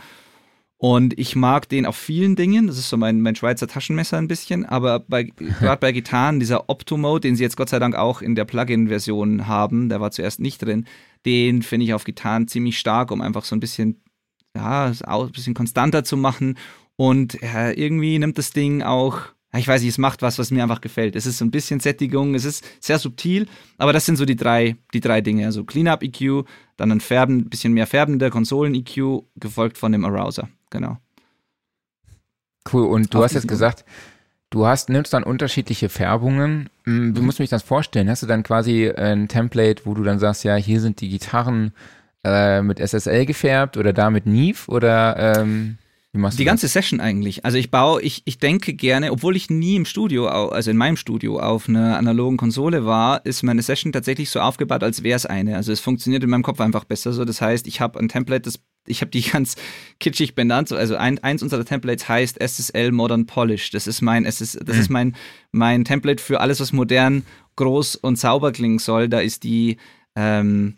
Und 0.76 1.16
ich 1.18 1.36
mag 1.36 1.68
den 1.68 1.86
auf 1.86 1.96
vielen 1.96 2.34
Dingen, 2.36 2.66
das 2.66 2.78
ist 2.78 2.88
so 2.88 2.96
mein, 2.96 3.20
mein 3.20 3.36
Schweizer 3.36 3.66
Taschenmesser 3.66 4.18
ein 4.18 4.28
bisschen, 4.28 4.64
aber 4.64 5.00
gerade 5.08 5.80
bei 5.80 5.92
Gitarren, 5.92 6.38
dieser 6.38 6.68
Opto-Mode, 6.68 7.20
den 7.20 7.36
sie 7.36 7.42
jetzt 7.42 7.56
Gott 7.56 7.68
sei 7.68 7.80
Dank 7.80 7.96
auch 7.96 8.22
in 8.22 8.36
der 8.36 8.44
Plugin-Version 8.44 9.48
haben, 9.48 9.88
der 9.88 10.00
war 10.00 10.12
zuerst 10.12 10.38
nicht 10.38 10.62
drin, 10.62 10.86
den 11.26 11.62
finde 11.62 11.86
ich 11.86 11.94
auf 11.94 12.04
Gitarren 12.04 12.46
ziemlich 12.46 12.78
stark, 12.78 13.10
um 13.10 13.20
einfach 13.20 13.44
so 13.44 13.56
ein 13.56 13.60
bisschen, 13.60 14.02
ja, 14.56 14.92
ein 15.04 15.30
bisschen 15.32 15.54
konstanter 15.54 16.04
zu 16.04 16.16
machen. 16.16 16.58
Und 16.96 17.40
ja, 17.40 17.70
irgendwie 17.70 18.18
nimmt 18.18 18.38
das 18.38 18.50
Ding 18.50 18.82
auch 18.82 19.32
ich 19.58 19.68
weiß 19.68 19.82
nicht, 19.82 19.90
es 19.90 19.98
macht 19.98 20.22
was, 20.22 20.38
was 20.38 20.50
mir 20.50 20.62
einfach 20.62 20.80
gefällt. 20.80 21.14
Es 21.14 21.26
ist 21.26 21.38
so 21.38 21.44
ein 21.44 21.50
bisschen 21.50 21.78
Sättigung, 21.78 22.34
es 22.34 22.44
ist 22.46 22.64
sehr 22.80 22.98
subtil, 22.98 23.46
aber 23.76 23.92
das 23.92 24.06
sind 24.06 24.16
so 24.16 24.24
die 24.24 24.36
drei, 24.36 24.76
die 24.94 25.00
drei 25.00 25.20
Dinge. 25.20 25.44
Also 25.44 25.64
Cleanup 25.64 26.02
EQ, 26.02 26.46
dann 26.78 26.90
ein 26.90 27.00
Färben, 27.00 27.50
bisschen 27.50 27.74
mehr 27.74 27.86
färbender 27.86 28.30
Konsolen 28.30 28.74
EQ, 28.74 29.24
gefolgt 29.36 29.76
von 29.76 29.92
dem 29.92 30.06
Arouser. 30.06 30.48
Genau. 30.70 30.96
Cool. 32.72 32.86
Und 32.86 33.12
du 33.12 33.18
Auf 33.18 33.24
hast 33.24 33.34
jetzt 33.34 33.48
gesagt, 33.48 33.84
du 34.48 34.66
hast, 34.66 34.88
nimmst 34.88 35.12
dann 35.12 35.22
unterschiedliche 35.22 35.90
Färbungen. 35.90 36.70
Hm, 36.84 37.14
wie 37.14 37.20
mhm. 37.20 37.26
musst 37.26 37.38
du 37.38 37.42
mich 37.42 37.50
das 37.50 37.62
vorstellen? 37.62 38.08
Hast 38.08 38.22
du 38.22 38.26
dann 38.26 38.44
quasi 38.44 38.88
ein 38.88 39.28
Template, 39.28 39.84
wo 39.84 39.92
du 39.92 40.02
dann 40.02 40.18
sagst, 40.18 40.44
ja, 40.44 40.54
hier 40.56 40.80
sind 40.80 41.02
die 41.02 41.10
Gitarren 41.10 41.72
äh, 42.24 42.62
mit 42.62 42.78
SSL 42.78 43.26
gefärbt 43.26 43.76
oder 43.76 43.92
da 43.92 44.08
mit 44.08 44.24
Neve 44.24 44.70
oder 44.70 45.36
ähm 45.36 45.76
die 46.12 46.44
ganze 46.44 46.66
das? 46.66 46.74
Session 46.74 47.00
eigentlich. 47.00 47.44
Also 47.44 47.56
ich 47.56 47.70
baue, 47.70 48.02
ich, 48.02 48.22
ich 48.26 48.38
denke 48.38 48.74
gerne, 48.74 49.12
obwohl 49.12 49.34
ich 49.34 49.48
nie 49.48 49.76
im 49.76 49.86
Studio, 49.86 50.26
also 50.26 50.70
in 50.70 50.76
meinem 50.76 50.98
Studio 50.98 51.40
auf 51.40 51.68
einer 51.68 51.96
analogen 51.96 52.36
Konsole 52.36 52.84
war, 52.84 53.24
ist 53.24 53.42
meine 53.42 53.62
Session 53.62 53.92
tatsächlich 53.92 54.28
so 54.28 54.40
aufgebaut, 54.40 54.82
als 54.82 55.02
wäre 55.02 55.16
es 55.16 55.24
eine. 55.24 55.56
Also 55.56 55.72
es 55.72 55.80
funktioniert 55.80 56.22
in 56.22 56.28
meinem 56.28 56.42
Kopf 56.42 56.60
einfach 56.60 56.84
besser 56.84 57.14
so. 57.14 57.24
Das 57.24 57.40
heißt, 57.40 57.66
ich 57.66 57.80
habe 57.80 57.98
ein 57.98 58.08
Template, 58.08 58.42
das 58.42 58.60
ich 58.86 59.00
habe 59.00 59.10
die 59.10 59.22
ganz 59.30 59.56
kitschig 60.00 60.34
benannt. 60.34 60.70
Also 60.70 60.96
ein, 60.96 61.18
eins 61.20 61.42
unserer 61.42 61.64
Templates 61.64 62.06
heißt 62.08 62.42
SSL 62.42 62.92
Modern 62.92 63.24
Polish. 63.24 63.70
Das 63.70 63.86
ist 63.86 64.02
mein, 64.02 64.26
SS, 64.26 64.58
das 64.62 64.76
mhm. 64.76 64.82
ist 64.82 64.90
mein, 64.90 65.16
mein 65.50 65.84
Template 65.86 66.22
für 66.22 66.40
alles, 66.40 66.60
was 66.60 66.74
modern, 66.74 67.24
groß 67.56 67.96
und 67.96 68.18
sauber 68.18 68.52
klingen 68.52 68.80
soll. 68.80 69.08
Da 69.08 69.20
ist 69.20 69.44
die 69.44 69.78
ähm, 70.14 70.76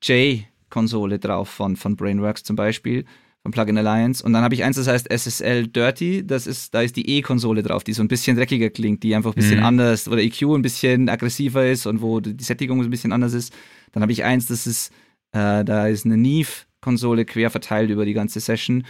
J-Konsole 0.00 1.18
drauf 1.18 1.48
von, 1.48 1.74
von 1.74 1.96
Brainworks 1.96 2.44
zum 2.44 2.54
Beispiel 2.54 3.04
von 3.46 3.52
Plugin 3.52 3.78
Alliance. 3.78 4.24
Und 4.24 4.32
dann 4.32 4.42
habe 4.42 4.54
ich 4.54 4.64
eins, 4.64 4.76
das 4.76 4.88
heißt 4.88 5.08
SSL 5.08 5.68
Dirty. 5.68 6.26
Das 6.26 6.46
ist, 6.48 6.74
da 6.74 6.82
ist 6.82 6.96
die 6.96 7.08
E-Konsole 7.08 7.62
drauf, 7.62 7.84
die 7.84 7.92
so 7.92 8.02
ein 8.02 8.08
bisschen 8.08 8.36
dreckiger 8.36 8.70
klingt, 8.70 9.04
die 9.04 9.14
einfach 9.14 9.30
ein 9.30 9.36
bisschen 9.36 9.58
mhm. 9.58 9.64
anders, 9.64 10.10
wo 10.10 10.16
der 10.16 10.24
EQ 10.24 10.42
ein 10.54 10.62
bisschen 10.62 11.08
aggressiver 11.08 11.66
ist 11.66 11.86
und 11.86 12.02
wo 12.02 12.18
die 12.20 12.42
Sättigung 12.42 12.82
ein 12.82 12.90
bisschen 12.90 13.12
anders 13.12 13.34
ist. 13.34 13.54
Dann 13.92 14.02
habe 14.02 14.10
ich 14.10 14.24
eins, 14.24 14.46
das 14.46 14.66
ist, 14.66 14.90
äh, 15.30 15.64
da 15.64 15.86
ist 15.86 16.04
eine 16.04 16.16
Neve-Konsole 16.16 17.24
quer 17.24 17.50
verteilt 17.50 17.90
über 17.90 18.04
die 18.04 18.14
ganze 18.14 18.40
Session. 18.40 18.84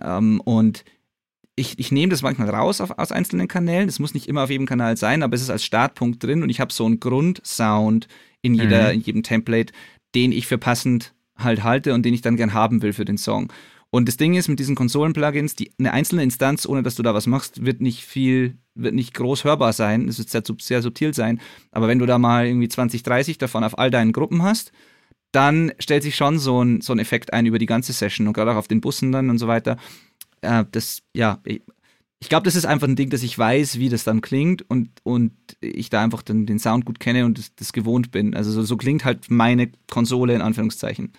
Ähm, 0.00 0.40
und 0.42 0.84
ich, 1.56 1.76
ich 1.80 1.90
nehme 1.90 2.10
das 2.10 2.22
manchmal 2.22 2.50
raus 2.50 2.80
auf, 2.80 2.98
aus 2.98 3.10
einzelnen 3.10 3.48
Kanälen. 3.48 3.88
Das 3.88 3.98
muss 3.98 4.14
nicht 4.14 4.28
immer 4.28 4.44
auf 4.44 4.50
jedem 4.50 4.66
Kanal 4.66 4.96
sein, 4.96 5.24
aber 5.24 5.34
es 5.34 5.42
ist 5.42 5.50
als 5.50 5.64
Startpunkt 5.64 6.22
drin 6.22 6.44
und 6.44 6.50
ich 6.50 6.60
habe 6.60 6.72
so 6.72 6.86
einen 6.86 7.00
Grundsound 7.00 8.06
in, 8.42 8.54
jeder, 8.54 8.88
mhm. 8.88 8.94
in 8.94 9.00
jedem 9.00 9.22
Template, 9.24 9.72
den 10.14 10.30
ich 10.30 10.46
für 10.46 10.58
passend 10.58 11.14
halt 11.36 11.64
halte 11.64 11.94
und 11.94 12.04
den 12.04 12.14
ich 12.14 12.20
dann 12.20 12.36
gern 12.36 12.54
haben 12.54 12.82
will 12.82 12.92
für 12.92 13.04
den 13.04 13.18
Song. 13.18 13.52
Und 13.90 14.06
das 14.06 14.18
Ding 14.18 14.34
ist 14.34 14.48
mit 14.48 14.58
diesen 14.58 14.74
Konsolen-Plugins, 14.74 15.54
die, 15.54 15.70
eine 15.78 15.92
einzelne 15.92 16.22
Instanz, 16.22 16.66
ohne 16.66 16.82
dass 16.82 16.94
du 16.94 17.02
da 17.02 17.14
was 17.14 17.26
machst, 17.26 17.64
wird 17.64 17.80
nicht 17.80 18.04
viel, 18.04 18.58
wird 18.74 18.94
nicht 18.94 19.14
groß 19.14 19.44
hörbar 19.44 19.72
sein. 19.72 20.08
Es 20.08 20.18
wird 20.18 20.28
sehr, 20.28 20.42
sehr 20.60 20.82
subtil 20.82 21.14
sein. 21.14 21.40
Aber 21.70 21.88
wenn 21.88 21.98
du 21.98 22.04
da 22.04 22.18
mal 22.18 22.46
irgendwie 22.46 22.68
20, 22.68 23.02
30 23.02 23.38
davon 23.38 23.64
auf 23.64 23.78
all 23.78 23.90
deinen 23.90 24.12
Gruppen 24.12 24.42
hast, 24.42 24.72
dann 25.32 25.72
stellt 25.78 26.02
sich 26.02 26.16
schon 26.16 26.38
so 26.38 26.62
ein, 26.62 26.80
so 26.80 26.92
ein 26.92 26.98
Effekt 26.98 27.32
ein 27.32 27.46
über 27.46 27.58
die 27.58 27.66
ganze 27.66 27.92
Session 27.92 28.26
und 28.26 28.34
gerade 28.34 28.52
auch 28.52 28.56
auf 28.56 28.68
den 28.68 28.80
Bussen 28.80 29.12
dann 29.12 29.30
und 29.30 29.38
so 29.38 29.48
weiter. 29.48 29.78
Äh, 30.42 30.64
das, 30.70 31.00
ja, 31.14 31.40
ich, 31.44 31.62
ich 32.20 32.28
glaube, 32.28 32.44
das 32.44 32.56
ist 32.56 32.66
einfach 32.66 32.88
ein 32.88 32.96
Ding, 32.96 33.10
dass 33.10 33.22
ich 33.22 33.38
weiß, 33.38 33.78
wie 33.78 33.88
das 33.88 34.04
dann 34.04 34.20
klingt 34.20 34.68
und, 34.68 34.90
und 35.02 35.32
ich 35.60 35.88
da 35.88 36.02
einfach 36.02 36.22
den, 36.22 36.46
den 36.46 36.58
Sound 36.58 36.84
gut 36.84 37.00
kenne 37.00 37.24
und 37.24 37.38
das, 37.38 37.54
das 37.54 37.72
gewohnt 37.72 38.10
bin. 38.10 38.34
Also 38.34 38.50
so, 38.50 38.62
so 38.62 38.76
klingt 38.76 39.04
halt 39.04 39.30
meine 39.30 39.70
Konsole 39.90 40.34
in 40.34 40.42
Anführungszeichen. 40.42 41.12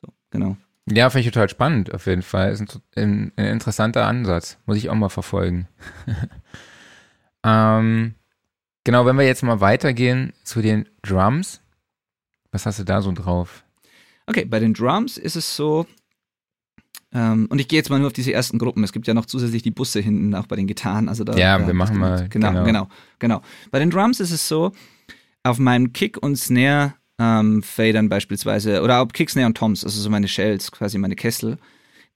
So, 0.00 0.12
genau. 0.30 0.56
Ja, 0.90 1.10
finde 1.10 1.26
ich 1.26 1.32
total 1.32 1.48
spannend, 1.48 1.94
auf 1.94 2.06
jeden 2.06 2.22
Fall. 2.22 2.52
Ist 2.52 2.60
ein, 2.60 2.68
ein, 2.96 3.32
ein 3.36 3.46
interessanter 3.46 4.06
Ansatz. 4.06 4.58
Muss 4.66 4.78
ich 4.78 4.90
auch 4.90 4.94
mal 4.94 5.08
verfolgen. 5.08 5.68
ähm, 7.44 8.14
genau, 8.84 9.06
wenn 9.06 9.16
wir 9.16 9.24
jetzt 9.24 9.42
mal 9.42 9.60
weitergehen 9.60 10.32
zu 10.42 10.60
den 10.60 10.88
Drums. 11.02 11.60
Was 12.50 12.66
hast 12.66 12.80
du 12.80 12.84
da 12.84 13.00
so 13.00 13.12
drauf? 13.12 13.64
Okay, 14.26 14.44
bei 14.44 14.58
den 14.58 14.74
Drums 14.74 15.18
ist 15.18 15.36
es 15.36 15.56
so, 15.56 15.86
ähm, 17.14 17.46
und 17.50 17.58
ich 17.58 17.68
gehe 17.68 17.78
jetzt 17.78 17.90
mal 17.90 17.98
nur 17.98 18.06
auf 18.06 18.12
diese 18.12 18.32
ersten 18.32 18.58
Gruppen. 18.58 18.82
Es 18.84 18.92
gibt 18.92 19.06
ja 19.06 19.14
noch 19.14 19.26
zusätzlich 19.26 19.62
die 19.62 19.70
Busse 19.70 20.00
hinten, 20.00 20.34
auch 20.34 20.46
bei 20.46 20.56
den 20.56 20.66
Gitarren. 20.66 21.08
Also 21.08 21.24
da, 21.24 21.36
ja, 21.36 21.58
da 21.58 21.66
wir 21.66 21.74
machen 21.74 21.98
mal. 21.98 22.28
Genau, 22.28 22.50
genau, 22.50 22.64
genau, 22.64 22.88
genau. 23.18 23.42
Bei 23.70 23.78
den 23.78 23.90
Drums 23.90 24.20
ist 24.20 24.30
es 24.30 24.48
so, 24.48 24.72
auf 25.42 25.58
meinem 25.58 25.92
Kick 25.92 26.22
und 26.22 26.36
Snare 26.36 26.94
ähm, 27.22 27.62
Fadern 27.62 28.08
beispielsweise, 28.08 28.82
oder 28.82 29.00
auch 29.00 29.08
Kicksnare 29.08 29.46
und 29.46 29.56
Toms, 29.56 29.84
also 29.84 30.00
so 30.00 30.10
meine 30.10 30.26
Shells, 30.26 30.72
quasi 30.72 30.98
meine 30.98 31.14
Kessel, 31.14 31.58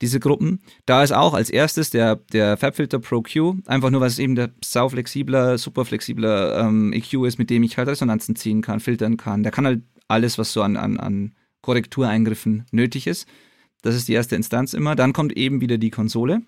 diese 0.01 0.19
Gruppen. 0.19 0.59
Da 0.85 1.01
ist 1.01 1.13
auch 1.13 1.33
als 1.33 1.49
erstes 1.49 1.89
der, 1.89 2.17
der 2.33 2.57
Fabfilter 2.57 2.99
Pro 2.99 3.21
Q, 3.21 3.57
einfach 3.65 3.89
nur, 3.89 4.01
weil 4.01 4.09
es 4.09 4.19
eben 4.19 4.35
der 4.35 4.51
sauflexibler, 4.63 5.57
super 5.57 5.85
flexibler 5.85 6.59
ähm, 6.59 6.91
EQ 6.91 7.25
ist, 7.25 7.39
mit 7.39 7.49
dem 7.49 7.63
ich 7.63 7.77
halt 7.77 7.87
Resonanzen 7.87 8.35
ziehen 8.35 8.61
kann, 8.61 8.81
filtern 8.81 9.17
kann. 9.17 9.43
Der 9.43 9.51
kann 9.51 9.65
halt 9.65 9.81
alles, 10.09 10.37
was 10.37 10.51
so 10.51 10.61
an, 10.61 10.75
an, 10.75 10.99
an 10.99 11.33
Korrektureingriffen 11.61 12.65
nötig 12.71 13.07
ist. 13.07 13.27
Das 13.81 13.95
ist 13.95 14.07
die 14.07 14.13
erste 14.13 14.35
Instanz 14.35 14.73
immer. 14.73 14.95
Dann 14.95 15.13
kommt 15.13 15.35
eben 15.37 15.61
wieder 15.61 15.77
die 15.77 15.89
Konsole. 15.89 16.41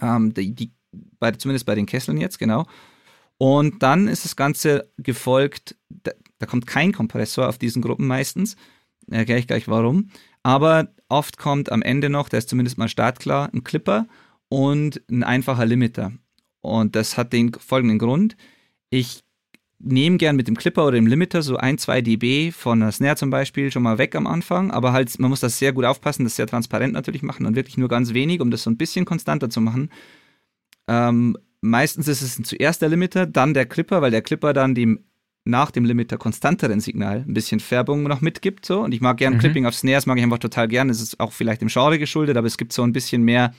Ähm, 0.00 0.34
die, 0.34 0.54
die 0.54 0.72
bei, 1.18 1.32
zumindest 1.32 1.66
bei 1.66 1.74
den 1.74 1.86
Kesseln 1.86 2.18
jetzt, 2.18 2.38
genau. 2.38 2.66
Und 3.38 3.82
dann 3.82 4.08
ist 4.08 4.24
das 4.24 4.36
Ganze 4.36 4.90
gefolgt, 4.98 5.76
da, 6.38 6.46
kommt 6.46 6.66
kein 6.66 6.92
Kompressor 6.92 7.48
auf 7.48 7.58
diesen 7.58 7.82
Gruppen 7.82 8.06
meistens. 8.06 8.56
Erkläre 9.10 9.40
ich 9.40 9.46
gleich 9.46 9.68
warum. 9.68 10.10
Aber 10.42 10.88
oft 11.08 11.38
kommt 11.38 11.72
am 11.72 11.82
Ende 11.82 12.10
noch, 12.10 12.28
der 12.28 12.38
ist 12.38 12.48
zumindest 12.48 12.78
mal 12.78 12.88
startklar, 12.88 13.50
ein 13.52 13.64
Clipper 13.64 14.06
und 14.48 15.00
ein 15.10 15.22
einfacher 15.22 15.66
Limiter. 15.66 16.12
Und 16.60 16.96
das 16.96 17.16
hat 17.16 17.32
den 17.32 17.52
folgenden 17.52 17.98
Grund. 17.98 18.36
Ich 18.90 19.22
nehme 19.78 20.16
gern 20.16 20.36
mit 20.36 20.48
dem 20.48 20.56
Clipper 20.56 20.86
oder 20.86 20.96
dem 20.96 21.06
Limiter 21.06 21.42
so 21.42 21.56
ein, 21.56 21.78
zwei 21.78 22.00
dB 22.00 22.50
von 22.50 22.80
der 22.80 22.92
Snare 22.92 23.16
zum 23.16 23.30
Beispiel 23.30 23.70
schon 23.70 23.82
mal 23.82 23.98
weg 23.98 24.14
am 24.14 24.26
Anfang, 24.26 24.70
aber 24.70 24.92
halt, 24.92 25.18
man 25.18 25.30
muss 25.30 25.40
das 25.40 25.58
sehr 25.58 25.72
gut 25.72 25.84
aufpassen, 25.84 26.24
das 26.24 26.36
sehr 26.36 26.46
transparent 26.46 26.94
natürlich 26.94 27.22
machen 27.22 27.46
und 27.46 27.56
wirklich 27.56 27.76
nur 27.76 27.88
ganz 27.88 28.14
wenig, 28.14 28.40
um 28.40 28.50
das 28.50 28.62
so 28.62 28.70
ein 28.70 28.78
bisschen 28.78 29.04
konstanter 29.04 29.50
zu 29.50 29.60
machen. 29.60 29.90
Ähm, 30.88 31.36
meistens 31.60 32.08
ist 32.08 32.22
es 32.22 32.40
zuerst 32.42 32.80
der 32.82 32.88
Limiter, 32.88 33.26
dann 33.26 33.54
der 33.54 33.66
Clipper, 33.66 34.00
weil 34.00 34.10
der 34.10 34.22
Clipper 34.22 34.52
dann 34.52 34.74
dem 34.74 35.04
nach 35.46 35.70
dem 35.70 35.84
Limiter 35.84 36.18
konstanteren 36.18 36.80
Signal 36.80 37.24
ein 37.26 37.32
bisschen 37.32 37.60
Färbung 37.60 38.02
noch 38.02 38.20
mitgibt. 38.20 38.66
So. 38.66 38.80
Und 38.80 38.92
ich 38.92 39.00
mag 39.00 39.16
gerne 39.16 39.36
mhm. 39.36 39.40
Clipping 39.40 39.66
auf 39.66 39.74
Snares, 39.74 40.06
mag 40.06 40.18
ich 40.18 40.24
einfach 40.24 40.38
total 40.38 40.68
gern. 40.68 40.90
Es 40.90 41.00
ist 41.00 41.20
auch 41.20 41.32
vielleicht 41.32 41.60
dem 41.60 41.68
Genre 41.68 41.98
geschuldet, 41.98 42.36
aber 42.36 42.46
es 42.46 42.58
gibt 42.58 42.72
so 42.72 42.82
ein 42.82 42.92
bisschen 42.92 43.22
mehr, 43.22 43.54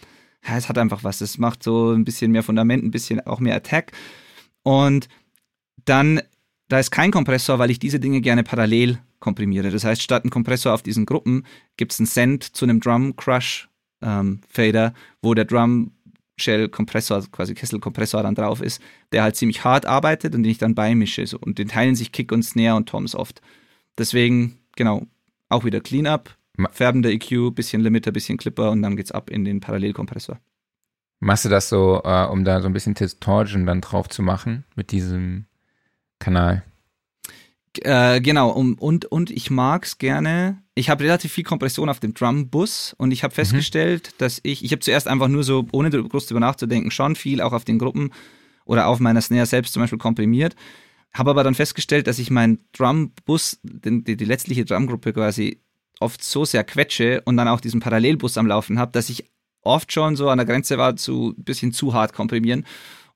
ja, 0.46 0.58
es 0.58 0.70
hat 0.70 0.78
einfach 0.78 1.04
was. 1.04 1.22
Es 1.22 1.38
macht 1.38 1.64
so 1.64 1.92
ein 1.92 2.04
bisschen 2.04 2.32
mehr 2.32 2.44
Fundament, 2.44 2.84
ein 2.84 2.92
bisschen 2.92 3.26
auch 3.26 3.40
mehr 3.40 3.56
Attack. 3.56 3.94
Und 4.64 5.08
dann, 5.86 6.22
da 6.68 6.80
ist 6.80 6.92
kein 6.92 7.12
Kompressor, 7.12 7.58
weil 7.58 7.72
ich 7.72 7.80
diese 7.80 8.00
Dinge 8.00 8.20
gerne 8.20 8.44
parallel 8.44 9.00
komprimiere. 9.20 9.72
Das 9.72 9.86
heißt, 9.86 10.04
statt 10.04 10.26
ein 10.26 10.30
Kompressor 10.30 10.74
auf 10.74 10.84
diesen 10.84 11.06
Gruppen 11.06 11.46
gibt 11.78 11.94
es 11.94 12.00
einen 12.00 12.08
Send 12.08 12.44
zu 12.44 12.66
einem 12.66 12.82
Drum 12.82 13.16
Crush 13.16 13.70
ähm, 14.02 14.42
Fader, 14.50 14.94
wo 15.22 15.34
der 15.34 15.46
Drum 15.46 15.92
Shell-Kompressor, 16.38 17.24
quasi 17.32 17.54
Kessel-Kompressor 17.56 18.24
dann 18.24 18.36
drauf 18.36 18.62
ist, 18.62 18.82
der 19.12 19.24
halt 19.24 19.36
ziemlich 19.36 19.64
hart 19.64 19.86
arbeitet 19.86 20.36
und 20.36 20.44
den 20.44 20.52
ich 20.52 20.58
dann 20.58 20.76
beimische. 20.76 21.26
So. 21.26 21.38
Und 21.40 21.58
den 21.58 21.68
teilen 21.68 21.96
sich 21.96 22.12
Kick 22.12 22.32
und 22.32 22.44
Snare 22.44 22.76
und 22.76 22.88
Toms 22.88 23.16
oft. 23.16 23.42
Deswegen, 23.98 24.60
genau, 24.76 25.08
auch 25.50 25.66
wieder 25.66 25.82
Cleanup, 25.82 26.36
färbender 26.72 27.10
EQ, 27.10 27.56
bisschen 27.56 27.82
Limiter, 27.82 28.12
bisschen 28.12 28.38
Clipper 28.38 28.72
und 28.72 28.82
dann 28.82 28.96
geht's 28.96 29.12
ab 29.12 29.30
in 29.30 29.46
den 29.46 29.60
Parallelkompressor. 29.60 30.40
Machst 31.20 31.46
du 31.46 31.50
das 31.50 31.70
so, 31.70 32.02
äh, 32.04 32.26
um 32.26 32.44
da 32.44 32.62
so 32.62 32.68
ein 32.68 32.74
bisschen 32.74 32.94
Distortion 32.94 33.66
dann 33.66 33.82
drauf 33.82 34.08
zu 34.08 34.22
machen 34.22 34.66
mit 34.76 34.92
diesem 34.92 35.46
Kanal? 36.20 36.64
Äh, 37.86 38.22
genau, 38.22 38.50
um, 38.50 38.76
und, 38.76 39.06
und 39.06 39.30
ich 39.30 39.50
mag 39.50 39.86
es 39.86 39.98
gerne. 39.98 40.62
Ich 40.76 40.90
habe 40.90 41.04
relativ 41.04 41.32
viel 41.32 41.44
Kompression 41.44 41.90
auf 41.90 42.00
dem 42.00 42.14
Drum-Bus 42.14 42.96
und 42.98 43.12
ich 43.12 43.24
habe 43.24 43.32
mhm. 43.32 43.36
festgestellt, 43.36 44.10
mhm. 44.12 44.16
dass 44.20 44.40
ich, 44.44 44.64
ich 44.64 44.72
habe 44.72 44.80
zuerst 44.80 45.08
einfach 45.08 45.28
nur 45.28 45.44
so, 45.44 45.66
ohne 45.72 45.90
groß 45.90 46.28
drüber 46.28 46.40
nachzudenken, 46.40 46.92
schon 46.92 47.16
viel 47.16 47.42
auch 47.42 47.54
auf 47.54 47.66
den 47.66 47.80
Gruppen 47.80 48.12
oder 48.66 48.88
auf 48.88 49.00
meiner 49.00 49.22
Snare 49.22 49.46
selbst 49.46 49.74
zum 49.74 49.82
Beispiel 49.82 50.00
komprimiert. 50.00 50.56
Habe 51.14 51.32
aber 51.32 51.44
dann 51.44 51.56
festgestellt, 51.56 52.08
dass 52.08 52.20
ich 52.20 52.30
meinen 52.30 52.60
Drum-Bus, 52.74 53.60
die, 53.64 54.18
die 54.18 54.26
letztliche 54.26 54.66
Drumgruppe 54.66 55.14
quasi 55.14 55.62
oft 56.00 56.24
so 56.24 56.46
sehr 56.46 56.64
quetsche 56.64 57.22
und 57.26 57.38
dann 57.38 57.48
auch 57.48 57.60
diesen 57.60 57.80
Parallelbus 57.80 58.38
am 58.38 58.48
Laufen 58.48 58.78
habe, 58.78 58.92
dass 58.92 59.10
ich 59.10 59.26
oft 59.62 59.92
schon 59.92 60.16
so 60.16 60.30
an 60.30 60.38
der 60.38 60.46
Grenze 60.46 60.78
war 60.78 60.96
zu 60.96 61.34
ein 61.38 61.44
bisschen 61.44 61.72
zu 61.72 61.94
hart 61.94 62.14
komprimieren 62.14 62.66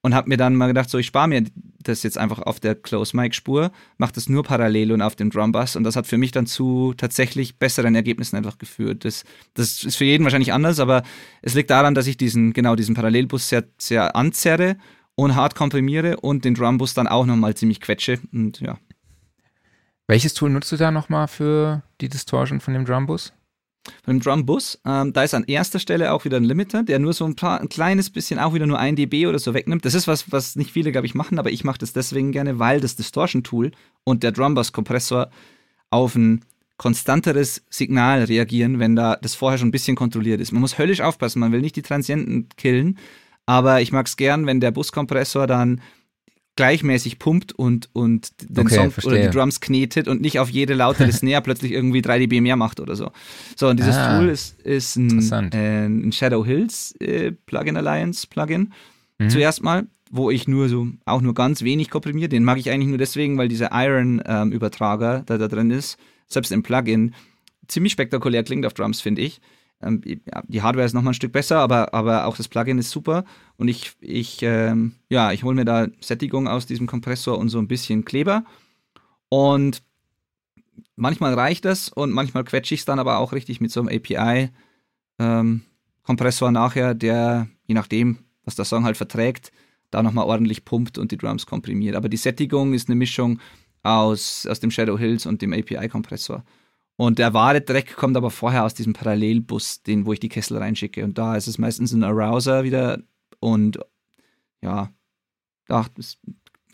und 0.02 0.16
habe 0.16 0.30
mir 0.30 0.38
dann 0.38 0.56
mal 0.56 0.68
gedacht, 0.68 0.90
so 0.90 0.98
ich 0.98 1.06
spare 1.08 1.28
mir 1.28 1.44
das 1.80 2.04
jetzt 2.04 2.18
einfach 2.18 2.40
auf 2.40 2.60
der 2.60 2.76
Close 2.76 3.16
Mic 3.16 3.36
Spur, 3.36 3.72
mache 3.98 4.14
das 4.14 4.30
nur 4.30 4.44
parallel 4.44 4.92
und 4.92 5.02
auf 5.02 5.16
dem 5.16 5.30
Drum 5.30 5.52
Bass 5.52 5.76
und 5.76 5.84
das 5.84 5.96
hat 5.96 6.08
für 6.08 6.18
mich 6.18 6.32
dann 6.32 6.46
zu 6.46 6.94
tatsächlich 6.96 7.58
besseren 7.58 7.96
Ergebnissen 7.96 8.36
einfach 8.36 8.58
geführt. 8.58 9.06
Das, 9.06 9.24
das 9.54 9.84
ist 9.84 9.96
für 9.96 10.06
jeden 10.06 10.24
wahrscheinlich 10.24 10.54
anders, 10.54 10.80
aber 10.80 11.04
es 11.42 11.54
liegt 11.54 11.70
daran, 11.70 11.96
dass 11.96 12.08
ich 12.08 12.18
diesen 12.18 12.54
genau 12.54 12.76
diesen 12.76 12.96
Parallelbus 12.96 13.50
sehr 13.50 13.64
sehr 13.78 14.16
anzerre 14.16 14.78
und 15.16 15.36
hart 15.36 15.56
komprimiere 15.56 16.18
und 16.18 16.46
den 16.46 16.56
Drum 16.56 16.78
Bus 16.78 16.94
dann 16.94 17.08
auch 17.08 17.26
nochmal 17.26 17.56
ziemlich 17.56 17.82
quetsche 17.82 18.20
und 18.32 18.60
ja. 18.60 18.78
Welches 20.08 20.34
Tool 20.34 20.50
nutzt 20.50 20.72
du 20.72 20.78
da 20.78 20.92
nochmal 20.92 21.28
für 21.28 21.84
die 22.02 22.10
Distortion 22.10 22.60
von 22.60 22.74
dem 22.74 22.86
Drum 22.86 23.06
Dem 24.06 24.20
Drum-Bus, 24.20 24.80
ähm, 24.86 25.12
da 25.14 25.24
ist 25.24 25.34
an 25.34 25.44
erster 25.46 25.80
Stelle 25.80 26.14
auch 26.14 26.26
wieder 26.26 26.38
ein 26.38 26.44
Limiter, 26.44 26.84
der 26.84 27.00
nur 27.00 27.14
so 27.14 27.26
ein, 27.26 27.36
paar, 27.36 27.60
ein 27.60 27.70
kleines 27.70 28.10
bisschen 28.10 28.40
auch 28.40 28.54
wieder 28.54 28.68
nur 28.68 28.80
ein 28.80 28.96
dB 28.96 29.28
oder 29.28 29.40
so 29.40 29.54
wegnimmt. 29.54 29.86
Das 29.86 29.96
ist 29.96 30.08
was, 30.08 30.32
was 30.32 30.56
nicht 30.56 30.72
viele, 30.72 30.92
glaube 30.92 31.08
ich, 31.08 31.16
machen, 31.16 31.40
aber 31.40 31.52
ich 31.52 31.64
mache 31.64 31.80
das 31.80 31.94
deswegen 31.94 32.32
gerne, 32.32 32.60
weil 32.60 32.80
das 32.80 32.96
Distortion-Tool 32.96 33.72
und 34.04 34.24
der 34.24 34.32
Drum-Bus-Kompressor 34.32 35.30
auf 35.90 36.16
ein 36.16 36.46
konstanteres 36.78 37.64
Signal 37.70 38.24
reagieren, 38.24 38.80
wenn 38.80 38.96
da 38.96 39.16
das 39.16 39.36
vorher 39.36 39.60
schon 39.60 39.68
ein 39.68 39.72
bisschen 39.72 39.96
kontrolliert 39.96 40.42
ist. 40.42 40.52
Man 40.52 40.62
muss 40.62 40.80
höllisch 40.80 41.02
aufpassen, 41.02 41.40
man 41.40 41.52
will 41.52 41.62
nicht 41.62 41.76
die 41.76 41.84
Transienten 41.84 42.50
killen, 42.58 42.98
aber 43.46 43.82
ich 43.82 43.92
mag 43.92 44.08
es 44.08 44.18
gern, 44.18 44.48
wenn 44.48 44.60
der 44.60 44.72
Buskompressor 44.72 45.46
dann 45.46 45.82
gleichmäßig 46.56 47.18
pumpt 47.20 47.54
und, 47.54 47.90
und 47.94 48.32
den 48.42 48.66
Okay, 48.66 48.76
Song 48.76 48.92
verstehe. 48.92 49.14
oder 49.14 49.22
die 49.24 49.30
Drums 49.36 49.62
knetet 49.62 50.08
und 50.08 50.22
nicht 50.22 50.40
auf 50.40 50.50
jede 50.50 50.74
lautere 50.74 51.12
Snare 51.14 51.42
plötzlich 51.42 51.72
irgendwie 51.72 52.02
3 52.02 52.20
dB 52.20 52.42
mehr 52.42 52.56
macht 52.58 52.80
oder 52.80 52.96
so. 52.96 53.12
So, 53.56 53.68
und 53.70 53.80
dieses 53.80 53.96
Ah, 53.96 54.18
Tool 54.20 54.30
ist, 54.30 54.60
ist 54.62 54.96
ein, 54.98 55.52
äh, 55.54 55.86
ein 55.86 56.12
Shadow 56.12 56.46
Hills 56.46 56.94
äh, 57.00 57.32
Plugin 57.32 57.78
Alliance 57.78 58.28
Plugin. 58.28 58.74
Mhm. 59.18 59.30
Zuerst 59.30 59.64
mal, 59.64 59.88
wo 60.12 60.30
ich 60.30 60.48
nur 60.48 60.68
so, 60.68 60.88
auch 61.06 61.22
nur 61.22 61.34
ganz 61.34 61.62
wenig 61.64 61.90
komprimiere. 61.90 62.28
Den 62.28 62.44
mag 62.44 62.58
ich 62.58 62.70
eigentlich 62.70 62.90
nur 62.90 62.98
deswegen, 62.98 63.38
weil 63.38 63.48
dieser 63.48 63.70
Iron-Übertrager, 63.72 65.22
der 65.22 65.38
da 65.38 65.48
drin 65.48 65.72
ist, 65.72 65.98
selbst 66.28 66.52
im 66.52 66.64
Plugin, 66.64 67.14
ziemlich 67.68 67.94
spektakulär 67.94 68.44
klingt 68.44 68.66
auf 68.66 68.74
Drums, 68.74 69.02
finde 69.02 69.22
ich. 69.22 69.40
Ähm, 69.82 70.02
die 70.48 70.62
Hardware 70.62 70.86
ist 70.86 70.94
nochmal 70.94 71.12
ein 71.12 71.16
Stück 71.16 71.32
besser, 71.32 71.60
aber, 71.60 71.94
aber 71.94 72.26
auch 72.26 72.38
das 72.38 72.48
Plugin 72.48 72.78
ist 72.78 72.92
super. 72.92 73.24
Und 73.62 73.68
ich, 73.68 73.94
ich, 74.02 74.40
ähm, 74.42 74.94
ja, 75.08 75.32
ich 75.34 75.44
hole 75.44 75.54
mir 75.54 75.66
da 75.66 75.86
Sättigung 76.00 76.48
aus 76.48 76.66
diesem 76.66 76.88
Kompressor 76.88 77.38
und 77.38 77.50
so 77.50 77.60
ein 77.60 77.68
bisschen 77.68 78.06
Kleber. 78.06 78.44
Und 79.30 79.84
manchmal 80.96 81.36
reicht 81.36 81.66
das 81.66 81.88
und 81.88 82.10
manchmal 82.10 82.44
quetsche 82.44 82.74
ich 82.74 82.80
es 82.80 82.86
dann 82.86 82.98
aber 82.98 83.20
auch 83.20 83.34
richtig 83.34 83.62
mit 83.62 83.70
so 83.70 83.82
einem 83.82 83.90
API-Kompressor 85.20 86.52
nachher, 86.52 86.96
der, 86.96 87.50
je 87.68 87.76
nachdem, 87.76 88.18
was 88.46 88.56
der 88.56 88.66
Song 88.66 88.84
halt 88.84 88.98
verträgt, 88.98 89.52
da 89.92 90.02
nochmal 90.02 90.26
ordentlich 90.26 90.66
pumpt 90.66 90.98
und 90.98 91.12
die 91.12 91.18
Drums 91.18 91.46
komprimiert. 91.46 91.96
Aber 91.96 92.10
die 92.10 92.18
Sättigung 92.18 92.74
ist 92.74 92.90
eine 92.90 92.96
Mischung 92.96 93.40
aus, 93.84 94.48
aus 94.48 94.60
dem 94.60 94.72
Shadow 94.72 94.98
Hills 94.98 95.28
und 95.28 95.44
dem 95.44 95.54
API-Kompressor. 95.54 96.44
Und 96.96 97.20
der 97.20 97.36
wahre 97.36 97.62
Dreck 97.62 97.96
kommt 97.96 98.18
aber 98.18 98.32
vorher 98.32 98.66
aus 98.66 98.74
diesem 98.74 98.94
Parallelbus, 98.94 99.84
den, 99.84 100.08
wo 100.08 100.14
ich 100.14 100.20
die 100.20 100.30
Kessel 100.30 100.58
reinschicke. 100.58 101.04
Und 101.04 101.20
da 101.20 101.36
ist 101.36 101.46
es 101.46 101.60
meistens 101.60 101.94
ein 101.94 102.04
Arouser 102.04 102.64
wieder 102.64 103.04
und 103.42 103.80
ja, 104.62 104.90
ach, 105.68 105.90
es 105.98 106.18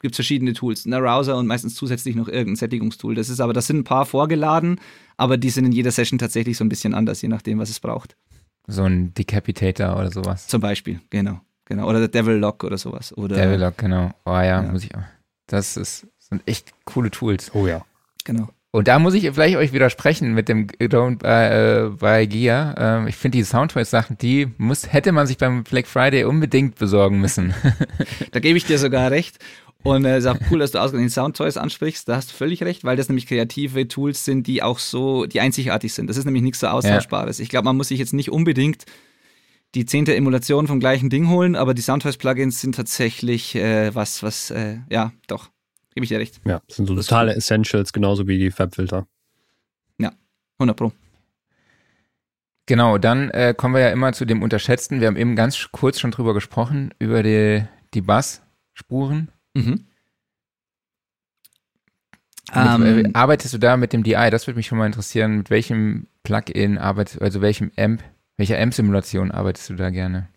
gibt 0.01 0.13
verschiedene 0.13 0.53
Tools. 0.53 0.85
Ein 0.85 0.93
Arouser 0.93 1.37
und 1.37 1.47
meistens 1.47 1.73
zusätzlich 1.73 2.15
noch 2.15 2.27
irgendein 2.27 2.57
Sättigungstool. 2.57 3.15
Das 3.15 3.29
ist 3.29 3.39
aber, 3.39 3.53
das 3.53 3.65
sind 3.65 3.77
ein 3.77 3.83
paar 3.83 4.05
vorgeladen, 4.05 4.79
aber 5.15 5.37
die 5.37 5.49
sind 5.49 5.65
in 5.65 5.71
jeder 5.71 5.91
Session 5.91 6.19
tatsächlich 6.19 6.57
so 6.57 6.63
ein 6.63 6.69
bisschen 6.69 6.93
anders, 6.93 7.21
je 7.23 7.29
nachdem, 7.29 7.57
was 7.57 7.69
es 7.71 7.79
braucht. 7.79 8.15
So 8.67 8.83
ein 8.83 9.13
Decapitator 9.13 9.97
oder 9.97 10.11
sowas. 10.11 10.45
Zum 10.47 10.61
Beispiel, 10.61 10.99
genau. 11.09 11.39
genau. 11.65 11.87
Oder 11.89 11.99
der 11.99 12.09
Devil 12.09 12.35
Lock 12.35 12.63
oder 12.65 12.77
sowas. 12.77 13.15
Oder, 13.17 13.37
Develock, 13.37 13.77
genau. 13.77 14.11
Oh 14.25 14.31
ja, 14.31 14.43
Ja. 14.43 14.61
muss 14.63 14.83
ich 14.83 14.93
auch. 14.93 15.03
Das 15.47 15.77
ist, 15.77 16.05
sind 16.19 16.43
echt 16.45 16.73
coole 16.83 17.09
Tools. 17.09 17.55
Oh 17.55 17.65
ja. 17.65 17.85
Genau. 18.25 18.49
Und 18.71 18.87
da 18.87 18.99
muss 18.99 19.13
ich 19.13 19.23
vielleicht 19.31 19.55
euch 19.55 19.71
widersprechen 19.71 20.33
mit 20.33 20.49
dem 20.49 20.67
Don't 20.67 21.23
äh, 21.23 21.89
Buy 21.89 22.27
Gear. 22.27 22.75
Ähm, 22.77 23.07
ich 23.07 23.15
finde 23.15 23.37
die 23.37 23.43
Soundtrack-Sachen, 23.43 24.17
die 24.17 24.49
muss, 24.57 24.91
hätte 24.91 25.13
man 25.13 25.25
sich 25.25 25.37
beim 25.37 25.63
Black 25.63 25.87
Friday 25.87 26.25
unbedingt 26.25 26.75
besorgen 26.75 27.19
müssen. 27.19 27.53
Da 28.31 28.39
gebe 28.39 28.57
ich 28.57 28.65
dir 28.65 28.77
sogar 28.77 29.09
recht. 29.09 29.37
Und 29.83 30.05
es 30.05 30.25
ist 30.25 30.29
auch 30.29 30.37
cool, 30.51 30.59
dass 30.59 30.71
du 30.71 30.79
ausgerechnet 30.79 31.13
Soundtoys 31.13 31.55
ansprichst. 31.55 32.09
Da 32.09 32.17
hast 32.17 32.31
du 32.31 32.35
völlig 32.35 32.61
recht, 32.63 32.83
weil 32.83 32.97
das 32.97 33.07
nämlich 33.07 33.25
kreative 33.25 33.87
Tools 33.87 34.25
sind, 34.25 34.45
die 34.45 34.61
auch 34.61 34.79
so, 34.79 35.25
die 35.25 35.39
einzigartig 35.39 35.93
sind. 35.93 36.09
Das 36.09 36.17
ist 36.17 36.25
nämlich 36.25 36.43
nichts 36.43 36.59
so 36.59 36.67
Austauschbares. 36.67 37.39
Ich 37.39 37.49
glaube, 37.49 37.65
man 37.65 37.77
muss 37.77 37.87
sich 37.87 37.99
jetzt 37.99 38.13
nicht 38.13 38.29
unbedingt 38.29 38.85
die 39.75 39.85
zehnte 39.85 40.15
Emulation 40.15 40.67
vom 40.67 40.79
gleichen 40.79 41.09
Ding 41.09 41.29
holen, 41.29 41.55
aber 41.55 41.73
die 41.73 41.81
Soundtoys-Plugins 41.81 42.59
sind 42.61 42.75
tatsächlich 42.75 43.55
äh, 43.55 43.93
was, 43.95 44.23
was, 44.23 44.51
äh, 44.51 44.79
ja, 44.89 45.13
doch, 45.27 45.49
gebe 45.97 46.03
ich 46.05 46.09
dir 46.09 46.19
recht. 46.19 46.39
Ja, 46.45 46.61
das 46.67 46.77
sind 46.77 46.85
so 46.85 46.95
Das 46.95 47.07
totale 47.07 47.33
Essentials, 47.35 47.91
genauso 47.91 48.27
wie 48.27 48.37
die 48.37 48.51
Fabfilter. 48.51 49.07
100 50.59 50.75
Pro. 50.75 50.91
genau, 52.65 52.97
dann 52.97 53.29
äh, 53.29 53.53
kommen 53.55 53.75
wir 53.75 53.81
ja 53.81 53.89
immer 53.91 54.11
zu 54.11 54.25
dem 54.25 54.41
Unterschätzten. 54.41 55.01
Wir 55.01 55.07
haben 55.07 55.15
eben 55.15 55.35
ganz 55.35 55.67
kurz 55.71 55.99
schon 55.99 56.09
drüber 56.09 56.33
gesprochen, 56.33 56.95
über 56.97 57.21
die, 57.21 57.63
die 57.93 58.01
Bass-Spuren. 58.01 59.29
Mhm. 59.53 59.85
Mit, 62.49 62.55
äh, 62.55 62.99
Ähm, 63.01 63.11
arbeitest 63.13 63.53
du 63.53 63.59
da 63.59 63.77
mit 63.77 63.93
dem 63.93 64.01
DI? 64.01 64.29
Das 64.31 64.47
würde 64.47 64.57
mich 64.57 64.65
schon 64.65 64.79
mal 64.79 64.87
interessieren. 64.87 65.37
Mit 65.37 65.51
welchem 65.51 66.07
Plugin 66.23 66.79
arbeitest 66.79 67.21
also 67.21 67.41
welchem 67.41 67.71
Amp, 67.77 68.03
welcher 68.37 68.59
Amp-Simulation 68.59 69.29
arbeitest 69.29 69.69
du 69.69 69.75
da 69.75 69.91
gerne? 69.91 70.27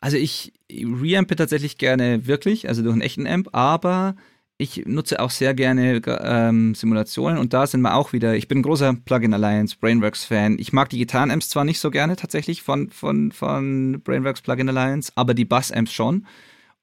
Also 0.00 0.16
ich 0.16 0.52
reampe 0.68 1.36
tatsächlich 1.36 1.78
gerne 1.78 2.26
wirklich, 2.26 2.68
also 2.68 2.82
durch 2.82 2.94
einen 2.94 3.02
echten 3.02 3.28
Amp, 3.28 3.50
aber 3.52 4.16
ich 4.60 4.84
nutze 4.86 5.20
auch 5.20 5.30
sehr 5.30 5.54
gerne 5.54 6.02
ähm, 6.06 6.74
Simulationen 6.74 7.38
und 7.38 7.54
da 7.54 7.66
sind 7.66 7.80
wir 7.80 7.94
auch 7.94 8.12
wieder, 8.12 8.34
ich 8.34 8.46
bin 8.46 8.58
ein 8.58 8.62
großer 8.62 8.94
Plugin 9.04 9.32
Alliance, 9.32 9.76
Brainworks-Fan. 9.80 10.58
Ich 10.58 10.74
mag 10.74 10.90
die 10.90 10.98
Gitarren-Amps 10.98 11.48
zwar 11.48 11.64
nicht 11.64 11.80
so 11.80 11.90
gerne 11.90 12.14
tatsächlich 12.16 12.62
von, 12.62 12.90
von, 12.90 13.32
von 13.32 14.02
Brainworks 14.04 14.42
Plugin 14.42 14.68
Alliance, 14.68 15.12
aber 15.14 15.32
die 15.32 15.46
Bass-Amps 15.46 15.92
schon. 15.92 16.26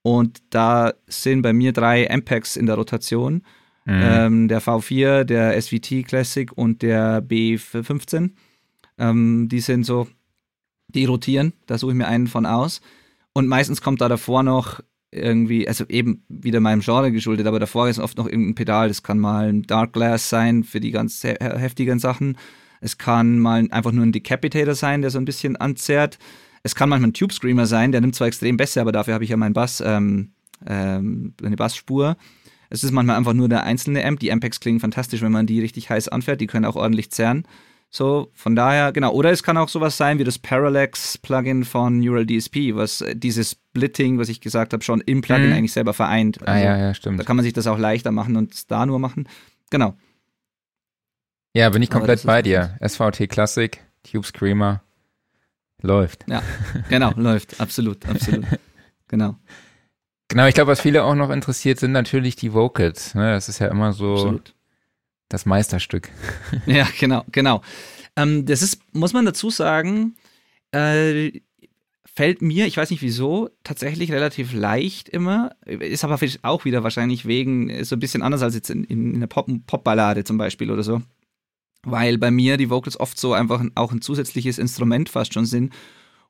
Und 0.01 0.41
da 0.49 0.93
sind 1.05 1.43
bei 1.43 1.53
mir 1.53 1.71
drei 1.71 2.09
Ampacks 2.09 2.55
in 2.55 2.65
der 2.65 2.75
Rotation. 2.75 3.43
Mhm. 3.85 4.01
Ähm, 4.03 4.47
der 4.47 4.61
V4, 4.61 5.23
der 5.23 5.61
SVT 5.61 6.07
Classic 6.07 6.51
und 6.51 6.81
der 6.81 7.23
B15. 7.23 8.31
Ähm, 8.97 9.49
die 9.49 9.59
sind 9.59 9.83
so, 9.83 10.07
die 10.87 11.05
rotieren, 11.05 11.53
da 11.67 11.77
suche 11.77 11.91
ich 11.91 11.97
mir 11.97 12.07
einen 12.07 12.27
von 12.27 12.47
aus. 12.47 12.81
Und 13.33 13.47
meistens 13.47 13.81
kommt 13.81 14.01
da 14.01 14.09
davor 14.09 14.41
noch 14.41 14.81
irgendwie, 15.11 15.67
also 15.67 15.85
eben 15.87 16.23
wieder 16.27 16.59
meinem 16.59 16.81
Genre 16.81 17.11
geschuldet, 17.11 17.47
aber 17.47 17.59
davor 17.59 17.87
ist 17.89 17.99
oft 17.99 18.17
noch 18.17 18.27
irgendein 18.27 18.55
Pedal. 18.55 18.87
Das 18.87 19.03
kann 19.03 19.19
mal 19.19 19.49
ein 19.49 19.63
Dark 19.63 19.93
Glass 19.93 20.29
sein 20.29 20.63
für 20.63 20.79
die 20.79 20.91
ganz 20.91 21.21
he 21.21 21.35
heftigen 21.39 21.99
Sachen. 21.99 22.37
Es 22.81 22.97
kann 22.97 23.39
mal 23.39 23.67
einfach 23.71 23.91
nur 23.91 24.05
ein 24.05 24.11
Decapitator 24.11 24.75
sein, 24.75 25.01
der 25.01 25.09
so 25.09 25.17
ein 25.17 25.25
bisschen 25.25 25.55
anzerrt. 25.55 26.19
Es 26.63 26.75
kann 26.75 26.89
manchmal 26.89 27.09
ein 27.09 27.13
Tube 27.13 27.31
Screamer 27.31 27.65
sein, 27.65 27.91
der 27.91 28.01
nimmt 28.01 28.15
zwar 28.15 28.27
extrem 28.27 28.57
besser, 28.57 28.81
aber 28.81 28.91
dafür 28.91 29.13
habe 29.13 29.23
ich 29.23 29.29
ja 29.29 29.37
meinen 29.37 29.53
Bass, 29.53 29.81
ähm, 29.85 30.31
ähm, 30.65 31.33
eine 31.41 31.55
Bassspur. 31.55 32.17
Es 32.69 32.83
ist 32.83 32.91
manchmal 32.91 33.15
einfach 33.15 33.33
nur 33.33 33.47
der 33.47 33.63
einzelne 33.63 34.03
Amp. 34.05 34.19
Die 34.19 34.31
Ampex 34.31 34.59
klingen 34.59 34.79
fantastisch, 34.79 35.21
wenn 35.21 35.31
man 35.31 35.47
die 35.47 35.61
richtig 35.61 35.89
heiß 35.89 36.09
anfährt. 36.09 36.41
Die 36.41 36.47
können 36.47 36.65
auch 36.65 36.75
ordentlich 36.75 37.11
zerren. 37.11 37.47
So, 37.89 38.29
von 38.33 38.55
daher, 38.55 38.91
genau. 38.91 39.11
Oder 39.13 39.31
es 39.31 39.43
kann 39.43 39.57
auch 39.57 39.69
sowas 39.69 39.95
sein 39.95 40.19
wie 40.19 40.23
das 40.25 40.37
Parallax-Plugin 40.37 41.63
von 41.63 41.99
Neural 41.99 42.25
DSP, 42.25 42.75
was 42.75 43.01
äh, 43.01 43.15
dieses 43.15 43.51
Splitting, 43.51 44.19
was 44.19 44.27
ich 44.29 44.41
gesagt 44.41 44.73
habe, 44.73 44.83
schon 44.83 44.99
im 45.01 45.21
Plugin 45.21 45.47
Mhm. 45.47 45.53
eigentlich 45.53 45.71
selber 45.73 45.93
vereint. 45.93 46.37
ah 46.41 46.51
Also, 46.51 46.65
ja, 46.65 46.77
ja, 46.77 46.87
Da 46.89 46.93
stimmt. 46.93 47.25
kann 47.25 47.37
man 47.37 47.43
sich 47.43 47.53
das 47.53 47.65
auch 47.67 47.77
leichter 47.77 48.11
machen 48.11 48.35
und 48.35 48.53
es 48.53 48.67
da 48.67 48.85
nur 48.85 48.99
machen. 48.99 49.27
Genau. 49.69 49.95
Ja, 51.53 51.69
bin 51.69 51.81
ich 51.81 51.89
komplett 51.89 52.23
bei 52.23 52.41
dir. 52.41 52.77
SVT 52.81 53.27
Classic, 53.29 53.79
Tube 54.03 54.25
Screamer, 54.25 54.83
läuft. 55.81 56.25
Genau, 56.89 57.11
läuft. 57.15 57.59
Absolut, 57.59 58.05
absolut. 58.07 58.45
Genau. 59.07 59.35
Genau, 60.27 60.45
ich 60.45 60.53
glaube, 60.55 60.71
was 60.71 60.81
viele 60.81 61.03
auch 61.05 61.15
noch 61.15 61.29
interessiert, 61.29 61.79
sind 61.79 61.93
natürlich 61.93 62.35
die 62.35 62.53
Vocals. 62.53 63.15
Ne? 63.15 63.31
Das 63.31 63.47
ist 63.47 63.59
ja 63.59 63.67
immer 63.69 63.93
so 63.93 64.13
Absolut. 64.13 64.53
Das 65.29 65.45
Meisterstück. 65.45 66.09
Ja, 66.65 66.87
genau, 66.99 67.23
genau. 67.31 67.61
Ähm, 68.15 68.45
das 68.45 68.61
ist, 68.61 68.79
muss 68.93 69.13
man 69.13 69.25
dazu 69.25 69.49
sagen, 69.49 70.15
äh, 70.71 71.31
fällt 72.05 72.41
mir, 72.41 72.65
ich 72.65 72.77
weiß 72.77 72.89
nicht 72.89 73.03
wieso, 73.03 73.49
tatsächlich 73.63 74.11
relativ 74.11 74.53
leicht 74.53 75.07
immer. 75.09 75.51
Ist 75.65 76.03
aber 76.03 76.17
auch 76.41 76.65
wieder 76.65 76.83
wahrscheinlich 76.83 77.25
wegen 77.27 77.69
äh, 77.69 77.85
so 77.85 77.95
ein 77.95 77.99
bisschen 77.99 78.23
anders 78.23 78.41
als 78.41 78.55
jetzt 78.55 78.69
in, 78.69 78.83
in, 78.85 79.09
in 79.11 79.15
einer 79.17 79.27
Pop- 79.27 79.49
Popballade 79.67 80.23
zum 80.23 80.37
Beispiel 80.37 80.71
oder 80.71 80.83
so. 80.83 81.01
Weil 81.83 82.17
bei 82.17 82.31
mir 82.31 82.57
die 82.57 82.69
Vocals 82.69 82.99
oft 82.99 83.19
so 83.19 83.33
einfach 83.33 83.63
auch 83.75 83.91
ein 83.91 84.01
zusätzliches 84.01 84.57
Instrument 84.57 85.09
fast 85.09 85.33
schon 85.33 85.45
sind. 85.45 85.73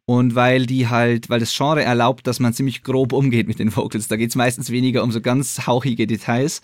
Und 0.05 0.35
weil 0.35 0.65
die 0.65 0.87
halt, 0.87 1.29
weil 1.29 1.39
das 1.39 1.55
Genre 1.55 1.83
erlaubt, 1.83 2.27
dass 2.27 2.39
man 2.39 2.53
ziemlich 2.53 2.83
grob 2.83 3.11
umgeht 3.13 3.47
mit 3.47 3.59
den 3.59 3.75
Vocals. 3.75 4.07
Da 4.07 4.15
geht 4.17 4.29
es 4.29 4.35
meistens 4.35 4.69
weniger 4.69 5.03
um 5.03 5.11
so 5.11 5.19
ganz 5.21 5.67
hauchige 5.67 6.05
Details. 6.07 6.61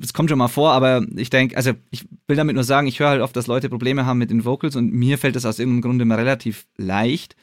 Das 0.00 0.14
kommt 0.14 0.30
schon 0.30 0.38
mal 0.38 0.48
vor, 0.48 0.72
aber 0.72 1.04
ich 1.16 1.28
denke, 1.28 1.56
also 1.56 1.72
ich 1.90 2.06
will 2.26 2.36
damit 2.36 2.54
nur 2.54 2.64
sagen, 2.64 2.86
ich 2.86 2.98
höre 2.98 3.10
halt 3.10 3.20
oft, 3.20 3.36
dass 3.36 3.46
Leute 3.46 3.68
Probleme 3.68 4.06
haben 4.06 4.18
mit 4.18 4.30
den 4.30 4.44
Vocals 4.44 4.74
und 4.74 4.92
mir 4.92 5.18
fällt 5.18 5.36
das 5.36 5.44
aus 5.44 5.58
irgendeinem 5.58 5.82
Grunde 5.82 6.02
immer 6.02 6.16
relativ 6.16 6.66
leicht. 6.76 7.36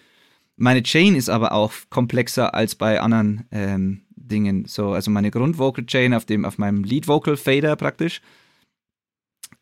Meine 0.56 0.82
Chain 0.82 1.16
ist 1.16 1.30
aber 1.30 1.52
auch 1.52 1.72
komplexer 1.90 2.56
als 2.56 2.74
bei 2.74 3.00
anderen 3.00 3.46
ähm, 3.52 4.02
Dingen. 4.16 4.66
So, 4.66 4.94
also 4.94 5.12
meine 5.12 5.30
Grundvocal 5.30 5.86
Chain 5.86 6.16
auf 6.16 6.26
dem, 6.26 6.46
auf 6.46 6.58
meinem 6.58 6.84
Lead 6.84 7.08
Vocal 7.08 7.38
Fader 7.38 7.76
praktisch 7.76 8.22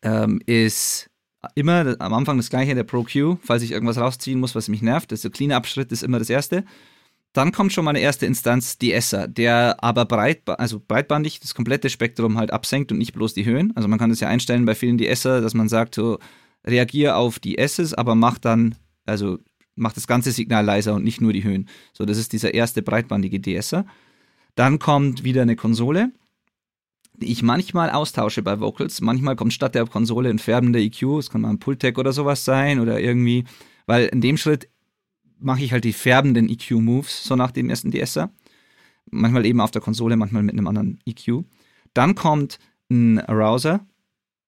ähm, 0.02 0.42
ist 0.46 1.10
immer 1.56 1.96
am 2.00 2.14
Anfang 2.14 2.38
das 2.38 2.50
gleiche, 2.50 2.74
der 2.74 2.84
Pro 2.84 3.04
Q, 3.04 3.38
falls 3.44 3.64
ich 3.64 3.72
irgendwas 3.72 3.98
rausziehen 3.98 4.40
muss, 4.40 4.56
was 4.56 4.70
mich 4.70 4.82
nervt. 4.82 5.12
Der 5.12 5.30
Clean-Up-Schritt 5.30 5.92
ist 5.92 6.04
immer 6.04 6.20
das 6.20 6.30
erste. 6.30 6.64
Dann 7.36 7.52
kommt 7.52 7.74
schon 7.74 7.84
mal 7.84 7.90
eine 7.90 8.00
erste 8.00 8.26
Instanz, 8.26 8.78
die 8.78 8.94
Esser, 8.94 9.28
der 9.28 9.84
aber 9.84 10.06
breit, 10.06 10.44
also 10.48 10.80
breitbandig 10.80 11.42
das 11.42 11.54
komplette 11.54 11.90
Spektrum 11.90 12.38
halt 12.38 12.52
absenkt 12.52 12.94
und 12.94 12.98
nicht 12.98 13.12
bloß 13.12 13.34
die 13.34 13.44
Höhen. 13.44 13.74
Also 13.76 13.90
man 13.90 14.00
kann 14.00 14.10
das 14.10 14.22
ja 14.22 14.30
einstellen 14.30 14.64
bei 14.64 14.74
vielen 14.74 14.98
die 14.98 15.10
Esser, 15.10 15.42
dass 15.42 15.54
man 15.54 15.68
sagt, 15.68 15.96
so, 15.96 16.18
reagiere 16.64 17.18
auf 17.18 17.40
die 17.40 17.58
S's, 17.58 17.94
aber 17.94 18.16
mach 18.16 18.38
dann, 18.38 18.76
also 19.06 19.38
macht 19.76 19.98
das 19.98 20.08
ganze 20.08 20.32
Signal 20.32 20.64
leiser 20.64 20.94
und 20.94 21.04
nicht 21.04 21.20
nur 21.20 21.34
die 21.34 21.44
Höhen. 21.44 21.68
So, 21.92 22.06
das 22.06 22.18
ist 22.18 22.32
dieser 22.32 22.54
erste 22.54 22.82
breitbandige 22.82 23.42
DSer. 23.42 23.86
Dann 24.56 24.80
kommt 24.80 25.26
wieder 25.26 25.42
eine 25.42 25.58
Konsole, 25.58 26.14
die 27.18 27.34
ich 27.34 27.44
manchmal 27.44 27.90
austausche 27.90 28.44
bei 28.44 28.62
Vocals. 28.62 29.02
Manchmal 29.02 29.36
kommt 29.36 29.52
statt 29.52 29.76
der 29.76 29.86
Konsole 29.88 30.30
ein 30.30 30.40
färbender 30.40 30.80
EQ, 30.80 31.20
es 31.20 31.30
kann 31.30 31.42
mal 31.42 31.50
ein 31.50 31.60
Pultec 31.60 31.98
oder 31.98 32.14
sowas 32.14 32.46
sein 32.46 32.80
oder 32.80 33.02
irgendwie, 33.02 33.44
weil 33.88 34.06
in 34.06 34.22
dem 34.22 34.38
Schritt 34.38 34.70
mache 35.40 35.64
ich 35.64 35.72
halt 35.72 35.84
die 35.84 35.94
färbenden 35.94 36.50
EQ-Moves, 36.50 37.24
so 37.24 37.36
nach 37.36 37.52
dem 37.52 37.70
ersten 37.70 37.92
DSer. 37.92 38.30
Manchmal 39.12 39.46
eben 39.46 39.62
auf 39.62 39.72
der 39.72 39.82
Konsole, 39.82 40.18
manchmal 40.18 40.44
mit 40.44 40.54
einem 40.54 40.68
anderen 40.68 41.00
EQ. 41.06 41.44
Dann 41.94 42.16
kommt 42.16 42.60
ein 42.90 43.20
Arouser 43.20 43.86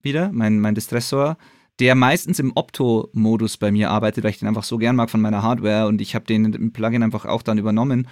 wieder, 0.01 0.31
mein, 0.31 0.59
mein 0.59 0.75
Distressor, 0.75 1.37
der 1.79 1.95
meistens 1.95 2.39
im 2.39 2.51
Opto-Modus 2.55 3.57
bei 3.57 3.71
mir 3.71 3.91
arbeitet, 3.91 4.23
weil 4.23 4.31
ich 4.31 4.39
den 4.39 4.47
einfach 4.47 4.63
so 4.63 4.77
gern 4.77 4.95
mag 4.95 5.09
von 5.09 5.21
meiner 5.21 5.43
Hardware 5.43 5.87
und 5.87 6.01
ich 6.01 6.15
habe 6.15 6.25
den 6.25 6.53
im 6.53 6.73
Plugin 6.73 7.03
einfach 7.03 7.25
auch 7.25 7.43
dann 7.43 7.57
übernommen. 7.57 8.07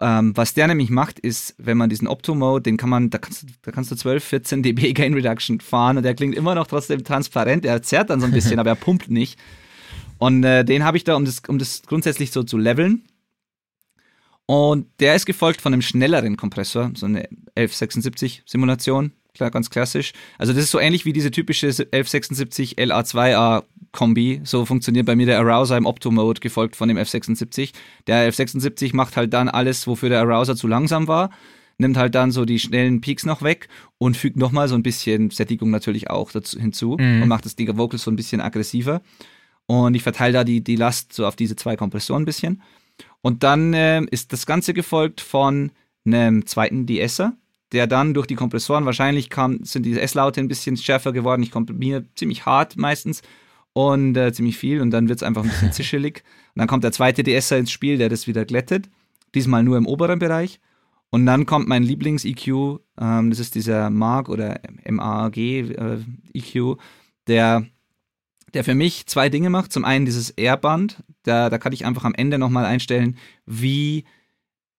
Ähm, 0.00 0.36
was 0.36 0.54
der 0.54 0.66
nämlich 0.66 0.90
macht, 0.90 1.18
ist, 1.18 1.54
wenn 1.58 1.78
man 1.78 1.88
diesen 1.88 2.08
Opto-Mode, 2.08 2.62
den 2.62 2.76
kann 2.76 2.90
man, 2.90 3.10
da 3.10 3.18
kannst, 3.18 3.42
du, 3.42 3.46
da 3.62 3.70
kannst 3.70 3.90
du 3.90 3.96
12, 3.96 4.24
14 4.24 4.62
dB 4.62 4.92
Gain 4.92 5.14
Reduction 5.14 5.60
fahren 5.60 5.96
und 5.96 6.02
der 6.02 6.14
klingt 6.14 6.34
immer 6.34 6.54
noch 6.54 6.66
trotzdem 6.66 7.04
transparent. 7.04 7.64
Er 7.64 7.82
zerrt 7.82 8.10
dann 8.10 8.20
so 8.20 8.26
ein 8.26 8.32
bisschen, 8.32 8.58
aber 8.60 8.70
er 8.70 8.76
pumpt 8.76 9.10
nicht. 9.10 9.38
Und 10.24 10.44
äh, 10.44 10.64
den 10.64 10.84
habe 10.84 10.96
ich 10.96 11.04
da, 11.04 11.16
um 11.16 11.24
das, 11.24 11.42
um 11.48 11.58
das 11.58 11.82
grundsätzlich 11.82 12.30
so 12.30 12.42
zu 12.42 12.56
leveln. 12.56 13.04
Und 14.46 14.86
der 15.00 15.14
ist 15.14 15.26
gefolgt 15.26 15.60
von 15.60 15.72
einem 15.72 15.82
schnelleren 15.82 16.36
Kompressor, 16.36 16.92
so 16.94 17.06
eine 17.06 17.28
1176 17.56 18.42
Simulation 18.46 19.12
klar, 19.34 19.50
ganz 19.50 19.68
klassisch. 19.68 20.12
Also 20.38 20.52
das 20.52 20.64
ist 20.64 20.70
so 20.70 20.78
ähnlich 20.78 21.04
wie 21.04 21.12
diese 21.12 21.30
typische 21.30 21.66
1176 21.66 22.78
LA2A 22.78 23.64
Kombi. 23.92 24.40
So 24.44 24.64
funktioniert 24.64 25.06
bei 25.06 25.16
mir 25.16 25.26
der 25.26 25.40
Arouser 25.40 25.76
im 25.76 25.86
Opto-Mode, 25.86 26.40
gefolgt 26.40 26.76
von 26.76 26.88
dem 26.88 26.96
F76. 26.96 27.72
Der 28.06 28.16
1176 28.16 28.94
macht 28.94 29.16
halt 29.16 29.32
dann 29.32 29.48
alles, 29.48 29.86
wofür 29.86 30.08
der 30.08 30.20
Arouser 30.20 30.56
zu 30.56 30.66
langsam 30.66 31.08
war, 31.08 31.30
nimmt 31.78 31.96
halt 31.96 32.14
dann 32.14 32.30
so 32.30 32.44
die 32.44 32.58
schnellen 32.58 33.00
Peaks 33.00 33.26
noch 33.26 33.42
weg 33.42 33.68
und 33.98 34.16
fügt 34.16 34.36
nochmal 34.36 34.68
so 34.68 34.76
ein 34.76 34.82
bisschen 34.82 35.30
Sättigung 35.30 35.70
natürlich 35.70 36.10
auch 36.10 36.30
dazu 36.30 36.58
hinzu 36.58 36.96
mhm. 36.98 37.22
und 37.22 37.28
macht 37.28 37.44
das 37.44 37.56
die 37.56 37.76
Vocals 37.76 38.04
so 38.04 38.10
ein 38.10 38.16
bisschen 38.16 38.40
aggressiver. 38.40 39.02
Und 39.66 39.94
ich 39.94 40.02
verteile 40.02 40.32
da 40.32 40.44
die, 40.44 40.62
die 40.62 40.76
Last 40.76 41.12
so 41.12 41.26
auf 41.26 41.36
diese 41.36 41.56
zwei 41.56 41.76
Kompressoren 41.76 42.22
ein 42.22 42.26
bisschen. 42.26 42.62
Und 43.22 43.42
dann 43.42 43.72
äh, 43.72 44.02
ist 44.10 44.32
das 44.32 44.46
Ganze 44.46 44.74
gefolgt 44.74 45.20
von 45.20 45.72
einem 46.04 46.46
zweiten 46.46 46.86
DSer, 46.86 47.32
der 47.72 47.86
dann 47.86 48.14
durch 48.14 48.26
die 48.26 48.34
Kompressoren 48.34 48.84
wahrscheinlich 48.84 49.30
kam, 49.30 49.64
sind 49.64 49.84
die 49.84 49.98
S-Laute 49.98 50.40
ein 50.40 50.48
bisschen 50.48 50.76
schärfer 50.76 51.12
geworden. 51.12 51.42
Ich 51.42 51.50
komprimiere 51.50 52.04
ziemlich 52.14 52.44
hart 52.44 52.76
meistens 52.76 53.22
und 53.72 54.16
äh, 54.16 54.32
ziemlich 54.32 54.58
viel 54.58 54.80
und 54.80 54.90
dann 54.90 55.08
wird 55.08 55.18
es 55.18 55.22
einfach 55.22 55.42
ein 55.42 55.48
bisschen 55.48 55.72
zischelig. 55.72 56.22
Und 56.54 56.60
dann 56.60 56.68
kommt 56.68 56.84
der 56.84 56.92
zweite 56.92 57.22
DSer 57.22 57.58
ins 57.58 57.70
Spiel, 57.70 57.98
der 57.98 58.08
das 58.08 58.26
wieder 58.26 58.44
glättet. 58.44 58.90
Diesmal 59.34 59.64
nur 59.64 59.78
im 59.78 59.86
oberen 59.86 60.18
Bereich. 60.18 60.60
Und 61.10 61.26
dann 61.26 61.46
kommt 61.46 61.68
mein 61.68 61.84
Lieblings-EQ, 61.84 62.80
ähm, 63.00 63.30
das 63.30 63.38
ist 63.38 63.54
dieser 63.54 63.88
MAG 63.88 64.28
oder 64.28 64.60
MAG-EQ, 64.84 66.56
äh, 66.56 66.76
der, 67.28 67.66
der 68.54 68.64
für 68.64 68.74
mich 68.74 69.06
zwei 69.06 69.28
Dinge 69.28 69.50
macht. 69.50 69.72
Zum 69.72 69.84
einen 69.84 70.06
dieses 70.06 70.30
Airband, 70.30 71.02
da, 71.24 71.50
da 71.50 71.58
kann 71.58 71.72
ich 71.72 71.84
einfach 71.84 72.04
am 72.04 72.14
Ende 72.14 72.38
nochmal 72.38 72.64
einstellen, 72.64 73.18
wie 73.46 74.04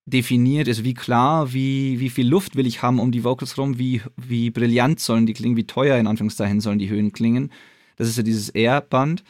definiert 0.05 0.67
ist, 0.67 0.83
wie 0.83 0.93
klar, 0.93 1.51
wie, 1.53 1.99
wie 1.99 2.09
viel 2.09 2.27
Luft 2.27 2.55
will 2.55 2.67
ich 2.67 2.81
haben 2.81 2.99
um 2.99 3.11
die 3.11 3.23
Vocals 3.23 3.57
rum, 3.57 3.79
wie, 3.79 4.01
wie 4.15 4.51
brillant 4.51 4.99
sollen 4.99 5.25
die 5.25 5.33
klingen, 5.33 5.57
wie 5.57 5.65
teuer 5.65 5.97
in 5.97 6.07
Anführungszeichen 6.07 6.61
sollen 6.61 6.79
die 6.79 6.89
Höhen 6.89 7.11
klingen. 7.11 7.51
Das 7.97 8.07
ist 8.07 8.17
ja 8.17 8.23
dieses 8.23 8.49
R-Band. 8.49 9.23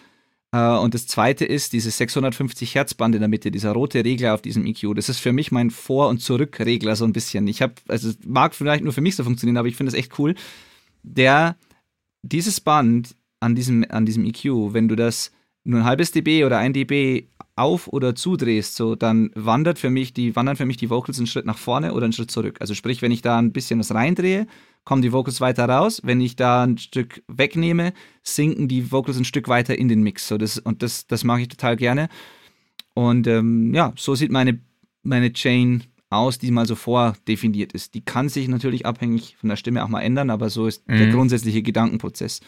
Äh, 0.52 0.78
und 0.78 0.93
das 0.93 1.08
zweite 1.08 1.46
ist 1.46 1.74
dieses 1.74 1.98
650 1.98 2.76
Hertz 2.76 2.93
Band 2.93 3.16
in 3.16 3.22
der 3.22 3.30
Mitte, 3.30 3.52
dieser 3.52 3.72
rote 3.72 4.04
Regler 4.04 4.34
auf 4.34 4.41
diesem 4.41 4.66
EQ. 4.66 4.96
Das 4.96 5.08
ist 5.08 5.20
für 5.20 5.32
mich 5.32 5.52
mein 5.52 5.72
Vor- 5.72 6.10
und 6.10 6.22
Zurückregler 6.22 6.96
so 6.96 7.06
ein 7.06 7.14
bisschen. 7.14 7.48
Ich 7.48 7.62
habe, 7.62 7.74
also 7.88 8.12
mag 8.26 8.54
vielleicht 8.54 8.84
nur 8.84 8.93
für 8.93 9.02
mich 9.02 9.16
so 9.16 9.24
funktionieren, 9.24 9.58
aber 9.58 9.70
ich 9.70 9.78
finde 9.78 9.91
es 9.91 9.98
echt 9.98 10.20
cool. 10.20 10.36
Der, 11.04 11.56
dieses 12.22 12.60
Band 12.60 13.16
an 13.46 13.56
diesem, 13.56 13.86
an 13.89 14.06
diesem 14.06 14.26
EQ, 14.26 14.74
wenn 14.74 14.88
du 14.88 14.96
das 14.96 15.32
nur 15.64 15.82
ein 15.82 15.86
halbes 15.86 16.12
dB 16.12 16.46
oder 16.46 16.58
ein 16.58 16.74
dB 16.74 17.28
auf- 17.56 17.88
oder 17.88 18.16
zudrehst, 18.16 18.76
so, 18.76 18.96
dann 18.96 19.32
wandert 19.36 19.80
für 19.80 19.89
mich 19.89 20.14
die, 20.14 20.36
wandern 20.36 20.56
für 20.56 20.66
mich 20.66 20.78
die 20.78 20.89
Vocals 20.89 21.20
einen 21.20 21.28
Schritt 21.28 21.46
nach 21.46 21.58
vorne 21.58 21.93
oder 21.93 22.06
einen 22.06 22.14
Schritt 22.14 22.32
zurück. 22.32 22.58
Also 22.60 22.74
sprich, 22.74 23.02
wenn 23.02 23.12
ich 23.12 23.22
da 23.22 23.38
ein 23.38 23.54
bisschen 23.54 23.80
was 23.80 23.93
reindrehe, 23.93 24.48
kommen 24.84 25.02
die 25.02 25.12
Vocals 25.12 25.41
weiter 25.41 25.66
raus. 25.70 26.02
Wenn 26.04 26.22
ich 26.22 26.36
da 26.36 26.64
ein 26.64 26.78
Stück 26.78 27.24
wegnehme, 27.28 27.93
sinken 28.24 28.68
die 28.68 28.91
Vocals 28.91 29.18
ein 29.18 29.26
Stück 29.26 29.48
weiter 29.48 29.78
in 29.78 29.88
den 29.88 30.02
Mix. 30.02 30.28
So, 30.28 30.38
das, 30.38 30.58
und 30.58 30.84
das, 30.84 31.08
das 31.08 31.24
mag 31.24 31.39
ich 31.39 31.48
total 31.48 31.76
gerne. 31.76 32.10
Und 32.93 33.28
ähm, 33.28 33.74
ja, 33.74 33.93
so 33.96 34.16
sieht 34.16 34.32
meine, 34.32 34.60
meine 35.04 35.34
Chain 35.34 35.84
aus, 36.10 36.38
die 36.39 36.52
mal 36.52 36.66
so 36.66 36.76
vordefiniert 36.76 37.74
ist. 37.74 37.93
Die 37.93 38.04
kann 38.04 38.30
sich 38.30 38.48
natürlich 38.48 38.86
abhängig 38.86 39.38
von 39.38 39.50
der 39.50 39.56
Stimme 39.56 39.84
auch 39.84 39.89
mal 39.89 40.02
ändern, 40.02 40.30
aber 40.30 40.50
so 40.50 40.68
ist 40.68 40.88
mhm. 40.88 40.98
der 40.98 41.08
grundsätzliche 41.12 41.62
Gedankenprozess. 41.62 42.41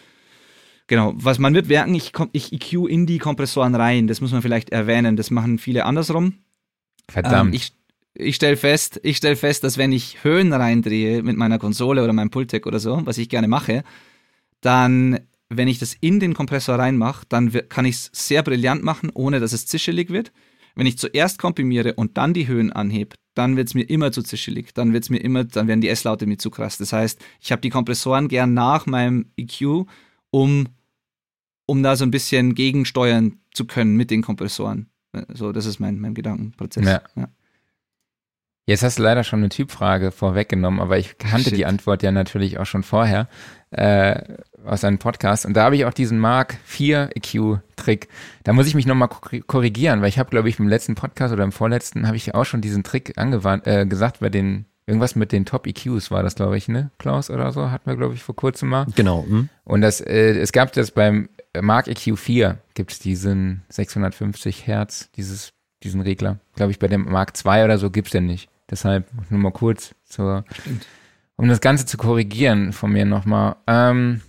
Genau, 0.88 1.13
was 1.17 1.38
man 1.38 1.53
wird 1.53 1.67
merken, 1.67 1.93
ich, 1.93 2.13
ich 2.31 2.53
EQ 2.53 2.88
in 2.88 3.05
die 3.05 3.17
Kompressoren 3.17 3.75
rein, 3.75 4.07
das 4.07 4.21
muss 4.21 4.31
man 4.31 4.41
vielleicht 4.41 4.69
erwähnen, 4.69 5.17
das 5.17 5.31
machen 5.31 5.59
viele 5.59 5.85
andersrum. 5.85 6.35
Verdammt. 7.09 7.49
Ähm, 7.49 7.53
ich 7.53 7.73
ich 8.19 8.35
stelle 8.35 8.57
fest, 8.57 8.99
ich 9.03 9.17
stell 9.17 9.35
fest, 9.35 9.63
dass 9.63 9.77
wenn 9.77 9.91
ich 9.91 10.23
Höhen 10.23 10.51
reindrehe 10.51 11.21
mit 11.21 11.38
meiner 11.38 11.59
Konsole 11.59 12.03
oder 12.03 12.13
meinem 12.13 12.31
Pultec 12.31 12.65
oder 12.65 12.79
so, 12.79 13.01
was 13.05 13.17
ich 13.19 13.29
gerne 13.29 13.47
mache, 13.47 13.83
dann, 14.61 15.19
wenn 15.49 15.67
ich 15.67 15.77
das 15.77 15.93
in 15.93 16.19
den 16.19 16.33
Kompressor 16.33 16.79
reinmache, 16.79 17.25
dann 17.29 17.51
kann 17.69 17.85
ich 17.85 17.95
es 17.95 18.09
sehr 18.13 18.41
brillant 18.41 18.83
machen, 18.83 19.11
ohne 19.13 19.39
dass 19.39 19.53
es 19.53 19.67
zischelig 19.67 20.09
wird. 20.09 20.31
Wenn 20.75 20.88
ich 20.88 20.97
zuerst 20.97 21.39
komprimiere 21.39 21.93
und 21.93 22.17
dann 22.17 22.33
die 22.33 22.47
Höhen 22.47 22.71
anhebe, 22.71 23.15
dann 23.33 23.55
wird 23.55 23.67
es 23.67 23.75
mir 23.75 23.83
immer 23.83 24.11
zu 24.11 24.23
zischelig. 24.23 24.73
Dann 24.73 24.93
wird's 24.93 25.09
mir 25.09 25.19
immer, 25.19 25.43
dann 25.43 25.67
werden 25.67 25.81
die 25.81 25.89
S-Laute 25.89 26.25
mir 26.25 26.38
zu 26.38 26.49
krass. 26.49 26.77
Das 26.77 26.93
heißt, 26.93 27.23
ich 27.39 27.51
habe 27.51 27.61
die 27.61 27.69
Kompressoren 27.69 28.27
gern 28.27 28.53
nach 28.53 28.85
meinem 28.88 29.31
EQ, 29.38 29.85
um 30.31 30.67
um 31.68 31.84
da 31.84 31.95
so 31.95 32.03
ein 32.03 32.11
bisschen 32.11 32.55
gegensteuern 32.55 33.39
zu 33.53 33.65
können 33.65 33.95
mit 33.95 34.09
den 34.09 34.24
Kompressoren. 34.24 34.89
So, 35.34 35.51
das 35.51 35.65
ist 35.65 35.80
mein, 35.80 35.99
mein 35.99 36.15
Gedankenprozess. 36.15 36.86
Ja. 36.86 37.01
ja. 37.15 37.28
Jetzt 38.65 38.84
hast 38.84 38.99
du 38.99 39.03
leider 39.03 39.24
schon 39.24 39.39
eine 39.39 39.49
Typfrage 39.49 40.11
vorweggenommen, 40.11 40.82
aber 40.82 40.97
ich 40.97 41.18
kannte 41.18 41.49
Shit. 41.49 41.57
die 41.57 41.65
Antwort 41.65 42.03
ja 42.03 42.11
natürlich 42.11 42.57
auch 42.57 42.65
schon 42.65 42.84
vorher 42.84 43.30
äh, 43.72 44.22
aus 44.65 44.84
einem 44.84 44.97
Podcast. 44.97 45.45
Und 45.45 45.53
da 45.55 45.63
habe 45.63 45.76
ich 45.78 45.86
auch 45.86 45.93
diesen 45.93 46.20
Mark 46.20 46.57
4 46.65 47.11
EQ-Trick. 47.15 48.09
Da 48.43 48.51
muss 48.51 48.68
ich 48.68 48.76
mich 48.76 48.86
nochmal 48.86 49.07
korrigieren, 49.07 50.01
weil 50.01 50.09
ich 50.09 50.20
habe, 50.20 50.30
glaube 50.30 50.49
ich, 50.49 50.59
im 50.59 50.68
letzten 50.68 50.95
Podcast 50.95 51.34
oder 51.34 51.45
im 51.45 51.53
vorletzten 51.53 52.07
habe 52.07 52.18
ich 52.18 52.36
auch 52.36 52.43
schon 52.43 52.59
diesen 52.59 52.84
Trick 52.84 53.18
angewandt, 53.18 53.68
äh, 53.68 53.86
gesagt 53.86 54.20
bei 54.20 54.30
den 54.30 54.65
Irgendwas 54.89 55.18
mit 55.18 55.34
den 55.34 55.45
Top 55.45 55.68
EQs 55.68 56.11
war 56.11 56.24
das, 56.24 56.36
glaube 56.36 56.57
ich, 56.57 56.70
ne? 56.70 56.91
Klaus 56.97 57.30
oder 57.30 57.51
so, 57.51 57.72
hatten 57.72 57.89
wir, 57.89 57.97
glaube 57.97 58.13
ich, 58.13 58.24
vor 58.24 58.38
kurzem 58.38 58.70
mal. 58.70 58.86
Genau. 58.95 59.26
Hm. 59.28 59.49
Und 59.65 59.82
das, 59.82 59.99
äh, 59.99 60.39
es 60.39 60.53
gab 60.53 60.72
das 60.72 60.91
beim 60.91 61.28
Mark 61.62 61.88
EQ4 61.88 62.58
gibt 62.74 62.91
es 62.91 63.00
diesen 63.00 63.64
650 63.70 64.68
Hertz, 64.68 65.12
dieses, 65.12 65.54
diesen 65.84 66.02
Regler. 66.02 66.39
Glaube 66.56 66.72
ich, 66.72 66.80
bei 66.80 66.88
dem 66.88 67.10
Mark 67.10 67.34
II 67.45 67.64
oder 67.64 67.78
so 67.78 67.89
gibt 67.89 68.08
es 68.08 68.12
den 68.12 68.26
nicht. 68.26 68.50
Deshalb 68.70 69.08
nur 69.30 69.39
mal 69.39 69.52
kurz 69.52 69.95
zur, 70.04 70.43
um 71.36 71.48
das 71.48 71.62
Ganze 71.62 71.86
zu 71.86 71.98
korrigieren 71.98 72.74
von 72.74 72.91
mir 72.91 73.06
nochmal. 73.06 73.56
Ähm, 73.66 74.22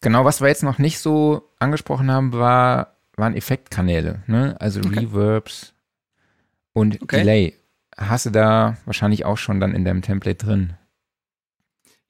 genau, 0.00 0.24
was 0.24 0.40
wir 0.40 0.48
jetzt 0.48 0.64
noch 0.64 0.78
nicht 0.78 0.98
so 0.98 1.48
angesprochen 1.58 2.10
haben, 2.10 2.32
war, 2.32 2.96
waren 3.16 3.36
Effektkanäle, 3.36 4.22
ne? 4.26 4.56
Also 4.58 4.80
okay. 4.80 5.00
Reverbs 5.00 5.74
und 6.72 7.00
okay. 7.02 7.18
Delay 7.18 7.56
hast 7.96 8.26
du 8.26 8.30
da 8.30 8.76
wahrscheinlich 8.86 9.24
auch 9.24 9.36
schon 9.36 9.60
dann 9.60 9.74
in 9.74 9.84
deinem 9.84 10.02
Template 10.02 10.44
drin. 10.44 10.74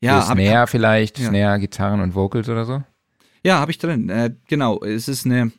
Ja, 0.00 0.22
Snare 0.22 0.66
vielleicht, 0.66 1.18
ja. 1.18 1.28
Snare, 1.28 1.60
Gitarren 1.60 2.00
und 2.00 2.14
Vocals 2.14 2.48
oder 2.48 2.64
so? 2.64 2.82
Ja, 3.44 3.58
habe 3.58 3.70
ich 3.70 3.78
drin. 3.78 4.08
Äh, 4.08 4.34
genau, 4.46 4.82
es 4.82 5.08
ist 5.08 5.26
eine 5.26 5.52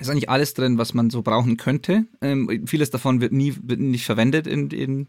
ist 0.00 0.08
eigentlich 0.08 0.30
alles 0.30 0.54
drin, 0.54 0.78
was 0.78 0.94
man 0.94 1.10
so 1.10 1.22
brauchen 1.22 1.56
könnte. 1.56 2.06
Ähm, 2.20 2.66
vieles 2.66 2.90
davon 2.90 3.20
wird 3.20 3.32
nie 3.32 3.54
wird 3.62 3.80
nicht 3.80 4.06
verwendet 4.06 4.46
in, 4.46 4.70
in, 4.70 5.08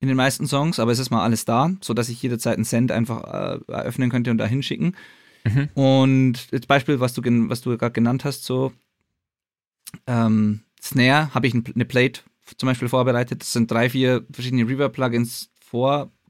in 0.00 0.08
den 0.08 0.16
meisten 0.16 0.46
Songs, 0.46 0.78
aber 0.78 0.90
es 0.90 0.98
ist 0.98 1.10
mal 1.10 1.22
alles 1.22 1.44
da, 1.44 1.70
sodass 1.82 2.08
ich 2.08 2.22
jederzeit 2.22 2.56
einen 2.56 2.64
Send 2.64 2.92
einfach 2.92 3.24
äh, 3.24 3.60
eröffnen 3.70 4.10
könnte 4.10 4.30
und 4.30 4.38
da 4.38 4.46
hinschicken. 4.46 4.96
Mhm. 5.44 5.68
Und 5.74 6.52
das 6.52 6.66
Beispiel, 6.66 7.00
was 7.00 7.12
du, 7.12 7.22
was 7.48 7.60
du 7.60 7.76
gerade 7.76 7.92
genannt 7.92 8.24
hast, 8.24 8.44
so 8.44 8.72
ähm, 10.06 10.60
Snare, 10.80 11.34
habe 11.34 11.46
ich 11.46 11.54
eine 11.54 11.84
Plate 11.84 12.22
zum 12.56 12.68
Beispiel 12.68 12.88
vorbereitet. 12.88 13.42
Das 13.42 13.52
sind 13.52 13.70
drei, 13.70 13.90
vier 13.90 14.24
verschiedene 14.32 14.66
Reverb-Plugins 14.66 15.50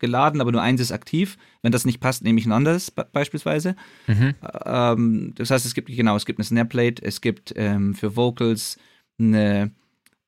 vorgeladen, 0.03 0.41
aber 0.41 0.53
nur 0.53 0.63
eins 0.63 0.81
ist 0.81 0.93
aktiv. 0.93 1.39
Wenn 1.63 1.73
das 1.73 1.85
nicht 1.85 2.01
passt, 2.01 2.23
nehme 2.25 2.39
ich 2.39 2.47
ein 2.47 2.53
anderes 2.53 2.91
beispielsweise. 2.91 3.77
Mhm. 4.07 4.35
Ähm, 4.65 5.33
das 5.37 5.51
heißt, 5.51 5.65
es 5.65 5.75
gibt 5.75 5.89
genau, 5.89 6.17
es 6.17 6.27
gibt 6.27 6.39
eine 6.39 6.45
Snapplate, 6.45 7.03
es 7.03 7.21
gibt 7.21 7.55
ähm, 7.57 7.95
für 7.95 8.17
Vocals 8.17 8.79
eine 9.19 9.71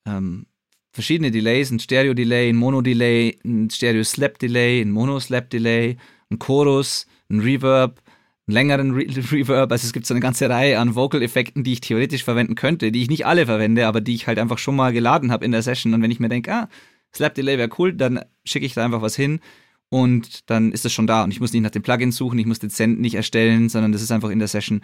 ähm, 0.06 0.46
verschiedene 0.92 1.30
Delays, 1.30 1.70
ein 1.70 1.80
Stereo-Delay, 1.80 2.50
ein 2.50 2.56
Mono-Delay, 2.56 3.38
ein 3.44 3.68
Stereo-Slap-Delay, 3.68 4.82
ein 4.82 4.90
Mono-Slap-Delay, 4.92 5.96
ein 6.30 6.38
Chorus, 6.38 7.06
ein 7.28 7.40
Reverb, 7.40 8.00
längeren 8.46 8.92
Re 8.92 9.06
Reverb. 9.32 9.72
Also 9.72 9.86
es 9.86 9.92
gibt 9.92 10.06
so 10.06 10.14
eine 10.14 10.20
ganze 10.20 10.48
Reihe 10.48 10.78
an 10.78 10.94
Vocal-Effekten, 10.94 11.64
die 11.64 11.72
ich 11.72 11.80
theoretisch 11.80 12.22
verwenden 12.22 12.54
könnte, 12.54 12.92
die 12.92 13.02
ich 13.02 13.10
nicht 13.10 13.26
alle 13.26 13.46
verwende, 13.46 13.88
aber 13.88 14.00
die 14.00 14.14
ich 14.14 14.28
halt 14.28 14.38
einfach 14.38 14.58
schon 14.58 14.76
mal 14.76 14.92
geladen 14.92 15.32
habe 15.32 15.44
in 15.44 15.50
der 15.50 15.62
Session. 15.62 15.94
Und 15.94 16.02
wenn 16.02 16.12
ich 16.12 16.20
mir 16.20 16.28
denke, 16.28 16.52
ah, 16.52 16.68
Slap 17.12 17.34
Delay 17.34 17.58
wäre 17.58 17.70
cool, 17.78 17.92
dann 17.92 18.24
schicke 18.44 18.66
ich 18.66 18.74
da 18.74 18.84
einfach 18.84 19.02
was 19.02 19.16
hin 19.16 19.40
und 19.88 20.50
dann 20.50 20.72
ist 20.72 20.84
es 20.84 20.92
schon 20.92 21.06
da. 21.06 21.24
Und 21.24 21.30
ich 21.30 21.40
muss 21.40 21.52
nicht 21.52 21.62
nach 21.62 21.70
dem 21.70 21.82
Plugin 21.82 22.12
suchen, 22.12 22.38
ich 22.38 22.46
muss 22.46 22.58
den 22.58 22.70
Send 22.70 23.00
nicht 23.00 23.14
erstellen, 23.14 23.68
sondern 23.68 23.92
das 23.92 24.02
ist 24.02 24.10
einfach 24.10 24.30
in 24.30 24.38
der 24.38 24.48
Session. 24.48 24.80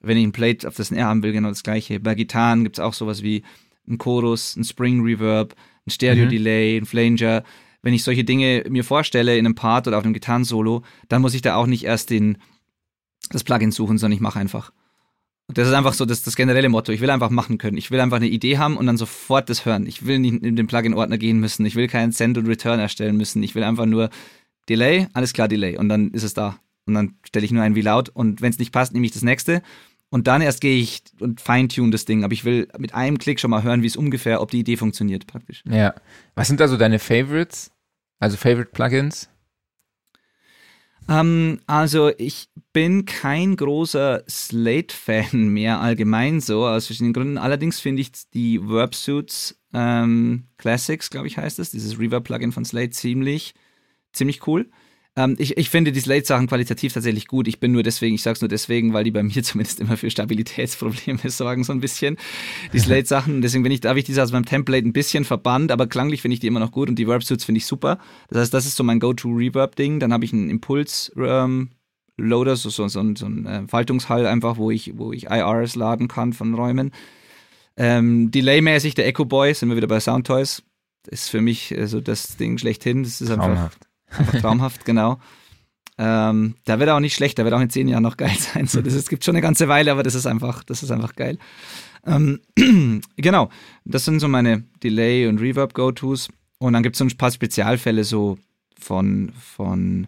Wenn 0.00 0.16
ich 0.16 0.24
ein 0.24 0.32
Plate 0.32 0.66
auf 0.66 0.76
das 0.76 0.88
Snare 0.88 1.06
haben 1.06 1.22
will, 1.22 1.32
genau 1.32 1.48
das 1.48 1.62
gleiche. 1.62 2.00
Bei 2.00 2.14
Gitarren 2.14 2.64
gibt 2.64 2.78
es 2.78 2.80
auch 2.84 2.92
sowas 2.92 3.22
wie 3.22 3.42
ein 3.88 3.98
Chorus, 3.98 4.56
ein 4.56 4.64
Spring 4.64 5.02
Reverb, 5.02 5.54
ein 5.86 5.90
Stereo 5.90 6.26
Delay, 6.26 6.76
ein 6.76 6.86
Flanger. 6.86 7.44
Wenn 7.82 7.94
ich 7.94 8.04
solche 8.04 8.24
Dinge 8.24 8.64
mir 8.68 8.84
vorstelle 8.84 9.36
in 9.36 9.46
einem 9.46 9.54
Part 9.54 9.88
oder 9.88 9.98
auf 9.98 10.04
einem 10.04 10.14
Gitarrensolo, 10.14 10.82
dann 11.08 11.22
muss 11.22 11.34
ich 11.34 11.42
da 11.42 11.56
auch 11.56 11.66
nicht 11.66 11.84
erst 11.84 12.10
den, 12.10 12.38
das 13.30 13.44
Plugin 13.44 13.72
suchen, 13.72 13.98
sondern 13.98 14.16
ich 14.16 14.20
mache 14.20 14.38
einfach. 14.38 14.72
Das 15.48 15.68
ist 15.68 15.74
einfach 15.74 15.92
so 15.92 16.04
das, 16.04 16.22
das 16.22 16.36
generelle 16.36 16.68
Motto. 16.68 16.92
Ich 16.92 17.00
will 17.00 17.10
einfach 17.10 17.30
machen 17.30 17.58
können. 17.58 17.76
Ich 17.76 17.90
will 17.90 18.00
einfach 18.00 18.16
eine 18.16 18.28
Idee 18.28 18.58
haben 18.58 18.76
und 18.76 18.86
dann 18.86 18.96
sofort 18.96 19.50
das 19.50 19.66
hören. 19.66 19.86
Ich 19.86 20.06
will 20.06 20.18
nicht 20.18 20.42
in 20.42 20.56
den 20.56 20.66
Plugin-Ordner 20.66 21.18
gehen 21.18 21.40
müssen. 21.40 21.66
Ich 21.66 21.74
will 21.74 21.88
keinen 21.88 22.12
Send 22.12 22.38
und 22.38 22.46
Return 22.46 22.80
erstellen 22.80 23.16
müssen. 23.16 23.42
Ich 23.42 23.54
will 23.54 23.64
einfach 23.64 23.86
nur 23.86 24.10
Delay, 24.68 25.08
alles 25.12 25.32
klar, 25.32 25.48
Delay. 25.48 25.76
Und 25.76 25.88
dann 25.88 26.10
ist 26.12 26.22
es 26.22 26.34
da. 26.34 26.58
Und 26.86 26.94
dann 26.94 27.14
stelle 27.26 27.44
ich 27.44 27.52
nur 27.52 27.62
ein 27.62 27.74
wie 27.74 27.82
laut. 27.82 28.08
Und 28.08 28.40
wenn 28.40 28.50
es 28.50 28.58
nicht 28.58 28.72
passt, 28.72 28.92
nehme 28.92 29.04
ich 29.04 29.12
das 29.12 29.22
nächste. 29.22 29.62
Und 30.10 30.26
dann 30.26 30.42
erst 30.42 30.60
gehe 30.60 30.78
ich 30.78 31.02
und 31.20 31.40
feintune 31.40 31.90
das 31.90 32.04
Ding. 32.04 32.24
Aber 32.24 32.32
ich 32.32 32.44
will 32.44 32.68
mit 32.78 32.94
einem 32.94 33.18
Klick 33.18 33.40
schon 33.40 33.50
mal 33.50 33.62
hören, 33.62 33.82
wie 33.82 33.86
es 33.86 33.96
ungefähr, 33.96 34.40
ob 34.40 34.50
die 34.50 34.60
Idee 34.60 34.76
funktioniert, 34.76 35.26
praktisch. 35.26 35.62
Ja. 35.68 35.94
Was 36.34 36.48
sind 36.48 36.60
da 36.60 36.68
so 36.68 36.76
deine 36.76 36.98
Favorites? 36.98 37.70
Also 38.18 38.36
Favorite 38.36 38.70
Plugins? 38.72 39.28
Ähm, 41.08 41.60
also 41.66 42.10
ich 42.16 42.48
bin 42.72 43.04
kein 43.04 43.56
großer 43.56 44.24
Slate-Fan 44.28 45.48
mehr 45.48 45.80
allgemein 45.80 46.40
so, 46.40 46.66
aus 46.66 46.86
verschiedenen 46.86 47.12
Gründen. 47.12 47.38
Allerdings 47.38 47.80
finde 47.80 48.02
ich 48.02 48.12
die 48.32 48.58
Verbsuits 48.58 49.58
ähm, 49.74 50.44
Classics, 50.58 51.10
glaube 51.10 51.26
ich 51.26 51.38
heißt 51.38 51.58
es, 51.58 51.70
dieses 51.70 51.98
Reverb-Plugin 51.98 52.52
von 52.52 52.64
Slate 52.64 52.90
ziemlich, 52.90 53.54
ziemlich 54.12 54.46
cool. 54.46 54.70
Ähm, 55.14 55.36
ich, 55.38 55.58
ich 55.58 55.68
finde 55.68 55.92
die 55.92 56.00
Slate-Sachen 56.00 56.46
qualitativ 56.46 56.94
tatsächlich 56.94 57.26
gut. 57.26 57.46
Ich 57.46 57.60
bin 57.60 57.72
nur 57.72 57.82
deswegen, 57.82 58.14
ich 58.14 58.22
sage 58.22 58.34
es 58.34 58.40
nur 58.40 58.48
deswegen, 58.48 58.92
weil 58.94 59.04
die 59.04 59.10
bei 59.10 59.22
mir 59.22 59.42
zumindest 59.42 59.80
immer 59.80 59.96
für 59.96 60.10
Stabilitätsprobleme 60.10 61.18
sorgen, 61.30 61.64
so 61.64 61.72
ein 61.72 61.80
bisschen. 61.80 62.16
Die 62.72 62.78
Slate-Sachen, 62.80 63.42
deswegen 63.42 63.62
bin 63.62 63.72
ich, 63.72 63.80
da 63.80 63.90
habe 63.90 63.98
ich 63.98 64.06
diese 64.06 64.22
aus 64.22 64.32
meinem 64.32 64.46
Template 64.46 64.86
ein 64.86 64.92
bisschen 64.92 65.24
verbannt, 65.24 65.70
aber 65.70 65.86
klanglich 65.86 66.22
finde 66.22 66.34
ich 66.34 66.40
die 66.40 66.46
immer 66.46 66.60
noch 66.60 66.72
gut 66.72 66.88
und 66.88 66.98
die 66.98 67.06
Verb-Suits 67.06 67.44
finde 67.44 67.58
ich 67.58 67.66
super. 67.66 67.98
Das 68.28 68.38
heißt, 68.40 68.54
das 68.54 68.66
ist 68.66 68.76
so 68.76 68.84
mein 68.84 69.00
Go-To-Reverb-Ding. 69.00 70.00
Dann 70.00 70.12
habe 70.12 70.24
ich 70.24 70.32
einen 70.32 70.50
Impuls- 70.50 71.12
ähm, 71.16 71.70
Loader, 72.18 72.56
so, 72.56 72.68
so, 72.68 72.88
so, 72.88 73.02
so 73.16 73.26
ein 73.26 73.46
äh, 73.46 73.66
Faltungshall 73.66 74.26
einfach, 74.26 74.58
wo 74.58 74.70
ich, 74.70 74.92
wo 74.98 75.12
ich 75.12 75.24
IRs 75.24 75.76
laden 75.76 76.08
kann 76.08 76.34
von 76.34 76.54
Räumen. 76.54 76.92
Ähm, 77.76 78.30
Delay-mäßig 78.30 78.94
der 78.94 79.06
Echo 79.06 79.24
Boy, 79.24 79.54
sind 79.54 79.70
wir 79.70 79.76
wieder 79.76 79.86
bei 79.86 79.98
Soundtoys. 79.98 80.62
Ist 81.08 81.30
für 81.30 81.40
mich 81.40 81.76
äh, 81.76 81.86
so 81.86 82.00
das 82.00 82.36
Ding 82.36 82.58
schlechthin. 82.58 83.02
Das 83.02 83.20
ist 83.22 83.30
einfach 83.30 83.46
Traumhaft. 83.46 83.88
Einfach 84.16 84.40
traumhaft, 84.40 84.84
genau. 84.84 85.18
Ähm, 85.98 86.56
da 86.64 86.78
wird 86.78 86.90
auch 86.90 87.00
nicht 87.00 87.14
schlecht, 87.14 87.38
da 87.38 87.44
wird 87.44 87.54
auch 87.54 87.60
in 87.60 87.70
zehn 87.70 87.88
Jahren 87.88 88.02
noch 88.02 88.16
geil 88.16 88.36
sein. 88.38 88.66
So, 88.66 88.80
das 88.82 88.94
ist, 88.94 89.08
gibt 89.08 89.24
schon 89.24 89.36
eine 89.36 89.42
ganze 89.42 89.68
Weile, 89.68 89.92
aber 89.92 90.02
das 90.02 90.14
ist 90.14 90.26
einfach, 90.26 90.64
das 90.64 90.82
ist 90.82 90.90
einfach 90.90 91.14
geil. 91.14 91.38
Ähm, 92.06 92.40
genau, 93.16 93.50
das 93.84 94.04
sind 94.04 94.20
so 94.20 94.28
meine 94.28 94.64
Delay- 94.82 95.26
und 95.26 95.40
Reverb-Go-Tos. 95.40 96.28
Und 96.58 96.72
dann 96.72 96.82
gibt 96.82 96.94
es 96.94 96.98
so 96.98 97.04
ein 97.04 97.16
paar 97.16 97.30
Spezialfälle 97.30 98.04
so 98.04 98.38
von, 98.78 99.32
von 99.38 100.06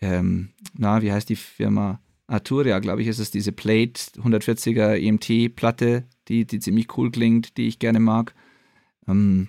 ähm, 0.00 0.50
na, 0.76 1.02
wie 1.02 1.12
heißt 1.12 1.28
die 1.28 1.36
Firma? 1.36 2.00
Arturia, 2.28 2.78
glaube 2.78 3.00
ich, 3.00 3.08
ist 3.08 3.20
es 3.20 3.30
diese 3.30 3.52
Plate 3.52 4.02
140er 4.18 4.96
EMT-Platte, 4.98 6.04
die, 6.28 6.46
die 6.46 6.60
ziemlich 6.60 6.96
cool 6.96 7.10
klingt, 7.10 7.56
die 7.56 7.68
ich 7.68 7.78
gerne 7.78 8.00
mag. 8.00 8.34
Ähm, 9.08 9.48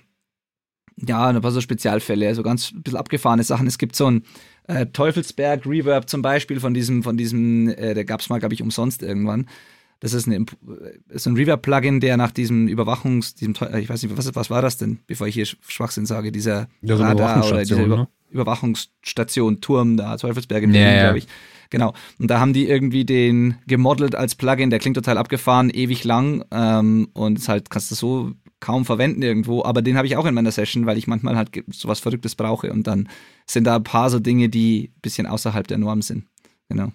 ja, 0.96 1.28
ein 1.28 1.40
paar 1.40 1.50
so 1.50 1.60
Spezialfälle, 1.60 2.34
so 2.34 2.42
ganz 2.42 2.72
ein 2.72 2.82
bisschen 2.82 2.98
abgefahrene 2.98 3.42
Sachen. 3.42 3.66
Es 3.66 3.78
gibt 3.78 3.96
so 3.96 4.10
ein 4.10 4.24
äh, 4.66 4.86
Teufelsberg 4.86 5.66
Reverb 5.66 6.08
zum 6.08 6.22
Beispiel 6.22 6.60
von 6.60 6.74
diesem, 6.74 7.02
von 7.02 7.16
diesem, 7.16 7.68
äh, 7.68 7.94
der 7.94 8.04
gab 8.04 8.20
es 8.20 8.28
mal, 8.28 8.38
glaube 8.38 8.54
ich, 8.54 8.62
umsonst 8.62 9.02
irgendwann. 9.02 9.46
Das 10.00 10.14
ist, 10.14 10.26
eine, 10.26 10.36
äh, 10.36 10.44
ist 11.08 11.26
ein 11.26 11.36
Reverb-Plugin, 11.36 12.00
der 12.00 12.16
nach 12.16 12.30
diesem 12.30 12.68
Überwachungs, 12.68 13.34
diesem, 13.34 13.54
ich 13.78 13.88
weiß 13.88 14.02
nicht, 14.02 14.16
was, 14.16 14.34
was 14.34 14.50
war 14.50 14.62
das 14.62 14.78
denn, 14.78 15.00
bevor 15.06 15.26
ich 15.26 15.34
hier 15.34 15.46
Schwachsinn 15.46 16.06
sage, 16.06 16.32
dieser 16.32 16.68
Ja, 16.82 16.96
so 16.96 17.02
Radar 17.02 17.46
oder 17.46 17.62
dieser 17.62 17.82
Überwachungsstation, 17.82 17.84
Über 17.84 17.96
ne? 17.96 18.08
Überwachungsstation, 18.30 19.60
Turm 19.60 19.96
da, 19.96 20.16
Teufelsberg 20.16 20.62
in 20.62 20.74
Ja, 20.74 20.80
Berlin, 20.80 20.96
ja. 20.96 21.02
glaube 21.04 21.18
ich. 21.18 21.26
Genau. 21.70 21.94
Und 22.18 22.28
da 22.28 22.40
haben 22.40 22.52
die 22.52 22.68
irgendwie 22.68 23.04
den 23.04 23.56
gemodelt 23.66 24.16
als 24.16 24.34
Plugin, 24.34 24.70
der 24.70 24.80
klingt 24.80 24.96
total 24.96 25.18
abgefahren, 25.18 25.70
ewig 25.70 26.02
lang 26.04 26.44
ähm, 26.50 27.08
und 27.12 27.38
ist 27.38 27.48
halt 27.48 27.70
kannst 27.70 27.90
du 27.90 27.94
so 27.94 28.32
kaum 28.60 28.84
verwenden 28.84 29.22
irgendwo, 29.22 29.64
aber 29.64 29.82
den 29.82 29.96
habe 29.96 30.06
ich 30.06 30.16
auch 30.16 30.26
in 30.26 30.34
meiner 30.34 30.52
Session, 30.52 30.86
weil 30.86 30.98
ich 30.98 31.06
manchmal 31.06 31.36
halt 31.36 31.50
sowas 31.70 32.00
Verrücktes 32.00 32.34
brauche 32.34 32.72
und 32.72 32.86
dann 32.86 33.08
sind 33.46 33.64
da 33.64 33.76
ein 33.76 33.84
paar 33.84 34.10
so 34.10 34.20
Dinge, 34.20 34.48
die 34.48 34.90
ein 34.94 35.00
bisschen 35.00 35.26
außerhalb 35.26 35.66
der 35.66 35.78
Norm 35.78 36.02
sind. 36.02 36.26
Genau. 36.68 36.92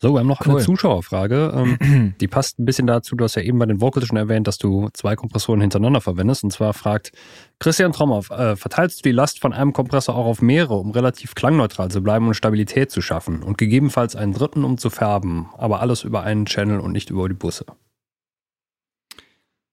So, 0.00 0.12
wir 0.12 0.20
haben 0.20 0.28
noch 0.28 0.46
Cool. 0.46 0.54
eine 0.54 0.64
Zuschauerfrage. 0.64 1.52
Ähm, 1.80 2.14
die 2.20 2.28
passt 2.28 2.60
ein 2.60 2.64
bisschen 2.64 2.86
dazu. 2.86 3.16
Du 3.16 3.24
hast 3.24 3.34
ja 3.34 3.42
eben 3.42 3.58
bei 3.58 3.66
den 3.66 3.80
Vocals 3.80 4.06
schon 4.06 4.16
erwähnt, 4.16 4.46
dass 4.46 4.56
du 4.56 4.88
zwei 4.92 5.16
Kompressoren 5.16 5.60
hintereinander 5.60 6.00
verwendest. 6.00 6.44
Und 6.44 6.52
zwar 6.52 6.72
fragt 6.72 7.10
Christian 7.58 7.90
Tromhoff, 7.90 8.30
äh, 8.30 8.54
verteilst 8.54 9.00
du 9.00 9.08
die 9.08 9.12
Last 9.12 9.40
von 9.40 9.52
einem 9.52 9.72
Kompressor 9.72 10.14
auch 10.14 10.26
auf 10.26 10.40
mehrere, 10.40 10.76
um 10.76 10.92
relativ 10.92 11.34
klangneutral 11.34 11.90
zu 11.90 12.00
bleiben 12.00 12.28
und 12.28 12.34
Stabilität 12.34 12.92
zu 12.92 13.00
schaffen? 13.00 13.42
Und 13.42 13.58
gegebenenfalls 13.58 14.14
einen 14.14 14.34
dritten, 14.34 14.62
um 14.62 14.78
zu 14.78 14.88
färben. 14.88 15.48
Aber 15.58 15.80
alles 15.80 16.04
über 16.04 16.22
einen 16.22 16.46
Channel 16.46 16.78
und 16.78 16.92
nicht 16.92 17.10
über 17.10 17.28
die 17.28 17.34
Busse. 17.34 17.66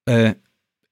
Äh, 0.06 0.36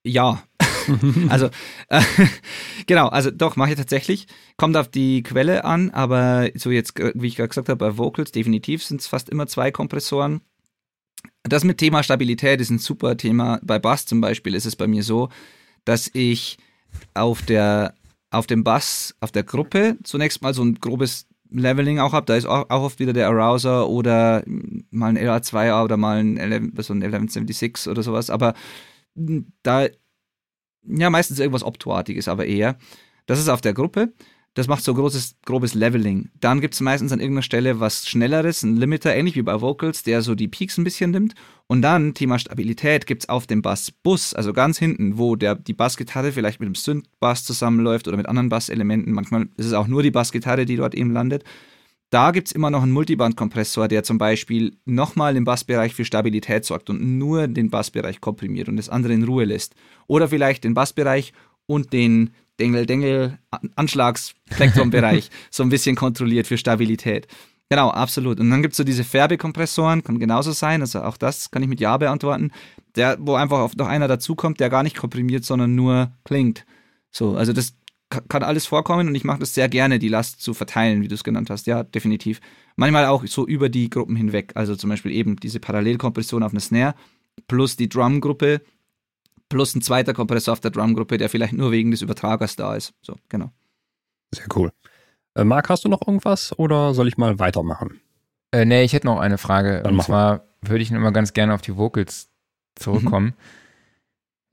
ja. 0.04 0.44
also, 1.30 1.50
äh, 1.90 2.02
genau, 2.88 3.08
also 3.08 3.32
doch, 3.32 3.56
mache 3.56 3.72
ich 3.72 3.78
tatsächlich. 3.78 4.28
Kommt 4.58 4.76
auf 4.76 4.90
die 4.90 5.24
Quelle 5.24 5.66
an, 5.66 5.92
aber 5.92 6.50
so 6.56 6.72
jetzt, 6.72 7.00
äh, 7.00 7.14
wie 7.16 7.28
ich 7.28 7.36
gerade 7.36 7.50
gesagt 7.50 7.70
habe, 7.70 7.78
bei 7.78 7.98
Vocals 7.98 8.32
definitiv 8.32 8.84
sind 8.84 9.02
es 9.02 9.08
fast 9.08 9.30
immer 9.30 9.48
zwei 9.48 9.72
Kompressoren. 9.72 10.42
Das 11.44 11.64
mit 11.64 11.78
Thema 11.78 12.04
Stabilität 12.04 12.60
ist 12.62 12.70
ein 12.70 12.80
super 12.80 13.18
Thema. 13.18 13.60
Bei 13.64 13.80
Bass 13.80 14.06
zum 14.06 14.22
Beispiel 14.22 14.56
ist 14.56 14.66
es 14.66 14.76
bei 14.76 14.88
mir 14.88 15.04
so, 15.04 15.30
dass 15.86 16.10
ich 16.14 16.58
auf 17.14 17.42
der 17.42 17.96
auf 18.34 18.48
dem 18.48 18.64
Bass, 18.64 19.16
auf 19.20 19.32
der 19.32 19.44
Gruppe 19.44 19.98
zunächst 20.04 20.42
mal 20.42 20.54
so 20.54 20.64
ein 20.64 20.76
grobes 20.76 21.28
Leveling 21.52 22.00
auch 22.00 22.14
habe. 22.14 22.26
Da 22.26 22.36
ist 22.36 22.48
auch, 22.48 22.68
oft 22.70 23.00
wieder 23.00 23.14
der 23.14 23.28
Arouser 23.28 23.88
oder 23.88 24.44
mal 24.90 25.10
ein 25.10 25.18
LA2A 25.18 25.84
oder 25.84 25.98
mal 25.98 26.18
ein, 26.18 26.38
11, 26.38 26.72
so 26.80 26.94
ein 26.94 27.04
1176 27.04 27.92
oder 27.92 28.02
sowas. 28.02 28.32
Aber 28.32 28.56
da, 29.16 29.88
ja, 30.86 31.10
meistens 31.10 31.40
irgendwas 31.40 31.64
Optoartiges, 31.64 32.28
aber 32.28 32.46
eher. 32.46 32.78
Das 33.26 33.40
ist 33.40 33.50
auf 33.50 33.62
der 33.62 33.74
Gruppe. 33.74 34.14
Das 34.56 34.68
macht 34.68 34.84
so 34.84 34.94
großes, 34.94 35.38
grobes 35.46 35.74
Leveling. 35.74 36.30
Dann 36.40 36.62
gibt 36.62 36.76
es 36.76 36.82
meistens 36.82 37.12
an 37.12 37.20
irgendeiner 37.20 37.42
Stelle 37.42 37.80
was 37.80 38.08
Schnelleres, 38.08 38.62
ein 38.62 38.78
Limiter, 38.78 39.16
ähnlich 39.16 39.36
wie 39.36 39.42
bei 39.42 39.62
Vocals, 39.62 40.04
der 40.04 40.22
so 40.22 40.36
die 40.36 40.48
Peaks 40.48 40.78
ein 40.78 40.84
bisschen 40.84 41.10
nimmt. 41.10 41.34
Und 41.66 41.82
dann, 41.82 42.14
Thema 42.14 42.38
Stabilität, 42.38 43.08
gibt 43.08 43.24
es 43.24 43.30
auf 43.30 43.48
dem 43.48 43.64
Bass-Bus, 43.64 44.36
also 44.36 44.54
ganz 44.54 44.78
hinten, 44.78 45.18
wo 45.18 45.36
der, 45.36 45.56
die 45.56 45.74
Bassgitarre 45.74 46.32
vielleicht 46.32 46.60
mit 46.60 46.68
dem 46.68 46.76
Synth-Bass 46.76 47.46
zusammenläuft 47.46 48.08
oder 48.08 48.18
mit 48.18 48.28
anderen 48.28 48.50
Basselementen. 48.50 49.14
Manchmal 49.14 49.50
ist 49.58 49.66
es 49.66 49.74
auch 49.74 49.88
nur 49.88 50.04
die 50.04 50.12
Bassgitarre, 50.12 50.66
die 50.66 50.76
dort 50.76 50.94
eben 50.94 51.12
landet. 51.12 51.44
Da 52.14 52.30
gibt 52.30 52.48
es 52.48 52.52
immer 52.52 52.70
noch 52.70 52.84
einen 52.84 52.92
Multiband-Kompressor, 52.92 53.88
der 53.88 54.04
zum 54.04 54.20
Beispiel 54.20 54.78
nochmal 54.86 55.36
im 55.36 55.46
Bassbereich 55.46 55.96
für 55.96 56.06
Stabilität 56.06 56.64
sorgt 56.64 56.92
und 56.92 57.18
nur 57.18 57.48
den 57.48 57.72
Bassbereich 57.72 58.22
komprimiert 58.22 58.70
und 58.70 58.78
das 58.78 58.88
andere 58.88 59.14
in 59.14 59.24
Ruhe 59.24 59.46
lässt. 59.46 59.74
Oder 60.06 60.28
vielleicht 60.28 60.64
den 60.64 60.76
Bassbereich 60.76 61.34
und 61.66 61.92
den 61.92 62.30
Dengel-Dengel-Anschlagsspektrumbereich 62.60 65.32
so 65.50 65.64
ein 65.64 65.70
bisschen 65.70 65.96
kontrolliert 65.96 66.46
für 66.46 66.60
Stabilität. 66.60 67.26
Genau, 67.72 67.90
absolut. 67.90 68.40
Und 68.40 68.52
dann 68.52 68.62
gibt 68.62 68.74
es 68.74 68.78
so 68.78 68.84
diese 68.84 69.04
Färbekompressoren, 69.04 70.04
kann 70.04 70.20
genauso 70.20 70.52
sein, 70.52 70.82
also 70.82 71.02
auch 71.02 71.18
das 71.18 71.50
kann 71.50 71.64
ich 71.64 71.68
mit 71.68 71.80
Ja 71.80 71.98
beantworten, 71.98 72.52
der, 72.96 73.18
wo 73.20 73.34
einfach 73.34 73.74
noch 73.76 73.88
einer 73.88 74.08
dazukommt, 74.08 74.60
der 74.60 74.70
gar 74.70 74.84
nicht 74.84 74.98
komprimiert, 74.98 75.46
sondern 75.46 75.74
nur 75.74 76.12
klingt. 76.26 76.64
So, 77.10 77.36
also 77.36 77.54
das 77.54 77.74
kann 78.30 78.44
alles 78.44 78.66
vorkommen 78.66 79.08
und 79.08 79.16
ich 79.16 79.24
mache 79.24 79.40
das 79.40 79.54
sehr 79.54 79.70
gerne, 79.70 80.00
die 80.00 80.08
Last 80.08 80.42
zu 80.42 80.54
verteilen, 80.54 81.02
wie 81.02 81.08
du 81.08 81.16
es 81.16 81.24
genannt 81.24 81.50
hast. 81.50 81.68
Ja, 81.68 81.84
definitiv. 81.84 82.42
Manchmal 82.76 83.06
auch 83.06 83.26
so 83.26 83.48
über 83.48 83.70
die 83.70 83.90
Gruppen 83.90 84.16
hinweg. 84.16 84.54
Also 84.56 84.76
zum 84.76 84.90
Beispiel 84.90 85.12
eben 85.12 85.36
diese 85.38 85.60
Parallelkompression 85.60 86.44
auf 86.44 86.52
eine 86.52 86.60
Snare 86.60 86.96
plus 87.48 87.76
die 87.76 87.90
Drumgruppe 87.90 88.62
plus 89.50 89.76
ein 89.76 89.82
zweiter 89.82 90.14
Kompressor 90.14 90.54
auf 90.54 90.60
der 90.60 90.72
Drumgruppe, 90.72 91.18
der 91.18 91.30
vielleicht 91.30 91.54
nur 91.54 91.72
wegen 91.72 91.92
des 91.92 92.02
Übertragers 92.02 92.56
da 92.56 92.76
ist. 92.76 92.94
So, 93.02 93.16
genau. 93.30 93.52
Sehr 94.34 94.48
cool. 94.56 94.72
Äh, 95.36 95.44
Marc, 95.44 95.70
hast 95.70 95.86
du 95.86 95.90
noch 95.90 96.02
irgendwas 96.08 96.58
oder 96.58 96.94
soll 96.94 97.08
ich 97.08 97.18
mal 97.18 97.38
weitermachen? 97.40 98.02
Äh, 98.52 98.66
nee, 98.66 98.84
ich 98.84 98.94
hätte 98.94 99.08
noch 99.08 99.20
eine 99.20 99.38
Frage. 99.38 99.82
Dann 99.84 99.96
und 99.96 100.04
zwar 100.04 100.46
würde 100.62 100.82
ich 100.82 100.92
immer 100.92 101.12
ganz 101.12 101.34
gerne 101.34 101.54
auf 101.54 101.62
die 101.62 101.78
Vocals 101.78 102.30
zurückkommen. 102.76 103.34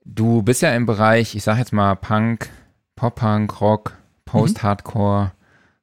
Du 0.04 0.42
bist 0.42 0.62
ja 0.62 0.74
im 0.74 0.86
Bereich, 0.86 1.34
ich 1.34 1.42
sag 1.42 1.58
jetzt 1.58 1.72
mal 1.72 1.94
Punk, 1.94 2.50
Pop-Punk, 3.00 3.62
Rock, 3.62 3.96
Post-Hardcore 4.26 5.32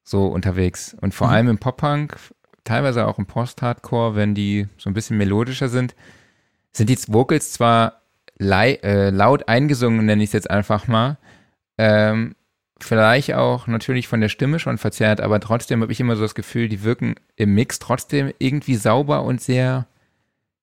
so 0.03 0.27
unterwegs. 0.27 0.95
Und 1.01 1.15
vor 1.15 1.29
Mhm. 1.29 1.33
allem 1.33 1.47
im 1.49 1.57
Pop-Punk 1.57 2.15
teilweise 2.63 3.07
auch 3.07 3.17
im 3.17 3.25
Post-Hardcore, 3.25 4.15
wenn 4.15 4.35
die 4.35 4.67
so 4.77 4.87
ein 4.87 4.93
bisschen 4.93 5.17
melodischer 5.17 5.67
sind, 5.67 5.95
sind 6.73 6.91
die 6.91 6.97
Vocals 7.07 7.53
zwar 7.53 8.01
äh, 8.39 9.09
laut 9.09 9.47
eingesungen, 9.49 10.05
nenne 10.05 10.21
ich 10.21 10.29
es 10.29 10.33
jetzt 10.33 10.51
einfach 10.51 10.87
mal, 10.87 11.17
ähm, 11.79 12.35
vielleicht 12.79 13.33
auch 13.33 13.65
natürlich 13.65 14.07
von 14.07 14.21
der 14.21 14.29
Stimme 14.29 14.59
schon 14.59 14.77
verzerrt, 14.77 15.19
aber 15.19 15.39
trotzdem 15.39 15.81
habe 15.81 15.91
ich 15.91 15.99
immer 15.99 16.15
so 16.17 16.21
das 16.21 16.35
Gefühl, 16.35 16.69
die 16.69 16.83
wirken 16.83 17.15
im 17.35 17.55
Mix 17.55 17.79
trotzdem 17.79 18.31
irgendwie 18.37 18.75
sauber 18.75 19.23
und 19.23 19.41
sehr 19.41 19.87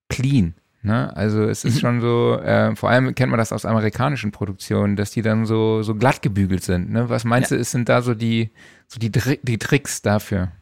clean. 0.08 0.54
Ne? 0.84 1.16
Also 1.16 1.44
es 1.44 1.64
ist 1.64 1.80
schon 1.80 2.00
so, 2.02 2.38
äh, 2.38 2.76
vor 2.76 2.90
allem 2.90 3.14
kennt 3.14 3.30
man 3.30 3.38
das 3.38 3.52
aus 3.52 3.64
amerikanischen 3.64 4.32
Produktionen, 4.32 4.96
dass 4.96 5.10
die 5.10 5.22
dann 5.22 5.46
so, 5.46 5.82
so 5.82 5.94
glatt 5.94 6.20
gebügelt 6.20 6.62
sind. 6.62 6.90
Ne? 6.90 7.08
Was 7.08 7.24
meinst 7.24 7.50
ja. 7.50 7.56
du, 7.56 7.64
sind 7.64 7.88
da 7.88 8.02
so 8.02 8.14
die, 8.14 8.50
so 8.86 8.98
die, 8.98 9.10
die 9.10 9.58
Tricks 9.58 10.02
dafür? 10.02 10.52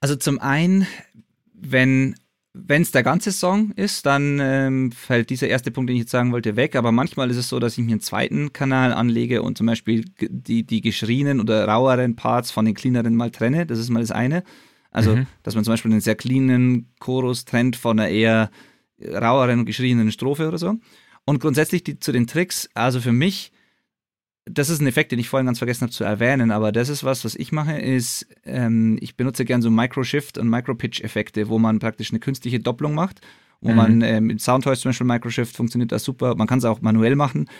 Also 0.00 0.16
zum 0.16 0.40
einen, 0.40 0.86
wenn 1.54 2.16
wenn 2.58 2.82
es 2.82 2.90
der 2.90 3.02
ganze 3.02 3.32
Song 3.32 3.72
ist, 3.72 4.06
dann 4.06 4.38
ähm, 4.40 4.90
fällt 4.90 5.28
dieser 5.28 5.46
erste 5.46 5.70
Punkt, 5.70 5.90
den 5.90 5.96
ich 5.96 6.02
jetzt 6.04 6.10
sagen 6.10 6.32
wollte, 6.32 6.56
weg. 6.56 6.74
Aber 6.74 6.90
manchmal 6.90 7.30
ist 7.30 7.36
es 7.36 7.50
so, 7.50 7.58
dass 7.58 7.76
ich 7.76 7.84
mir 7.84 7.92
einen 7.92 8.00
zweiten 8.00 8.52
Kanal 8.52 8.94
anlege 8.94 9.42
und 9.42 9.58
zum 9.58 9.66
Beispiel 9.66 10.06
die, 10.18 10.64
die 10.64 10.80
geschrienen 10.80 11.40
oder 11.40 11.68
raueren 11.68 12.16
Parts 12.16 12.50
von 12.50 12.64
den 12.64 12.74
cleaneren 12.74 13.14
mal 13.14 13.30
trenne. 13.30 13.66
Das 13.66 13.78
ist 13.78 13.90
mal 13.90 14.00
das 14.00 14.10
eine. 14.10 14.42
Also, 14.90 15.16
mhm. 15.16 15.26
dass 15.42 15.54
man 15.54 15.64
zum 15.64 15.74
Beispiel 15.74 15.90
einen 15.90 16.00
sehr 16.00 16.14
cleanen 16.14 16.88
Chorus 16.98 17.44
trennt 17.44 17.76
von 17.76 18.00
einer 18.00 18.08
eher 18.08 18.50
raueren 19.02 19.60
und 19.60 19.66
geschrienen 19.66 20.12
Strophe 20.12 20.48
oder 20.48 20.58
so. 20.58 20.74
Und 21.24 21.40
grundsätzlich 21.40 21.84
die, 21.84 21.98
zu 21.98 22.12
den 22.12 22.26
Tricks, 22.26 22.68
also 22.74 23.00
für 23.00 23.12
mich 23.12 23.52
das 24.48 24.70
ist 24.70 24.80
ein 24.80 24.86
Effekt, 24.86 25.12
den 25.12 25.18
ich 25.18 25.28
vorhin 25.28 25.46
ganz 25.46 25.58
vergessen 25.58 25.82
habe 25.82 25.92
zu 25.92 26.04
erwähnen, 26.04 26.50
aber 26.52 26.70
das 26.70 26.88
ist 26.88 27.04
was, 27.04 27.24
was 27.24 27.34
ich 27.34 27.50
mache, 27.50 27.78
ist, 27.78 28.26
ähm, 28.44 28.96
ich 29.00 29.16
benutze 29.16 29.44
gern 29.44 29.60
so 29.60 29.70
Micro-Shift 29.70 30.38
und 30.38 30.48
Micro-Pitch-Effekte, 30.48 31.48
wo 31.48 31.58
man 31.58 31.80
praktisch 31.80 32.10
eine 32.10 32.20
künstliche 32.20 32.60
Doppelung 32.60 32.94
macht, 32.94 33.20
wo 33.60 33.70
mhm. 33.70 33.76
man 33.76 34.02
äh, 34.02 34.20
mit 34.20 34.40
Soundtoys 34.40 34.80
zum 34.80 34.90
Beispiel 34.90 35.06
Micro-Shift 35.06 35.56
funktioniert 35.56 35.90
das 35.90 36.04
super, 36.04 36.36
man 36.36 36.46
kann 36.46 36.60
es 36.60 36.64
auch 36.64 36.80
manuell 36.80 37.16
machen, 37.16 37.50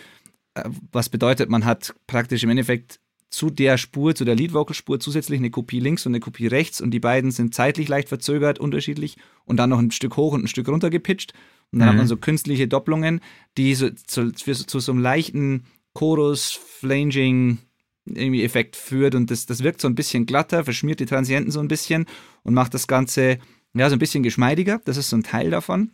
äh, 0.53 0.63
was 0.91 1.09
bedeutet, 1.09 1.49
man 1.49 1.65
hat 1.65 1.93
praktisch 2.07 2.43
im 2.43 2.49
Endeffekt 2.49 3.01
zu 3.29 3.49
der 3.49 3.77
Spur, 3.77 4.15
zu 4.15 4.25
der 4.25 4.35
Lead-Vocal-Spur 4.35 4.99
zusätzlich 4.99 5.39
eine 5.39 5.49
Kopie 5.49 5.79
links 5.79 6.05
und 6.05 6.11
eine 6.11 6.19
Kopie 6.19 6.47
rechts 6.47 6.79
und 6.81 6.91
die 6.91 6.99
beiden 6.99 7.31
sind 7.31 7.53
zeitlich 7.53 7.87
leicht 7.87 8.09
verzögert, 8.09 8.59
unterschiedlich 8.59 9.17
und 9.45 9.57
dann 9.57 9.69
noch 9.69 9.79
ein 9.79 9.91
Stück 9.91 10.17
hoch 10.17 10.33
und 10.33 10.45
ein 10.45 10.47
Stück 10.47 10.69
runter 10.69 10.89
gepitcht 10.89 11.33
und 11.71 11.79
dann 11.79 11.87
mhm. 11.87 11.91
hat 11.91 11.97
man 11.97 12.07
so 12.07 12.17
künstliche 12.17 12.67
Doppelungen, 12.67 13.19
die 13.57 13.75
so, 13.75 13.89
zu, 13.89 14.31
zu, 14.31 14.53
zu 14.53 14.79
so 14.79 14.91
einem 14.91 15.01
leichten 15.01 15.65
Chorus, 15.93 16.51
Flanging, 16.51 17.57
irgendwie 18.05 18.43
Effekt 18.43 18.75
führt 18.75 19.15
und 19.15 19.29
das, 19.29 19.45
das 19.45 19.63
wirkt 19.63 19.81
so 19.81 19.87
ein 19.87 19.95
bisschen 19.95 20.25
glatter, 20.25 20.63
verschmiert 20.63 20.99
die 20.99 21.05
Transienten 21.05 21.51
so 21.51 21.59
ein 21.59 21.67
bisschen 21.67 22.05
und 22.43 22.53
macht 22.53 22.73
das 22.73 22.87
Ganze 22.87 23.39
ja 23.73 23.89
so 23.89 23.95
ein 23.95 23.99
bisschen 23.99 24.23
geschmeidiger. 24.23 24.79
Das 24.85 24.97
ist 24.97 25.09
so 25.09 25.17
ein 25.17 25.23
Teil 25.23 25.49
davon. 25.49 25.91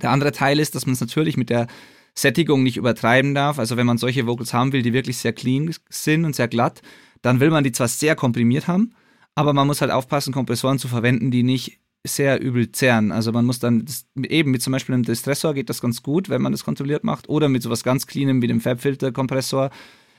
Der 0.00 0.10
andere 0.10 0.32
Teil 0.32 0.60
ist, 0.60 0.74
dass 0.74 0.86
man 0.86 0.92
es 0.92 1.00
natürlich 1.00 1.36
mit 1.36 1.50
der 1.50 1.66
Sättigung 2.14 2.62
nicht 2.62 2.76
übertreiben 2.76 3.34
darf. 3.34 3.58
Also 3.58 3.76
wenn 3.76 3.86
man 3.86 3.98
solche 3.98 4.26
Vocals 4.26 4.52
haben 4.52 4.72
will, 4.72 4.82
die 4.82 4.92
wirklich 4.92 5.18
sehr 5.18 5.32
clean 5.32 5.74
sind 5.88 6.24
und 6.24 6.36
sehr 6.36 6.48
glatt, 6.48 6.82
dann 7.22 7.40
will 7.40 7.50
man 7.50 7.64
die 7.64 7.72
zwar 7.72 7.88
sehr 7.88 8.16
komprimiert 8.16 8.66
haben, 8.66 8.94
aber 9.34 9.52
man 9.52 9.66
muss 9.66 9.80
halt 9.80 9.90
aufpassen, 9.90 10.32
Kompressoren 10.32 10.78
zu 10.78 10.88
verwenden, 10.88 11.30
die 11.30 11.42
nicht 11.42 11.78
sehr 12.04 12.40
übel 12.40 12.72
zerren. 12.72 13.12
Also 13.12 13.30
man 13.32 13.44
muss 13.44 13.58
dann 13.58 13.84
eben 14.16 14.50
mit 14.50 14.62
zum 14.62 14.72
Beispiel 14.72 14.94
einem 14.94 15.04
Distressor 15.04 15.54
geht 15.54 15.68
das 15.68 15.82
ganz 15.82 16.02
gut, 16.02 16.28
wenn 16.28 16.42
man 16.42 16.52
das 16.52 16.64
kontrolliert 16.64 17.04
macht, 17.04 17.28
oder 17.28 17.48
mit 17.48 17.62
sowas 17.62 17.84
ganz 17.84 18.06
cleanem 18.06 18.40
wie 18.40 18.46
dem 18.46 18.60
Fabfilter-Kompressor 18.60 19.70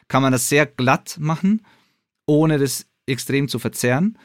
kann 0.07 0.21
man 0.21 0.31
das 0.31 0.49
sehr 0.49 0.65
glatt 0.65 1.17
machen, 1.19 1.65
ohne 2.27 2.59
das 2.59 2.85
extrem 3.07 3.47
zu 3.47 3.59
verzerren. 3.59 4.17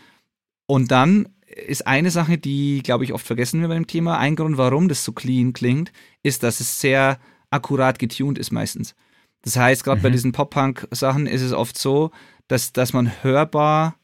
Und 0.67 0.91
dann 0.91 1.29
ist 1.47 1.87
eine 1.87 2.11
Sache, 2.11 2.39
die, 2.39 2.83
glaube 2.83 3.05
ich, 3.05 3.13
oft 3.13 3.27
vergessen 3.27 3.61
wir 3.61 3.69
bei 3.69 3.75
dem 3.75 3.87
Thema. 3.87 4.19
Ein 4.19 4.37
Grund, 4.37 4.59
warum 4.59 4.89
das 4.89 5.05
so 5.05 5.13
clean 5.13 5.53
klingt, 5.53 5.93
ist, 6.23 6.43
dass 6.43 6.61
es 6.61 6.81
sehr 6.81 7.19
akkurat 7.57 7.99
getuned 7.99 8.39
ist 8.39 8.53
meistens. 8.53 8.95
Das 9.43 9.57
heißt, 9.57 9.85
gerade 9.85 9.99
mhm. 9.99 10.03
bei 10.03 10.11
diesen 10.11 10.33
Pop-Punk-Sachen 10.33 11.27
ist 11.27 11.43
es 11.43 11.53
oft 11.53 11.79
so, 11.79 12.11
dass, 12.49 12.73
dass 12.73 12.93
man 12.93 13.11
hörbar 13.23 13.97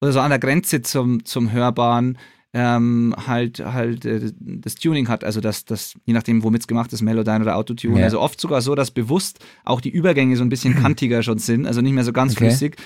oder 0.00 0.12
so 0.12 0.20
an 0.20 0.30
der 0.30 0.38
Grenze 0.38 0.82
zum, 0.82 1.24
zum 1.24 1.52
Hörbaren 1.52 2.18
ähm, 2.54 3.14
halt 3.26 3.60
halt 3.60 4.04
äh, 4.04 4.32
das 4.40 4.76
Tuning 4.76 5.08
hat, 5.08 5.22
also 5.22 5.40
das, 5.40 5.64
das, 5.64 5.94
je 6.06 6.14
nachdem, 6.14 6.42
womit 6.42 6.62
es 6.62 6.66
gemacht 6.66 6.92
ist, 6.92 7.02
Melodyne 7.02 7.42
oder 7.42 7.56
Autotune. 7.56 7.98
Ja. 7.98 8.04
Also 8.04 8.20
oft 8.20 8.40
sogar 8.40 8.62
so, 8.62 8.74
dass 8.74 8.90
bewusst 8.90 9.40
auch 9.64 9.80
die 9.80 9.90
Übergänge 9.90 10.36
so 10.36 10.42
ein 10.42 10.48
bisschen 10.48 10.74
kantiger 10.82 11.22
schon 11.22 11.38
sind, 11.38 11.66
also 11.66 11.80
nicht 11.80 11.92
mehr 11.92 12.04
so 12.04 12.12
ganz 12.12 12.32
okay. 12.32 12.46
flüssig. 12.46 12.76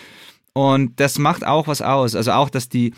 Und 0.55 0.99
das 1.01 1.19
macht 1.19 1.47
auch 1.47 1.69
was 1.69 1.81
aus. 1.81 2.15
Also 2.15 2.33
auch, 2.33 2.51
dass 2.51 2.69
die, 2.69 2.93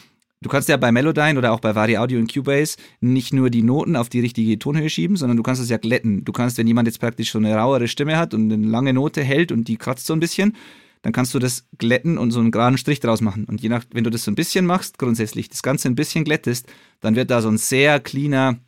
du 0.44 0.50
kannst 0.50 0.68
ja 0.68 0.76
bei 0.76 0.92
Melodyne 0.92 1.38
oder 1.38 1.52
auch 1.52 1.60
bei 1.60 1.74
Vari 1.74 1.96
Audio 1.96 2.18
und 2.18 2.32
Cubase 2.32 2.76
nicht 3.00 3.32
nur 3.32 3.48
die 3.48 3.62
Noten 3.62 3.96
auf 3.96 4.10
die 4.10 4.20
richtige 4.20 4.58
Tonhöhe 4.58 4.90
schieben, 4.90 5.16
sondern 5.16 5.38
du 5.38 5.42
kannst 5.42 5.60
es 5.62 5.70
ja 5.70 5.78
glätten. 5.78 6.24
Du 6.24 6.32
kannst, 6.32 6.58
wenn 6.58 6.66
jemand 6.66 6.86
jetzt 6.86 7.00
praktisch 7.00 7.32
so 7.32 7.38
eine 7.38 7.56
rauere 7.56 7.88
Stimme 7.88 8.18
hat 8.18 8.34
und 8.34 8.52
eine 8.52 8.66
lange 8.66 8.92
Note 8.92 9.22
hält 9.24 9.50
und 9.50 9.68
die 9.68 9.78
kratzt 9.78 10.06
so 10.06 10.12
ein 10.12 10.20
bisschen, 10.20 10.54
dann 11.00 11.12
kannst 11.12 11.34
du 11.34 11.38
das 11.38 11.66
glätten 11.78 12.18
und 12.18 12.30
so 12.30 12.40
einen 12.40 12.50
geraden 12.50 12.76
Strich 12.76 13.00
draus 13.00 13.22
machen. 13.22 13.46
Und 13.46 13.62
je 13.62 13.70
nach, 13.70 13.84
wenn 13.92 14.04
du 14.04 14.10
das 14.10 14.24
so 14.24 14.30
ein 14.30 14.34
bisschen 14.34 14.66
machst, 14.66 14.98
grundsätzlich 14.98 15.48
das 15.48 15.62
Ganze 15.62 15.88
ein 15.88 15.94
bisschen 15.94 16.24
glättest, 16.24 16.70
dann 17.00 17.16
wird 17.16 17.30
da 17.30 17.40
so 17.40 17.48
ein 17.48 17.58
sehr 17.58 17.98
cleaner, 18.00 18.58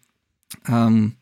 ähm, 0.67 1.17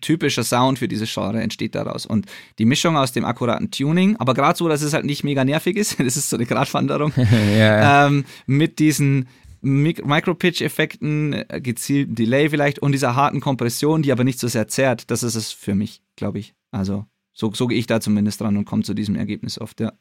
typischer 0.00 0.44
Sound 0.44 0.78
für 0.78 0.88
dieses 0.88 1.12
Genre 1.12 1.42
entsteht 1.42 1.74
daraus. 1.74 2.06
Und 2.06 2.26
die 2.58 2.64
Mischung 2.64 2.96
aus 2.96 3.12
dem 3.12 3.24
akkuraten 3.24 3.70
Tuning, 3.70 4.16
aber 4.16 4.32
gerade 4.32 4.56
so, 4.56 4.68
dass 4.68 4.82
es 4.82 4.94
halt 4.94 5.04
nicht 5.04 5.24
mega 5.24 5.44
nervig 5.44 5.76
ist, 5.76 5.98
das 6.00 6.16
ist 6.16 6.30
so 6.30 6.36
eine 6.36 6.46
Gratwanderung, 6.46 7.12
ja. 7.58 8.06
ähm, 8.06 8.24
mit 8.46 8.78
diesen 8.78 9.28
Micro-Pitch-Effekten, 9.60 11.32
äh, 11.32 11.60
gezielten 11.60 12.14
Delay 12.14 12.50
vielleicht 12.50 12.78
und 12.78 12.92
dieser 12.92 13.16
harten 13.16 13.40
Kompression, 13.40 14.02
die 14.02 14.12
aber 14.12 14.24
nicht 14.24 14.38
so 14.38 14.48
sehr 14.48 14.68
zerrt, 14.68 15.10
das 15.10 15.22
ist 15.22 15.34
es 15.34 15.52
für 15.52 15.74
mich, 15.74 16.02
glaube 16.16 16.38
ich. 16.38 16.54
Also 16.70 17.06
so, 17.32 17.52
so 17.52 17.66
gehe 17.66 17.78
ich 17.78 17.86
da 17.86 18.00
zumindest 18.00 18.40
dran 18.40 18.56
und 18.56 18.64
komme 18.64 18.82
zu 18.82 18.94
diesem 18.94 19.16
Ergebnis 19.16 19.60
oft, 19.60 19.80
ja. 19.80 19.92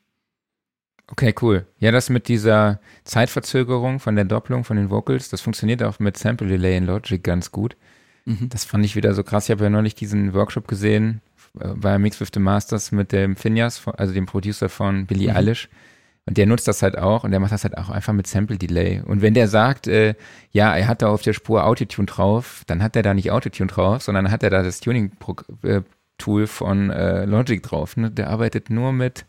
Okay, 1.09 1.33
cool. 1.41 1.65
Ja, 1.79 1.91
das 1.91 2.09
mit 2.09 2.27
dieser 2.27 2.81
Zeitverzögerung 3.05 3.99
von 3.99 4.15
der 4.15 4.25
Doppelung 4.25 4.63
von 4.65 4.75
den 4.75 4.89
Vocals, 4.89 5.29
das 5.29 5.39
funktioniert 5.39 5.81
auch 5.81 5.99
mit 5.99 6.17
Sample 6.17 6.47
Delay 6.47 6.75
in 6.75 6.85
Logic 6.85 7.23
ganz 7.23 7.51
gut. 7.51 7.77
Mhm. 8.25 8.49
Das 8.49 8.65
fand 8.65 8.83
ich 8.83 8.95
wieder 8.95 9.13
so 9.13 9.23
krass. 9.23 9.45
Ich 9.45 9.51
habe 9.51 9.63
ja 9.63 9.69
neulich 9.69 9.95
diesen 9.95 10.33
Workshop 10.33 10.67
gesehen 10.67 11.21
äh, 11.59 11.69
bei 11.75 11.97
Mix 11.97 12.19
with 12.19 12.29
the 12.33 12.41
Masters 12.41 12.91
mit 12.91 13.13
dem 13.13 13.37
Phineas, 13.37 13.81
also 13.87 14.13
dem 14.13 14.25
Producer 14.25 14.67
von 14.67 15.05
Billie 15.05 15.29
mhm. 15.29 15.37
Eilish. 15.37 15.69
Und 16.27 16.37
der 16.37 16.45
nutzt 16.45 16.67
das 16.67 16.83
halt 16.83 16.97
auch 16.97 17.23
und 17.23 17.31
der 17.31 17.39
macht 17.39 17.53
das 17.53 17.63
halt 17.63 17.77
auch 17.77 17.89
einfach 17.89 18.11
mit 18.11 18.27
Sample 18.27 18.57
Delay. 18.57 19.01
Und 19.01 19.21
wenn 19.21 19.33
der 19.33 19.47
sagt, 19.47 19.87
äh, 19.87 20.13
ja, 20.51 20.75
er 20.75 20.87
hat 20.89 21.01
da 21.01 21.07
auf 21.07 21.21
der 21.21 21.31
Spur 21.31 21.65
Autotune 21.65 22.05
drauf, 22.05 22.63
dann 22.67 22.83
hat 22.83 22.97
er 22.97 23.01
da 23.01 23.13
nicht 23.13 23.31
Autotune 23.31 23.67
drauf, 23.67 24.03
sondern 24.03 24.29
hat 24.29 24.43
er 24.43 24.49
da 24.49 24.61
das 24.61 24.81
Tuning-Tool 24.81 26.43
äh, 26.43 26.47
von 26.47 26.89
äh, 26.89 27.23
Logic 27.23 27.63
drauf. 27.63 27.95
Ne? 27.95 28.11
Der 28.11 28.29
arbeitet 28.29 28.69
nur 28.69 28.91
mit 28.91 29.25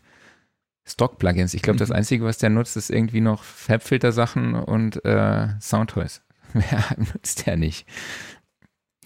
Stock-Plugins. 0.85 1.53
Ich 1.53 1.61
glaube, 1.61 1.75
mhm. 1.75 1.79
das 1.79 1.91
Einzige, 1.91 2.25
was 2.25 2.37
der 2.37 2.49
nutzt, 2.49 2.75
ist 2.75 2.89
irgendwie 2.89 3.21
noch 3.21 3.43
Fabfilter-Sachen 3.43 4.55
und 4.55 5.03
äh, 5.05 5.47
Soundtoys. 5.61 6.21
Mehr 6.53 6.83
nutzt 6.97 7.45
der 7.45 7.55
nicht. 7.55 7.87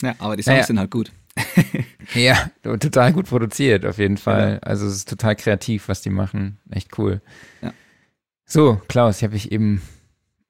Ja, 0.02 0.16
aber 0.18 0.36
die 0.36 0.42
Songs 0.42 0.56
naja. 0.56 0.66
sind 0.66 0.80
halt 0.80 0.90
gut. 0.90 1.12
ja, 2.16 2.50
total 2.64 3.14
gut 3.14 3.28
produziert, 3.28 3.86
auf 3.86 4.00
jeden 4.00 4.18
Fall. 4.18 4.54
Ja. 4.54 4.68
Also 4.68 4.88
es 4.88 4.96
ist 4.96 5.10
total 5.10 5.36
kreativ, 5.36 5.90
was 5.90 6.02
die 6.02 6.10
machen. 6.10 6.58
Echt 6.72 6.98
cool. 6.98 7.22
Ja. 7.62 7.72
So, 8.46 8.82
Klaus, 8.88 9.18
ich 9.18 9.24
habe 9.24 9.36
ich 9.36 9.52
eben 9.52 9.82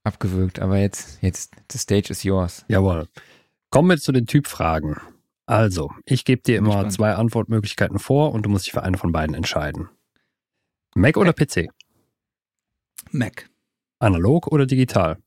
abgewürgt, 0.04 0.60
aber 0.60 0.78
jetzt, 0.78 1.22
jetzt, 1.22 1.54
the 1.72 1.78
stage 1.78 2.10
is 2.10 2.24
yours. 2.24 2.66
Jawohl. 2.68 3.08
Kommen 3.70 3.90
wir 3.90 3.98
zu 3.98 4.12
den 4.12 4.28
Typfragen. 4.28 4.98
Also, 5.46 5.92
ich 6.06 6.26
gebe 6.26 6.42
dir 6.42 6.58
immer 6.58 6.90
zwei 6.90 7.14
Antwortmöglichkeiten 7.16 8.00
vor 8.00 8.32
und 8.32 8.46
du 8.46 8.50
musst 8.50 8.66
dich 8.66 8.74
für 8.74 8.84
eine 8.84 8.98
von 8.98 9.12
beiden 9.12 9.36
entscheiden. 9.36 9.90
Mac 10.96 11.18
oder 11.18 11.34
PC? 11.34 11.70
Mac. 13.12 13.50
Analog 14.00 14.48
oder 14.48 14.66
digital? 14.66 15.18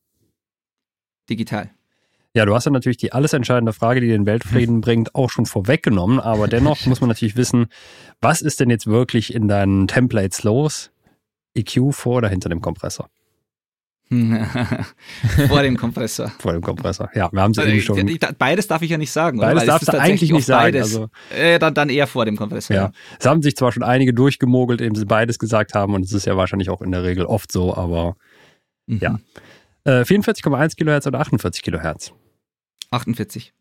Digital. 1.28 1.70
Ja, 2.34 2.44
du 2.44 2.54
hast 2.54 2.66
ja 2.66 2.70
natürlich 2.70 2.98
die 2.98 3.12
alles 3.12 3.32
entscheidende 3.32 3.72
Frage, 3.72 4.00
die 4.00 4.08
den 4.08 4.26
Weltfrieden 4.26 4.80
bringt, 4.82 5.14
auch 5.14 5.30
schon 5.30 5.46
vorweggenommen. 5.46 6.20
Aber 6.20 6.48
dennoch 6.48 6.84
muss 6.86 7.00
man 7.00 7.08
natürlich 7.08 7.36
wissen, 7.36 7.66
was 8.20 8.42
ist 8.42 8.60
denn 8.60 8.70
jetzt 8.70 8.86
wirklich 8.86 9.34
in 9.34 9.48
deinen 9.48 9.88
Templates 9.88 10.42
los? 10.42 10.90
EQ 11.56 11.94
vor 11.94 12.16
oder 12.16 12.28
hinter 12.28 12.48
dem 12.48 12.60
Kompressor? 12.60 13.08
Vor 15.48 15.62
dem 15.62 15.76
Kompressor. 15.76 16.28
Vor 16.38 16.52
dem 16.52 16.62
Kompressor. 16.62 17.10
Ja, 17.12 17.28
wir 17.32 17.42
haben 17.42 17.50
es 17.50 17.58
also, 17.58 17.70
eben 17.72 17.80
schon. 17.80 18.18
Beides 18.38 18.68
darf 18.68 18.80
ich 18.82 18.90
ja 18.90 18.98
nicht 18.98 19.10
sagen. 19.10 19.38
Beides 19.38 19.64
oder? 19.64 19.72
darfst 19.72 19.92
du 19.92 20.00
eigentlich 20.00 20.30
nicht 20.30 20.46
sagen. 20.46 20.62
Beides, 20.62 20.94
also, 20.94 21.08
äh, 21.34 21.58
dann, 21.58 21.74
dann 21.74 21.88
eher 21.88 22.06
vor 22.06 22.24
dem 22.24 22.36
Kompressor. 22.36 22.76
Ja. 22.76 22.92
Es 23.18 23.26
haben 23.26 23.42
sich 23.42 23.56
zwar 23.56 23.72
schon 23.72 23.82
einige 23.82 24.14
durchgemogelt, 24.14 24.80
eben 24.80 24.94
sie 24.94 25.06
beides 25.06 25.40
gesagt 25.40 25.74
haben 25.74 25.94
und 25.94 26.04
es 26.04 26.12
ist 26.12 26.24
ja 26.24 26.36
wahrscheinlich 26.36 26.70
auch 26.70 26.82
in 26.82 26.92
der 26.92 27.02
Regel 27.02 27.26
oft 27.26 27.50
so, 27.50 27.76
aber 27.76 28.14
mhm. 28.86 28.98
ja. 28.98 29.18
Äh, 29.82 30.02
44,1 30.02 30.76
Kilohertz 30.76 31.06
oder 31.08 31.18
48 31.18 31.62
Kilohertz? 31.62 32.12
48. 32.90 33.52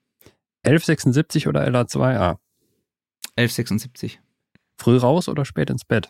1176 0.64 1.48
oder 1.48 1.68
LA2A? 1.68 2.38
1176. 3.36 4.20
Früh 4.78 4.98
raus 4.98 5.28
oder 5.28 5.44
spät 5.44 5.72
ins 5.72 5.86
Bett? 5.86 6.10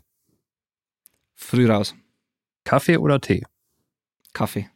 Früh 1.36 1.70
raus. 1.70 1.96
Kaffee 2.64 2.98
oder 2.98 3.22
Tee? 3.22 3.44
Kaffee. 4.34 4.70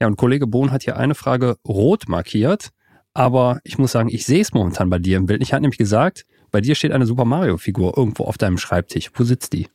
Ja, 0.00 0.06
und 0.06 0.16
Kollege 0.16 0.46
Bohn 0.46 0.70
hat 0.70 0.82
hier 0.82 0.96
eine 0.96 1.14
Frage 1.14 1.56
rot 1.66 2.08
markiert, 2.08 2.70
aber 3.14 3.60
ich 3.64 3.78
muss 3.78 3.92
sagen, 3.92 4.08
ich 4.10 4.26
sehe 4.26 4.40
es 4.40 4.52
momentan 4.52 4.90
bei 4.90 4.98
dir 4.98 5.16
im 5.16 5.26
Bild. 5.26 5.40
Ich 5.42 5.52
hatte 5.52 5.62
nämlich 5.62 5.78
gesagt, 5.78 6.26
bei 6.50 6.60
dir 6.60 6.74
steht 6.74 6.92
eine 6.92 7.06
Super 7.06 7.24
Mario-Figur 7.24 7.96
irgendwo 7.96 8.24
auf 8.24 8.38
deinem 8.38 8.58
Schreibtisch. 8.58 9.10
Wo 9.14 9.24
sitzt 9.24 9.52
die? 9.52 9.68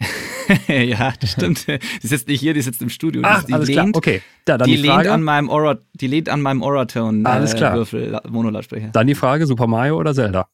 ja, 0.68 1.12
das 1.20 1.32
stimmt. 1.32 1.66
Die 1.68 2.06
sitzt 2.06 2.28
nicht 2.28 2.40
hier, 2.40 2.54
die 2.54 2.62
sitzt 2.62 2.82
im 2.82 2.88
Studio. 2.88 3.22
Ach, 3.24 3.44
die 3.44 3.52
alles 3.52 3.68
lehnt, 3.68 3.78
klar. 3.78 3.90
Okay, 3.94 4.22
da, 4.44 4.58
dann 4.58 4.66
die, 4.66 4.76
die, 4.76 4.82
lehnt 4.82 4.94
Frage. 4.94 5.12
an 5.12 5.22
meinem 5.22 5.50
Aura, 5.50 5.78
die 5.94 6.06
lehnt 6.06 6.28
an 6.28 6.40
meinem 6.40 6.62
Oratone 6.62 7.28
Alles 7.28 7.54
äh, 7.54 7.58
klar. 7.58 7.74
Würfel 7.74 8.20
Monolautsprecher. 8.28 8.88
Dann 8.88 9.06
die 9.06 9.14
Frage, 9.14 9.46
Super 9.46 9.66
Mario 9.66 9.98
oder 9.98 10.14
Zelda? 10.14 10.48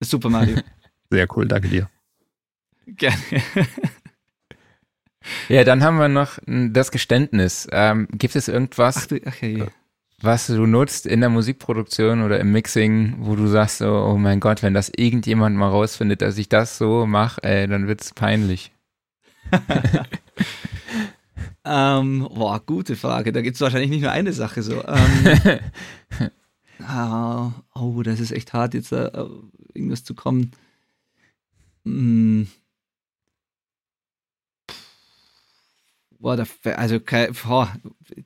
Super 0.00 0.28
Mario. 0.28 0.58
Sehr 1.10 1.26
cool, 1.36 1.46
danke 1.46 1.68
dir. 1.68 1.88
Gerne. 2.86 3.16
Ja, 5.48 5.64
dann 5.64 5.82
haben 5.82 5.98
wir 5.98 6.08
noch 6.08 6.38
das 6.46 6.92
Geständnis. 6.92 7.66
Ähm, 7.72 8.06
gibt 8.12 8.36
es 8.36 8.46
irgendwas, 8.46 8.96
Ach, 8.96 9.06
du, 9.06 9.20
ach 9.24 9.42
ja, 9.42 9.66
was 10.20 10.46
du 10.46 10.66
nutzt 10.66 11.04
in 11.04 11.20
der 11.20 11.30
Musikproduktion 11.30 12.22
oder 12.22 12.38
im 12.38 12.52
Mixing, 12.52 13.16
wo 13.18 13.34
du 13.34 13.48
sagst, 13.48 13.78
so, 13.78 13.88
oh 13.88 14.16
mein 14.16 14.38
Gott, 14.40 14.62
wenn 14.62 14.72
das 14.72 14.90
irgendjemand 14.96 15.56
mal 15.56 15.68
rausfindet, 15.68 16.22
dass 16.22 16.38
ich 16.38 16.48
das 16.48 16.78
so 16.78 17.06
mache, 17.06 17.42
ey, 17.42 17.66
dann 17.66 17.88
wird's 17.88 18.14
peinlich. 18.14 18.72
Ähm, 21.68 22.28
boah, 22.32 22.62
gute 22.64 22.94
Frage. 22.94 23.32
Da 23.32 23.42
gibt 23.42 23.56
es 23.56 23.60
wahrscheinlich 23.60 23.90
nicht 23.90 24.02
nur 24.02 24.12
eine 24.12 24.32
Sache 24.32 24.62
so. 24.62 24.84
Ähm, 24.84 25.58
ah, 26.86 27.50
oh, 27.74 28.02
das 28.04 28.20
ist 28.20 28.30
echt 28.30 28.52
hart, 28.52 28.74
jetzt 28.74 28.92
da 28.92 29.08
äh, 29.08 29.28
irgendwas 29.74 30.04
zu 30.04 30.14
kommen. 30.14 30.52
Hm. 31.84 32.46
Boah, 36.26 36.36
da, 36.36 36.44
also 36.72 36.98
boah, 36.98 37.72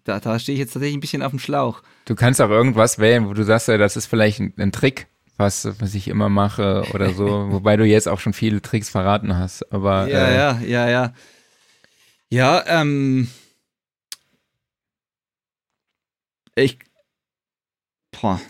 da, 0.04 0.20
da 0.20 0.38
stehe 0.38 0.54
ich 0.54 0.60
jetzt 0.60 0.72
tatsächlich 0.72 0.96
ein 0.96 1.00
bisschen 1.00 1.22
auf 1.22 1.32
dem 1.32 1.38
Schlauch. 1.38 1.82
Du 2.06 2.14
kannst 2.14 2.40
auch 2.40 2.48
irgendwas 2.48 2.98
wählen, 2.98 3.28
wo 3.28 3.34
du 3.34 3.44
sagst, 3.44 3.68
das 3.68 3.94
ist 3.94 4.06
vielleicht 4.06 4.40
ein, 4.40 4.54
ein 4.56 4.72
Trick, 4.72 5.08
was, 5.36 5.68
was 5.82 5.94
ich 5.94 6.08
immer 6.08 6.30
mache 6.30 6.86
oder 6.94 7.12
so, 7.12 7.26
wobei 7.50 7.76
du 7.76 7.84
jetzt 7.84 8.08
auch 8.08 8.18
schon 8.18 8.32
viele 8.32 8.62
Tricks 8.62 8.88
verraten 8.88 9.36
hast. 9.36 9.70
Aber 9.70 10.08
ja, 10.08 10.28
äh, 10.28 10.34
ja, 10.34 10.60
ja, 10.62 10.88
ja. 10.88 11.14
Ja, 12.30 12.64
ähm. 12.68 13.28
Ich. 16.54 16.78
Boah. 18.18 18.40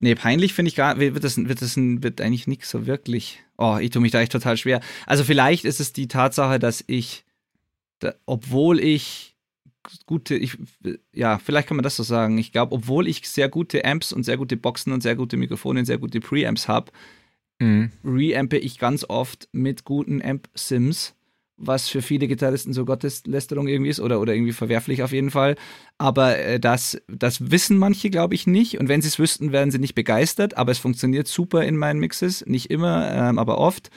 Nee, 0.00 0.16
peinlich 0.16 0.54
finde 0.54 0.70
ich 0.70 0.74
gar 0.74 0.98
wird 0.98 1.22
das, 1.22 1.36
wird 1.36 1.62
das 1.62 1.76
wird 1.76 2.20
eigentlich 2.20 2.48
nichts 2.48 2.68
so 2.68 2.84
wirklich. 2.84 3.44
Oh, 3.56 3.78
ich 3.80 3.90
tue 3.90 4.02
mich 4.02 4.10
da 4.10 4.20
echt 4.20 4.32
total 4.32 4.56
schwer. 4.56 4.80
Also 5.06 5.22
vielleicht 5.22 5.64
ist 5.66 5.78
es 5.78 5.92
die 5.92 6.08
Tatsache, 6.08 6.58
dass 6.58 6.82
ich, 6.88 7.24
da, 8.02 8.14
obwohl 8.26 8.80
ich 8.80 9.36
gute, 10.06 10.34
ich, 10.34 10.58
ja, 11.12 11.38
vielleicht 11.38 11.68
kann 11.68 11.76
man 11.76 11.84
das 11.84 11.96
so 11.96 12.02
sagen. 12.02 12.38
Ich 12.38 12.52
glaube, 12.52 12.74
obwohl 12.74 13.08
ich 13.08 13.28
sehr 13.28 13.48
gute 13.48 13.84
Amps 13.84 14.12
und 14.12 14.24
sehr 14.24 14.36
gute 14.36 14.56
Boxen 14.56 14.92
und 14.92 15.02
sehr 15.02 15.16
gute 15.16 15.36
Mikrofone 15.36 15.80
und 15.80 15.86
sehr 15.86 15.98
gute 15.98 16.20
Preamps 16.20 16.68
habe, 16.68 16.92
mh. 17.60 17.90
reampe 18.04 18.58
ich 18.58 18.78
ganz 18.78 19.04
oft 19.08 19.48
mit 19.52 19.84
guten 19.84 20.22
Amp-Sims, 20.22 21.14
was 21.56 21.88
für 21.88 22.02
viele 22.02 22.26
Gitarristen 22.26 22.72
so 22.72 22.84
Gotteslästerung 22.84 23.68
irgendwie 23.68 23.90
ist 23.90 24.00
oder, 24.00 24.20
oder 24.20 24.34
irgendwie 24.34 24.52
verwerflich 24.52 25.02
auf 25.02 25.12
jeden 25.12 25.30
Fall. 25.30 25.56
Aber 25.98 26.38
äh, 26.38 26.58
das, 26.58 27.00
das 27.08 27.50
wissen 27.50 27.78
manche, 27.78 28.10
glaube 28.10 28.34
ich, 28.34 28.46
nicht. 28.46 28.78
Und 28.80 28.88
wenn 28.88 29.02
sie 29.02 29.08
es 29.08 29.18
wüssten, 29.18 29.52
wären 29.52 29.70
sie 29.70 29.78
nicht 29.78 29.94
begeistert. 29.94 30.56
Aber 30.56 30.72
es 30.72 30.78
funktioniert 30.78 31.28
super 31.28 31.64
in 31.64 31.76
meinen 31.76 32.00
Mixes. 32.00 32.44
Nicht 32.46 32.70
immer, 32.70 33.12
ähm, 33.12 33.38
aber 33.38 33.58
oft. 33.58 33.90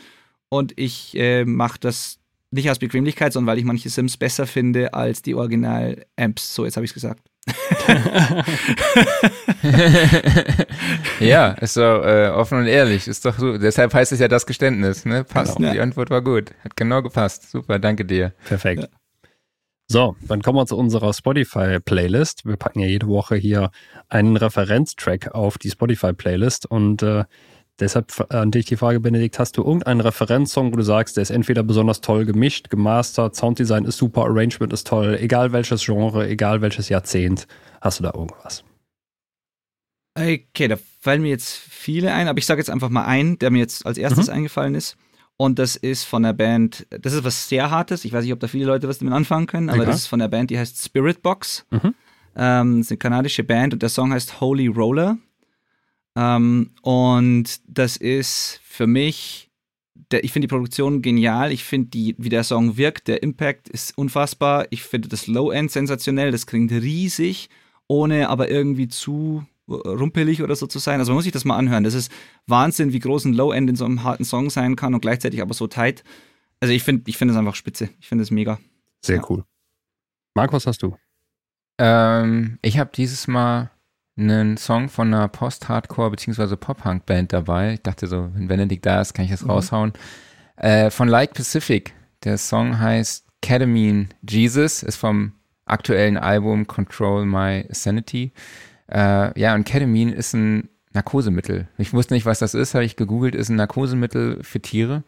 Und 0.49 0.73
ich 0.77 1.15
äh, 1.17 1.43
mache 1.45 1.79
das 1.79 2.19
nicht 2.55 2.69
aus 2.69 2.79
Bequemlichkeit, 2.79 3.33
sondern 3.33 3.51
weil 3.51 3.59
ich 3.59 3.65
manche 3.65 3.89
Sims 3.89 4.17
besser 4.17 4.47
finde 4.47 4.93
als 4.93 5.21
die 5.21 5.35
Original-Amps. 5.35 6.55
So, 6.55 6.65
jetzt 6.65 6.77
habe 6.77 6.85
ich 6.85 6.91
es 6.91 6.95
gesagt. 6.95 7.21
ja, 11.19 11.49
ist 11.51 11.77
doch 11.77 12.03
äh, 12.03 12.29
offen 12.29 12.57
und 12.59 12.65
ehrlich, 12.65 13.07
ist 13.07 13.23
doch 13.25 13.37
so. 13.37 13.59
Deshalb 13.59 13.93
heißt 13.93 14.11
es 14.11 14.19
ja 14.19 14.27
das 14.27 14.47
Geständnis, 14.47 15.05
ne? 15.05 15.23
Passt. 15.23 15.57
Genau. 15.57 15.71
Die 15.71 15.79
Antwort 15.79 16.09
war 16.09 16.23
gut. 16.23 16.55
Hat 16.63 16.75
genau 16.75 17.03
gepasst. 17.03 17.51
Super, 17.51 17.77
danke 17.77 18.03
dir. 18.03 18.33
Perfekt. 18.45 18.81
Ja. 18.81 18.87
So, 19.87 20.15
dann 20.21 20.41
kommen 20.41 20.57
wir 20.57 20.65
zu 20.65 20.75
unserer 20.75 21.13
Spotify-Playlist. 21.13 22.45
Wir 22.45 22.57
packen 22.57 22.79
ja 22.79 22.87
jede 22.87 23.07
Woche 23.07 23.35
hier 23.35 23.69
einen 24.09 24.35
Referenztrack 24.35 25.35
auf 25.35 25.59
die 25.59 25.69
Spotify-Playlist 25.69 26.65
und 26.65 27.03
äh, 27.03 27.25
deshalb 27.79 28.31
an 28.33 28.51
dich 28.51 28.65
die 28.65 28.77
Frage, 28.77 28.99
Benedikt, 28.99 29.37
hast 29.39 29.57
du 29.57 29.63
irgendeinen 29.63 30.01
Referenzsong, 30.01 30.71
wo 30.71 30.77
du 30.77 30.83
sagst, 30.83 31.17
der 31.17 31.21
ist 31.23 31.29
entweder 31.29 31.63
besonders 31.63 32.01
toll 32.01 32.25
gemischt, 32.25 32.69
gemastert, 32.69 33.35
Sounddesign 33.35 33.85
ist 33.85 33.97
super, 33.97 34.23
Arrangement 34.25 34.71
ist 34.73 34.87
toll, 34.87 35.17
egal 35.19 35.51
welches 35.51 35.83
Genre, 35.85 36.27
egal 36.27 36.61
welches 36.61 36.89
Jahrzehnt, 36.89 37.47
hast 37.81 37.99
du 37.99 38.03
da 38.03 38.11
irgendwas? 38.13 38.63
Okay, 40.17 40.67
da 40.69 40.77
fallen 41.01 41.21
mir 41.21 41.29
jetzt 41.29 41.53
viele 41.57 42.13
ein, 42.13 42.27
aber 42.29 42.37
ich 42.39 42.45
sage 42.45 42.61
jetzt 42.61 42.69
einfach 42.69 42.89
mal 42.89 43.03
einen, 43.05 43.37
der 43.39 43.51
mir 43.51 43.59
jetzt 43.59 43.85
als 43.85 43.97
erstes 43.97 44.27
Mhm. 44.27 44.33
eingefallen 44.33 44.75
ist. 44.75 44.95
Und 45.37 45.59
das 45.59 45.75
ist 45.75 46.05
von 46.05 46.23
der 46.23 46.31
Band, 46.31 46.87
das 46.89 47.11
ist 47.11 47.25
was 47.25 47.49
sehr 47.49 47.69
Hartes. 47.69 48.05
Ich 48.05 48.13
weiß 48.13 48.23
nicht, 48.23 48.31
ob 48.31 48.39
da 48.39 48.47
viele 48.47 48.65
Leute 48.65 48.87
was 48.87 48.99
damit 48.99 49.13
anfangen 49.13 49.47
können, 49.47 49.69
aber 49.69 49.79
Okay. 49.79 49.87
das 49.87 49.97
ist 49.97 50.07
von 50.07 50.19
der 50.19 50.29
Band, 50.29 50.49
die 50.49 50.57
heißt 50.57 50.81
Spirit 50.81 51.21
Box. 51.21 51.65
Mhm. 51.71 51.93
Ähm, 52.37 52.77
das 52.77 52.87
ist 52.87 52.91
eine 52.91 52.97
kanadische 52.97 53.43
Band 53.43 53.73
und 53.73 53.81
der 53.81 53.89
Song 53.89 54.13
heißt 54.13 54.39
Holy 54.39 54.67
Roller. 54.67 55.17
Ähm, 56.15 56.71
und 56.81 57.61
das 57.67 57.97
ist 57.97 58.59
für 58.63 58.87
mich, 58.87 59.49
der, 60.11 60.23
ich 60.23 60.31
finde 60.31 60.47
die 60.47 60.53
Produktion 60.53 61.01
genial. 61.01 61.51
Ich 61.51 61.63
finde, 61.63 61.89
die, 61.89 62.15
wie 62.17 62.29
der 62.29 62.43
Song 62.43 62.77
wirkt, 62.77 63.07
der 63.07 63.23
Impact 63.23 63.69
ist 63.69 63.97
unfassbar. 63.97 64.67
Ich 64.69 64.83
finde 64.83 65.09
das 65.09 65.27
Low-End 65.27 65.71
sensationell. 65.71 66.31
Das 66.31 66.45
klingt 66.47 66.71
riesig, 66.71 67.49
ohne 67.87 68.29
aber 68.29 68.49
irgendwie 68.49 68.87
zu 68.87 69.45
rumpelig 69.67 70.43
oder 70.43 70.55
so 70.55 70.67
zu 70.67 70.77
sein. 70.77 70.99
Also 70.99 71.11
man 71.11 71.15
muss 71.17 71.23
sich 71.23 71.33
das 71.33 71.43
mal 71.43 71.57
anhören. 71.57 71.83
Das 71.83 71.95
ist 71.95 72.11
Wahnsinn, 72.45 72.93
wie 72.93 72.99
groß 72.99 73.25
ein 73.25 73.33
Low-End 73.33 73.69
in 73.69 73.75
so 73.75 73.85
einem 73.85 74.03
harten 74.03 74.23
Song 74.23 74.49
sein 74.51 74.75
kann 74.75 74.93
und 74.93 75.01
gleichzeitig 75.01 75.41
aber 75.41 75.55
so 75.55 75.65
tight. 75.67 76.03
Also 76.59 76.73
ich 76.73 76.83
finde 76.83 77.03
ich 77.07 77.17
finde 77.17 77.33
es 77.33 77.37
einfach 77.37 77.55
spitze. 77.55 77.89
Ich 77.99 78.07
finde 78.07 78.21
es 78.23 78.31
mega. 78.31 78.59
Sehr 79.01 79.17
Ja. 79.17 79.23
cool. 79.29 79.43
Marc, 80.35 80.53
was 80.53 80.67
hast 80.67 80.83
du? 80.83 80.95
Ähm, 81.79 82.59
ich 82.61 82.77
habe 82.77 82.91
dieses 82.95 83.27
Mal 83.27 83.71
einen 84.17 84.57
Song 84.57 84.87
von 84.89 85.13
einer 85.13 85.27
Post-Hardcore- 85.27 86.11
bzw. 86.11 86.55
Pop-Punk-Band 86.55 87.33
dabei. 87.33 87.73
Ich 87.73 87.81
dachte 87.81 88.07
so, 88.07 88.29
wenn 88.33 88.47
Benedikt 88.47 88.85
da 88.85 89.01
ist, 89.01 89.13
kann 89.13 89.25
ich 89.25 89.31
das 89.31 89.43
Mhm. 89.43 89.49
raushauen. 89.51 89.93
Äh, 90.57 90.89
von 90.89 91.07
Like 91.07 91.33
Pacific. 91.33 91.93
Der 92.23 92.37
Song 92.37 92.79
heißt 92.79 93.25
Ketamine 93.41 94.07
Jesus, 94.27 94.83
ist 94.83 94.95
vom 94.95 95.33
aktuellen 95.65 96.17
Album 96.17 96.65
Control 96.67 97.25
My 97.25 97.65
Sanity. 97.69 98.31
Äh, 98.91 99.37
ja, 99.39 99.53
und 99.53 99.65
Ketamine 99.65 100.13
ist 100.13 100.33
ein 100.33 100.69
Narkosemittel. 100.93 101.67
Ich 101.77 101.91
wusste 101.93 102.13
nicht, 102.13 102.25
was 102.25 102.39
das 102.39 102.53
ist, 102.53 102.73
habe 102.73 102.85
ich 102.85 102.95
gegoogelt, 102.95 103.35
ist 103.35 103.49
ein 103.49 103.57
Narkosemittel 103.57 104.39
für 104.43 104.61
Tiere. 104.61 105.03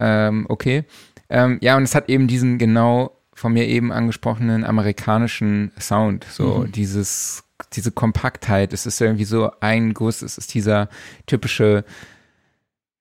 Ähm, 0.00 0.46
okay. 0.48 0.84
Ähm, 1.28 1.58
ja, 1.60 1.76
und 1.76 1.84
es 1.84 1.94
hat 1.94 2.08
eben 2.08 2.26
diesen 2.26 2.58
genau 2.58 3.16
von 3.32 3.52
mir 3.52 3.66
eben 3.68 3.92
angesprochenen 3.92 4.64
amerikanischen 4.64 5.70
Sound. 5.78 6.26
So 6.28 6.64
Mhm. 6.66 6.72
dieses, 6.72 7.44
diese 7.72 7.92
Kompaktheit. 7.92 8.72
Es 8.72 8.86
ist 8.86 9.00
irgendwie 9.00 9.24
so 9.24 9.50
ein 9.60 9.94
Guss. 9.94 10.22
Es 10.22 10.38
ist 10.38 10.54
dieser 10.54 10.88
typische 11.26 11.84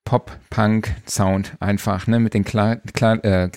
Pop-Punk-Sound 0.06 1.54
einfach, 1.60 2.08
ne? 2.08 2.20
Mit 2.20 2.34
den 2.34 2.44
klar, 2.44 2.78
klar, 2.94 3.24
äh, 3.24 3.50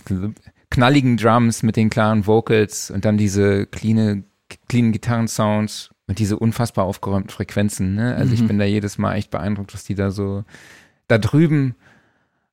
knalligen 0.70 1.16
Drums, 1.16 1.62
mit 1.62 1.76
den 1.76 1.90
klaren 1.90 2.26
Vocals 2.26 2.90
und 2.90 3.04
dann 3.04 3.16
diese 3.16 3.66
clean, 3.66 4.24
clean 4.68 4.92
Gitarrensounds 4.92 5.90
und 6.06 6.18
diese 6.18 6.38
unfassbar 6.38 6.84
aufgeräumten 6.84 7.30
Frequenzen, 7.30 7.94
ne? 7.94 8.14
Also 8.16 8.34
ich 8.34 8.42
Mhm. 8.42 8.48
bin 8.48 8.58
da 8.58 8.64
jedes 8.64 8.98
Mal 8.98 9.14
echt 9.16 9.30
beeindruckt, 9.30 9.72
was 9.74 9.84
die 9.84 9.94
da 9.94 10.10
so 10.10 10.44
da 11.08 11.18
drüben 11.18 11.74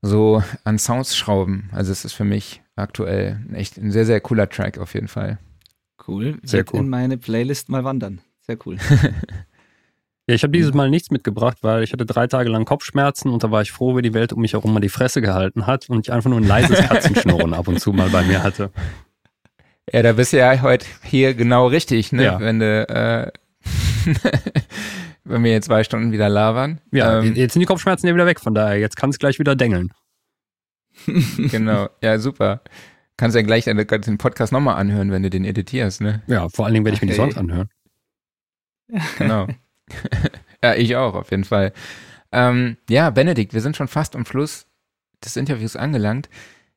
so 0.02 0.42
an 0.64 0.80
Sounds 0.80 1.16
schrauben. 1.16 1.70
Also 1.74 1.92
es 1.92 2.06
ist 2.06 2.14
für 2.14 2.24
mich 2.26 2.62
aktuell 2.76 3.40
echt 3.54 3.78
ein 3.78 3.92
sehr, 3.92 4.06
sehr 4.06 4.22
cooler 4.22 4.50
Track 4.50 4.78
auf 4.78 4.94
jeden 4.94 5.10
Fall. 5.10 5.40
Cool. 6.08 6.40
Sehr 6.44 6.60
Wird 6.60 6.74
cool. 6.74 6.80
in 6.80 6.90
meine 6.90 7.18
Playlist 7.18 7.68
mal 7.70 7.84
wandern. 7.84 8.22
Sehr 8.50 8.58
cool. 8.66 8.78
Ja, 10.28 10.36
ich 10.36 10.44
habe 10.44 10.52
dieses 10.52 10.76
Mal 10.76 10.92
nichts 10.92 11.10
mitgebracht, 11.10 11.58
weil 11.62 11.82
ich 11.82 11.92
hatte 11.92 12.06
drei 12.06 12.28
Tage 12.28 12.50
lang 12.52 12.64
Kopfschmerzen 12.64 13.32
und 13.32 13.44
da 13.44 13.50
war 13.50 13.64
ich 13.64 13.72
froh, 13.72 13.98
wie 13.98 14.04
die 14.04 14.14
Welt 14.14 14.32
um 14.32 14.42
mich 14.42 14.54
herum 14.54 14.72
mal 14.72 14.80
die 14.80 14.88
Fresse 14.88 15.22
gehalten 15.22 15.66
hat 15.66 15.90
und 15.90 16.06
ich 16.06 16.14
einfach 16.14 16.30
nur 16.30 16.40
ein 16.40 16.48
leises 16.48 16.78
Katzenschnurren 16.82 17.52
ab 17.56 17.68
und 17.68 17.80
zu 17.80 17.94
mal 17.94 18.10
bei 18.12 18.22
mir 18.22 18.44
hatte. 18.44 18.70
Ja, 19.92 20.04
da 20.04 20.14
bist 20.14 20.32
du 20.32 20.38
ja 20.38 20.62
heute 20.62 20.86
hier 21.02 21.34
genau 21.34 21.66
richtig, 21.66 22.12
ne? 22.12 22.26
Ja. 22.26 22.40
Wenn 22.40 22.60
du, 22.60 22.88
äh, 22.88 23.32
wenn 25.24 25.44
wir 25.44 25.52
jetzt 25.52 25.66
zwei 25.66 25.84
Stunden 25.84 26.12
wieder 26.12 26.30
labern. 26.30 26.80
Ja, 26.92 27.22
Ähm, 27.22 27.34
jetzt 27.34 27.54
sind 27.54 27.62
die 27.62 27.66
Kopfschmerzen 27.66 28.06
ja 28.06 28.14
wieder 28.14 28.28
weg, 28.28 28.40
von 28.40 28.54
daher, 28.54 28.78
jetzt 28.78 28.98
kann 28.98 29.10
es 29.10 29.18
gleich 29.18 29.40
wieder 29.40 29.56
dengeln. 29.56 29.90
genau. 31.08 31.90
Ja, 32.04 32.20
super. 32.20 32.62
Kannst 33.18 33.36
ja 33.36 33.42
gleich 33.42 33.64
den 33.64 34.18
Podcast 34.20 34.54
nochmal 34.54 34.76
anhören, 34.76 35.12
wenn 35.12 35.24
du 35.24 35.32
den 35.32 35.44
editierst, 35.44 36.02
ne? 36.02 36.22
Ja, 36.28 36.50
vor 36.50 36.66
allen 36.66 36.76
Dingen 36.76 36.86
werde 36.86 36.98
ich 36.98 37.02
mir 37.02 37.08
die. 37.08 37.16
Songs 37.16 37.36
anhören. 37.36 37.68
Genau. 39.18 39.48
ja, 40.64 40.76
ich 40.76 40.96
auch, 40.96 41.16
auf 41.16 41.32
jeden 41.32 41.46
Fall. 41.46 41.74
Ähm, 42.32 42.78
ja, 42.90 43.10
Benedikt, 43.10 43.54
wir 43.54 43.62
sind 43.62 43.78
schon 43.78 43.88
fast 43.88 44.16
am 44.16 44.26
Schluss 44.26 44.68
des 45.24 45.36
Interviews 45.36 45.76
angelangt. 45.76 46.30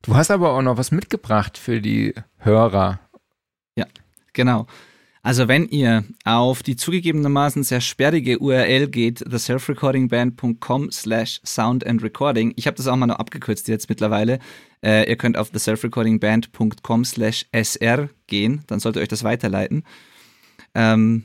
Du 0.03 0.17
hast 0.17 0.31
aber 0.31 0.53
auch 0.53 0.63
noch 0.63 0.79
was 0.79 0.91
mitgebracht 0.91 1.59
für 1.59 1.81
die 1.81 2.15
Hörer. 2.39 3.01
Genau. 4.33 4.67
Also 5.25 5.47
wenn 5.47 5.69
ihr 5.69 6.05
auf 6.25 6.65
die 6.65 6.75
zugegebenermaßen 6.75 7.63
sehr 7.63 7.81
sperrige 7.81 8.41
URL 8.41 8.89
geht, 8.89 9.19
theselfrecordingband.com 9.19 10.91
slash 10.91 11.41
sound 11.45 11.87
and 11.87 12.03
recording. 12.03 12.53
Ich 12.57 12.67
habe 12.67 12.77
das 12.77 12.89
auch 12.89 12.97
mal 12.97 13.07
noch 13.07 13.21
abgekürzt 13.21 13.69
jetzt 13.69 13.89
mittlerweile. 13.89 14.41
Äh, 14.85 15.09
ihr 15.09 15.17
könnt 15.17 15.37
auf 15.37 15.51
theselfrecordingband.com 15.51 17.05
slash 17.05 17.47
sr 17.53 18.09
gehen, 18.27 18.63
dann 18.67 18.81
sollte 18.81 18.99
euch 18.99 19.07
das 19.07 19.23
weiterleiten. 19.23 19.85
Ähm, 20.75 21.25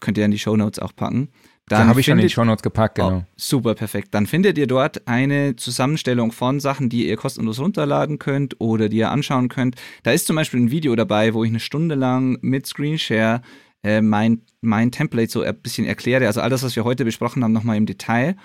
könnt 0.00 0.18
ihr 0.18 0.24
in 0.24 0.30
die 0.30 0.38
Show 0.38 0.56
Notes 0.56 0.78
auch 0.78 0.94
packen. 0.94 1.28
Dann 1.68 1.82
da 1.82 1.86
habe 1.88 2.00
ich 2.00 2.06
schon 2.06 2.18
in 2.18 2.22
die 2.26 2.32
Show 2.32 2.44
Notes 2.44 2.62
gepackt, 2.62 2.94
genau. 2.94 3.18
Oh, 3.18 3.24
super, 3.34 3.74
perfekt. 3.74 4.14
Dann 4.14 4.26
findet 4.26 4.56
ihr 4.56 4.68
dort 4.68 5.08
eine 5.08 5.56
Zusammenstellung 5.56 6.30
von 6.30 6.60
Sachen, 6.60 6.88
die 6.88 7.08
ihr 7.08 7.16
kostenlos 7.16 7.58
runterladen 7.58 8.20
könnt 8.20 8.60
oder 8.60 8.88
die 8.88 8.98
ihr 8.98 9.10
anschauen 9.10 9.48
könnt. 9.48 9.74
Da 10.04 10.12
ist 10.12 10.28
zum 10.28 10.36
Beispiel 10.36 10.60
ein 10.60 10.70
Video 10.70 10.94
dabei, 10.94 11.34
wo 11.34 11.42
ich 11.42 11.50
eine 11.50 11.58
Stunde 11.58 11.96
lang 11.96 12.38
mit 12.40 12.66
Screenshare 12.66 13.42
äh, 13.82 14.00
mein, 14.00 14.42
mein 14.60 14.92
Template 14.92 15.30
so 15.30 15.42
ein 15.42 15.56
bisschen 15.60 15.86
erkläre. 15.86 16.28
Also 16.28 16.40
alles, 16.40 16.62
was 16.62 16.76
wir 16.76 16.84
heute 16.84 17.04
besprochen 17.04 17.42
haben, 17.42 17.52
nochmal 17.52 17.76
im 17.76 17.86
Detail. 17.86 18.36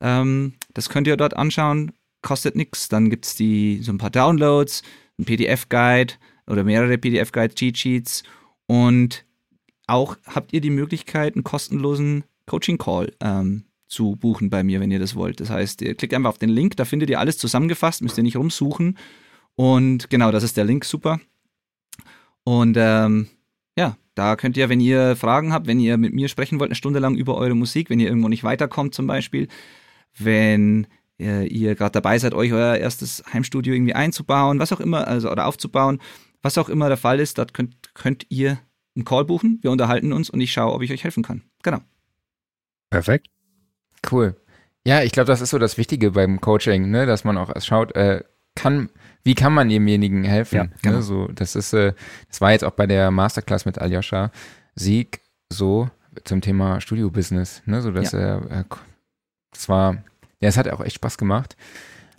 Ähm, 0.00 0.54
das 0.72 0.88
könnt 0.88 1.08
ihr 1.08 1.16
dort 1.16 1.36
anschauen, 1.36 1.90
kostet 2.22 2.54
nichts. 2.54 2.88
Dann 2.88 3.10
gibt's 3.10 3.34
die 3.34 3.80
so 3.82 3.92
ein 3.92 3.98
paar 3.98 4.10
Downloads, 4.10 4.82
ein 5.18 5.24
PDF-Guide 5.24 6.14
oder 6.46 6.62
mehrere 6.62 6.98
PDF-Guide, 6.98 7.54
Cheat 7.54 7.78
Sheets 7.78 8.22
und 8.66 9.24
auch 9.90 10.16
habt 10.26 10.52
ihr 10.52 10.60
die 10.60 10.70
Möglichkeit, 10.70 11.34
einen 11.34 11.44
kostenlosen 11.44 12.24
Coaching-Call 12.46 13.12
ähm, 13.20 13.64
zu 13.88 14.16
buchen 14.16 14.50
bei 14.50 14.62
mir, 14.62 14.80
wenn 14.80 14.90
ihr 14.90 14.98
das 14.98 15.16
wollt. 15.16 15.40
Das 15.40 15.50
heißt, 15.50 15.82
ihr 15.82 15.94
klickt 15.94 16.14
einfach 16.14 16.30
auf 16.30 16.38
den 16.38 16.48
Link, 16.48 16.76
da 16.76 16.84
findet 16.84 17.10
ihr 17.10 17.18
alles 17.18 17.38
zusammengefasst, 17.38 18.02
müsst 18.02 18.16
ihr 18.16 18.22
nicht 18.22 18.36
rumsuchen. 18.36 18.96
Und 19.56 20.08
genau, 20.10 20.30
das 20.30 20.44
ist 20.44 20.56
der 20.56 20.64
Link, 20.64 20.84
super. 20.84 21.20
Und 22.44 22.76
ähm, 22.78 23.28
ja, 23.76 23.96
da 24.14 24.36
könnt 24.36 24.56
ihr, 24.56 24.68
wenn 24.68 24.80
ihr 24.80 25.16
Fragen 25.16 25.52
habt, 25.52 25.66
wenn 25.66 25.80
ihr 25.80 25.96
mit 25.96 26.14
mir 26.14 26.28
sprechen 26.28 26.60
wollt, 26.60 26.68
eine 26.68 26.76
Stunde 26.76 27.00
lang 27.00 27.16
über 27.16 27.36
eure 27.36 27.54
Musik, 27.54 27.90
wenn 27.90 28.00
ihr 28.00 28.08
irgendwo 28.08 28.28
nicht 28.28 28.44
weiterkommt 28.44 28.94
zum 28.94 29.06
Beispiel, 29.06 29.48
wenn 30.16 30.86
äh, 31.18 31.46
ihr 31.46 31.74
gerade 31.74 31.92
dabei 31.92 32.18
seid, 32.18 32.34
euch 32.34 32.52
euer 32.52 32.76
erstes 32.76 33.22
Heimstudio 33.32 33.74
irgendwie 33.74 33.94
einzubauen, 33.94 34.58
was 34.58 34.72
auch 34.72 34.80
immer, 34.80 35.06
also 35.06 35.30
oder 35.30 35.46
aufzubauen, 35.46 36.00
was 36.42 36.58
auch 36.58 36.68
immer 36.68 36.88
der 36.88 36.96
Fall 36.96 37.20
ist, 37.20 37.38
dort 37.38 37.54
könnt, 37.54 37.94
könnt 37.94 38.26
ihr 38.30 38.58
einen 38.96 39.04
Call 39.04 39.24
buchen, 39.24 39.58
wir 39.62 39.70
unterhalten 39.70 40.12
uns 40.12 40.30
und 40.30 40.40
ich 40.40 40.52
schaue, 40.52 40.72
ob 40.72 40.82
ich 40.82 40.92
euch 40.92 41.04
helfen 41.04 41.22
kann. 41.22 41.42
Genau. 41.62 41.78
Perfekt. 42.90 43.28
Cool. 44.10 44.36
Ja, 44.86 45.02
ich 45.02 45.12
glaube, 45.12 45.26
das 45.26 45.40
ist 45.40 45.50
so 45.50 45.58
das 45.58 45.78
Wichtige 45.78 46.12
beim 46.12 46.40
Coaching, 46.40 46.90
ne, 46.90 47.06
dass 47.06 47.24
man 47.24 47.36
auch 47.36 47.52
schaut, 47.60 47.94
äh, 47.94 48.24
kann, 48.54 48.88
wie 49.22 49.34
kann 49.34 49.52
man 49.52 49.68
demjenigen 49.68 50.24
helfen? 50.24 50.56
Ja, 50.56 50.64
ne, 50.64 50.70
genau. 50.82 50.96
ne, 50.96 51.02
so, 51.02 51.28
das 51.28 51.54
ist, 51.54 51.72
äh, 51.72 51.92
das 52.28 52.40
war 52.40 52.52
jetzt 52.52 52.64
auch 52.64 52.72
bei 52.72 52.86
der 52.86 53.10
Masterclass 53.10 53.64
mit 53.66 53.78
Aljoscha 53.78 54.30
Sieg 54.74 55.20
so 55.52 55.90
zum 56.24 56.40
Thema 56.40 56.80
Studio-Business, 56.80 57.62
ne, 57.66 57.82
so 57.82 57.90
dass 57.90 58.12
ja. 58.12 58.18
er, 58.18 58.50
äh, 58.50 58.64
das 59.52 59.68
war, 59.68 60.02
ja, 60.40 60.48
es 60.48 60.56
hat 60.56 60.68
auch 60.68 60.80
echt 60.80 60.96
Spaß 60.96 61.18
gemacht. 61.18 61.56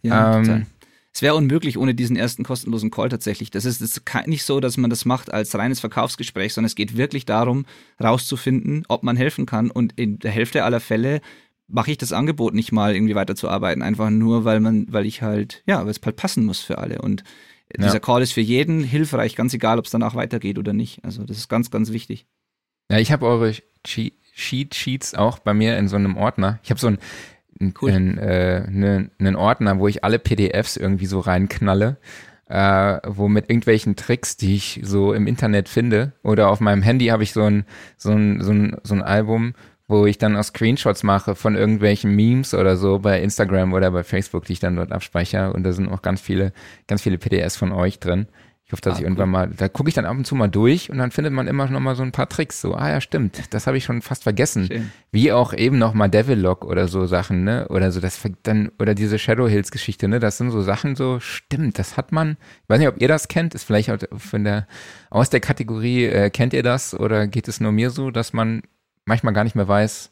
Ja, 0.04 0.38
ähm, 0.38 0.68
es 1.14 1.22
wäre 1.22 1.36
unmöglich 1.36 1.78
ohne 1.78 1.94
diesen 1.94 2.16
ersten 2.16 2.44
kostenlosen 2.44 2.90
Call 2.90 3.10
tatsächlich. 3.10 3.52
Das 3.52 3.66
ist, 3.66 3.82
das 3.82 3.98
ist 3.98 4.28
nicht 4.28 4.44
so, 4.44 4.60
dass 4.60 4.78
man 4.78 4.90
das 4.90 5.04
macht 5.06 5.34
als 5.34 5.54
reines 5.56 5.82
Verkaufsgespräch, 5.82 6.54
sondern 6.54 6.68
es 6.68 6.76
geht 6.76 6.96
wirklich 6.96 7.26
darum, 7.26 7.66
rauszufinden, 8.02 8.86
ob 8.88 9.04
man 9.04 9.18
helfen 9.18 9.46
kann. 9.46 9.72
Und 9.72 9.94
in 9.98 10.20
der 10.20 10.32
Hälfte 10.32 10.64
aller 10.64 10.80
Fälle 10.80 11.20
mache 11.68 11.92
ich 11.92 11.98
das 11.98 12.14
Angebot 12.14 12.54
nicht 12.54 12.72
mal 12.72 12.96
irgendwie 12.96 13.16
weiterzuarbeiten, 13.16 13.82
einfach 13.82 14.10
nur, 14.10 14.46
weil 14.46 14.60
man, 14.60 14.86
weil 14.90 15.06
ich 15.06 15.22
halt, 15.22 15.64
ja, 15.66 15.84
weil 15.84 15.92
es 15.92 16.00
halt 16.04 16.16
passen 16.16 16.46
muss 16.46 16.62
für 16.62 16.78
alle. 16.78 17.02
Und 17.02 17.24
ja. 17.78 17.86
dieser 17.86 18.00
Call 18.00 18.22
ist 18.22 18.34
für 18.34 18.42
jeden 18.42 18.84
hilfreich, 18.84 19.36
ganz 19.36 19.54
egal, 19.54 19.80
ob 19.80 19.86
es 19.86 19.92
danach 19.92 20.16
weitergeht 20.16 20.58
oder 20.58 20.74
nicht. 20.74 21.04
Also 21.04 21.24
das 21.24 21.38
ist 21.38 21.50
ganz, 21.50 21.72
ganz 21.72 21.92
wichtig. 21.92 22.26
Ja, 22.90 23.00
ich 23.00 23.12
habe 23.12 23.26
eure 23.26 23.54
Cheat 23.84 24.14
Sheets 24.34 25.14
auch 25.14 25.40
bei 25.40 25.54
mir 25.54 25.78
in 25.78 25.88
so 25.88 25.98
einem 25.98 26.16
Ordner. 26.18 26.60
Ich 26.64 26.70
habe 26.70 26.80
so 26.80 26.88
ein 26.88 27.00
cool. 27.82 27.92
einen, 27.92 28.18
äh, 28.18 28.64
einen, 28.68 29.12
einen 29.20 29.36
Ordner, 29.36 29.80
wo 29.80 29.88
ich 29.88 30.04
alle 30.04 30.20
PDFs 30.20 30.78
irgendwie 30.78 31.06
so 31.06 31.20
reinknalle, 31.20 31.98
äh, 32.50 33.00
wo 33.08 33.28
mit 33.28 33.50
irgendwelchen 33.50 33.96
Tricks, 33.96 34.38
die 34.38 34.56
ich 34.56 34.82
so 34.84 35.14
im 35.14 35.28
Internet 35.28 35.70
finde, 35.70 36.14
oder 36.24 36.50
auf 36.50 36.60
meinem 36.60 36.82
Handy 36.82 37.08
habe 37.08 37.24
ich 37.24 37.34
so 37.34 37.44
ein, 37.44 37.66
so 37.98 38.12
ein, 38.12 38.42
so 38.42 38.52
ein, 38.52 38.78
so 38.84 38.96
ein 38.96 39.02
Album, 39.02 39.54
wo 39.88 40.06
ich 40.06 40.18
dann 40.18 40.38
auch 40.38 40.44
Screenshots 40.44 41.04
mache 41.04 41.36
von 41.36 41.56
irgendwelchen 41.56 42.16
Memes 42.16 42.54
oder 42.54 42.78
so 42.78 43.00
bei 43.00 43.22
Instagram 43.22 43.74
oder 43.74 43.92
bei 43.92 44.04
Facebook, 44.04 44.46
die 44.46 44.54
ich 44.54 44.60
dann 44.60 44.78
dort 44.78 44.92
abspeichere. 44.92 45.54
Und 45.54 45.64
da 45.64 45.74
sind 45.74 45.90
auch 45.90 46.02
ganz 46.02 46.22
viele, 46.22 46.54
ganz 46.88 47.02
viele 47.02 47.18
PDFs 47.18 47.58
von 47.58 47.72
euch 47.74 48.00
drin. 48.00 48.28
Ich 48.72 48.74
hoffe, 48.74 48.84
dass 48.84 48.96
ah, 48.96 49.00
ich 49.00 49.04
irgendwann 49.04 49.30
mal, 49.30 49.50
da 49.50 49.68
gucke 49.68 49.90
ich 49.90 49.96
dann 49.96 50.06
ab 50.06 50.16
und 50.16 50.26
zu 50.26 50.34
mal 50.34 50.48
durch 50.48 50.90
und 50.90 50.98
dann 50.98 51.12
findet 51.12 51.34
man 51.34 51.46
immer 51.46 51.68
noch 51.68 51.82
mal 51.82 51.94
so 51.94 52.04
ein 52.04 52.14
paar 52.14 52.30
Tricks. 52.30 52.62
So, 52.62 52.74
ah 52.74 52.90
ja, 52.90 53.02
stimmt, 53.02 53.54
das 53.54 53.68
habe 53.68 53.76
ich 53.76 53.84
schon 53.84 54.02
fast 54.02 54.24
vergessen. 54.24 54.68
Schön. 54.68 54.92
Wie 55.12 55.34
auch 55.34 55.54
eben 55.54 55.78
noch 55.78 55.94
mal 55.94 56.08
Devil 56.08 56.40
Lock 56.40 56.64
oder 56.64 56.88
so 56.88 57.06
Sachen, 57.06 57.44
ne? 57.44 57.68
Oder 57.68 57.92
so, 57.92 58.00
das 58.00 58.18
dann, 58.44 58.72
oder 58.80 58.96
diese 58.96 59.20
Shadow 59.20 59.50
Hills 59.50 59.72
Geschichte, 59.72 60.08
ne? 60.08 60.20
Das 60.20 60.38
sind 60.38 60.52
so 60.52 60.62
Sachen, 60.62 60.96
so, 60.96 61.20
stimmt, 61.20 61.80
das 61.80 61.98
hat 61.98 62.14
man. 62.14 62.38
Ich 62.64 62.70
weiß 62.70 62.80
nicht, 62.80 62.88
ob 62.88 63.02
ihr 63.02 63.10
das 63.10 63.28
kennt, 63.28 63.56
ist 63.56 63.66
vielleicht 63.66 63.92
auch 63.92 63.98
von 64.16 64.46
der, 64.46 64.68
aus 65.10 65.30
der 65.30 65.42
Kategorie, 65.42 66.06
äh, 66.06 66.30
kennt 66.30 66.54
ihr 66.54 66.64
das 66.64 66.98
oder 66.98 67.28
geht 67.28 67.50
es 67.50 67.60
nur 67.60 67.74
mir 67.74 67.90
so, 67.90 68.10
dass 68.10 68.32
man 68.32 68.62
manchmal 69.04 69.34
gar 69.34 69.44
nicht 69.44 69.58
mehr 69.58 69.68
weiß, 69.68 70.12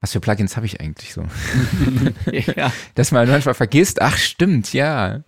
was 0.00 0.12
für 0.12 0.20
Plugins 0.20 0.56
habe 0.56 0.66
ich 0.66 0.80
eigentlich 0.80 1.12
so? 1.12 1.24
ja. 2.30 2.70
Dass 2.94 3.10
man 3.10 3.26
manchmal 3.26 3.54
vergisst, 3.54 4.02
ach 4.02 4.18
stimmt, 4.18 4.74
ja. 4.74 5.24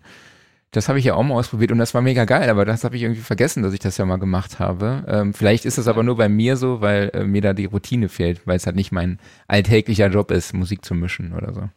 Das 0.73 0.89
habe 0.89 0.99
ich 0.99 1.05
ja 1.05 1.15
auch 1.15 1.23
mal 1.23 1.35
ausprobiert 1.35 1.73
und 1.73 1.79
das 1.79 1.95
war 1.95 2.03
mega 2.03 2.25
geil, 2.25 2.51
aber 2.51 2.65
das 2.65 2.85
habe 2.85 2.97
ich 2.97 3.03
irgendwie 3.03 3.21
vergessen, 3.21 3.63
dass 3.63 3.73
ich 3.73 3.79
das 3.79 3.97
ja 3.97 4.05
mal 4.05 4.17
gemacht 4.17 4.59
habe. 4.59 5.05
Ähm, 5.09 5.33
vielleicht 5.33 5.65
ist 5.65 5.79
das 5.79 5.89
aber 5.89 6.03
nur 6.03 6.17
bei 6.17 6.29
mir 6.29 6.57
so, 6.57 6.81
weil 6.81 7.11
äh, 7.15 7.25
mir 7.25 7.41
da 7.41 7.53
die 7.53 7.67
Routine 7.67 8.09
fehlt, 8.09 8.47
weil 8.47 8.57
es 8.57 8.67
halt 8.67 8.77
nicht 8.77 8.93
mein 8.93 9.19
alltäglicher 9.47 10.09
Job 10.09 10.31
ist, 10.31 10.53
Musik 10.53 10.85
zu 10.85 10.95
mischen 10.95 11.33
oder 11.33 11.55
so. 11.55 11.69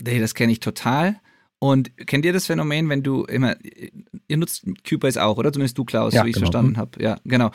Nee, 0.00 0.18
das 0.18 0.34
kenne 0.34 0.52
ich 0.52 0.60
total. 0.60 1.20
Und 1.58 1.94
kennt 2.06 2.24
ihr 2.24 2.32
das 2.32 2.46
Phänomen, 2.46 2.88
wenn 2.88 3.02
du 3.02 3.24
immer, 3.24 3.54
ihr 4.26 4.36
nutzt 4.38 4.64
Cubase 4.88 5.22
auch, 5.22 5.36
oder? 5.36 5.52
Zumindest 5.52 5.76
du, 5.76 5.84
Klaus, 5.84 6.14
ja, 6.14 6.22
so 6.22 6.26
wie 6.26 6.30
ich 6.30 6.36
es 6.36 6.40
genau. 6.40 6.50
verstanden 6.50 6.78
habe. 6.78 7.02
Ja, 7.02 7.18
genau. 7.24 7.50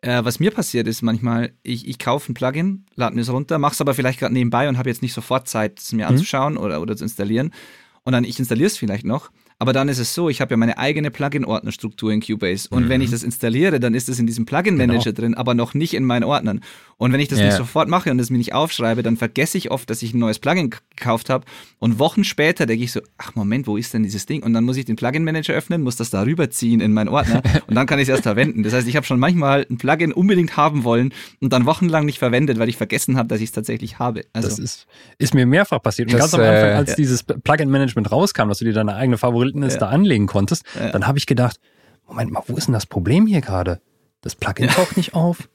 Äh, 0.00 0.24
was 0.24 0.40
mir 0.40 0.50
passiert 0.50 0.88
ist 0.88 1.02
manchmal, 1.02 1.52
ich, 1.62 1.88
ich 1.88 1.98
kaufe 1.98 2.30
ein 2.30 2.34
Plugin, 2.34 2.84
lade 2.96 3.14
mir 3.14 3.22
es 3.22 3.30
runter, 3.30 3.58
mache 3.58 3.74
es 3.74 3.80
aber 3.80 3.94
vielleicht 3.94 4.18
gerade 4.18 4.34
nebenbei 4.34 4.68
und 4.68 4.76
habe 4.76 4.90
jetzt 4.90 5.02
nicht 5.02 5.14
sofort 5.14 5.48
Zeit, 5.48 5.78
es 5.78 5.92
mir 5.92 6.04
mhm. 6.04 6.10
anzuschauen 6.10 6.56
oder, 6.56 6.82
oder 6.82 6.96
zu 6.96 7.04
installieren. 7.04 7.54
Und 8.02 8.12
dann 8.12 8.24
ich 8.24 8.38
installiere 8.38 8.66
es 8.66 8.76
vielleicht 8.76 9.06
noch 9.06 9.30
aber 9.58 9.72
dann 9.72 9.88
ist 9.88 9.98
es 9.98 10.14
so, 10.14 10.28
ich 10.28 10.40
habe 10.40 10.52
ja 10.52 10.56
meine 10.56 10.78
eigene 10.78 11.10
Plugin-Ordnerstruktur 11.10 12.12
in 12.12 12.20
Cubase. 12.20 12.68
Und 12.70 12.84
mhm. 12.84 12.88
wenn 12.88 13.00
ich 13.00 13.10
das 13.10 13.22
installiere, 13.22 13.78
dann 13.78 13.94
ist 13.94 14.08
es 14.08 14.18
in 14.18 14.26
diesem 14.26 14.46
Plugin-Manager 14.46 15.12
genau. 15.12 15.20
drin, 15.20 15.34
aber 15.34 15.54
noch 15.54 15.74
nicht 15.74 15.94
in 15.94 16.04
meinen 16.04 16.24
Ordnern. 16.24 16.60
Und 16.96 17.12
wenn 17.12 17.20
ich 17.20 17.28
das 17.28 17.38
ja. 17.38 17.46
nicht 17.46 17.56
sofort 17.56 17.88
mache 17.88 18.10
und 18.10 18.18
es 18.18 18.30
mir 18.30 18.38
nicht 18.38 18.52
aufschreibe, 18.52 19.02
dann 19.02 19.16
vergesse 19.16 19.56
ich 19.58 19.70
oft, 19.70 19.88
dass 19.90 20.02
ich 20.02 20.12
ein 20.12 20.18
neues 20.18 20.38
Plugin 20.38 20.70
gekauft 20.70 21.30
habe. 21.30 21.44
Und 21.78 21.98
Wochen 21.98 22.24
später 22.24 22.66
denke 22.66 22.84
ich 22.84 22.92
so, 22.92 23.00
ach 23.16 23.34
Moment, 23.34 23.66
wo 23.66 23.76
ist 23.76 23.94
denn 23.94 24.02
dieses 24.02 24.26
Ding? 24.26 24.42
Und 24.42 24.54
dann 24.54 24.64
muss 24.64 24.76
ich 24.76 24.84
den 24.84 24.96
Plugin-Manager 24.96 25.54
öffnen, 25.54 25.82
muss 25.82 25.96
das 25.96 26.10
da 26.10 26.22
rüberziehen 26.22 26.80
in 26.80 26.92
meinen 26.92 27.08
Ordner 27.08 27.42
und 27.66 27.74
dann 27.74 27.86
kann 27.86 27.98
ich 27.98 28.04
es 28.04 28.08
erst 28.08 28.24
verwenden. 28.24 28.62
Das 28.64 28.72
heißt, 28.72 28.88
ich 28.88 28.96
habe 28.96 29.06
schon 29.06 29.20
manchmal 29.20 29.66
ein 29.70 29.78
Plugin 29.78 30.12
unbedingt 30.12 30.56
haben 30.56 30.84
wollen 30.84 31.12
und 31.40 31.52
dann 31.52 31.64
wochenlang 31.64 32.06
nicht 32.06 32.18
verwendet, 32.18 32.58
weil 32.58 32.68
ich 32.68 32.76
vergessen 32.76 33.16
habe, 33.16 33.28
dass 33.28 33.38
ich 33.40 33.46
es 33.46 33.52
tatsächlich 33.52 33.98
habe. 33.98 34.22
Also, 34.32 34.48
das 34.48 34.58
ist, 34.58 34.86
ist 35.18 35.34
mir 35.34 35.46
mehrfach 35.46 35.80
passiert. 35.82 36.08
Und 36.08 36.18
das, 36.18 36.32
ganz 36.32 36.34
am 36.34 36.40
Anfang, 36.40 36.70
als 36.70 36.92
äh, 36.92 36.96
dieses 36.96 37.22
Plugin-Management 37.22 38.10
rauskam, 38.10 38.48
dass 38.48 38.58
du 38.58 38.64
dir 38.64 38.72
deine 38.72 38.94
eigene 38.96 39.18
Favoritenliste 39.54 39.84
ja. 39.84 39.90
anlegen 39.90 40.26
konntest, 40.26 40.64
ja. 40.78 40.90
dann 40.90 41.06
habe 41.06 41.18
ich 41.18 41.26
gedacht, 41.26 41.60
Moment 42.06 42.30
mal, 42.30 42.42
wo 42.46 42.56
ist 42.56 42.66
denn 42.66 42.74
das 42.74 42.86
Problem 42.86 43.26
hier 43.26 43.40
gerade? 43.40 43.80
Das 44.20 44.34
Plugin 44.34 44.68
taucht 44.68 44.96
nicht 44.96 45.14
auf. 45.14 45.48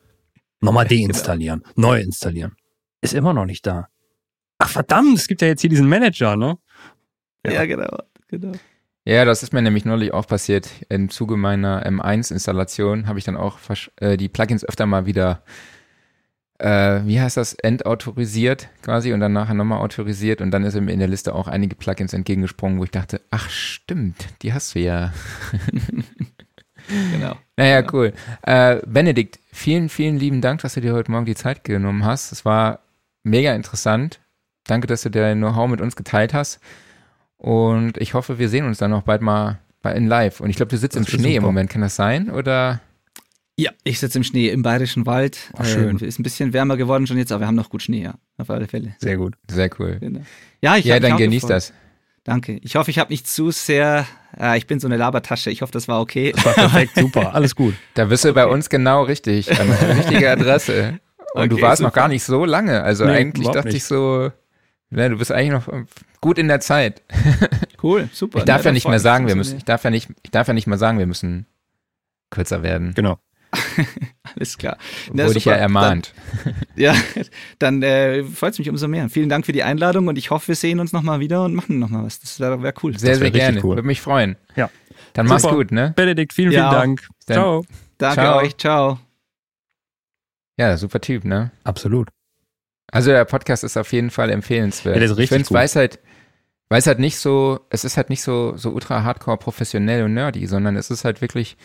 Nochmal 0.62 0.86
deinstallieren, 0.90 1.64
genau. 1.76 1.90
neu 1.90 2.02
installieren. 2.02 2.56
Ist 3.02 3.14
immer 3.14 3.34
noch 3.34 3.46
nicht 3.46 3.66
da. 3.66 3.88
Ach 4.58 4.70
verdammt, 4.70 5.18
es 5.18 5.28
gibt 5.28 5.42
ja 5.42 5.48
jetzt 5.48 5.62
hier 5.62 5.70
diesen 5.70 5.88
Manager, 5.88 6.36
ne? 6.36 6.58
Ja, 7.46 7.54
ja 7.54 7.66
genau, 7.66 7.98
genau. 8.28 8.52
Ja, 9.06 9.26
das 9.26 9.42
ist 9.42 9.54
mir 9.54 9.62
nämlich 9.62 9.86
neulich 9.86 10.14
auch 10.14 10.28
passiert. 10.28 10.70
Im 10.90 11.10
Zuge 11.10 11.38
meiner 11.38 11.86
M1-Installation 11.86 13.08
habe 13.08 13.18
ich 13.18 13.26
dann 13.26 13.38
auch 13.38 13.58
äh, 13.96 14.18
die 14.18 14.28
Plugins 14.28 14.66
öfter 14.66 14.86
mal 14.86 15.06
wieder, 15.06 15.44
äh, 16.60 17.02
wie 17.06 17.20
heißt 17.20 17.38
das, 17.38 17.54
entautorisiert 17.54 18.70
quasi 18.82 19.14
und 19.14 19.20
dann 19.20 19.34
nachher 19.34 19.54
nochmal 19.54 19.80
autorisiert 19.80 20.42
und 20.42 20.52
dann 20.52 20.64
ist 20.64 20.80
mir 20.80 20.92
in 20.92 21.00
der 21.00 21.08
Liste 21.08 21.34
auch 21.34 21.48
einige 21.48 21.76
Plugins 21.76 22.14
entgegengesprungen, 22.14 22.80
wo 22.80 22.84
ich 22.84 22.92
dachte, 22.92 23.22
ach 23.32 23.50
stimmt, 23.50 24.28
die 24.42 24.54
hast 24.54 24.76
du 24.76 24.80
ja. 24.80 25.14
genau. 27.12 27.36
Naja, 27.56 27.82
genau. 27.82 27.94
cool. 27.94 28.14
Äh, 28.44 28.82
Benedikt, 28.86 29.40
vielen, 29.52 29.90
vielen 29.90 30.20
lieben 30.20 30.42
Dank, 30.42 30.62
dass 30.62 30.74
du 30.74 30.82
dir 30.82 30.94
heute 30.94 31.12
Morgen 31.12 31.26
die 31.26 31.36
Zeit 31.36 31.64
genommen 31.64 32.06
hast. 32.06 32.32
Es 32.32 32.46
war 32.46 32.80
mega 33.24 33.54
interessant. 33.56 34.20
Danke, 34.66 34.88
dass 34.88 35.02
du 35.02 35.10
dein 35.10 35.40
Know-how 35.40 35.70
mit 35.70 35.82
uns 35.82 35.96
geteilt 35.96 36.34
hast. 36.34 36.60
Und 37.38 37.98
ich 37.98 38.14
hoffe, 38.14 38.38
wir 38.38 38.50
sehen 38.50 38.66
uns 38.66 38.78
dann 38.78 38.92
noch 38.92 39.04
bald 39.04 39.22
mal 39.22 39.60
in 39.84 40.08
live. 40.08 40.42
Und 40.42 40.50
ich 40.50 40.58
glaube, 40.58 40.70
du 40.70 40.78
sitzt 40.78 40.98
das 40.98 41.08
im 41.08 41.08
Schnee 41.08 41.36
super. 41.36 41.38
im 41.38 41.44
Moment. 41.44 41.70
Kann 41.70 41.82
das 41.82 41.96
sein? 41.96 42.30
Oder? 42.30 42.82
Ja, 43.60 43.72
ich 43.84 44.00
sitze 44.00 44.18
im 44.18 44.24
Schnee 44.24 44.50
im 44.50 44.62
Bayerischen 44.62 45.06
Wald. 45.06 45.38
Ach, 45.58 45.66
schön. 45.66 46.00
Äh, 46.00 46.06
ist 46.06 46.18
ein 46.18 46.24
bisschen 46.24 46.54
wärmer 46.54 46.78
geworden 46.78 47.08
schon 47.08 47.18
jetzt, 47.18 47.32
aber 47.32 47.42
wir 47.42 47.48
haben 47.48 47.56
noch 47.56 47.70
gut 47.70 47.84
Schnee, 47.84 48.04
ja. 48.04 48.14
Auf 48.38 48.50
alle 48.50 48.68
Fälle. 48.68 48.96
Sehr 49.00 49.18
gut. 49.18 49.36
Sehr 49.52 49.70
cool. 49.80 49.98
Genau. 50.00 50.22
Ja, 50.62 50.78
ich, 50.78 50.86
ja 50.86 51.00
dann 51.00 51.18
genießt 51.18 51.50
das. 51.50 51.74
Danke. 52.24 52.60
Ich 52.64 52.76
hoffe, 52.76 52.90
ich 52.90 53.00
habe 53.00 53.12
nicht 53.12 53.28
zu 53.28 53.52
sehr. 53.52 54.06
Äh, 54.40 54.58
ich 54.58 54.66
bin 54.66 54.80
so 54.80 54.88
eine 54.88 54.96
Labertasche. 54.96 55.52
Ich 55.52 55.62
hoffe, 55.62 55.74
das 55.74 55.90
war 55.90 56.00
okay. 56.00 56.32
Das 56.32 56.46
war 56.46 56.54
perfekt, 56.54 56.96
super, 56.96 57.34
alles 57.36 57.54
gut. 57.56 57.74
Da 57.96 58.06
bist 58.06 58.24
du 58.24 58.30
okay. 58.30 58.36
bei 58.36 58.48
uns 58.48 58.70
genau 58.70 59.04
richtig, 59.04 59.52
an 59.60 59.68
der 59.82 59.98
richtigen 59.98 60.26
Adresse. 60.26 61.00
Und 61.34 61.42
okay, 61.42 61.50
du 61.50 61.62
warst 61.62 61.80
super. 61.80 61.90
noch 61.90 61.94
gar 61.94 62.08
nicht 62.08 62.24
so 62.24 62.46
lange. 62.46 62.82
Also 62.82 63.06
nee, 63.06 63.12
eigentlich 63.12 63.48
dachte 63.48 63.68
nicht. 63.68 63.78
ich 63.78 63.84
so, 63.84 64.32
ja, 64.92 65.10
du 65.10 65.18
bist 65.18 65.32
eigentlich 65.32 65.52
noch 65.52 65.68
gut 66.22 66.38
in 66.38 66.48
der 66.48 66.62
Zeit. 66.62 67.02
Cool, 67.82 68.10
super. 68.12 68.40
Ich 68.40 68.44
darf 68.44 68.64
ne, 68.64 68.66
ja 68.66 68.72
nicht 68.74 68.90
mehr 68.90 69.00
sagen, 69.00 69.30
wir 69.30 69.36
müssen, 69.36 69.58
ich 69.58 69.64
darf 69.64 69.86
ja 69.86 69.90
nicht, 69.90 70.10
ich 70.22 70.32
darf 70.32 70.50
ja 70.50 70.54
nicht 70.54 70.68
mehr 70.68 70.78
sagen, 70.78 71.00
wir 71.00 71.06
müssen 71.06 71.46
kürzer 72.30 72.62
werden. 72.62 72.94
Genau. 72.94 73.20
Alles 74.36 74.58
klar. 74.58 74.78
Na, 75.12 75.26
Wurde 75.26 75.38
ich 75.38 75.46
ja 75.46 75.54
ermahnt. 75.54 76.14
Dann, 76.44 76.56
ja, 76.76 76.96
dann 77.58 77.84
äh, 77.84 78.24
freut 78.24 78.54
es 78.54 78.60
mich 78.60 78.70
umso 78.70 78.88
mehr. 78.88 79.10
Vielen 79.10 79.30
Dank 79.30 79.46
für 79.46 79.52
die 79.52 79.64
Einladung 79.64 80.08
und 80.08 80.18
ich 80.18 80.30
hoffe, 80.30 80.50
wir 80.50 80.56
sehen 80.56 80.80
uns 80.80 80.94
nochmal 80.94 81.20
wieder 81.20 81.44
und 81.44 81.56
machen 81.56 81.80
nochmal 81.80 82.06
was. 82.06 82.20
Das 82.20 82.40
wäre 82.40 82.62
wär 82.62 82.74
cool. 82.84 82.98
Sehr, 82.98 83.16
sehr 83.16 83.32
gerne. 83.32 83.60
Cool. 83.64 83.76
Würde 83.76 83.88
mich 83.88 84.02
freuen. 84.02 84.36
Ja. 84.56 84.70
Dann 85.14 85.28
Super. 85.28 85.42
mach's 85.42 85.56
gut, 85.56 85.72
ne? 85.72 85.94
Benedikt, 85.96 86.34
vielen, 86.34 86.52
vielen 86.52 86.64
ja. 86.64 86.72
Dank. 86.72 87.08
Dann, 87.26 87.36
Ciao. 87.36 87.66
Danke 87.98 88.22
Ciao. 88.22 88.38
euch. 88.38 88.58
Ciao. 88.58 89.00
Ja, 90.58 90.78
super 90.78 91.02
Typ, 91.02 91.26
ne? 91.26 91.52
Absolut. 91.64 92.10
Also 92.92 93.12
der 93.12 93.26
Podcast 93.26 93.64
ist 93.64 93.78
auf 93.78 93.92
jeden 93.94 94.10
Fall 94.10 94.30
empfehlenswert. 94.30 94.96
Ja, 94.96 95.00
der 95.00 95.12
ist 95.12 95.18
richtig 95.18 95.42
ich 95.42 95.48
finde, 95.48 95.64
es 95.64 95.76
halt, 95.76 96.00
weiß 96.70 96.88
halt 96.88 97.00
nicht 97.00 97.18
so, 97.18 97.60
es 97.70 97.84
ist 97.84 97.98
halt 97.98 98.10
nicht 98.10 98.22
so, 98.22 98.58
so 98.58 98.72
ultra 98.72 99.04
hardcore 99.04 99.38
professionell 99.38 100.04
und 100.04 100.14
nerdy, 100.14 100.46
sondern 100.48 100.76
es 100.76 100.90
ist 100.90 101.06
halt 101.06 101.22
wirklich 101.22 101.56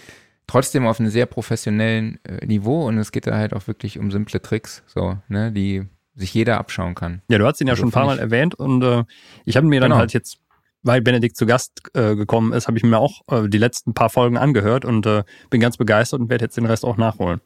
trotzdem 0.46 0.86
auf 0.86 1.00
einem 1.00 1.10
sehr 1.10 1.26
professionellen 1.26 2.18
äh, 2.24 2.46
Niveau 2.46 2.86
und 2.86 2.98
es 2.98 3.12
geht 3.12 3.26
da 3.26 3.36
halt 3.36 3.54
auch 3.54 3.66
wirklich 3.66 3.98
um 3.98 4.10
simple 4.10 4.40
Tricks, 4.40 4.82
so, 4.86 5.18
ne, 5.28 5.52
die 5.52 5.86
sich 6.14 6.32
jeder 6.32 6.58
abschauen 6.58 6.94
kann. 6.94 7.22
Ja, 7.28 7.38
du 7.38 7.46
hast 7.46 7.60
ihn 7.60 7.66
ja 7.66 7.72
also 7.72 7.80
schon 7.80 7.88
ein 7.88 7.92
paar 7.92 8.06
Mal 8.06 8.18
erwähnt 8.18 8.54
und 8.54 8.82
äh, 8.82 9.04
ich 9.44 9.56
habe 9.56 9.66
mir 9.66 9.80
dann 9.80 9.90
genau. 9.90 10.00
halt 10.00 10.12
jetzt, 10.12 10.38
weil 10.82 11.02
Benedikt 11.02 11.36
zu 11.36 11.46
Gast 11.46 11.82
äh, 11.94 12.14
gekommen 12.14 12.52
ist, 12.52 12.68
habe 12.68 12.78
ich 12.78 12.84
mir 12.84 12.98
auch 12.98 13.22
äh, 13.28 13.48
die 13.48 13.58
letzten 13.58 13.94
paar 13.94 14.10
Folgen 14.10 14.36
angehört 14.36 14.84
und 14.84 15.06
äh, 15.06 15.24
bin 15.50 15.60
ganz 15.60 15.76
begeistert 15.76 16.20
und 16.20 16.30
werde 16.30 16.44
jetzt 16.44 16.56
den 16.56 16.66
Rest 16.66 16.84
auch 16.84 16.96
nachholen. 16.96 17.40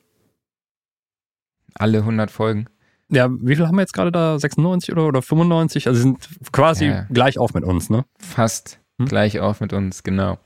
Alle 1.74 1.98
100 1.98 2.30
Folgen? 2.30 2.66
Ja, 3.10 3.30
wie 3.30 3.56
viel 3.56 3.66
haben 3.66 3.76
wir 3.76 3.82
jetzt 3.82 3.94
gerade 3.94 4.12
da? 4.12 4.38
96 4.38 4.92
oder, 4.92 5.06
oder 5.06 5.22
95? 5.22 5.86
Also 5.86 6.00
sind 6.00 6.28
quasi 6.52 6.86
ja. 6.86 7.06
gleich 7.10 7.38
auf 7.38 7.54
mit 7.54 7.64
uns, 7.64 7.88
ne? 7.88 8.04
Fast 8.18 8.80
hm? 8.98 9.06
gleich 9.06 9.40
auf 9.40 9.60
mit 9.60 9.72
uns, 9.72 10.02
genau. 10.02 10.38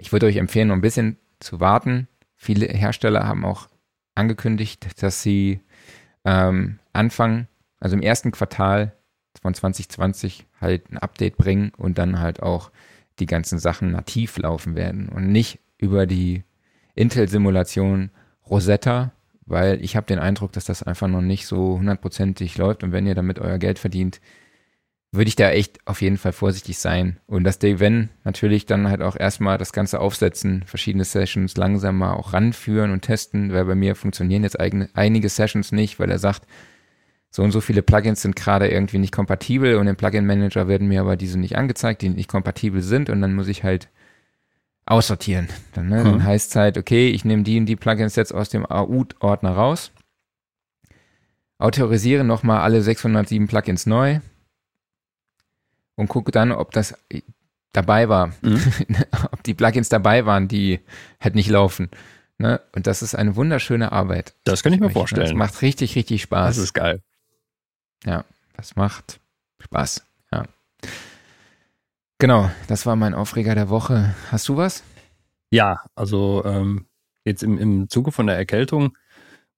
ich 0.02 0.12
würde 0.12 0.26
euch 0.26 0.38
empfehlen, 0.38 0.70
noch 0.70 0.76
ein 0.76 0.82
bisschen 0.82 1.18
zu 1.40 1.60
warten. 1.60 2.08
Viele 2.36 2.66
Hersteller 2.66 3.28
haben 3.28 3.46
auch 3.46 3.68
angekündigt, 4.16 5.02
dass 5.02 5.22
sie 5.22 5.62
ähm, 6.26 6.80
Anfang, 6.92 7.48
also 7.80 7.96
im 7.96 8.02
ersten 8.02 8.32
Quartal 8.32 8.94
von 9.42 9.54
2020 9.54 10.48
halt 10.60 10.92
ein 10.92 10.98
Update 10.98 11.38
bringen 11.38 11.72
und 11.78 12.00
dann 12.00 12.20
halt 12.20 12.42
auch 12.42 12.72
die 13.20 13.28
ganzen 13.28 13.60
Sachen 13.60 13.92
nativ 13.92 14.38
laufen 14.38 14.76
werden 14.76 15.08
und 15.08 15.32
nicht 15.32 15.60
über 15.78 16.08
die 16.08 16.44
Intel-Simulation 16.96 18.10
Rosetta, 18.50 19.12
weil 19.46 19.84
ich 19.84 19.96
habe 19.96 20.08
den 20.08 20.20
Eindruck, 20.20 20.52
dass 20.52 20.66
das 20.66 20.84
einfach 20.84 21.08
noch 21.08 21.22
nicht 21.22 21.46
so 21.46 21.78
hundertprozentig 21.78 22.58
läuft 22.58 22.84
und 22.84 22.92
wenn 22.92 23.06
ihr 23.06 23.16
damit 23.16 23.38
euer 23.40 23.60
Geld 23.60 23.78
verdient, 23.78 24.20
würde 25.12 25.28
ich 25.28 25.36
da 25.36 25.50
echt 25.50 25.80
auf 25.86 26.02
jeden 26.02 26.18
Fall 26.18 26.32
vorsichtig 26.32 26.78
sein. 26.78 27.18
Und 27.28 27.44
dass 27.44 27.60
Dave 27.60 27.80
Wenn 27.82 28.10
natürlich 28.24 28.66
dann 28.66 28.88
halt 28.88 29.02
auch 29.02 29.18
erstmal 29.18 29.58
das 29.58 29.74
Ganze 29.74 30.00
aufsetzen, 30.00 30.64
verschiedene 30.66 31.04
Sessions 31.04 31.58
langsam 31.58 31.98
mal 31.98 32.14
auch 32.14 32.32
ranführen 32.32 32.92
und 32.92 33.02
testen, 33.02 33.52
weil 33.52 33.66
bei 33.66 33.76
mir 33.76 33.96
funktionieren 33.96 34.44
jetzt 34.44 34.60
eigene, 34.60 34.90
einige 34.94 35.28
Sessions 35.28 35.74
nicht, 35.74 36.00
weil 36.00 36.10
er 36.10 36.20
sagt, 36.20 36.48
so 37.30 37.44
und 37.44 37.52
so 37.52 37.62
viele 37.62 37.82
Plugins 37.82 38.22
sind 38.22 38.36
gerade 38.36 38.70
irgendwie 38.70 39.00
nicht 39.00 39.14
kompatibel 39.14 39.76
und 39.76 39.88
im 39.88 39.96
Plugin 39.96 40.26
Manager 40.26 40.68
werden 40.68 40.88
mir 40.88 41.02
aber 41.02 41.18
diese 41.18 41.40
nicht 41.40 41.58
angezeigt, 41.58 42.02
die 42.02 42.10
nicht 42.10 42.30
kompatibel 42.30 42.82
sind 42.82 43.10
und 43.10 43.22
dann 43.22 43.34
muss 43.34 43.48
ich 43.48 43.64
halt 43.64 43.90
aussortieren. 44.86 45.48
Dann, 45.74 45.88
ne? 45.88 46.04
dann 46.04 46.16
mhm. 46.16 46.24
heißt 46.24 46.50
es 46.52 46.56
halt, 46.56 46.78
okay, 46.78 47.10
ich 47.10 47.26
nehme 47.26 47.44
die 47.44 47.58
und 47.58 47.66
die 47.66 47.76
Plugins 47.76 48.16
jetzt 48.16 48.34
aus 48.34 48.50
dem 48.50 48.66
AU-Ordner 48.66 49.52
raus, 49.52 49.92
autorisiere 51.58 52.24
nochmal 52.24 52.62
alle 52.62 52.82
607 52.82 53.48
Plugins 53.48 53.86
neu, 53.86 54.20
und 56.02 56.08
gucke 56.08 56.32
dann, 56.32 56.52
ob 56.52 56.72
das 56.72 56.96
dabei 57.74 58.10
war, 58.10 58.34
mhm. 58.42 58.60
ob 59.32 59.44
die 59.44 59.54
Plugins 59.54 59.88
dabei 59.88 60.26
waren, 60.26 60.48
die 60.48 60.80
halt 61.20 61.36
nicht 61.36 61.48
laufen. 61.48 61.92
Ne? 62.40 62.60
Und 62.76 62.88
das 62.88 63.04
ist 63.04 63.14
eine 63.14 63.36
wunderschöne 63.36 63.92
Arbeit. 63.92 64.34
Das 64.44 64.64
kann 64.64 64.74
ich 64.74 64.80
mir 64.80 64.90
vorstellen. 64.90 65.28
Das 65.28 65.36
macht 65.36 65.62
richtig, 65.62 65.96
richtig 65.96 66.24
Spaß. 66.24 66.56
Das 66.56 66.64
ist 66.64 66.74
geil. 66.74 67.04
Ja, 68.04 68.26
das 68.58 68.76
macht 68.76 69.20
Spaß. 69.60 70.04
Ja. 70.34 70.46
Genau, 72.18 72.50
das 72.68 72.88
war 72.88 72.96
mein 72.96 73.14
Aufreger 73.14 73.54
der 73.54 73.70
Woche. 73.70 74.16
Hast 74.32 74.50
du 74.50 74.58
was? 74.58 74.82
Ja, 75.52 75.84
also 75.94 76.44
ähm, 76.46 76.88
jetzt 77.26 77.44
im, 77.44 77.60
im 77.60 77.90
Zuge 77.90 78.12
von 78.12 78.26
der 78.26 78.38
Erkältung 78.38 78.98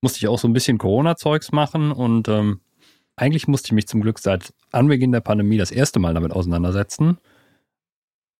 musste 0.01 0.17
ich 0.17 0.27
auch 0.27 0.39
so 0.39 0.49
ein 0.49 0.53
bisschen 0.53 0.77
Corona-Zeugs 0.77 1.53
machen 1.53 1.93
und 1.93 2.27
ähm, 2.27 2.59
eigentlich 3.15 3.47
musste 3.47 3.67
ich 3.67 3.71
mich 3.73 3.87
zum 3.87 4.01
Glück 4.01 4.19
seit 4.19 4.53
Anbeginn 4.71 5.11
der 5.11 5.21
Pandemie 5.21 5.57
das 5.57 5.71
erste 5.71 5.99
Mal 5.99 6.13
damit 6.13 6.31
auseinandersetzen. 6.31 7.17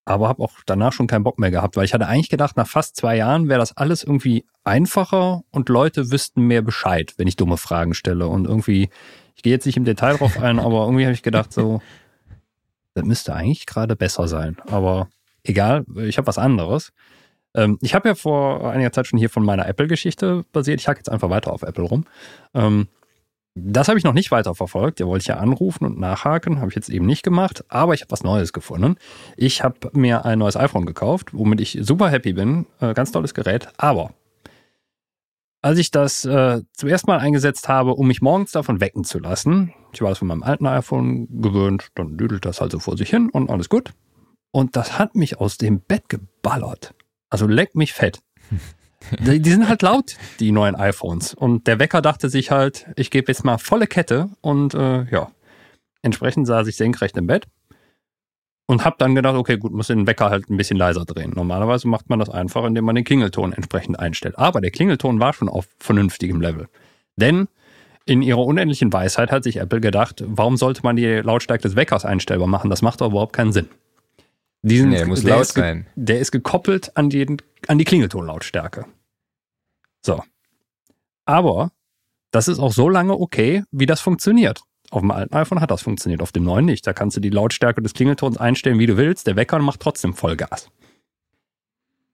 Aber 0.06 0.28
habe 0.28 0.44
auch 0.44 0.52
danach 0.66 0.92
schon 0.92 1.08
keinen 1.08 1.24
Bock 1.24 1.40
mehr 1.40 1.52
gehabt, 1.52 1.78
weil 1.78 1.86
ich 1.86 1.94
hatte 1.94 2.08
eigentlich 2.08 2.30
gedacht, 2.30 2.58
nach 2.58 2.68
fast 2.68 2.98
zwei 2.98 3.16
Jahren 3.16 3.48
wäre 3.48 3.60
das 3.60 3.78
alles 3.78 4.04
irgendwie 4.04 4.46
einfacher 4.66 5.44
und 5.52 5.70
Leute 5.70 6.12
wüssten 6.12 6.42
mehr 6.42 6.62
Bescheid, 6.62 7.14
wenn 7.18 7.28
ich 7.28 7.38
dumme 7.38 7.58
Fragen 7.58 7.94
stelle. 7.94 8.28
Und 8.28 8.46
irgendwie, 8.46 8.90
ich 9.36 9.44
gehe 9.44 9.54
jetzt 9.54 9.66
nicht 9.66 9.78
im 9.78 9.86
Detail 9.86 10.18
drauf 10.18 10.38
ein, 10.42 10.60
aber 10.60 10.86
irgendwie 10.86 11.06
habe 11.06 11.14
ich 11.14 11.24
gedacht, 11.24 11.54
so, 11.54 11.82
das 12.96 13.06
müsste 13.06 13.34
eigentlich 13.34 13.66
gerade 13.66 13.96
besser 13.96 14.28
sein. 14.28 14.58
Aber 14.68 15.08
egal, 15.44 15.86
ich 15.96 16.18
habe 16.18 16.28
was 16.28 16.38
anderes. 16.38 16.92
Ähm, 17.54 17.78
ich 17.82 17.96
habe 17.96 18.10
ja 18.10 18.16
vor 18.16 18.70
einiger 18.72 18.92
Zeit 18.92 19.08
schon 19.08 19.20
hier 19.20 19.30
von 19.30 19.46
meiner 19.46 19.68
Apple-Geschichte 19.68 20.44
basiert. 20.52 20.82
Ich 20.82 20.88
hacke 20.88 21.00
jetzt 21.00 21.10
einfach 21.10 21.30
weiter 21.30 21.54
auf 21.54 21.62
Apple 21.62 21.86
rum. 21.86 22.06
Das 23.56 23.88
habe 23.88 24.00
ich 24.00 24.04
noch 24.04 24.14
nicht 24.14 24.32
weiter 24.32 24.56
verfolgt. 24.56 25.00
Da 25.00 25.06
wollte 25.06 25.24
ich 25.24 25.28
ja 25.28 25.38
anrufen 25.38 25.86
und 25.86 26.00
nachhaken. 26.00 26.60
Habe 26.60 26.70
ich 26.70 26.76
jetzt 26.76 26.90
eben 26.90 27.06
nicht 27.06 27.24
gemacht. 27.24 27.64
Aber 27.70 27.94
ich 27.94 28.02
habe 28.02 28.12
was 28.12 28.24
Neues 28.24 28.52
gefunden. 28.52 28.96
Ich 29.38 29.64
habe 29.64 29.92
mir 29.94 30.26
ein 30.26 30.40
neues 30.40 30.58
iPhone 30.58 30.86
gekauft, 30.86 31.30
womit 31.34 31.62
ich 31.62 31.78
super 31.82 32.10
happy 32.10 32.34
bin. 32.34 32.66
Äh, 32.80 32.94
ganz 32.94 33.12
tolles 33.12 33.36
Gerät. 33.36 33.68
Aber 33.78 34.14
als 35.62 35.78
ich 35.78 35.92
das 35.92 36.26
äh, 36.26 36.62
zuerst 36.74 37.08
mal 37.08 37.20
eingesetzt 37.20 37.70
habe, 37.70 37.92
um 37.94 38.08
mich 38.08 38.22
morgens 38.22 38.52
davon 38.52 38.82
wecken 38.82 39.04
zu 39.04 39.20
lassen, 39.20 39.74
ich 39.94 40.02
war 40.02 40.10
das 40.10 40.18
von 40.18 40.28
meinem 40.28 40.44
alten 40.44 40.66
iPhone 40.66 41.42
gewöhnt, 41.42 41.90
dann 41.96 42.18
düdelt 42.18 42.46
das 42.46 42.60
halt 42.60 42.72
so 42.72 42.80
vor 42.80 42.98
sich 42.98 43.10
hin 43.10 43.30
und 43.30 43.50
alles 43.50 43.70
gut. 43.70 43.94
Und 44.52 44.76
das 44.76 45.00
hat 45.00 45.16
mich 45.16 45.40
aus 45.40 45.58
dem 45.58 45.80
Bett 45.80 46.10
geballert. 46.10 46.94
Also 47.30 47.48
leck 47.48 47.76
mich 47.76 47.94
fett. 47.94 48.20
Die, 49.20 49.50
sind 49.50 49.68
halt 49.68 49.82
laut, 49.82 50.16
die 50.40 50.52
neuen 50.52 50.76
iPhones. 50.76 51.34
Und 51.34 51.68
der 51.68 51.80
Wecker 51.80 52.02
dachte 52.02 52.30
sich 52.30 52.52
halt, 52.52 52.88
ich 52.96 53.12
gebe 53.12 53.32
jetzt 53.32 53.44
mal 53.44 53.58
volle 53.58 53.88
Kette 53.88 54.30
und 54.42 54.74
äh, 54.74 55.04
ja, 55.10 55.32
entsprechend 56.02 56.48
saß 56.48 56.68
ich 56.68 56.78
senkrecht 56.78 57.18
im 57.18 57.28
Bett 57.28 57.48
und 58.66 58.86
habe 58.86 58.96
dann 59.00 59.16
gedacht, 59.16 59.36
okay, 59.36 59.58
gut, 59.58 59.74
muss 59.74 59.88
den 59.88 60.08
Wecker 60.08 60.30
halt 60.30 60.50
ein 60.50 60.58
bisschen 60.58 60.78
leiser 60.78 61.06
drehen. 61.06 61.34
Normalerweise 61.36 61.88
macht 61.88 62.10
man 62.10 62.20
das 62.20 62.30
einfach, 62.30 62.64
indem 62.64 62.86
man 62.86 62.96
den 62.96 63.04
Klingelton 63.04 63.54
entsprechend 63.54 64.00
einstellt. 64.00 64.38
Aber 64.38 64.62
der 64.62 64.72
Klingelton 64.72 65.20
war 65.20 65.34
schon 65.34 65.50
auf 65.50 65.68
vernünftigem 65.80 66.42
Level. 66.42 66.68
Denn 67.16 67.48
in 68.06 68.22
ihrer 68.22 68.46
unendlichen 68.46 68.92
Weisheit 68.92 69.32
hat 69.32 69.44
sich 69.44 69.58
Apple 69.58 69.80
gedacht, 69.80 70.24
warum 70.26 70.58
sollte 70.58 70.82
man 70.84 70.96
die 70.96 71.06
Lautstärke 71.06 71.64
des 71.64 71.76
Weckers 71.76 72.06
einstellbar 72.06 72.48
machen? 72.48 72.70
Das 72.70 72.82
macht 72.82 73.02
doch 73.02 73.08
überhaupt 73.08 73.34
keinen 73.34 73.54
Sinn. 73.54 73.70
Diesen, 74.64 74.90
Nee, 74.90 74.98
der 74.98 75.08
muss 75.08 75.24
laut 75.24 75.46
sein. 75.46 75.88
Der 75.96 76.20
ist 76.20 76.32
gekoppelt 76.32 76.96
an 76.96 77.10
die, 77.10 77.38
an 77.68 77.78
die 77.78 77.84
Klingeltonlautstärke. 77.84 78.86
So. 80.02 80.24
Aber 81.26 81.72
das 82.32 82.48
ist 82.48 82.60
auch 82.60 82.72
so 82.72 82.90
lange 82.90 83.14
okay, 83.20 83.64
wie 83.72 83.86
das 83.86 84.02
funktioniert. 84.02 84.62
Auf 84.90 85.02
dem 85.02 85.12
alten 85.12 85.34
iPhone 85.34 85.60
hat 85.60 85.72
das 85.72 85.82
funktioniert, 85.82 86.22
auf 86.22 86.32
dem 86.32 86.44
neuen 86.44 86.66
nicht. 86.66 86.86
Da 86.88 86.94
kannst 86.94 87.18
du 87.18 87.22
die 87.22 87.30
Lautstärke 87.30 87.82
des 87.82 87.94
Klingeltons 87.94 88.38
einstellen, 88.38 88.80
wie 88.80 88.86
du 88.86 88.96
willst. 88.96 89.28
Der 89.28 89.36
Wecker 89.36 89.60
macht 89.60 89.82
trotzdem 89.82 90.14
Vollgas. 90.14 90.70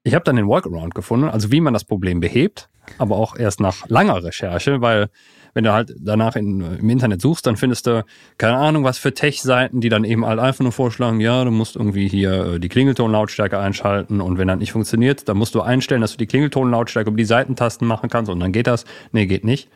Ich 0.04 0.16
habe 0.16 0.24
dann 0.26 0.38
den 0.38 0.48
Workaround 0.48 0.96
gefunden, 0.96 1.30
also 1.30 1.52
wie 1.52 1.62
man 1.62 1.74
das 1.74 1.84
Problem 1.84 2.20
behebt, 2.20 2.70
aber 2.98 3.18
auch 3.18 3.36
erst 3.36 3.60
nach 3.60 3.88
langer 3.90 4.24
Recherche, 4.24 4.82
weil 4.82 5.10
wenn 5.54 5.64
du 5.64 5.74
halt 5.74 5.94
danach 6.00 6.36
in, 6.36 6.62
im 6.62 6.90
Internet 6.90 7.22
suchst, 7.22 7.46
dann 7.46 7.58
findest 7.58 7.88
du, 7.88 8.06
keine 8.38 8.58
Ahnung, 8.58 8.84
was 8.84 8.98
für 8.98 9.14
Tech-Seiten, 9.14 9.82
die 9.82 9.90
dann 9.90 10.04
eben 10.04 10.26
halt 10.26 10.40
einfach 10.40 10.64
nur 10.64 10.72
vorschlagen, 10.72 11.20
ja, 11.20 11.44
du 11.44 11.52
musst 11.52 11.76
irgendwie 11.76 12.08
hier 12.08 12.46
äh, 12.46 12.60
die 12.60 12.70
Klingeltonlautstärke 12.70 13.58
einschalten 13.58 14.22
und 14.22 14.38
wenn 14.38 14.48
das 14.48 14.60
nicht 14.60 14.72
funktioniert, 14.72 15.28
dann 15.28 15.38
musst 15.38 15.56
du 15.56 15.62
einstellen, 15.62 16.02
dass 16.02 16.12
du 16.12 16.18
die 16.18 16.28
Klingeltonlautstärke 16.28 17.10
über 17.10 17.18
die 17.18 17.26
Seitentasten 17.26 17.88
machen 17.88 18.10
kannst 18.10 18.32
und 18.32 18.40
dann 18.40 18.52
geht 18.52 18.68
das. 18.68 18.86
Nee, 19.12 19.26
geht 19.26 19.44
nicht. 19.44 19.70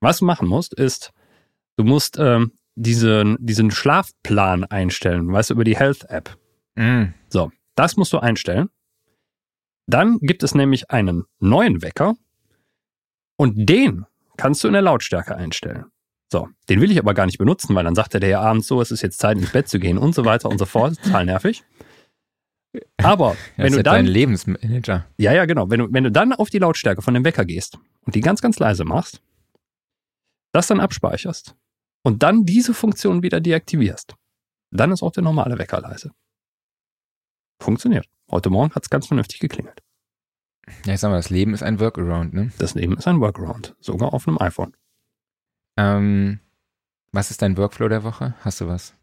Was 0.00 0.18
du 0.18 0.24
machen 0.24 0.48
musst, 0.48 0.74
ist, 0.74 1.12
du 1.76 1.84
musst 1.84 2.18
ähm, 2.18 2.52
diesen, 2.74 3.36
diesen 3.40 3.70
Schlafplan 3.70 4.64
einstellen, 4.64 5.32
weißt 5.32 5.50
du, 5.50 5.54
über 5.54 5.64
die 5.64 5.76
Health-App. 5.76 6.36
Mm. 6.76 7.12
So, 7.28 7.50
das 7.74 7.96
musst 7.96 8.12
du 8.12 8.18
einstellen. 8.18 8.68
Dann 9.86 10.18
gibt 10.20 10.42
es 10.42 10.54
nämlich 10.54 10.90
einen 10.90 11.24
neuen 11.40 11.82
Wecker 11.82 12.14
und 13.36 13.68
den 13.68 14.06
kannst 14.40 14.64
du 14.64 14.68
in 14.68 14.72
der 14.72 14.82
Lautstärke 14.82 15.36
einstellen. 15.36 15.84
So, 16.32 16.48
den 16.68 16.80
will 16.80 16.90
ich 16.90 16.98
aber 16.98 17.12
gar 17.12 17.26
nicht 17.26 17.38
benutzen, 17.38 17.74
weil 17.74 17.84
dann 17.84 17.94
sagt 17.94 18.14
er 18.14 18.20
dir 18.20 18.28
ja 18.28 18.40
abends 18.40 18.66
so, 18.68 18.80
es 18.80 18.90
ist 18.90 19.02
jetzt 19.02 19.18
Zeit 19.18 19.36
ins 19.36 19.50
Bett 19.50 19.68
zu 19.68 19.78
gehen 19.78 19.98
und 19.98 20.14
so 20.14 20.24
weiter 20.24 20.48
und 20.48 20.58
so 20.58 20.64
fort. 20.64 20.96
Total 21.02 21.24
nervig. 21.26 21.62
Aber 22.98 23.30
Das 23.56 23.58
wenn 23.58 23.66
ist 23.66 23.72
du 23.72 23.76
ja 23.78 23.82
dein 23.82 24.04
dann, 24.06 24.14
Lebensmanager. 24.14 25.06
ja, 25.18 25.32
ja, 25.32 25.44
genau, 25.44 25.68
wenn 25.70 25.80
du, 25.80 25.92
wenn 25.92 26.04
du 26.04 26.12
dann 26.12 26.32
auf 26.32 26.48
die 26.48 26.58
Lautstärke 26.58 27.02
von 27.02 27.14
dem 27.14 27.24
Wecker 27.24 27.44
gehst 27.44 27.78
und 28.02 28.14
die 28.14 28.20
ganz, 28.20 28.40
ganz 28.40 28.58
leise 28.58 28.84
machst, 28.84 29.20
das 30.52 30.68
dann 30.68 30.80
abspeicherst 30.80 31.54
und 32.02 32.22
dann 32.22 32.44
diese 32.44 32.72
Funktion 32.72 33.22
wieder 33.22 33.40
deaktivierst, 33.40 34.14
dann 34.72 34.92
ist 34.92 35.02
auch 35.02 35.12
der 35.12 35.24
normale 35.24 35.58
Wecker 35.58 35.80
leise. 35.80 36.12
Funktioniert. 37.60 38.06
Heute 38.30 38.48
Morgen 38.50 38.72
hat 38.74 38.84
es 38.84 38.90
ganz 38.90 39.08
vernünftig 39.08 39.40
geklingelt. 39.40 39.80
Ja, 40.86 40.94
ich 40.94 41.00
sag 41.00 41.10
mal, 41.10 41.16
das 41.16 41.30
Leben 41.30 41.54
ist 41.54 41.62
ein 41.62 41.80
Workaround, 41.80 42.32
ne? 42.34 42.50
Das 42.58 42.74
Leben 42.74 42.96
ist 42.96 43.06
ein 43.08 43.20
Workaround, 43.20 43.74
sogar 43.80 44.12
auf 44.14 44.26
einem 44.28 44.38
iPhone. 44.40 44.74
Ähm, 45.76 46.40
was 47.12 47.30
ist 47.30 47.42
dein 47.42 47.56
Workflow 47.56 47.88
der 47.88 48.04
Woche? 48.04 48.34
Hast 48.42 48.60
du 48.60 48.68
was? 48.68 48.94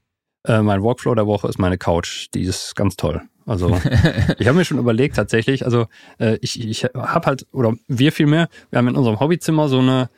Äh, 0.45 0.61
mein 0.61 0.81
Workflow 0.81 1.15
der 1.15 1.27
Woche 1.27 1.47
ist 1.47 1.59
meine 1.59 1.77
Couch. 1.77 2.27
Die 2.33 2.43
ist 2.43 2.75
ganz 2.75 2.95
toll. 2.95 3.21
Also 3.45 3.75
ich 4.39 4.47
habe 4.47 4.57
mir 4.57 4.65
schon 4.65 4.77
überlegt 4.77 5.15
tatsächlich, 5.15 5.65
also 5.65 5.87
äh, 6.19 6.37
ich, 6.41 6.61
ich 6.67 6.83
habe 6.83 7.25
halt, 7.25 7.47
oder 7.51 7.73
wir 7.87 8.11
vielmehr, 8.11 8.49
wir 8.69 8.77
haben 8.79 8.87
in 8.87 8.95
unserem 8.95 9.19
Hobbyzimmer 9.19 9.69
so 9.69 9.79
eine 9.79 10.09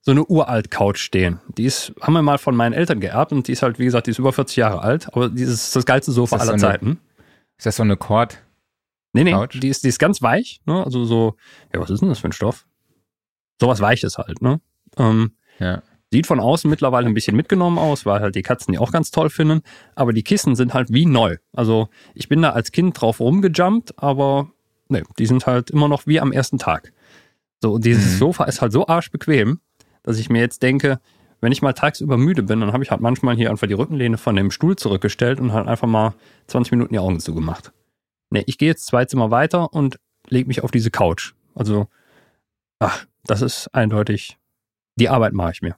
so 0.00 0.12
eine 0.12 0.24
uralt 0.24 0.70
Couch 0.70 1.00
stehen. 1.00 1.40
Die 1.58 1.64
ist, 1.64 1.92
haben 2.00 2.12
wir 2.14 2.22
mal 2.22 2.38
von 2.38 2.54
meinen 2.54 2.72
Eltern 2.72 3.00
geerbt 3.00 3.32
und 3.32 3.48
die 3.48 3.52
ist 3.52 3.62
halt, 3.62 3.80
wie 3.80 3.84
gesagt, 3.84 4.06
die 4.06 4.12
ist 4.12 4.18
über 4.20 4.32
40 4.32 4.56
Jahre 4.56 4.80
alt, 4.80 5.08
aber 5.12 5.28
die 5.28 5.42
ist 5.42 5.74
das 5.74 5.84
geilste 5.84 6.12
Sofa 6.12 6.36
Ist 6.36 6.42
das 6.42 6.48
aller 6.50 6.58
so 6.58 6.66
eine- 6.66 6.74
Zeiten. 6.74 6.98
ist 7.58 7.66
das 7.66 7.76
so 7.76 7.82
eine 7.82 7.96
Cord? 7.96 8.38
Nee, 9.12 9.24
nee, 9.24 9.32
Couch? 9.32 9.58
die 9.62 9.68
ist, 9.68 9.84
die 9.84 9.88
ist 9.88 9.98
ganz 9.98 10.20
weich, 10.22 10.60
ne? 10.66 10.84
Also 10.84 11.04
so, 11.04 11.36
ja, 11.74 11.80
was 11.80 11.90
ist 11.90 12.00
denn 12.00 12.08
das 12.08 12.18
für 12.18 12.28
ein 12.28 12.32
Stoff? 12.32 12.66
Sowas 13.60 13.80
Weiches 13.80 14.18
halt, 14.18 14.42
ne? 14.42 14.60
Ähm, 14.96 15.32
Ja. 15.58 15.82
Sieht 16.10 16.26
von 16.26 16.40
außen 16.40 16.70
mittlerweile 16.70 17.06
ein 17.06 17.12
bisschen 17.12 17.36
mitgenommen 17.36 17.76
aus, 17.78 18.06
weil 18.06 18.20
halt 18.20 18.34
die 18.34 18.42
Katzen 18.42 18.72
die 18.72 18.78
auch 18.78 18.92
ganz 18.92 19.10
toll 19.10 19.28
finden. 19.28 19.60
Aber 19.94 20.14
die 20.14 20.22
Kissen 20.22 20.56
sind 20.56 20.72
halt 20.72 20.90
wie 20.90 21.04
neu. 21.04 21.36
Also 21.52 21.88
ich 22.14 22.28
bin 22.30 22.40
da 22.40 22.50
als 22.50 22.72
Kind 22.72 22.98
drauf 22.98 23.20
rumgejumpt, 23.20 23.98
aber 24.02 24.50
ne, 24.88 25.02
die 25.18 25.26
sind 25.26 25.46
halt 25.46 25.68
immer 25.70 25.86
noch 25.86 26.06
wie 26.06 26.18
am 26.18 26.32
ersten 26.32 26.56
Tag. 26.58 26.94
So, 27.62 27.72
und 27.74 27.84
dieses 27.84 28.14
Mhm. 28.14 28.18
Sofa 28.18 28.44
ist 28.44 28.62
halt 28.62 28.72
so 28.72 28.86
arschbequem, 28.86 29.60
dass 30.02 30.18
ich 30.18 30.30
mir 30.30 30.40
jetzt 30.40 30.62
denke, 30.62 30.98
wenn 31.42 31.52
ich 31.52 31.60
mal 31.60 31.74
tagsüber 31.74 32.16
müde 32.16 32.42
bin, 32.42 32.60
dann 32.60 32.72
habe 32.72 32.82
ich 32.82 32.90
halt 32.90 33.02
manchmal 33.02 33.36
hier 33.36 33.50
einfach 33.50 33.66
die 33.66 33.74
Rückenlehne 33.74 34.16
von 34.16 34.34
dem 34.34 34.50
Stuhl 34.50 34.76
zurückgestellt 34.76 35.40
und 35.40 35.52
halt 35.52 35.68
einfach 35.68 35.88
mal 35.88 36.14
20 36.46 36.70
Minuten 36.72 36.94
die 36.94 37.00
Augen 37.00 37.20
zugemacht. 37.20 37.72
Ne, 38.30 38.42
ich 38.46 38.58
gehe 38.58 38.68
jetzt 38.68 38.86
zwei 38.86 39.04
Zimmer 39.06 39.30
weiter 39.30 39.72
und 39.72 39.98
lege 40.28 40.46
mich 40.48 40.62
auf 40.62 40.70
diese 40.70 40.90
Couch. 40.90 41.32
Also, 41.54 41.88
ach, 42.78 43.06
das 43.24 43.42
ist 43.42 43.68
eindeutig, 43.74 44.36
die 44.96 45.08
Arbeit 45.08 45.32
mache 45.32 45.52
ich 45.52 45.62
mir. 45.62 45.76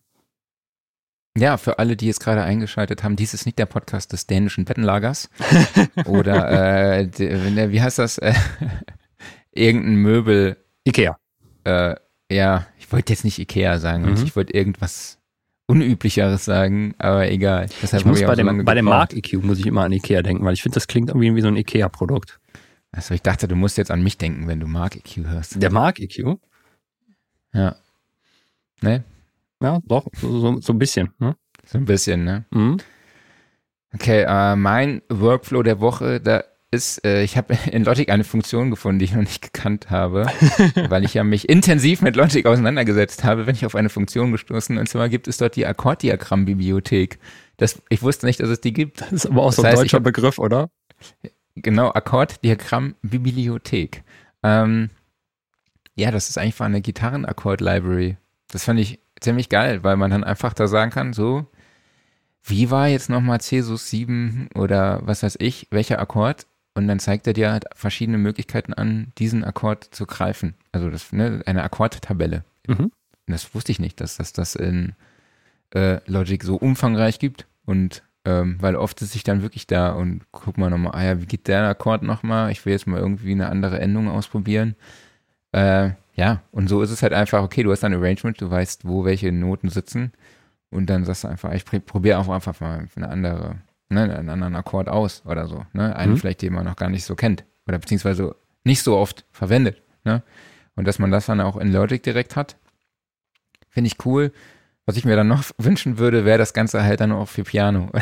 Ja, 1.38 1.56
für 1.58 1.78
alle, 1.78 1.96
die 1.96 2.06
jetzt 2.06 2.20
gerade 2.20 2.42
eingeschaltet 2.42 3.04
haben, 3.04 3.14
dies 3.14 3.34
ist 3.34 3.46
nicht 3.46 3.58
der 3.58 3.66
Podcast 3.66 4.12
des 4.12 4.26
dänischen 4.26 4.64
Bettenlagers. 4.64 5.30
Oder, 6.06 6.98
äh, 6.98 7.06
de- 7.06 7.70
wie 7.70 7.80
heißt 7.80 8.00
das? 8.00 8.18
Äh, 8.18 8.34
irgendein 9.52 9.94
Möbel, 9.96 10.56
Ikea. 10.84 11.16
äh, 11.64 11.94
ja, 12.32 12.66
ich 12.78 12.90
wollte 12.92 13.12
jetzt 13.12 13.24
nicht 13.24 13.38
Ikea 13.38 13.78
sagen, 13.78 14.06
Mhm. 14.06 14.22
ich 14.24 14.34
wollte 14.34 14.52
irgendwas 14.54 15.18
Unüblicheres 15.66 16.44
sagen, 16.44 16.94
aber 16.98 17.30
egal. 17.30 17.66
Deshalb 17.80 18.00
Ich 18.02 18.06
muss 18.06 18.18
habe 18.18 18.26
bei 18.26 18.32
auch 18.42 18.46
so 18.46 18.56
dem, 18.56 18.64
bei 18.64 18.74
dem. 18.74 18.84
Mark 18.86 19.14
EQ 19.14 19.34
muss 19.44 19.60
ich 19.60 19.66
immer 19.66 19.82
an 19.84 19.92
Ikea 19.92 20.22
denken, 20.22 20.44
weil 20.44 20.54
ich 20.54 20.62
finde, 20.62 20.74
das 20.74 20.88
klingt 20.88 21.10
irgendwie 21.10 21.34
wie 21.36 21.40
so 21.42 21.48
ein 21.48 21.56
Ikea-Produkt. 21.56 22.39
Also 22.92 23.14
ich 23.14 23.22
dachte, 23.22 23.46
du 23.48 23.54
musst 23.56 23.78
jetzt 23.78 23.90
an 23.90 24.02
mich 24.02 24.18
denken, 24.18 24.48
wenn 24.48 24.60
du 24.60 24.66
Mark 24.66 24.96
EQ 24.96 25.26
hörst. 25.28 25.62
Der 25.62 25.70
Mark 25.72 26.00
EQ? 26.00 26.38
Ja. 27.52 27.76
Ne? 28.80 29.04
Ja, 29.62 29.80
doch, 29.84 30.06
so, 30.14 30.40
so, 30.40 30.60
so 30.60 30.72
ein 30.72 30.78
bisschen. 30.78 31.10
Ne? 31.18 31.36
So 31.66 31.78
ein 31.78 31.84
bisschen, 31.84 32.24
ne? 32.24 32.46
Mhm. 32.50 32.78
Okay, 33.94 34.24
äh, 34.26 34.56
mein 34.56 35.02
Workflow 35.08 35.62
der 35.62 35.80
Woche, 35.80 36.20
da 36.20 36.44
ist, 36.72 37.04
äh, 37.04 37.22
ich 37.24 37.36
habe 37.36 37.58
in 37.70 37.84
Logic 37.84 38.08
eine 38.10 38.22
Funktion 38.24 38.70
gefunden, 38.70 39.00
die 39.00 39.04
ich 39.04 39.12
noch 39.12 39.20
nicht 39.20 39.42
gekannt 39.42 39.90
habe, 39.90 40.26
weil 40.88 41.04
ich 41.04 41.14
ja 41.14 41.24
mich 41.24 41.48
intensiv 41.48 42.00
mit 42.00 42.16
Logic 42.16 42.46
auseinandergesetzt 42.46 43.24
habe, 43.24 43.46
wenn 43.46 43.54
ich 43.56 43.66
auf 43.66 43.74
eine 43.74 43.88
Funktion 43.88 44.30
gestoßen. 44.32 44.78
Und 44.78 44.88
zwar 44.88 45.08
gibt 45.08 45.26
es 45.28 45.36
dort 45.36 45.56
die 45.56 45.66
Akkorddiagramm-Bibliothek. 45.66 47.18
Das, 47.56 47.82
ich 47.88 48.02
wusste 48.02 48.26
nicht, 48.26 48.40
dass 48.40 48.48
es 48.48 48.60
die 48.60 48.72
gibt. 48.72 49.00
Das 49.02 49.12
ist 49.12 49.26
aber 49.26 49.42
auch 49.42 49.48
Das 49.48 49.56
so 49.56 49.62
ein 49.62 49.68
heißt, 49.72 49.82
deutscher 49.82 49.96
hab- 49.98 50.04
Begriff, 50.04 50.38
oder? 50.38 50.70
Genau, 51.62 51.92
Akkorddiagramm-Bibliothek. 51.92 54.02
Ähm, 54.42 54.90
ja, 55.94 56.10
das 56.10 56.30
ist 56.30 56.38
einfach 56.38 56.66
eine 56.66 56.80
Gitarrenakkord-Library. 56.80 58.16
Das 58.48 58.64
fand 58.64 58.80
ich 58.80 58.98
ziemlich 59.20 59.48
geil, 59.48 59.84
weil 59.84 59.96
man 59.96 60.10
dann 60.10 60.24
einfach 60.24 60.54
da 60.54 60.66
sagen 60.66 60.90
kann, 60.90 61.12
so, 61.12 61.46
wie 62.42 62.70
war 62.70 62.88
jetzt 62.88 63.10
nochmal 63.10 63.40
Cesus 63.40 63.90
7 63.90 64.48
oder 64.54 65.06
was 65.06 65.22
weiß 65.22 65.36
ich, 65.40 65.68
welcher 65.70 66.00
Akkord? 66.00 66.46
Und 66.74 66.88
dann 66.88 67.00
zeigt 67.00 67.26
er 67.26 67.32
dir 67.32 67.52
halt 67.52 67.64
verschiedene 67.74 68.18
Möglichkeiten 68.18 68.72
an, 68.72 69.12
diesen 69.18 69.44
Akkord 69.44 69.84
zu 69.84 70.06
greifen. 70.06 70.54
Also 70.72 70.88
das, 70.88 71.12
ne, 71.12 71.42
eine 71.44 71.62
Akkordtabelle. 71.62 72.44
Mhm. 72.66 72.92
Das 73.26 73.54
wusste 73.54 73.72
ich 73.72 73.80
nicht, 73.80 74.00
dass 74.00 74.16
das 74.16 74.32
das 74.32 74.54
in 74.54 74.94
äh, 75.74 75.98
Logic 76.06 76.42
so 76.42 76.56
umfangreich 76.56 77.18
gibt. 77.18 77.46
Und 77.66 78.02
ähm, 78.24 78.56
weil 78.60 78.76
oft 78.76 78.98
sitze 78.98 79.16
ich 79.16 79.24
dann 79.24 79.42
wirklich 79.42 79.66
da 79.66 79.92
und 79.92 80.22
guck 80.32 80.58
mal 80.58 80.70
nochmal, 80.70 80.92
ah 80.94 81.04
ja, 81.04 81.20
wie 81.20 81.26
geht 81.26 81.48
der 81.48 81.64
Akkord 81.68 82.02
nochmal? 82.02 82.50
Ich 82.50 82.64
will 82.66 82.72
jetzt 82.72 82.86
mal 82.86 83.00
irgendwie 83.00 83.32
eine 83.32 83.48
andere 83.48 83.80
Endung 83.80 84.08
ausprobieren. 84.08 84.76
Äh, 85.52 85.90
ja, 86.14 86.42
und 86.52 86.68
so 86.68 86.82
ist 86.82 86.90
es 86.90 87.02
halt 87.02 87.12
einfach, 87.12 87.42
okay, 87.42 87.62
du 87.62 87.72
hast 87.72 87.82
ein 87.84 87.94
Arrangement, 87.94 88.40
du 88.40 88.50
weißt, 88.50 88.86
wo 88.86 89.04
welche 89.04 89.32
Noten 89.32 89.68
sitzen. 89.70 90.12
Und 90.70 90.86
dann 90.86 91.04
sagst 91.04 91.24
du 91.24 91.28
einfach, 91.28 91.52
ich 91.52 91.64
probiere 91.64 92.18
auch 92.18 92.28
einfach 92.28 92.60
mal 92.60 92.86
eine 92.94 93.08
andere, 93.08 93.56
ne, 93.88 94.02
einen 94.16 94.28
anderen 94.28 94.54
Akkord 94.54 94.88
aus 94.88 95.22
oder 95.26 95.46
so. 95.48 95.64
Ne? 95.72 95.96
Einen 95.96 96.12
Mhm. 96.12 96.16
vielleicht, 96.18 96.42
den 96.42 96.52
man 96.52 96.64
noch 96.64 96.76
gar 96.76 96.90
nicht 96.90 97.04
so 97.04 97.16
kennt. 97.16 97.44
Oder 97.66 97.78
beziehungsweise 97.78 98.36
nicht 98.64 98.82
so 98.82 98.96
oft 98.96 99.24
verwendet. 99.32 99.82
Ne? 100.04 100.22
Und 100.76 100.86
dass 100.86 100.98
man 100.98 101.10
das 101.10 101.26
dann 101.26 101.40
auch 101.40 101.56
in 101.56 101.72
Logic 101.72 102.02
direkt 102.02 102.36
hat, 102.36 102.56
finde 103.68 103.88
ich 103.88 104.04
cool. 104.04 104.32
Was 104.86 104.96
ich 104.96 105.04
mir 105.04 105.16
dann 105.16 105.28
noch 105.28 105.44
wünschen 105.58 105.98
würde, 105.98 106.24
wäre 106.24 106.38
das 106.38 106.52
Ganze 106.52 106.82
halt 106.82 107.00
dann 107.00 107.12
auch 107.12 107.28
für 107.28 107.44
Piano. 107.44 107.90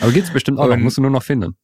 Aber 0.00 0.12
gibt's 0.12 0.32
bestimmt 0.32 0.58
auch 0.58 0.68
noch, 0.68 0.76
musst 0.76 0.98
du 0.98 1.02
nur 1.02 1.10
noch 1.10 1.22
finden. 1.22 1.56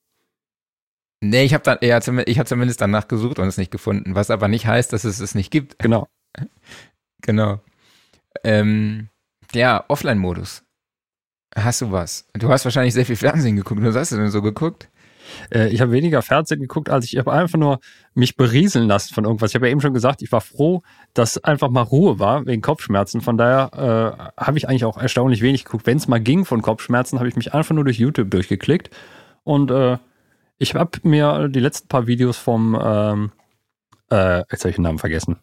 nee, 1.20 1.44
ich 1.44 1.54
habe 1.54 1.64
dann, 1.64 1.78
ja, 1.82 1.98
ich 2.26 2.38
habe 2.38 2.48
zumindest 2.48 2.80
danach 2.80 3.08
gesucht 3.08 3.38
und 3.38 3.48
es 3.48 3.58
nicht 3.58 3.70
gefunden, 3.72 4.14
was 4.14 4.30
aber 4.30 4.48
nicht 4.48 4.66
heißt, 4.66 4.92
dass 4.92 5.04
es 5.04 5.20
es 5.20 5.34
nicht 5.34 5.50
gibt. 5.50 5.78
Genau. 5.78 6.08
Genau. 7.22 7.60
Ähm, 8.44 9.08
ja, 9.52 9.84
Offline-Modus. 9.88 10.62
Hast 11.56 11.80
du 11.80 11.90
was? 11.90 12.28
Du 12.34 12.48
hast 12.48 12.64
wahrscheinlich 12.64 12.94
sehr 12.94 13.04
viel 13.04 13.16
Fernsehen 13.16 13.56
geguckt. 13.56 13.82
Was 13.82 13.96
hast 13.96 14.12
du 14.12 14.16
denn 14.16 14.30
so 14.30 14.40
geguckt? 14.40 14.88
Äh, 15.52 15.68
ich 15.68 15.80
habe 15.80 15.92
weniger 15.92 16.22
Fernsehen 16.22 16.60
geguckt, 16.60 16.90
als 16.90 17.04
ich 17.04 17.18
habe 17.18 17.32
einfach 17.32 17.58
nur 17.58 17.80
mich 18.14 18.36
berieseln 18.36 18.88
lassen 18.88 19.14
von 19.14 19.24
irgendwas. 19.24 19.50
Ich 19.50 19.54
habe 19.54 19.66
ja 19.66 19.72
eben 19.72 19.80
schon 19.80 19.94
gesagt, 19.94 20.22
ich 20.22 20.32
war 20.32 20.40
froh, 20.40 20.82
dass 21.14 21.42
einfach 21.42 21.70
mal 21.70 21.82
Ruhe 21.82 22.18
war 22.18 22.46
wegen 22.46 22.62
Kopfschmerzen. 22.62 23.20
Von 23.20 23.36
daher 23.38 24.28
äh, 24.36 24.42
habe 24.42 24.58
ich 24.58 24.68
eigentlich 24.68 24.84
auch 24.84 24.98
erstaunlich 24.98 25.42
wenig 25.42 25.64
geguckt. 25.64 25.86
Wenn 25.86 25.98
es 25.98 26.08
mal 26.08 26.20
ging 26.20 26.44
von 26.44 26.62
Kopfschmerzen, 26.62 27.18
habe 27.18 27.28
ich 27.28 27.36
mich 27.36 27.54
einfach 27.54 27.74
nur 27.74 27.84
durch 27.84 27.98
YouTube 27.98 28.30
durchgeklickt. 28.30 28.90
Und 29.44 29.70
äh, 29.70 29.98
ich 30.58 30.74
habe 30.74 30.98
mir 31.02 31.48
die 31.48 31.60
letzten 31.60 31.88
paar 31.88 32.06
Videos 32.06 32.36
vom, 32.36 32.78
ähm, 32.80 33.32
äh, 34.10 34.38
jetzt 34.50 34.64
habe 34.64 34.70
ich 34.70 34.76
den 34.76 34.82
Namen 34.82 34.98
vergessen. 34.98 35.36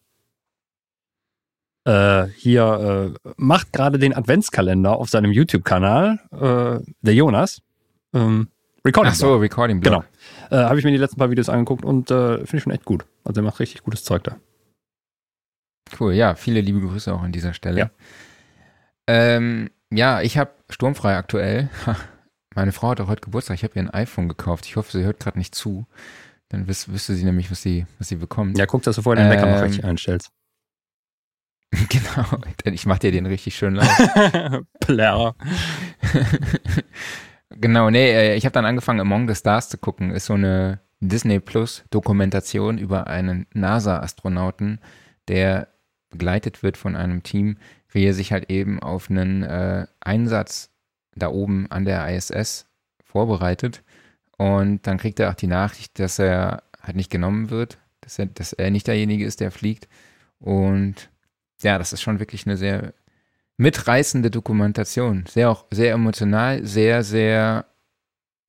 Äh, 1.86 2.26
hier 2.36 3.14
äh, 3.16 3.30
macht 3.38 3.72
gerade 3.72 4.00
den 4.00 4.16
Adventskalender 4.16 4.98
auf 4.98 5.10
seinem 5.10 5.32
YouTube-Kanal, 5.32 6.20
äh, 6.32 6.92
der 7.02 7.14
Jonas. 7.14 7.62
Ähm, 8.14 8.50
Recording. 8.86 9.12
Ach 9.12 9.16
so, 9.16 9.36
Recording. 9.38 9.80
Blog. 9.80 10.06
Genau. 10.50 10.64
Äh, 10.64 10.68
habe 10.68 10.78
ich 10.78 10.86
mir 10.86 10.92
die 10.92 10.98
letzten 10.98 11.18
paar 11.18 11.32
Videos 11.32 11.50
angeguckt 11.50 11.84
und 11.84 12.12
äh, 12.12 12.38
finde 12.38 12.58
ich 12.58 12.64
schon 12.64 12.72
echt 12.72 12.86
gut. 12.86 13.06
Also 13.24 13.42
er 13.42 13.44
macht 13.44 13.60
richtig 13.60 13.84
gutes 13.84 14.04
Zeug 14.04 14.24
da. 14.24 14.38
Cool, 16.00 16.14
ja, 16.14 16.36
viele 16.36 16.62
liebe 16.62 16.82
Grüße 16.82 17.14
auch 17.14 17.22
an 17.22 17.32
dieser 17.32 17.54
Stelle. 17.54 17.80
Ja, 17.80 17.90
ähm, 19.08 19.72
ja 19.92 20.22
ich 20.22 20.38
habe 20.38 20.52
sturmfrei 20.70 21.16
aktuell. 21.16 21.70
Meine 22.56 22.72
Frau 22.72 22.90
hat 22.90 23.02
auch 23.02 23.08
heute 23.08 23.22
Geburtstag. 23.22 23.56
Ich 23.56 23.64
habe 23.64 23.74
ihr 23.76 23.82
ein 23.82 23.90
iPhone 23.90 24.30
gekauft. 24.30 24.66
Ich 24.66 24.76
hoffe, 24.76 24.92
sie 24.92 25.04
hört 25.04 25.20
gerade 25.20 25.38
nicht 25.38 25.56
zu. 25.56 25.86
Dann 26.50 26.68
wüs 26.68 26.88
wüsste 26.90 27.16
sie 27.16 27.26
nämlich, 27.26 27.52
was 27.52 27.62
sie, 27.62 27.86
was 27.98 28.08
sie 28.08 28.16
bekommt. 28.16 28.58
Ja, 28.58 28.66
guck, 28.66 28.84
dass 28.84 28.96
du 28.96 29.02
vorher 29.02 29.24
den 29.24 29.32
Wecker 29.32 29.48
ähm, 29.48 29.56
noch 29.56 29.64
richtig 29.64 29.84
einstellst. 29.84 30.32
Genau, 31.90 32.42
ich 32.64 32.86
mach 32.86 33.00
dir 33.00 33.12
den 33.12 33.26
richtig 33.26 33.58
schön 33.58 33.76
laut. 33.76 33.90
Plärr. 34.80 35.36
Genau, 37.50 37.90
nee, 37.90 38.12
äh, 38.12 38.36
ich 38.36 38.46
habe 38.46 38.54
dann 38.54 38.66
angefangen, 38.66 39.00
Among 39.00 39.28
the 39.28 39.36
Stars 39.36 39.70
zu 39.70 39.78
gucken. 39.78 40.12
Ist 40.12 40.26
so 40.26 40.34
eine 40.34 40.80
Disney 41.00 41.40
Plus 41.40 41.84
Dokumentation 41.90 42.78
über 42.78 43.08
einen 43.08 43.48
NASA-Astronauten, 43.54 44.80
der 45.28 45.68
begleitet 46.10 46.64
wird 46.64 46.78
von 46.78 46.96
einem 46.96 47.24
Team, 47.24 47.58
wie 47.90 48.06
er 48.06 48.14
sich 48.14 48.32
halt 48.32 48.50
eben 48.50 48.80
auf 48.82 49.10
einen 49.10 49.44
äh, 49.44 49.88
Einsatz 50.00 50.72
da 51.16 51.30
oben 51.30 51.70
an 51.72 51.86
der 51.86 52.08
ISS 52.10 52.68
vorbereitet. 53.04 53.84
Und 54.38 54.86
dann 54.86 54.98
kriegt 54.98 55.20
er 55.20 55.30
auch 55.30 55.36
die 55.36 55.48
Nachricht, 55.48 55.98
dass 56.00 56.20
er 56.20 56.64
halt 56.82 56.96
nicht 56.96 57.10
genommen 57.10 57.50
wird, 57.50 57.78
dass 58.02 58.20
er, 58.20 58.26
dass 58.28 58.54
er 58.54 58.70
nicht 58.70 58.88
derjenige 58.88 59.26
ist, 59.26 59.40
der 59.40 59.52
fliegt. 59.52 59.88
Und 60.40 61.10
ja, 61.62 61.78
das 61.78 61.94
ist 61.94 62.02
schon 62.02 62.20
wirklich 62.20 62.46
eine 62.46 62.58
sehr 62.58 62.94
mitreißende 63.58 64.32
Dokumentation. 64.32 65.26
Sehr 65.28 65.50
auch 65.50 65.66
sehr 65.72 65.94
emotional, 65.94 66.66
sehr, 66.66 67.04
sehr 67.04 67.66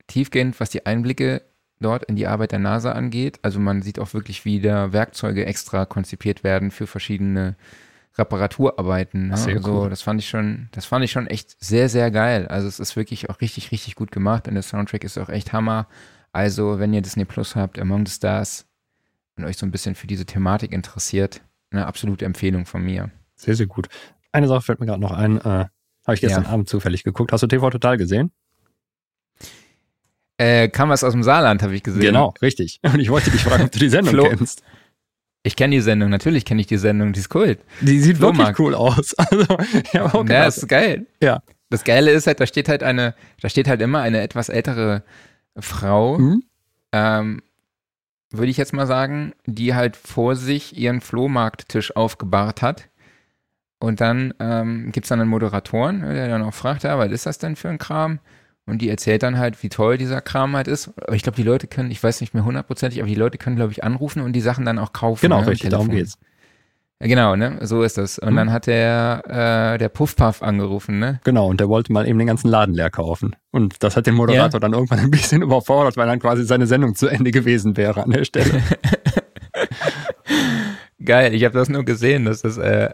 tiefgehend, 0.07 0.59
was 0.59 0.69
die 0.69 0.85
Einblicke 0.85 1.41
dort 1.79 2.05
in 2.05 2.15
die 2.15 2.27
Arbeit 2.27 2.51
der 2.51 2.59
NASA 2.59 2.91
angeht. 2.91 3.39
Also 3.41 3.59
man 3.59 3.81
sieht 3.81 3.99
auch 3.99 4.13
wirklich, 4.13 4.45
wie 4.45 4.59
da 4.59 4.93
Werkzeuge 4.93 5.45
extra 5.45 5.85
konzipiert 5.85 6.43
werden 6.43 6.71
für 6.71 6.87
verschiedene 6.87 7.55
Reparaturarbeiten. 8.17 9.29
Ne? 9.29 9.37
Sehr 9.37 9.57
also, 9.57 9.83
cool. 9.83 9.89
das 9.89 10.01
fand 10.01 10.19
ich 10.19 10.27
schon, 10.27 10.69
das 10.71 10.85
fand 10.85 11.05
ich 11.05 11.11
schon 11.11 11.27
echt 11.27 11.55
sehr, 11.59 11.87
sehr 11.87 12.09
geil. 12.09 12.47
Also 12.47 12.67
es 12.67 12.79
ist 12.79 12.95
wirklich 12.95 13.29
auch 13.29 13.41
richtig, 13.41 13.71
richtig 13.71 13.95
gut 13.95 14.11
gemacht 14.11 14.47
und 14.47 14.55
der 14.55 14.63
Soundtrack 14.63 15.03
ist 15.03 15.17
auch 15.17 15.29
echt 15.29 15.53
Hammer. 15.53 15.87
Also, 16.33 16.79
wenn 16.79 16.93
ihr 16.93 17.01
Disney 17.01 17.25
Plus 17.25 17.55
habt, 17.55 17.79
Among 17.79 18.05
the 18.05 18.11
Stars 18.11 18.65
und 19.37 19.45
euch 19.45 19.57
so 19.57 19.65
ein 19.65 19.71
bisschen 19.71 19.95
für 19.95 20.07
diese 20.07 20.25
Thematik 20.25 20.71
interessiert, 20.71 21.41
eine 21.71 21.85
absolute 21.85 22.25
Empfehlung 22.25 22.65
von 22.65 22.83
mir. 22.83 23.11
Sehr, 23.35 23.55
sehr 23.55 23.67
gut. 23.67 23.87
Eine 24.37 24.47
Sache 24.47 24.61
fällt 24.61 24.79
mir 24.79 24.85
gerade 24.85 25.01
noch 25.01 25.13
ein. 25.13 25.37
Äh, 25.37 25.41
Habe 26.05 26.13
ich 26.13 26.21
gestern 26.21 26.43
ja. 26.43 26.49
Abend 26.49 26.69
zufällig 26.69 27.03
geguckt. 27.03 27.31
Hast 27.31 27.41
du 27.41 27.47
TV 27.47 27.71
Total 27.71 27.97
gesehen? 27.97 28.31
Äh, 30.37 30.69
kam 30.69 30.89
was 30.89 31.03
aus 31.03 31.13
dem 31.13 31.23
Saarland, 31.23 31.63
habe 31.63 31.73
ich 31.73 31.81
gesehen. 31.81 32.01
Genau, 32.01 32.35
richtig. 32.39 32.79
Und 32.83 32.99
ich 32.99 33.09
wollte 33.09 33.31
dich 33.31 33.41
fragen, 33.41 33.63
ob 33.63 33.71
du 33.71 33.79
die 33.79 33.89
Sendung 33.89 34.13
Flo, 34.13 34.29
kennst. 34.29 34.61
Ich 35.41 35.55
kenne 35.55 35.75
die 35.75 35.81
Sendung, 35.81 36.11
natürlich 36.11 36.45
kenne 36.45 36.61
ich 36.61 36.67
die 36.67 36.77
Sendung, 36.77 37.13
die 37.13 37.19
ist 37.19 37.33
cool. 37.33 37.57
Die 37.81 37.99
sieht 37.99 38.17
Flohmarkt. 38.17 38.59
wirklich 38.59 38.59
cool 38.59 38.75
aus. 38.75 39.15
Also, 39.17 39.57
ja, 39.91 40.13
auch 40.13 40.27
ja, 40.27 40.45
ist 40.45 40.69
geil. 40.69 41.07
Ja. 41.19 41.41
Das 41.71 41.83
Geile 41.83 42.11
ist 42.11 42.27
halt, 42.27 42.39
da 42.39 42.45
steht 42.45 42.69
halt 42.69 42.83
eine, 42.83 43.15
da 43.41 43.49
steht 43.49 43.67
halt 43.67 43.81
immer 43.81 44.01
eine 44.01 44.21
etwas 44.21 44.49
ältere 44.49 45.01
Frau 45.57 46.19
mhm. 46.19 46.43
ähm, 46.91 47.41
würde 48.29 48.51
ich 48.51 48.57
jetzt 48.57 48.73
mal 48.73 48.85
sagen, 48.85 49.33
die 49.47 49.73
halt 49.73 49.95
vor 49.95 50.35
sich 50.35 50.77
ihren 50.77 51.01
Flohmarkttisch 51.01 51.95
aufgebahrt 51.95 52.61
hat. 52.61 52.89
Und 53.79 54.01
dann 54.01 54.33
ähm, 54.39 54.91
gibt 54.91 55.05
es 55.05 55.09
dann 55.09 55.21
einen 55.21 55.29
Moderatoren, 55.29 56.01
der 56.01 56.27
dann 56.27 56.41
auch 56.41 56.53
fragt, 56.53 56.83
ja, 56.83 56.97
was 56.97 57.11
ist 57.11 57.25
das 57.25 57.37
denn 57.37 57.55
für 57.55 57.69
ein 57.69 57.77
Kram? 57.77 58.19
Und 58.65 58.81
die 58.81 58.89
erzählt 58.89 59.23
dann 59.23 59.37
halt, 59.37 59.63
wie 59.63 59.69
toll 59.69 59.97
dieser 59.97 60.19
Kram 60.19 60.55
halt 60.55 60.67
ist. 60.67 60.91
Aber 60.97 61.15
ich 61.15 61.23
glaube, 61.23 61.37
die 61.37 61.43
Leute 61.43 61.67
können, 61.67 61.89
ich 61.89 62.03
weiß 62.03 62.19
nicht 62.21 62.33
mehr 62.33 62.43
hundertprozentig, 62.43 62.99
aber 62.99 63.07
die 63.07 63.15
Leute 63.15 63.37
können, 63.37 63.55
glaube 63.55 63.71
ich, 63.71 63.83
anrufen 63.83 64.21
und 64.21 64.33
die 64.33 64.41
Sachen 64.41 64.65
dann 64.65 64.77
auch 64.77 64.93
kaufen. 64.93 65.21
Genau, 65.21 65.41
ne, 65.41 65.47
richtig, 65.47 65.69
darum 65.69 65.89
geht's. 65.89 66.17
Genau, 66.99 67.35
ne? 67.35 67.59
So 67.61 67.83
ist 67.83 67.99
das. 67.99 68.17
Und 68.17 68.31
mhm. 68.31 68.37
dann 68.37 68.51
hat 68.51 68.65
der, 68.65 69.73
äh, 69.75 69.77
der 69.77 69.89
Puffpuff 69.89 70.41
angerufen, 70.41 70.97
ne? 70.97 71.19
Genau, 71.23 71.47
und 71.47 71.59
der 71.59 71.69
wollte 71.69 71.93
mal 71.93 72.07
eben 72.07 72.17
den 72.17 72.27
ganzen 72.27 72.49
Laden 72.49 72.73
leer 72.73 72.89
kaufen. 72.89 73.35
Und 73.51 73.83
das 73.83 73.95
hat 73.95 74.07
den 74.07 74.15
Moderator 74.15 74.53
ja. 74.53 74.59
dann 74.59 74.73
irgendwann 74.73 74.99
ein 74.99 75.11
bisschen 75.11 75.41
überfordert, 75.43 75.95
weil 75.95 76.07
dann 76.07 76.19
quasi 76.19 76.43
seine 76.43 76.65
Sendung 76.65 76.95
zu 76.95 77.07
Ende 77.07 77.29
gewesen 77.29 77.77
wäre 77.77 78.03
an 78.03 78.09
der 78.09 78.25
Stelle. 78.25 78.63
Geil, 81.05 81.35
ich 81.35 81.45
habe 81.45 81.53
das 81.53 81.69
nur 81.69 81.85
gesehen, 81.85 82.25
dass 82.25 82.41
das 82.41 82.57
äh, 82.57 82.89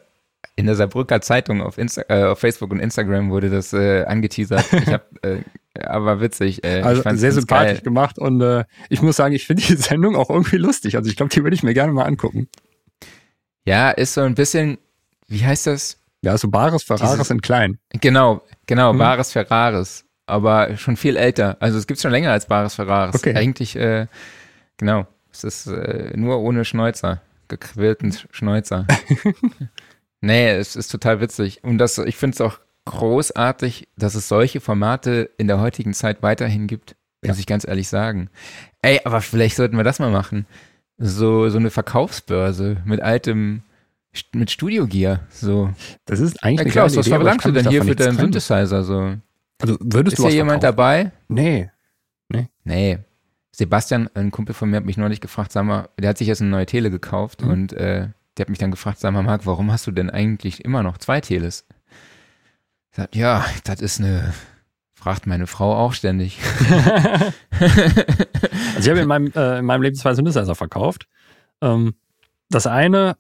in 0.56 0.66
der 0.68 0.76
Saarbrücker 0.76 1.22
Zeitung 1.22 1.62
auf, 1.62 1.78
Insta 1.78 2.04
äh, 2.10 2.26
auf 2.26 2.40
Facebook 2.40 2.72
und 2.72 2.80
Instagram 2.80 3.32
wurde 3.32 3.50
das 3.50 3.74
äh, 3.74 4.04
angeteasert. 4.04 4.66
Ich 4.72 4.88
hab, 4.88 5.08
äh, 5.26 5.42
aber 5.80 6.22
witzig. 6.22 6.64
Äh, 6.64 6.82
also 6.82 7.02
sehr 7.16 7.32
sympathisch 7.32 7.78
geil. 7.78 7.82
gemacht 7.82 8.20
und 8.20 8.42
äh, 8.42 8.66
ich 8.90 9.02
muss 9.02 9.16
sagen, 9.16 9.34
ich 9.34 9.48
finde 9.48 9.64
die 9.64 9.76
Sendung 9.78 10.16
auch 10.16 10.30
irgendwie 10.30 10.58
lustig. 10.58 10.96
Also 10.96 11.10
ich 11.10 11.16
glaube, 11.16 11.32
die 11.32 11.44
würde 11.44 11.56
ich 11.56 11.64
mir 11.64 11.74
gerne 11.74 11.92
mal 11.92 12.06
angucken. 12.06 12.48
Ja, 13.66 13.92
ist 13.92 14.14
so 14.14 14.22
ein 14.22 14.36
bisschen, 14.36 14.78
wie 15.28 15.44
heißt 15.44 15.68
das? 15.68 15.98
Ja, 16.22 16.38
so 16.38 16.50
Bares 16.50 16.84
Ferraris 16.84 17.30
in 17.32 17.42
klein. 17.42 17.80
Genau, 18.00 18.44
genau, 18.66 18.92
hm. 18.92 18.98
Bares 18.98 19.32
Ferraris. 19.32 20.06
Aber 20.26 20.78
schon 20.78 20.96
viel 20.96 21.18
älter. 21.18 21.58
Also 21.60 21.78
es 21.78 21.88
gibt 21.88 22.00
schon 22.00 22.12
länger 22.12 22.32
als 22.32 22.46
Bares 22.46 22.76
Ferraris. 22.76 23.16
Okay. 23.16 23.36
Eigentlich, 23.36 23.76
äh, 23.76 24.08
genau. 24.78 25.06
Es 25.34 25.44
ist 25.44 25.68
äh, 25.68 26.12
nur 26.16 26.40
ohne 26.40 26.64
Schnäuzer. 26.64 27.22
Gequillten 27.50 28.16
Schnäuzer. 28.32 28.86
nee, 30.24 30.52
es 30.52 30.76
ist 30.76 30.90
total 30.90 31.22
witzig. 31.22 31.64
Und 31.64 31.78
das, 31.78 31.98
ich 31.98 32.16
finde 32.16 32.36
es 32.36 32.42
auch 32.42 32.60
großartig, 32.86 33.88
dass 33.98 34.16
es 34.16 34.28
solche 34.28 34.60
Formate 34.60 35.30
in 35.38 35.48
der 35.48 35.60
heutigen 35.60 35.94
Zeit 35.94 36.22
weiterhin 36.24 36.68
gibt. 36.68 36.96
Ja. 37.24 37.30
Muss 37.30 37.40
ich 37.40 37.46
ganz 37.48 37.66
ehrlich 37.66 37.88
sagen. 37.88 38.30
Ey, 38.82 39.00
aber 39.06 39.22
vielleicht 39.22 39.56
sollten 39.56 39.78
wir 39.78 39.84
das 39.84 40.00
mal 40.00 40.12
machen 40.12 40.46
so, 40.98 41.50
so 41.50 41.58
eine 41.58 41.70
Verkaufsbörse 41.70 42.78
mit 42.86 43.02
altem, 43.02 43.64
mit 44.34 44.52
Studio 44.52 44.88
Gear. 44.88 45.22
So. 45.30 45.72
Das 46.06 46.20
ist 46.20 46.44
eigentlich 46.44 46.68
ja, 46.68 46.72
Klaus, 46.72 46.96
was 46.96 47.08
verlangst 47.08 47.46
du 47.46 47.52
denn 47.52 47.68
hier 47.68 47.84
für 47.84 47.96
deinen 47.96 48.18
Synthesizer? 48.18 48.84
So? 48.84 49.16
Also 49.62 49.78
würdest 49.80 50.14
ist 50.14 50.20
du 50.20 50.28
hier 50.28 50.38
jemand 50.38 50.62
verkaufen? 50.62 50.78
dabei? 50.78 51.12
Nee. 51.28 51.70
Nee. 52.30 52.48
Nee. 52.64 53.00
Sebastian, 53.52 54.10
ein 54.16 54.32
Kumpel 54.32 54.56
von 54.56 54.70
mir, 54.70 54.78
hat 54.78 54.86
mich 54.86 54.98
neulich 54.98 55.22
gefragt, 55.22 55.52
sag 55.52 55.66
mal, 55.66 55.90
der 56.00 56.10
hat 56.10 56.18
sich 56.18 56.28
jetzt 56.28 56.42
eine 56.42 56.50
neue 56.50 56.66
Tele 56.66 56.90
gekauft 56.90 57.44
mhm. 57.44 57.52
und 57.52 57.74
äh, 57.74 58.08
der 58.38 58.46
hat 58.46 58.50
mich 58.50 58.60
dann 58.60 58.72
gefragt, 58.72 59.00
sag 59.00 59.14
mal, 59.14 59.24
Marc, 59.24 59.46
warum 59.46 59.72
hast 59.72 59.88
du 59.88 59.92
denn 59.92 60.10
eigentlich 60.10 60.64
immer 60.66 60.84
noch 60.84 60.98
zwei 60.98 61.22
Teles? 61.22 61.66
Ich 62.92 62.98
sag, 62.98 63.16
ja, 63.16 63.46
das 63.64 63.82
ist 63.82 64.00
eine 64.00 64.34
Fragt 65.04 65.28
meine 65.28 65.48
Frau 65.48 65.76
auch 65.76 65.92
ständig. 65.92 66.40
also 67.60 67.74
ich 68.80 68.90
habe 68.90 69.02
in 69.02 69.08
meinem, 69.08 69.34
äh, 69.36 69.60
in 69.60 69.66
meinem 69.66 69.82
Leben 69.82 69.98
zwei 69.98 70.14
Synthesizer 70.14 70.56
verkauft. 70.56 71.10
Ähm, 71.62 71.96
das 72.50 72.68
eine 72.68 73.18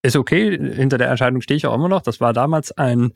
ist 0.00 0.16
okay, 0.16 0.56
hinter 0.56 0.96
der 0.96 1.10
Entscheidung 1.10 1.42
stehe 1.42 1.58
ich 1.58 1.66
auch 1.66 1.74
immer 1.74 1.90
noch. 1.90 2.00
Das 2.00 2.18
war 2.22 2.32
damals 2.32 2.72
ein, 2.72 3.12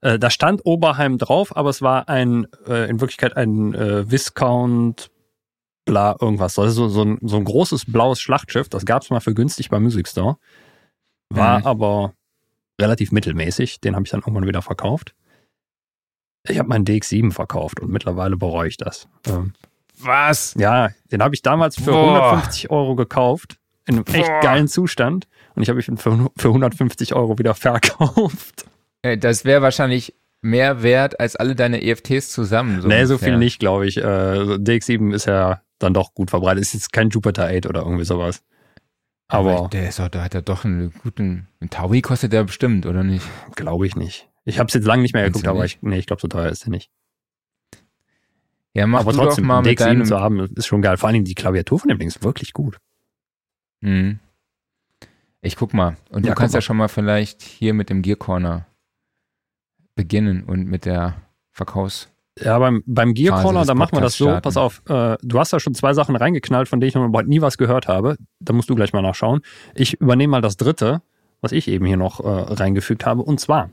äh, 0.00 0.20
da 0.20 0.30
stand 0.30 0.64
Oberheim 0.64 1.18
drauf, 1.18 1.56
aber 1.56 1.70
es 1.70 1.82
war 1.82 2.08
ein, 2.08 2.46
äh, 2.68 2.88
in 2.88 3.00
Wirklichkeit 3.00 3.36
ein 3.36 3.74
äh, 3.74 4.08
Viscount, 4.08 5.10
bla, 5.88 6.16
irgendwas. 6.20 6.54
Das 6.54 6.68
ist 6.68 6.74
so, 6.74 6.88
so, 6.88 7.02
ein, 7.02 7.18
so 7.22 7.36
ein 7.36 7.44
großes 7.44 7.86
blaues 7.86 8.20
Schlachtschiff. 8.20 8.68
Das 8.68 8.84
gab 8.84 9.02
es 9.02 9.10
mal 9.10 9.20
für 9.20 9.34
günstig 9.34 9.70
beim 9.70 9.82
Music 9.82 10.06
Store. 10.06 10.36
War 11.30 11.60
mhm. 11.60 11.66
aber 11.66 12.12
relativ 12.80 13.10
mittelmäßig. 13.10 13.80
Den 13.80 13.94
habe 13.94 14.04
ich 14.04 14.10
dann 14.10 14.20
irgendwann 14.20 14.46
wieder 14.46 14.62
verkauft. 14.62 15.14
Ich 16.46 16.58
habe 16.58 16.68
meinen 16.68 16.84
DX7 16.84 17.32
verkauft 17.32 17.80
und 17.80 17.90
mittlerweile 17.90 18.36
bereue 18.36 18.68
ich 18.68 18.76
das. 18.76 19.08
Ähm, 19.26 19.52
Was? 19.98 20.54
Ja, 20.54 20.90
den 21.10 21.22
habe 21.22 21.34
ich 21.34 21.42
damals 21.42 21.76
für 21.76 21.90
Boah. 21.90 22.32
150 22.32 22.70
Euro 22.70 22.94
gekauft. 22.94 23.58
In 23.86 23.96
einem 23.96 24.04
Boah. 24.04 24.14
echt 24.14 24.30
geilen 24.42 24.68
Zustand. 24.68 25.26
Und 25.54 25.62
ich 25.62 25.70
habe 25.70 25.80
ihn 25.80 25.96
für, 25.96 26.30
für 26.36 26.48
150 26.48 27.14
Euro 27.14 27.38
wieder 27.38 27.54
verkauft. 27.56 28.66
Das 29.02 29.44
wäre 29.44 29.62
wahrscheinlich 29.62 30.14
mehr 30.40 30.82
wert 30.82 31.18
als 31.18 31.36
alle 31.36 31.54
deine 31.54 31.82
EFTs 31.82 32.30
zusammen. 32.30 32.82
So 32.82 32.88
nee, 32.88 33.04
so 33.04 33.18
viel 33.18 33.36
nicht, 33.38 33.58
glaube 33.58 33.86
ich. 33.86 33.96
Äh, 33.96 34.00
DX7 34.00 35.14
ist 35.14 35.26
ja 35.26 35.62
dann 35.78 35.94
doch 35.94 36.14
gut 36.14 36.30
verbreitet. 36.30 36.62
Ist 36.62 36.74
jetzt 36.74 36.92
kein 36.92 37.10
Jupiter 37.10 37.46
8 37.48 37.66
oder 37.66 37.82
irgendwie 37.82 38.04
sowas. 38.04 38.42
Aber, 39.28 39.58
Aber 39.58 39.68
der 39.68 39.88
ist 39.88 40.00
auch, 40.00 40.08
da 40.08 40.24
hat 40.24 40.34
er 40.34 40.42
doch 40.42 40.64
einen 40.64 40.92
guten. 41.02 41.48
Ein 41.60 41.70
Taui 41.70 42.00
kostet 42.00 42.32
der 42.32 42.44
bestimmt, 42.44 42.86
oder 42.86 43.04
nicht? 43.04 43.26
Glaube 43.54 43.86
ich 43.86 43.94
nicht. 43.94 44.28
Ich 44.44 44.58
habe 44.58 44.68
es 44.68 44.74
jetzt 44.74 44.86
lange 44.86 45.02
nicht 45.02 45.12
mehr 45.12 45.24
geguckt, 45.24 45.46
aber 45.46 45.64
ich, 45.66 45.82
nee, 45.82 45.98
ich 45.98 46.06
glaube, 46.06 46.22
so 46.22 46.28
teuer 46.28 46.48
ist 46.48 46.66
er 46.66 46.70
nicht. 46.70 46.90
Ja, 48.72 48.86
mach 48.86 49.00
Aber 49.00 49.12
du 49.12 49.18
trotzdem, 49.18 49.44
doch 49.44 49.48
mal 49.48 49.62
mit 49.62 49.78
DX7 49.78 49.84
deinem, 49.84 50.04
zu 50.06 50.18
haben, 50.20 50.40
ist 50.54 50.66
schon 50.66 50.82
geil. 50.82 50.96
Vor 50.96 51.08
allem 51.08 51.24
die 51.24 51.34
Klaviatur 51.34 51.78
von 51.78 51.88
dem 51.88 51.98
Ding 51.98 52.08
ist 52.08 52.22
wirklich 52.22 52.52
gut. 52.52 52.78
Mhm. 53.80 54.20
Ich 55.42 55.56
guck 55.56 55.74
mal. 55.74 55.96
Und 56.10 56.24
Ja, 56.24 56.32
du 56.32 56.38
kannst 56.38 56.54
ja 56.54 56.60
schon 56.60 56.76
mal 56.76 56.88
vielleicht 56.88 57.42
hier 57.42 57.74
mit 57.74 57.90
dem 57.90 58.02
Gear 58.02 58.16
Corner 58.16 58.66
beginnen 59.94 60.44
und 60.44 60.66
mit 60.66 60.84
der 60.84 61.20
Verkaufs. 61.50 62.08
Ja, 62.42 62.58
beim, 62.58 62.82
beim 62.86 63.14
Gearcaller, 63.14 63.60
des 63.60 63.68
da 63.68 63.74
machen 63.74 63.96
wir 63.96 64.00
das 64.00 64.16
so, 64.16 64.26
Podcasts 64.26 64.42
pass 64.44 64.56
auf, 64.56 64.82
äh, 64.88 65.16
du 65.22 65.38
hast 65.38 65.52
da 65.52 65.60
schon 65.60 65.74
zwei 65.74 65.94
Sachen 65.94 66.16
reingeknallt, 66.16 66.68
von 66.68 66.80
denen 66.80 66.88
ich 66.88 66.94
noch 66.94 67.04
überhaupt 67.04 67.28
nie 67.28 67.40
was 67.40 67.58
gehört 67.58 67.88
habe. 67.88 68.16
Da 68.40 68.52
musst 68.52 68.70
du 68.70 68.74
gleich 68.74 68.92
mal 68.92 69.02
nachschauen. 69.02 69.40
Ich 69.74 70.00
übernehme 70.00 70.32
mal 70.32 70.42
das 70.42 70.56
dritte, 70.56 71.02
was 71.40 71.52
ich 71.52 71.68
eben 71.68 71.86
hier 71.86 71.96
noch 71.96 72.20
äh, 72.20 72.28
reingefügt 72.28 73.06
habe. 73.06 73.22
Und 73.22 73.40
zwar, 73.40 73.70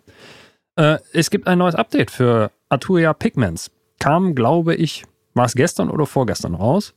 äh, 0.76 0.98
es 1.14 1.30
gibt 1.30 1.48
ein 1.48 1.58
neues 1.58 1.76
Update 1.76 2.12
für 2.12 2.52
Arturia 2.70 3.14
Pigments. 3.14 3.72
Kam, 4.00 4.36
glaube 4.36 4.76
ich, 4.76 5.06
war 5.34 5.46
es 5.46 5.54
gestern 5.54 5.90
oder 5.90 6.06
vorgestern 6.06 6.56
raus. 6.56 6.94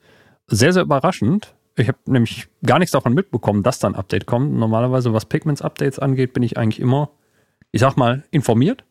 Sehr, 0.46 0.72
sehr 0.72 0.82
überraschend. 0.82 1.54
Ich 1.76 1.88
habe 1.88 1.98
nämlich 2.06 2.48
gar 2.64 2.78
nichts 2.78 2.92
davon 2.92 3.14
mitbekommen, 3.14 3.62
dass 3.62 3.78
da 3.78 3.88
ein 3.88 3.94
Update 3.94 4.26
kommt. 4.26 4.52
Normalerweise, 4.52 5.12
was 5.12 5.26
Pigments-Updates 5.26 5.98
angeht, 5.98 6.32
bin 6.32 6.42
ich 6.42 6.56
eigentlich 6.56 6.80
immer, 6.80 7.10
ich 7.70 7.80
sag 7.80 7.96
mal, 7.96 8.24
informiert. 8.30 8.84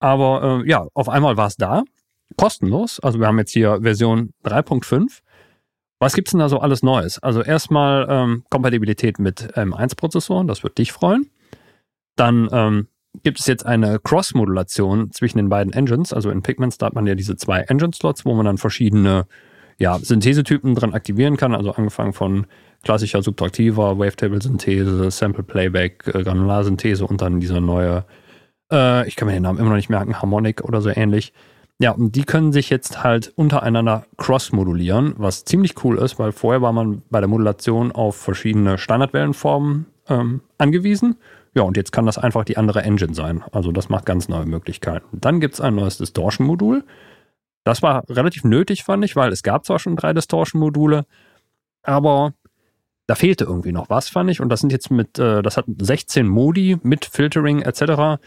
Aber 0.00 0.62
äh, 0.64 0.68
ja, 0.68 0.86
auf 0.94 1.08
einmal 1.08 1.36
war 1.36 1.46
es 1.46 1.56
da. 1.56 1.84
Kostenlos. 2.36 3.00
Also 3.00 3.20
wir 3.20 3.26
haben 3.26 3.38
jetzt 3.38 3.52
hier 3.52 3.80
Version 3.82 4.32
3.5. 4.44 5.20
Was 5.98 6.14
gibt's 6.14 6.30
denn 6.30 6.40
da 6.40 6.48
so 6.48 6.60
alles 6.60 6.82
Neues? 6.82 7.18
Also 7.22 7.42
erstmal 7.42 8.06
ähm, 8.08 8.44
Kompatibilität 8.48 9.18
mit 9.18 9.54
M1-Prozessoren, 9.54 10.46
das 10.46 10.62
wird 10.62 10.78
dich 10.78 10.92
freuen. 10.92 11.30
Dann 12.16 12.48
ähm, 12.50 12.88
gibt 13.22 13.38
es 13.38 13.46
jetzt 13.46 13.66
eine 13.66 13.98
Cross-Modulation 13.98 15.12
zwischen 15.12 15.36
den 15.36 15.50
beiden 15.50 15.72
Engines. 15.72 16.14
Also 16.14 16.30
in 16.30 16.42
Pigments, 16.42 16.78
da 16.78 16.86
hat 16.86 16.94
man 16.94 17.06
ja 17.06 17.14
diese 17.14 17.36
zwei 17.36 17.60
Engine-Slots, 17.60 18.24
wo 18.24 18.34
man 18.34 18.46
dann 18.46 18.56
verschiedene 18.56 19.26
ja, 19.78 19.98
Synthesetypen 19.98 20.74
dran 20.74 20.94
aktivieren 20.94 21.36
kann. 21.36 21.54
Also 21.54 21.72
angefangen 21.72 22.14
von 22.14 22.46
klassischer 22.82 23.22
subtraktiver 23.22 23.98
Wavetable-Synthese, 23.98 25.10
Sample-Playback, 25.10 26.10
äh, 26.14 26.22
Granularsynthese 26.22 27.04
und 27.04 27.20
dann 27.20 27.40
dieser 27.40 27.60
neue 27.60 28.06
äh, 28.70 29.06
ich 29.08 29.16
kann 29.16 29.26
mir 29.26 29.34
den 29.34 29.42
Namen 29.42 29.58
immer 29.58 29.70
noch 29.70 29.76
nicht 29.76 29.90
merken, 29.90 30.20
Harmonic 30.20 30.62
oder 30.62 30.80
so 30.80 30.90
ähnlich. 30.90 31.32
Ja, 31.78 31.92
und 31.92 32.14
die 32.14 32.24
können 32.24 32.52
sich 32.52 32.68
jetzt 32.68 33.02
halt 33.02 33.32
untereinander 33.36 34.04
cross-modulieren, 34.18 35.14
was 35.16 35.46
ziemlich 35.46 35.82
cool 35.82 35.98
ist, 35.98 36.18
weil 36.18 36.30
vorher 36.32 36.60
war 36.60 36.72
man 36.72 37.02
bei 37.08 37.20
der 37.20 37.28
Modulation 37.28 37.90
auf 37.90 38.16
verschiedene 38.16 38.76
Standardwellenformen 38.76 39.86
ähm, 40.08 40.42
angewiesen. 40.58 41.16
Ja, 41.54 41.62
und 41.62 41.76
jetzt 41.76 41.90
kann 41.90 42.04
das 42.06 42.18
einfach 42.18 42.44
die 42.44 42.58
andere 42.58 42.82
Engine 42.82 43.14
sein. 43.14 43.42
Also 43.52 43.72
das 43.72 43.88
macht 43.88 44.04
ganz 44.04 44.28
neue 44.28 44.44
Möglichkeiten. 44.44 45.06
Dann 45.12 45.40
gibt 45.40 45.54
es 45.54 45.60
ein 45.60 45.74
neues 45.74 45.96
Distortion-Modul. 45.96 46.84
Das 47.64 47.82
war 47.82 48.04
relativ 48.10 48.44
nötig, 48.44 48.84
fand 48.84 49.04
ich, 49.04 49.16
weil 49.16 49.32
es 49.32 49.42
gab 49.42 49.64
zwar 49.64 49.78
schon 49.78 49.96
drei 49.96 50.12
Distortion-Module, 50.12 51.06
aber 51.82 52.34
da 53.06 53.14
fehlte 53.14 53.44
irgendwie 53.44 53.72
noch 53.72 53.90
was, 53.90 54.08
fand 54.08 54.30
ich. 54.30 54.40
Und 54.40 54.50
das 54.50 54.60
sind 54.60 54.70
jetzt 54.70 54.90
mit, 54.90 55.18
äh, 55.18 55.42
das 55.42 55.56
hat 55.56 55.64
16 55.66 56.28
Modi 56.28 56.78
mit 56.82 57.06
Filtering 57.06 57.62
etc. 57.62 58.20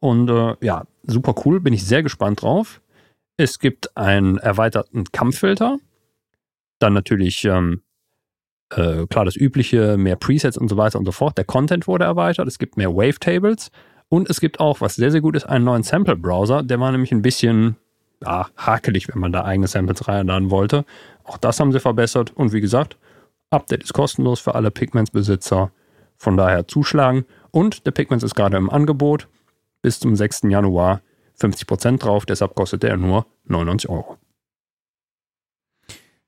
Und 0.00 0.30
äh, 0.30 0.56
ja, 0.60 0.84
super 1.04 1.34
cool, 1.44 1.60
bin 1.60 1.74
ich 1.74 1.84
sehr 1.84 2.02
gespannt 2.02 2.42
drauf. 2.42 2.80
Es 3.36 3.58
gibt 3.58 3.96
einen 3.96 4.38
erweiterten 4.38 5.04
Kampffilter. 5.12 5.78
Dann 6.78 6.94
natürlich, 6.94 7.44
ähm, 7.44 7.82
äh, 8.70 9.06
klar, 9.06 9.24
das 9.24 9.36
übliche, 9.36 9.96
mehr 9.96 10.16
Presets 10.16 10.58
und 10.58 10.68
so 10.68 10.76
weiter 10.76 10.98
und 10.98 11.04
so 11.04 11.12
fort. 11.12 11.36
Der 11.38 11.44
Content 11.44 11.86
wurde 11.86 12.04
erweitert, 12.04 12.48
es 12.48 12.58
gibt 12.58 12.76
mehr 12.76 12.94
Wavetables. 12.94 13.70
Und 14.08 14.28
es 14.28 14.40
gibt 14.40 14.58
auch, 14.58 14.80
was 14.80 14.96
sehr, 14.96 15.12
sehr 15.12 15.20
gut 15.20 15.36
ist, 15.36 15.44
einen 15.44 15.64
neuen 15.64 15.84
Sample-Browser. 15.84 16.64
Der 16.64 16.80
war 16.80 16.90
nämlich 16.90 17.12
ein 17.12 17.22
bisschen 17.22 17.76
ja, 18.22 18.48
hakelig, 18.56 19.08
wenn 19.08 19.20
man 19.20 19.32
da 19.32 19.44
eigene 19.44 19.68
Samples 19.68 20.08
reinladen 20.08 20.50
wollte. 20.50 20.84
Auch 21.24 21.38
das 21.38 21.60
haben 21.60 21.72
sie 21.72 21.80
verbessert. 21.80 22.32
Und 22.34 22.52
wie 22.52 22.60
gesagt, 22.60 22.96
Update 23.50 23.84
ist 23.84 23.92
kostenlos 23.92 24.40
für 24.40 24.54
alle 24.54 24.70
Pigments-Besitzer. 24.70 25.70
Von 26.16 26.36
daher 26.36 26.66
zuschlagen. 26.66 27.24
Und 27.52 27.86
der 27.86 27.92
Pigments 27.92 28.24
ist 28.24 28.34
gerade 28.34 28.56
im 28.56 28.68
Angebot. 28.68 29.28
Bis 29.82 29.98
zum 30.00 30.16
6. 30.16 30.42
Januar 30.44 31.02
50% 31.38 31.98
drauf. 31.98 32.26
Deshalb 32.26 32.54
kostet 32.54 32.82
der 32.82 32.96
nur 32.96 33.26
99 33.44 33.88
Euro. 33.88 34.18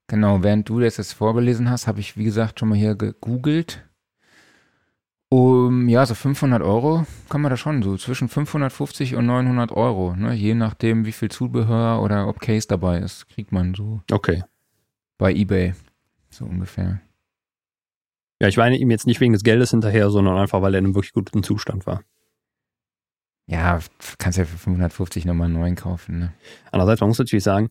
Genau, 0.08 0.42
während 0.42 0.68
du 0.68 0.80
das 0.80 0.98
jetzt 0.98 1.12
vorgelesen 1.12 1.70
hast, 1.70 1.86
habe 1.86 2.00
ich, 2.00 2.16
wie 2.16 2.24
gesagt, 2.24 2.60
schon 2.60 2.68
mal 2.68 2.78
hier 2.78 2.94
gegoogelt. 2.94 3.88
Um, 5.30 5.88
ja, 5.88 6.04
so 6.04 6.14
500 6.14 6.60
Euro 6.60 7.06
kann 7.30 7.40
man 7.40 7.48
da 7.48 7.56
schon, 7.56 7.82
so 7.82 7.96
zwischen 7.96 8.28
550 8.28 9.14
und 9.14 9.24
900 9.24 9.72
Euro, 9.72 10.14
ne? 10.14 10.34
je 10.34 10.52
nachdem, 10.52 11.06
wie 11.06 11.12
viel 11.12 11.30
Zubehör 11.30 12.02
oder 12.02 12.28
ob 12.28 12.38
Case 12.38 12.68
dabei 12.68 12.98
ist, 12.98 13.30
kriegt 13.30 13.50
man 13.50 13.72
so 13.74 14.02
Okay. 14.10 14.44
bei 15.16 15.32
eBay, 15.32 15.72
so 16.28 16.44
ungefähr. 16.44 17.00
Ja, 18.42 18.48
ich 18.48 18.58
weine 18.58 18.76
ihm 18.76 18.90
jetzt 18.90 19.06
nicht 19.06 19.20
wegen 19.20 19.32
des 19.32 19.42
Geldes 19.44 19.70
hinterher, 19.70 20.10
sondern 20.10 20.36
einfach, 20.36 20.60
weil 20.60 20.74
er 20.74 20.80
in 20.80 20.84
einem 20.84 20.94
wirklich 20.94 21.14
guten 21.14 21.42
Zustand 21.42 21.86
war. 21.86 22.02
Ja, 23.46 23.80
kannst 24.18 24.38
ja 24.38 24.44
für 24.44 24.56
550 24.56 25.24
nochmal 25.24 25.46
einen 25.46 25.54
neuen 25.54 25.74
kaufen. 25.76 26.18
Ne? 26.18 26.32
Andererseits, 26.70 27.00
man 27.00 27.08
muss 27.08 27.18
natürlich 27.18 27.44
sagen, 27.44 27.70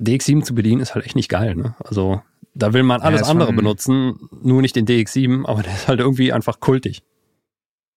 DX7 0.00 0.42
zu 0.42 0.54
bedienen 0.54 0.80
ist 0.80 0.94
halt 0.94 1.04
echt 1.04 1.16
nicht 1.16 1.28
geil. 1.28 1.54
Ne? 1.54 1.74
Also 1.84 2.22
da 2.54 2.72
will 2.72 2.82
man 2.82 3.00
Ja, 3.00 3.06
alles 3.06 3.22
ist 3.22 3.28
andere 3.28 3.52
benutzen, 3.52 4.28
nur 4.42 4.62
nicht 4.62 4.76
den 4.76 4.86
DX7, 4.86 5.46
aber 5.46 5.62
der 5.62 5.72
ist 5.72 5.88
halt 5.88 6.00
irgendwie 6.00 6.32
einfach 6.32 6.60
kultig. 6.60 7.02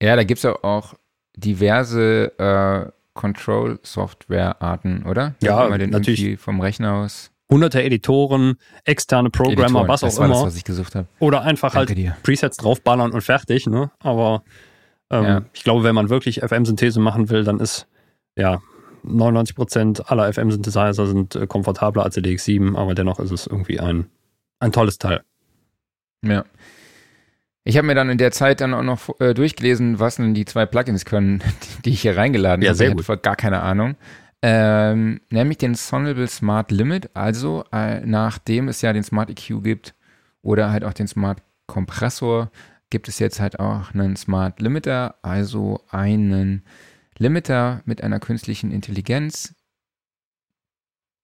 Ja, 0.01 0.15
da 0.15 0.23
gibt's 0.23 0.43
ja 0.43 0.55
auch 0.63 0.95
diverse 1.35 2.31
äh, 2.39 2.91
Control-Software-Arten, 3.13 5.03
oder? 5.03 5.35
Ja, 5.41 5.67
man 5.67 5.79
den 5.79 5.89
natürlich. 5.89 6.39
vom 6.39 6.59
Rechner 6.61 6.93
aus. 6.95 7.31
Hunderte 7.51 7.83
Editoren, 7.83 8.55
externe 8.85 9.29
Programmer, 9.29 9.81
Editoren, 9.81 9.87
was 9.89 10.03
auch 10.03 10.07
das 10.07 10.17
immer. 10.17 10.29
das, 10.29 10.43
was 10.43 10.55
ich 10.55 10.63
gesucht 10.63 10.95
habe. 10.95 11.07
Oder 11.19 11.41
einfach 11.41 11.73
Danke 11.73 11.89
halt 11.89 11.97
dir. 11.97 12.17
Presets 12.23 12.57
draufballern 12.57 13.11
und 13.11 13.21
fertig, 13.21 13.67
ne? 13.67 13.91
Aber 13.99 14.43
ähm, 15.11 15.23
Ja. 15.23 15.41
ich 15.53 15.63
glaube, 15.63 15.83
wenn 15.83 15.95
man 15.95 16.09
wirklich 16.09 16.41
FM-Synthese 16.41 16.99
machen 16.99 17.29
will, 17.29 17.43
dann 17.43 17.59
ist 17.59 17.87
ja 18.37 18.61
99% 19.05 20.01
aller 20.03 20.31
FM-Synthesizer 20.31 21.07
sind 21.07 21.35
äh, 21.35 21.47
komfortabler 21.47 22.03
als 22.03 22.15
der 22.15 22.23
DX7, 22.23 22.75
aber 22.77 22.93
dennoch 22.95 23.19
ist 23.19 23.31
es 23.31 23.47
irgendwie 23.47 23.79
ein, 23.79 24.07
ein 24.59 24.71
tolles 24.71 24.97
Teil. 24.97 25.21
Ja. 26.23 26.45
Ich 27.63 27.77
habe 27.77 27.85
mir 27.87 27.95
dann 27.95 28.09
in 28.09 28.17
der 28.17 28.31
Zeit 28.31 28.61
dann 28.61 28.73
auch 28.73 28.81
noch 28.83 29.19
äh, 29.19 29.33
durchgelesen, 29.33 29.99
was 29.99 30.15
denn 30.15 30.33
die 30.33 30.45
zwei 30.45 30.65
Plugins 30.65 31.05
können, 31.05 31.41
die 31.85 31.91
ich 31.91 32.01
hier 32.01 32.17
reingeladen 32.17 32.63
Ja, 32.63 32.69
habe. 32.69 32.77
sehr 32.77 32.87
ich 32.87 32.91
hatte 32.91 32.97
gut. 32.97 33.05
voll 33.05 33.17
gar 33.17 33.35
keine 33.35 33.61
Ahnung. 33.61 33.95
Ähm, 34.43 35.21
nämlich 35.29 35.59
den 35.59 35.75
Sonable 35.75 36.27
Smart 36.27 36.71
Limit, 36.71 37.11
also 37.15 37.63
äh, 37.71 37.99
nachdem 38.05 38.67
es 38.69 38.81
ja 38.81 38.91
den 38.93 39.03
Smart 39.03 39.29
EQ 39.29 39.61
gibt 39.63 39.93
oder 40.41 40.71
halt 40.71 40.83
auch 40.83 40.93
den 40.93 41.07
Smart 41.07 41.43
Kompressor, 41.67 42.49
gibt 42.91 43.07
es 43.07 43.17
jetzt 43.17 43.39
halt 43.39 43.59
auch 43.59 43.95
einen 43.95 44.15
Smart 44.15 44.61
Limiter, 44.61 45.15
also 45.23 45.81
einen 45.89 46.61
Limiter 47.17 47.81
mit 47.85 48.03
einer 48.03 48.19
künstlichen 48.19 48.69
Intelligenz, 48.69 49.55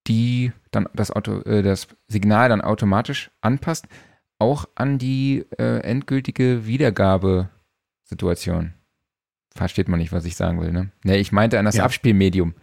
die 0.08 0.52
dann 0.72 0.90
das, 0.96 1.12
Auto, 1.12 1.42
äh, 1.42 1.62
das 1.62 1.88
Signal 2.08 2.50
dann 2.50 2.62
automatisch 2.62 3.30
anpasst, 3.42 3.88
auch 4.40 4.68
an 4.76 4.98
die 4.98 5.46
äh, 5.60 5.82
endgültige 5.82 6.66
Wiedergabesituation. 6.66 8.74
Versteht 9.56 9.88
man 9.90 10.00
nicht, 10.00 10.12
was 10.12 10.26
ich 10.26 10.36
sagen 10.36 10.60
will, 10.62 10.72
ne? 10.72 10.90
Ne, 11.04 11.18
ich 11.18 11.32
meinte 11.32 11.60
an 11.60 11.66
das 11.66 11.76
Ja. 11.76 11.84
Abspielmedium. 11.84 12.56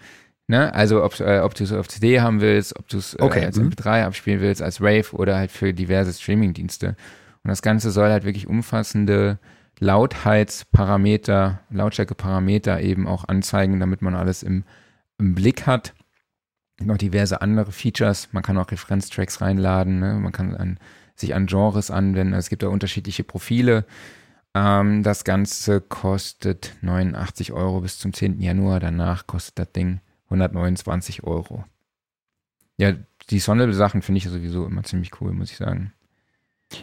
Ne? 0.47 0.74
Also 0.74 1.02
ob, 1.02 1.18
äh, 1.20 1.39
ob 1.40 1.55
du 1.55 1.64
es 1.64 1.72
auf 1.72 1.89
CD 1.89 2.20
haben 2.20 2.40
willst, 2.40 2.78
ob 2.78 2.86
du 2.89 2.98
es 2.98 3.14
äh, 3.14 3.22
Okay, 3.22 3.44
als 3.44 3.59
mhm. 3.59 3.70
MP3 3.70 4.05
abspielen 4.05 4.40
willst, 4.40 4.62
als 4.62 4.81
Rave 4.81 5.10
oder 5.12 5.36
halt 5.36 5.51
für 5.51 5.74
diverse 5.74 6.12
Streamingdienste. 6.12 6.94
Und 7.44 7.50
das 7.50 7.62
Ganze 7.62 7.90
soll 7.90 8.10
halt 8.10 8.24
wirklich 8.24 8.46
umfassende 8.48 9.38
Lautheitsparameter, 9.78 11.60
Lautstärkeparameter 11.70 12.80
eben 12.80 13.06
auch 13.06 13.28
anzeigen, 13.28 13.80
damit 13.80 14.02
man 14.02 14.14
alles 14.14 14.42
im, 14.42 14.64
im 15.18 15.34
Blick 15.34 15.66
hat. 15.66 15.94
Noch 16.80 16.96
diverse 16.96 17.40
andere 17.40 17.70
Features. 17.70 18.28
Man 18.32 18.42
kann 18.42 18.58
auch 18.58 18.70
Referenztracks 18.70 19.40
reinladen, 19.40 20.00
ne? 20.00 20.14
man 20.14 20.32
kann 20.32 20.54
an, 20.56 20.78
sich 21.14 21.34
an 21.34 21.46
Genres 21.46 21.90
anwenden. 21.90 22.34
Es 22.34 22.48
gibt 22.48 22.62
da 22.62 22.68
unterschiedliche 22.68 23.24
Profile. 23.24 23.84
Ähm, 24.54 25.02
das 25.02 25.24
Ganze 25.24 25.80
kostet 25.80 26.74
89 26.80 27.52
Euro 27.52 27.80
bis 27.80 27.98
zum 27.98 28.12
10. 28.12 28.40
Januar. 28.40 28.80
Danach 28.80 29.26
kostet 29.26 29.58
das 29.58 29.72
Ding 29.72 30.00
129 30.26 31.24
Euro. 31.24 31.64
Ja, 32.76 32.94
die 33.30 33.38
Sonable-Sachen 33.38 34.02
finde 34.02 34.18
ich 34.18 34.24
sowieso 34.24 34.66
immer 34.66 34.82
ziemlich 34.82 35.20
cool, 35.20 35.32
muss 35.32 35.50
ich 35.50 35.56
sagen. 35.56 35.92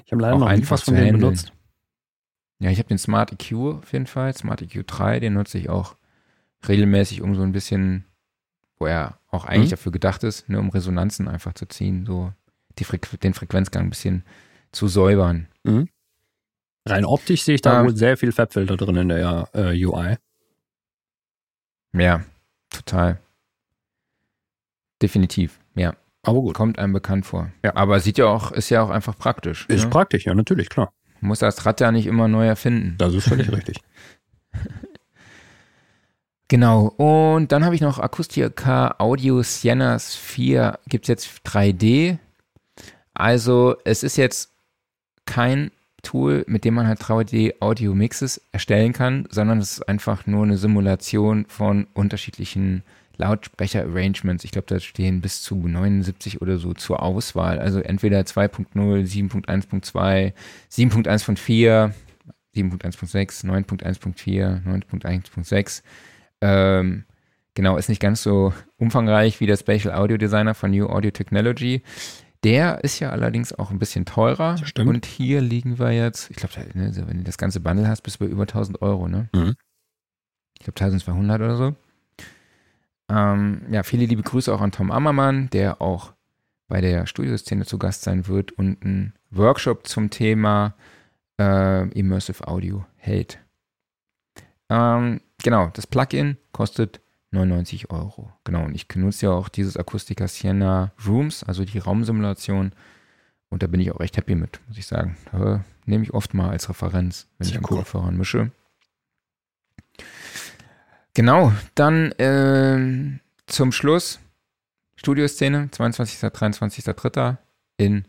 Ich 0.06 0.12
habe 0.12 0.22
leider 0.22 0.36
Auch 0.36 0.40
noch 0.40 0.48
nie 0.48 0.54
einfach 0.54 0.72
was 0.72 0.82
von 0.84 0.94
denen 0.96 1.08
handeln. 1.08 1.22
benutzt. 1.22 1.54
Ja, 2.60 2.70
ich 2.70 2.78
habe 2.78 2.90
den 2.90 2.98
Smart 3.00 3.32
EQ 3.32 3.54
auf 3.82 3.92
jeden 3.94 4.08
Fall, 4.08 4.34
Smart 4.36 4.62
EQ 4.62 4.86
3, 4.86 5.20
den 5.20 5.34
nutze 5.34 5.58
ich 5.58 5.70
auch 5.70 5.96
regelmäßig, 6.68 7.22
um 7.22 7.34
so 7.36 7.42
ein 7.42 7.52
bisschen, 7.52 8.06
wo 8.78 8.86
er 8.86 9.18
auch 9.28 9.46
eigentlich 9.46 9.68
Mhm. 9.68 9.72
dafür 9.72 9.92
gedacht 9.92 10.24
ist, 10.24 10.48
ne, 10.48 10.60
um 10.60 10.70
Resonanzen 10.70 11.28
einfach 11.28 11.54
zu 11.54 11.66
ziehen, 11.66 12.06
so 12.06 12.32
Frequ 12.80 13.18
den 13.18 13.34
Frequenzgang 13.36 13.84
ein 13.84 13.90
bisschen 13.90 14.24
zu 14.72 14.88
säubern. 14.88 15.48
Rein 16.88 17.06
optisch 17.06 17.44
sehe 17.44 17.56
ich 17.56 17.62
da 17.62 17.80
Ah. 17.82 17.84
wohl 17.84 17.96
sehr 17.96 18.18
viel 18.18 18.32
Fabfilter 18.32 18.76
drin 18.78 18.96
in 18.96 19.10
der 19.10 19.50
äh, 19.54 19.86
UI. 19.86 20.18
Ja, 21.94 22.24
total. 22.70 23.20
Definitiv, 25.02 25.60
ja. 25.76 25.96
Aber 26.24 26.42
gut. 26.42 26.56
Kommt 26.56 26.78
einem 26.78 26.94
bekannt 26.94 27.26
vor. 27.26 27.52
Ja. 27.64 27.76
Aber 27.76 28.00
sieht 28.00 28.18
ja 28.18 28.26
auch, 28.26 28.52
ist 28.52 28.70
ja 28.70 28.84
auch 28.84 28.90
einfach 28.90 29.18
praktisch. 29.18 29.66
Ist 29.68 29.86
ne? 29.86 29.90
praktisch, 29.90 30.26
ja, 30.26 30.34
natürlich, 30.34 30.70
klar. 30.70 30.94
Muss 31.20 31.40
das 31.40 31.66
Rad 31.66 31.80
ja 31.82 31.92
nicht 31.92 32.08
immer 32.08 32.28
neu 32.28 32.48
erfinden. 32.48 32.96
Das 32.98 33.14
ist 33.14 33.28
völlig 33.28 33.52
richtig. 33.52 33.78
Genau. 36.52 36.88
Und 36.98 37.54
dann 37.54 37.64
habe 37.64 37.76
ich 37.76 37.80
noch 37.80 37.98
Acoustica 37.98 38.96
Audio 38.98 39.42
Siennas 39.42 40.18
4. 40.18 40.80
Gibt 40.90 41.06
es 41.06 41.08
jetzt 41.08 41.48
3D. 41.48 42.18
Also 43.14 43.78
es 43.86 44.04
ist 44.04 44.18
jetzt 44.18 44.52
kein 45.26 45.72
Tool, 46.04 46.44
mit 46.50 46.66
dem 46.66 46.74
man 46.74 46.88
halt 46.88 47.00
3D 47.00 47.62
Audio 47.62 47.96
Mixes 47.96 48.42
erstellen 48.52 48.92
kann, 48.92 49.30
sondern 49.32 49.60
es 49.60 49.78
ist 49.78 49.88
einfach 49.88 50.28
nur 50.28 50.44
eine 50.44 50.58
Simulation 50.58 51.46
von 51.48 51.88
unterschiedlichen 51.94 52.84
Lautsprecher-Arrangements. 53.22 54.44
Ich 54.44 54.52
glaube, 54.52 54.68
da 54.68 54.80
stehen 54.80 55.22
bis 55.22 55.42
zu 55.42 55.56
79 55.56 56.42
oder 56.42 56.58
so 56.58 56.74
zur 56.74 57.02
Auswahl. 57.02 57.60
Also 57.60 57.80
entweder 57.80 58.20
2.0, 58.20 58.74
7.1.2, 58.76 60.34
7.1.4, 60.72 61.94
7.1.6, 62.56 63.46
9.1.4, 63.46 64.64
9.1.6. 64.66 65.84
Ähm, 66.42 67.06
genau, 67.54 67.78
ist 67.78 67.90
nicht 67.90 68.02
ganz 68.02 68.24
so 68.24 68.54
umfangreich 68.78 69.40
wie 69.40 69.46
der 69.46 69.58
Spatial 69.58 69.94
Audio 69.94 70.18
Designer 70.18 70.56
von 70.56 70.72
New 70.72 70.88
Audio 70.88 71.12
Technology. 71.12 71.84
Der 72.44 72.84
ist 72.84 73.00
ja 73.00 73.12
allerdings 73.12 73.54
auch 73.54 73.70
ein 73.70 73.78
bisschen 73.78 74.06
teurer. 74.06 74.58
Stimmt. 74.66 74.90
Und 74.90 75.06
hier 75.06 75.42
liegen 75.42 75.78
wir 75.78 75.92
jetzt, 75.92 76.32
ich 76.32 76.38
glaube, 76.38 76.56
ne, 76.74 76.92
wenn 77.08 77.20
du 77.20 77.24
das 77.24 77.38
ganze 77.38 77.60
Bundle 77.60 77.88
hast, 77.88 78.02
bist 78.02 78.20
du 78.20 78.26
bei 78.26 78.32
über 78.32 78.44
1000 78.44 78.82
Euro, 78.82 79.08
ne? 79.08 79.30
Mhm. 79.34 79.54
Ich 80.58 80.66
glaube 80.66 80.80
1200 80.80 81.40
oder 81.40 81.56
so. 81.56 81.76
Ähm, 83.12 83.64
ja, 83.70 83.84
viele 83.84 84.06
liebe 84.06 84.24
Grüße 84.24 84.54
auch 84.54 84.62
an 84.62 84.72
Tom 84.72 84.90
Ammermann, 84.90 85.50
der 85.50 85.82
auch 85.82 86.14
bei 86.70 86.80
der 86.80 87.06
Studioszene 87.06 87.66
zu 87.66 87.78
Gast 87.78 88.04
sein 88.04 88.28
wird 88.28 88.54
und 88.54 88.82
einen 88.84 89.14
Workshop 89.32 89.86
zum 89.86 90.10
Thema 90.10 90.74
äh, 91.38 91.90
Immersive 91.90 92.48
Audio 92.48 92.86
hält. 92.96 93.40
Ähm, 94.70 95.20
genau, 95.44 95.70
das 95.74 95.86
Plugin 95.86 96.38
kostet 96.54 97.02
99 97.32 97.92
Euro. 97.92 98.32
Genau, 98.46 98.64
und 98.64 98.76
ich 98.76 98.88
benutze 98.88 99.26
ja 99.26 99.32
auch 99.34 99.50
dieses 99.50 99.76
Acoustica 99.76 100.30
Sienna 100.30 100.94
Rooms, 101.06 101.44
also 101.44 101.66
die 101.66 101.80
Raumsimulation. 101.80 102.72
Und 103.50 103.64
da 103.64 103.68
bin 103.68 103.82
ich 103.82 103.92
auch 103.92 104.00
recht 104.00 104.16
happy 104.16 104.36
mit, 104.36 104.62
muss 104.70 104.78
ich 104.78 104.88
sagen. 104.88 105.18
Da 105.34 105.66
nehme 105.86 106.06
ich 106.06 106.14
oft 106.14 106.34
mal 106.34 106.50
als 106.50 106.70
Referenz, 106.70 107.28
wenn 107.38 107.48
Sehr 107.48 107.56
ich 107.56 107.62
mit 107.62 107.72
cool. 107.72 107.78
Kopfhörern 107.80 108.16
mische. 108.16 108.52
Genau, 111.14 111.52
dann 111.76 112.14
ähm, 112.20 113.20
zum 113.46 113.72
Schluss 113.72 114.20
Studioszene, 114.96 115.70
22. 115.72 116.20
23.3. 116.20 117.38
in 117.78 118.06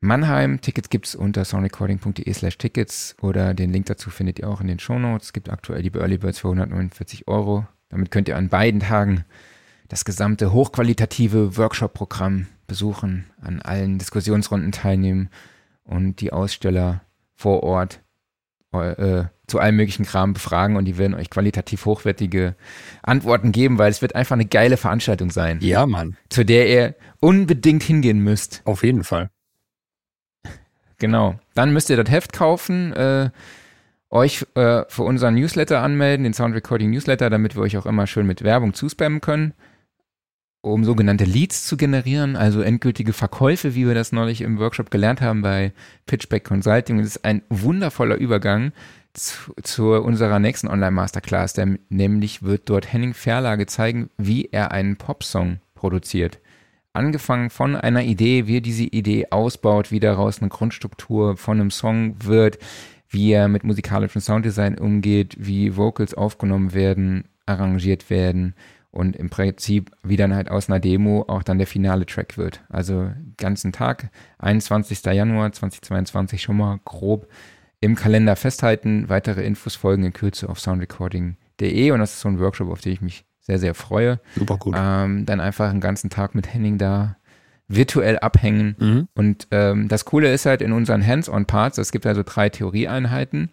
Mannheim. 0.00 0.60
Tickets 0.60 0.88
gibt 0.88 1.06
es 1.06 1.14
unter 1.14 1.44
soundrecording.de 1.44 2.32
slash 2.32 2.58
Tickets 2.58 3.14
oder 3.20 3.54
den 3.54 3.70
Link 3.70 3.86
dazu 3.86 4.10
findet 4.10 4.38
ihr 4.38 4.48
auch 4.48 4.60
in 4.60 4.66
den 4.66 4.78
Shownotes. 4.78 5.26
Es 5.28 5.32
gibt 5.32 5.50
aktuell 5.50 5.82
die 5.82 5.92
Early 5.92 6.18
Birds 6.18 6.38
für 6.38 6.48
149 6.48 7.28
Euro. 7.28 7.66
Damit 7.90 8.10
könnt 8.10 8.28
ihr 8.28 8.36
an 8.36 8.48
beiden 8.48 8.80
Tagen 8.80 9.24
das 9.88 10.04
gesamte 10.04 10.52
hochqualitative 10.52 11.56
Workshop-Programm 11.56 12.46
besuchen, 12.66 13.26
an 13.40 13.60
allen 13.60 13.98
Diskussionsrunden 13.98 14.72
teilnehmen 14.72 15.28
und 15.84 16.20
die 16.20 16.32
Aussteller 16.32 17.02
vor 17.34 17.62
Ort 17.62 18.00
äh, 18.72 19.24
zu 19.46 19.58
allem 19.58 19.76
möglichen 19.76 20.04
Kram 20.04 20.32
befragen 20.32 20.76
und 20.76 20.84
die 20.84 20.96
werden 20.96 21.14
euch 21.14 21.28
qualitativ 21.30 21.84
hochwertige 21.86 22.54
Antworten 23.02 23.50
geben, 23.52 23.78
weil 23.78 23.90
es 23.90 24.00
wird 24.00 24.14
einfach 24.14 24.34
eine 24.34 24.46
geile 24.46 24.76
Veranstaltung 24.76 25.30
sein, 25.30 25.58
Ja, 25.60 25.86
Mann. 25.86 26.16
zu 26.28 26.44
der 26.44 26.68
ihr 26.68 26.94
unbedingt 27.18 27.82
hingehen 27.82 28.20
müsst. 28.20 28.62
Auf 28.64 28.84
jeden 28.84 29.02
Fall. 29.04 29.30
Genau. 30.98 31.38
Dann 31.54 31.72
müsst 31.72 31.90
ihr 31.90 31.96
das 31.96 32.10
Heft 32.10 32.32
kaufen, 32.32 32.92
äh, 32.92 33.30
euch 34.10 34.44
äh, 34.54 34.82
für 34.88 35.02
unseren 35.02 35.34
Newsletter 35.34 35.80
anmelden, 35.82 36.24
den 36.24 36.34
Sound 36.34 36.54
Recording 36.54 36.90
Newsletter, 36.90 37.30
damit 37.30 37.54
wir 37.56 37.62
euch 37.62 37.76
auch 37.76 37.86
immer 37.86 38.06
schön 38.06 38.26
mit 38.26 38.42
Werbung 38.42 38.74
zuspammen 38.74 39.20
können, 39.20 39.54
um 40.62 40.84
sogenannte 40.84 41.24
Leads 41.24 41.66
zu 41.66 41.76
generieren, 41.76 42.36
also 42.36 42.60
endgültige 42.60 43.12
Verkäufe, 43.12 43.74
wie 43.74 43.86
wir 43.86 43.94
das 43.94 44.12
neulich 44.12 44.42
im 44.42 44.58
Workshop 44.58 44.90
gelernt 44.90 45.20
haben 45.20 45.42
bei 45.42 45.72
Pitchback 46.06 46.44
Consulting. 46.44 46.98
Das 46.98 47.06
ist 47.06 47.24
ein 47.24 47.42
wundervoller 47.48 48.16
Übergang 48.16 48.72
zu, 49.14 49.52
zu 49.62 49.92
unserer 49.92 50.38
nächsten 50.38 50.68
Online-Masterclass, 50.68 51.54
denn 51.54 51.78
nämlich 51.88 52.42
wird 52.42 52.68
dort 52.68 52.92
Henning 52.92 53.14
Verlage 53.14 53.66
zeigen, 53.66 54.10
wie 54.18 54.50
er 54.52 54.72
einen 54.72 54.96
Popsong 54.96 55.60
produziert 55.74 56.38
angefangen 56.92 57.50
von 57.50 57.76
einer 57.76 58.02
Idee, 58.02 58.46
wie 58.46 58.56
er 58.58 58.62
diese 58.62 58.84
Idee 58.84 59.28
ausbaut, 59.30 59.90
wie 59.90 60.00
daraus 60.00 60.40
eine 60.40 60.48
Grundstruktur 60.48 61.36
von 61.36 61.60
einem 61.60 61.70
Song 61.70 62.16
wird, 62.22 62.58
wie 63.08 63.32
er 63.32 63.48
mit 63.48 63.64
musikalischem 63.64 64.20
Sounddesign 64.20 64.78
umgeht, 64.78 65.36
wie 65.38 65.76
Vocals 65.76 66.14
aufgenommen 66.14 66.74
werden, 66.74 67.24
arrangiert 67.46 68.10
werden 68.10 68.54
und 68.90 69.16
im 69.16 69.30
Prinzip 69.30 69.90
wie 70.02 70.16
dann 70.16 70.34
halt 70.34 70.50
aus 70.50 70.68
einer 70.68 70.80
Demo 70.80 71.24
auch 71.28 71.42
dann 71.42 71.58
der 71.58 71.66
finale 71.66 72.06
Track 72.06 72.36
wird. 72.36 72.62
Also 72.68 73.10
ganzen 73.36 73.72
Tag, 73.72 74.10
21. 74.38 75.04
Januar 75.04 75.52
2022 75.52 76.42
schon 76.42 76.56
mal 76.56 76.80
grob 76.84 77.28
im 77.80 77.94
Kalender 77.94 78.36
festhalten. 78.36 79.08
Weitere 79.08 79.44
Infos 79.44 79.76
folgen 79.76 80.04
in 80.04 80.12
Kürze 80.12 80.48
auf 80.48 80.60
soundrecording.de 80.60 81.90
und 81.92 82.00
das 82.00 82.14
ist 82.14 82.20
so 82.20 82.28
ein 82.28 82.40
Workshop, 82.40 82.70
auf 82.70 82.80
den 82.80 82.92
ich 82.92 83.00
mich 83.00 83.24
sehr, 83.40 83.58
sehr 83.58 83.74
freue 83.74 84.20
Super 84.36 84.58
gut. 84.58 84.74
ähm, 84.76 85.24
dann 85.24 85.40
einfach 85.40 85.70
einen 85.70 85.80
ganzen 85.80 86.10
Tag 86.10 86.34
mit 86.34 86.52
Henning 86.52 86.78
da 86.78 87.16
virtuell 87.68 88.18
abhängen. 88.18 88.76
Mhm. 88.78 89.08
Und 89.14 89.46
ähm, 89.52 89.88
das 89.88 90.04
Coole 90.04 90.32
ist 90.32 90.46
halt 90.46 90.60
in 90.60 90.72
unseren 90.72 91.06
Hands-on-Parts, 91.06 91.78
es 91.78 91.92
gibt 91.92 92.04
also 92.04 92.22
drei 92.24 92.48
Theorieeinheiten. 92.48 93.50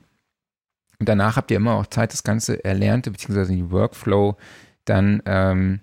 Und 1.00 1.08
danach 1.08 1.36
habt 1.36 1.52
ihr 1.52 1.58
immer 1.58 1.76
auch 1.76 1.86
Zeit, 1.86 2.12
das 2.12 2.24
ganze 2.24 2.64
Erlernte 2.66 3.12
beziehungsweise 3.12 3.54
den 3.54 3.70
Workflow 3.72 4.36
dann 4.90 5.22
ähm, 5.26 5.80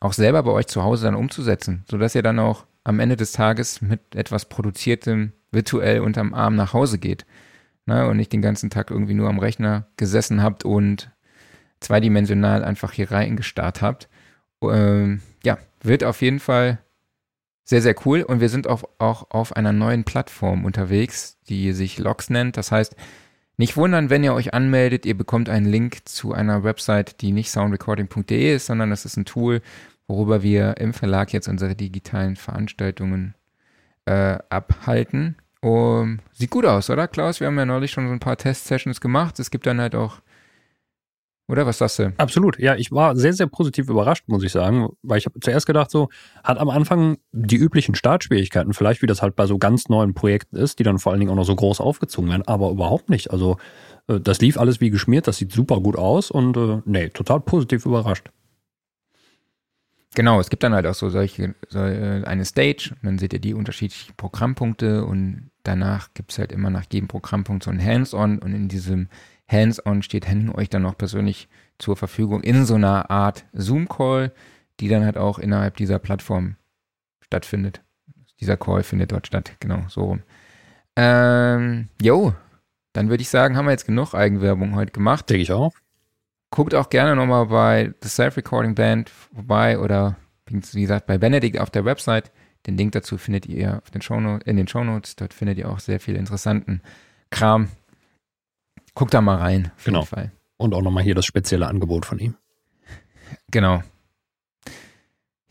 auch 0.00 0.12
selber 0.12 0.42
bei 0.42 0.50
euch 0.52 0.66
zu 0.66 0.82
Hause 0.82 1.04
dann 1.04 1.14
umzusetzen, 1.14 1.84
sodass 1.90 2.14
ihr 2.14 2.22
dann 2.22 2.38
auch 2.38 2.66
am 2.84 3.00
Ende 3.00 3.16
des 3.16 3.32
Tages 3.32 3.80
mit 3.82 4.14
etwas 4.14 4.46
Produziertem 4.46 5.32
virtuell 5.50 6.00
unterm 6.00 6.34
Arm 6.34 6.56
nach 6.56 6.72
Hause 6.72 6.98
geht. 6.98 7.26
Ne? 7.86 8.06
Und 8.06 8.16
nicht 8.16 8.32
den 8.32 8.42
ganzen 8.42 8.70
Tag 8.70 8.90
irgendwie 8.90 9.14
nur 9.14 9.28
am 9.28 9.38
Rechner 9.38 9.86
gesessen 9.96 10.42
habt 10.42 10.64
und 10.64 11.10
zweidimensional 11.80 12.64
einfach 12.64 12.92
hier 12.92 13.10
reingestarrt 13.10 13.82
habt. 13.82 14.08
Ähm, 14.62 15.20
ja, 15.44 15.58
wird 15.82 16.04
auf 16.04 16.22
jeden 16.22 16.40
Fall 16.40 16.78
sehr, 17.64 17.82
sehr 17.82 17.94
cool. 18.06 18.22
Und 18.22 18.40
wir 18.40 18.48
sind 18.48 18.66
auf, 18.66 18.86
auch 18.98 19.30
auf 19.30 19.54
einer 19.54 19.72
neuen 19.72 20.04
Plattform 20.04 20.64
unterwegs, 20.64 21.38
die 21.48 21.72
sich 21.72 21.98
Logs 21.98 22.30
nennt. 22.30 22.56
Das 22.56 22.72
heißt, 22.72 22.96
nicht 23.58 23.76
wundern, 23.76 24.08
wenn 24.08 24.24
ihr 24.24 24.34
euch 24.34 24.54
anmeldet, 24.54 25.04
ihr 25.04 25.16
bekommt 25.16 25.48
einen 25.48 25.66
Link 25.66 26.08
zu 26.08 26.32
einer 26.32 26.62
Website, 26.62 27.20
die 27.20 27.32
nicht 27.32 27.50
soundrecording.de 27.50 28.54
ist, 28.54 28.66
sondern 28.66 28.90
das 28.90 29.04
ist 29.04 29.16
ein 29.16 29.24
Tool, 29.24 29.60
worüber 30.06 30.42
wir 30.42 30.76
im 30.78 30.94
Verlag 30.94 31.32
jetzt 31.32 31.48
unsere 31.48 31.74
digitalen 31.74 32.36
Veranstaltungen 32.36 33.34
äh, 34.06 34.38
abhalten. 34.48 35.36
Um, 35.60 36.20
sieht 36.32 36.50
gut 36.50 36.66
aus, 36.66 36.88
oder 36.88 37.08
Klaus? 37.08 37.40
Wir 37.40 37.48
haben 37.48 37.58
ja 37.58 37.66
neulich 37.66 37.90
schon 37.90 38.06
so 38.06 38.12
ein 38.12 38.20
paar 38.20 38.36
Test-Sessions 38.36 39.00
gemacht. 39.00 39.40
Es 39.40 39.50
gibt 39.50 39.66
dann 39.66 39.80
halt 39.80 39.96
auch, 39.96 40.20
oder 41.48 41.66
was 41.66 41.78
sagst 41.78 41.98
du? 41.98 42.12
Absolut. 42.18 42.58
Ja, 42.58 42.76
ich 42.76 42.92
war 42.92 43.16
sehr, 43.16 43.32
sehr 43.32 43.46
positiv 43.46 43.88
überrascht, 43.88 44.24
muss 44.26 44.44
ich 44.44 44.52
sagen, 44.52 44.90
weil 45.02 45.18
ich 45.18 45.24
habe 45.24 45.40
zuerst 45.40 45.66
gedacht, 45.66 45.90
so 45.90 46.10
hat 46.44 46.58
am 46.58 46.68
Anfang 46.68 47.16
die 47.32 47.56
üblichen 47.56 47.94
Startschwierigkeiten, 47.94 48.74
vielleicht 48.74 49.00
wie 49.00 49.06
das 49.06 49.22
halt 49.22 49.34
bei 49.34 49.46
so 49.46 49.56
ganz 49.58 49.88
neuen 49.88 50.12
Projekten 50.12 50.56
ist, 50.56 50.78
die 50.78 50.82
dann 50.82 50.98
vor 50.98 51.12
allen 51.12 51.20
Dingen 51.20 51.32
auch 51.32 51.36
noch 51.36 51.44
so 51.44 51.56
groß 51.56 51.80
aufgezogen 51.80 52.30
werden, 52.30 52.46
aber 52.46 52.70
überhaupt 52.70 53.08
nicht. 53.08 53.30
Also 53.30 53.56
äh, 54.08 54.20
das 54.20 54.40
lief 54.40 54.58
alles 54.58 54.80
wie 54.80 54.90
geschmiert, 54.90 55.26
das 55.26 55.38
sieht 55.38 55.52
super 55.52 55.80
gut 55.80 55.96
aus 55.96 56.30
und 56.30 56.56
äh, 56.56 56.82
nee, 56.84 57.08
total 57.08 57.40
positiv 57.40 57.86
überrascht. 57.86 58.30
Genau, 60.14 60.40
es 60.40 60.50
gibt 60.50 60.62
dann 60.62 60.74
halt 60.74 60.86
auch 60.86 60.94
so 60.94 61.10
solche, 61.10 61.54
so 61.68 61.78
äh, 61.78 62.24
eine 62.24 62.44
Stage 62.44 62.90
und 62.90 63.06
dann 63.06 63.18
seht 63.18 63.32
ihr 63.32 63.38
die 63.38 63.54
unterschiedlichen 63.54 64.14
Programmpunkte 64.16 65.04
und 65.04 65.50
danach 65.62 66.12
gibt 66.12 66.32
es 66.32 66.38
halt 66.38 66.52
immer 66.52 66.70
nach 66.70 66.84
jedem 66.90 67.08
Programmpunkt 67.08 67.62
so 67.62 67.70
ein 67.70 67.82
Hands-on 67.82 68.38
und 68.38 68.52
in 68.52 68.68
diesem 68.68 69.08
Hands-on 69.48 70.02
steht 70.02 70.26
Henning 70.28 70.54
euch 70.54 70.68
dann 70.68 70.86
auch 70.86 70.96
persönlich 70.96 71.48
zur 71.78 71.96
Verfügung 71.96 72.42
in 72.42 72.64
so 72.64 72.74
einer 72.74 73.10
Art 73.10 73.44
Zoom-Call, 73.52 74.32
die 74.80 74.88
dann 74.88 75.04
halt 75.04 75.16
auch 75.16 75.38
innerhalb 75.38 75.76
dieser 75.76 75.98
Plattform 75.98 76.56
stattfindet. 77.20 77.82
Dieser 78.40 78.56
Call 78.56 78.82
findet 78.82 79.12
dort 79.12 79.26
statt, 79.26 79.52
genau, 79.60 79.82
so 79.88 80.02
rum. 80.02 80.22
Ähm, 80.96 81.88
jo, 82.00 82.34
dann 82.92 83.08
würde 83.08 83.22
ich 83.22 83.28
sagen, 83.28 83.56
haben 83.56 83.66
wir 83.66 83.72
jetzt 83.72 83.86
genug 83.86 84.14
Eigenwerbung 84.14 84.74
heute 84.74 84.92
gemacht. 84.92 85.28
Denke 85.30 85.42
ich 85.42 85.52
auch. 85.52 85.72
Guckt 86.50 86.74
auch 86.74 86.88
gerne 86.88 87.14
nochmal 87.14 87.46
bei 87.46 87.94
The 88.02 88.08
Self-Recording 88.08 88.74
Band 88.74 89.10
vorbei 89.10 89.78
oder 89.78 90.16
wie 90.46 90.80
gesagt 90.80 91.06
bei 91.06 91.18
Benedict 91.18 91.58
auf 91.58 91.70
der 91.70 91.84
Website. 91.84 92.32
Den 92.66 92.76
Link 92.76 92.92
dazu 92.92 93.18
findet 93.18 93.46
ihr 93.46 93.82
den 93.94 94.02
Shownotes, 94.02 94.46
in 94.46 94.56
den 94.56 94.66
Shownotes. 94.66 95.16
Dort 95.16 95.34
findet 95.34 95.58
ihr 95.58 95.70
auch 95.70 95.78
sehr 95.78 96.00
viel 96.00 96.16
interessanten 96.16 96.80
Kram. 97.30 97.68
Guckt 98.98 99.14
da 99.14 99.20
mal 99.20 99.36
rein, 99.36 99.70
auf 99.76 99.84
Genau. 99.84 100.00
jeden 100.00 100.08
Fall. 100.08 100.32
Und 100.56 100.74
auch 100.74 100.82
nochmal 100.82 101.04
hier 101.04 101.14
das 101.14 101.24
spezielle 101.24 101.68
Angebot 101.68 102.04
von 102.04 102.18
ihm. 102.18 102.34
Genau. 103.48 103.80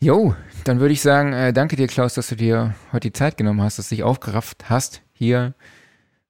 Jo, 0.00 0.34
dann 0.64 0.80
würde 0.80 0.92
ich 0.92 1.00
sagen, 1.00 1.32
äh, 1.32 1.54
danke 1.54 1.74
dir, 1.74 1.86
Klaus, 1.86 2.12
dass 2.12 2.28
du 2.28 2.36
dir 2.36 2.74
heute 2.92 3.08
die 3.08 3.12
Zeit 3.14 3.38
genommen 3.38 3.62
hast, 3.62 3.78
dass 3.78 3.88
du 3.88 3.94
dich 3.94 4.04
aufgerafft 4.04 4.68
hast, 4.68 5.00
hier 5.14 5.54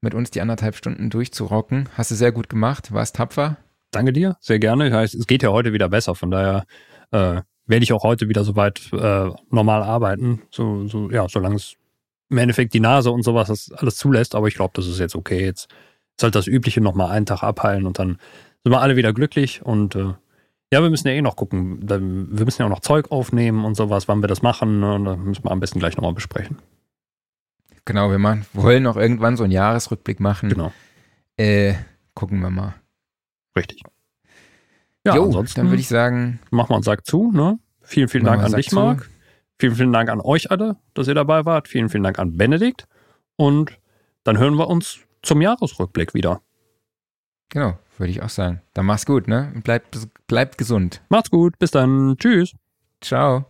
mit 0.01 0.15
uns 0.15 0.31
die 0.31 0.41
anderthalb 0.41 0.77
Stunden 0.77 1.11
durchzurocken. 1.11 1.89
Hast 1.97 2.13
du 2.13 2.15
sehr 2.15 2.31
gut 2.31 2.49
gemacht, 2.49 2.93
warst 2.93 3.17
tapfer. 3.17 3.57
Danke 3.91 4.13
dir, 4.13 4.37
sehr 4.39 4.61
gerne. 4.61 4.93
Heißt, 4.93 5.17
es 5.17 5.27
geht 5.27 5.43
ja 5.43 5.49
heute 5.51 5.73
wieder 5.73 5.89
besser, 5.89 6.15
von 6.15 6.31
daher 6.31 6.67
äh, 7.11 7.43
werde 7.67 7.83
ich 7.83 7.93
auch 7.93 8.05
heute 8.05 8.29
wieder 8.29 8.45
soweit 8.45 8.93
äh, 8.93 9.31
normal 9.51 9.83
arbeiten, 9.83 10.43
so, 10.53 10.87
so 10.87 11.11
ja, 11.11 11.29
solange 11.29 11.57
es 11.57 11.75
im 12.31 12.39
Endeffekt 12.39 12.75
die 12.75 12.81
Nase 12.81 13.11
und 13.11 13.25
sowas 13.25 13.73
alles 13.77 13.97
zulässt. 13.97 14.37
Aber 14.37 14.47
ich 14.47 14.55
glaube, 14.55 14.71
das 14.77 14.87
ist 14.87 15.01
jetzt 15.01 15.17
okay. 15.17 15.45
Jetzt 15.45 15.67
soll 16.21 16.31
das 16.31 16.47
Übliche 16.47 16.81
nochmal 16.81 17.11
einen 17.11 17.27
Tag 17.27 17.43
abheilen 17.43 17.87
und 17.87 17.99
dann 17.99 18.19
sind 18.63 18.73
wir 18.73 18.81
alle 18.81 18.97
wieder 18.97 19.13
glücklich 19.13 19.63
und 19.63 19.95
äh, 19.95 20.15
ja, 20.73 20.83
wir 20.83 20.91
müssen 20.91 21.09
ja 21.09 21.15
eh 21.15 21.23
noch 21.23 21.37
gucken. 21.37 21.89
Wir 21.89 21.99
müssen 22.45 22.61
ja 22.61 22.67
auch 22.67 22.71
noch 22.71 22.81
Zeug 22.81 23.11
aufnehmen 23.11 23.65
und 23.65 23.75
sowas, 23.75 24.07
wann 24.07 24.23
wir 24.23 24.29
das 24.29 24.43
machen. 24.43 24.81
Ne? 24.81 24.95
Und 24.95 25.05
da 25.07 25.17
müssen 25.17 25.45
wir 25.45 25.51
am 25.51 25.61
besten 25.61 25.79
gleich 25.79 25.97
nochmal 25.97 26.13
besprechen. 26.13 26.59
Genau, 27.87 28.11
wir 28.11 28.19
machen, 28.19 28.45
wollen 28.53 28.83
noch 28.83 28.99
irgendwann 28.99 29.39
so 29.39 29.45
einen 29.45 29.53
Jahresrückblick 29.53 30.21
machen. 30.21 30.51
Genau. 30.51 30.73
Äh, 31.39 31.75
gucken 32.13 32.41
wir 32.41 32.51
mal. 32.51 32.75
Richtig. 33.57 33.83
Ja, 35.07 35.17
jo, 35.17 35.25
ansonsten 35.25 35.61
dann 35.61 35.71
würde 35.71 35.81
ich 35.81 35.89
sagen. 35.89 36.39
Machen 36.51 36.69
wir 36.69 36.75
einen 36.75 36.83
Sack 36.83 37.07
zu. 37.07 37.33
Ne? 37.33 37.59
Vielen, 37.81 38.09
vielen 38.09 38.25
Dank 38.25 38.43
an 38.43 38.53
dich, 38.53 38.73
Marc. 38.73 39.09
Vielen, 39.59 39.75
vielen 39.75 39.93
Dank 39.93 40.11
an 40.11 40.21
euch 40.21 40.51
alle, 40.51 40.77
dass 40.93 41.09
ihr 41.09 41.15
dabei 41.15 41.47
wart. 41.47 41.67
Vielen, 41.67 41.89
vielen 41.89 42.03
Dank 42.03 42.19
an 42.19 42.37
Benedikt. 42.37 42.87
Und 43.37 43.79
dann 44.23 44.37
hören 44.37 44.57
wir 44.57 44.69
uns 44.69 45.01
zum 45.23 45.41
Jahresrückblick 45.41 46.15
wieder. 46.15 46.43
Genau, 47.51 47.79
würde 47.97 48.11
ich 48.11 48.23
auch 48.23 48.29
sagen. 48.29 48.61
Dann 48.75 48.87
mach's 48.87 49.07
gut, 49.07 49.27
ne? 49.27 49.53
Bleibt, 49.65 49.99
bleibt 50.27 50.59
gesund. 50.59 51.01
Macht's 51.09 51.31
gut. 51.31 51.59
Bis 51.59 51.71
dann. 51.71 52.17
Tschüss. 52.19 52.55
Ciao. 53.01 53.47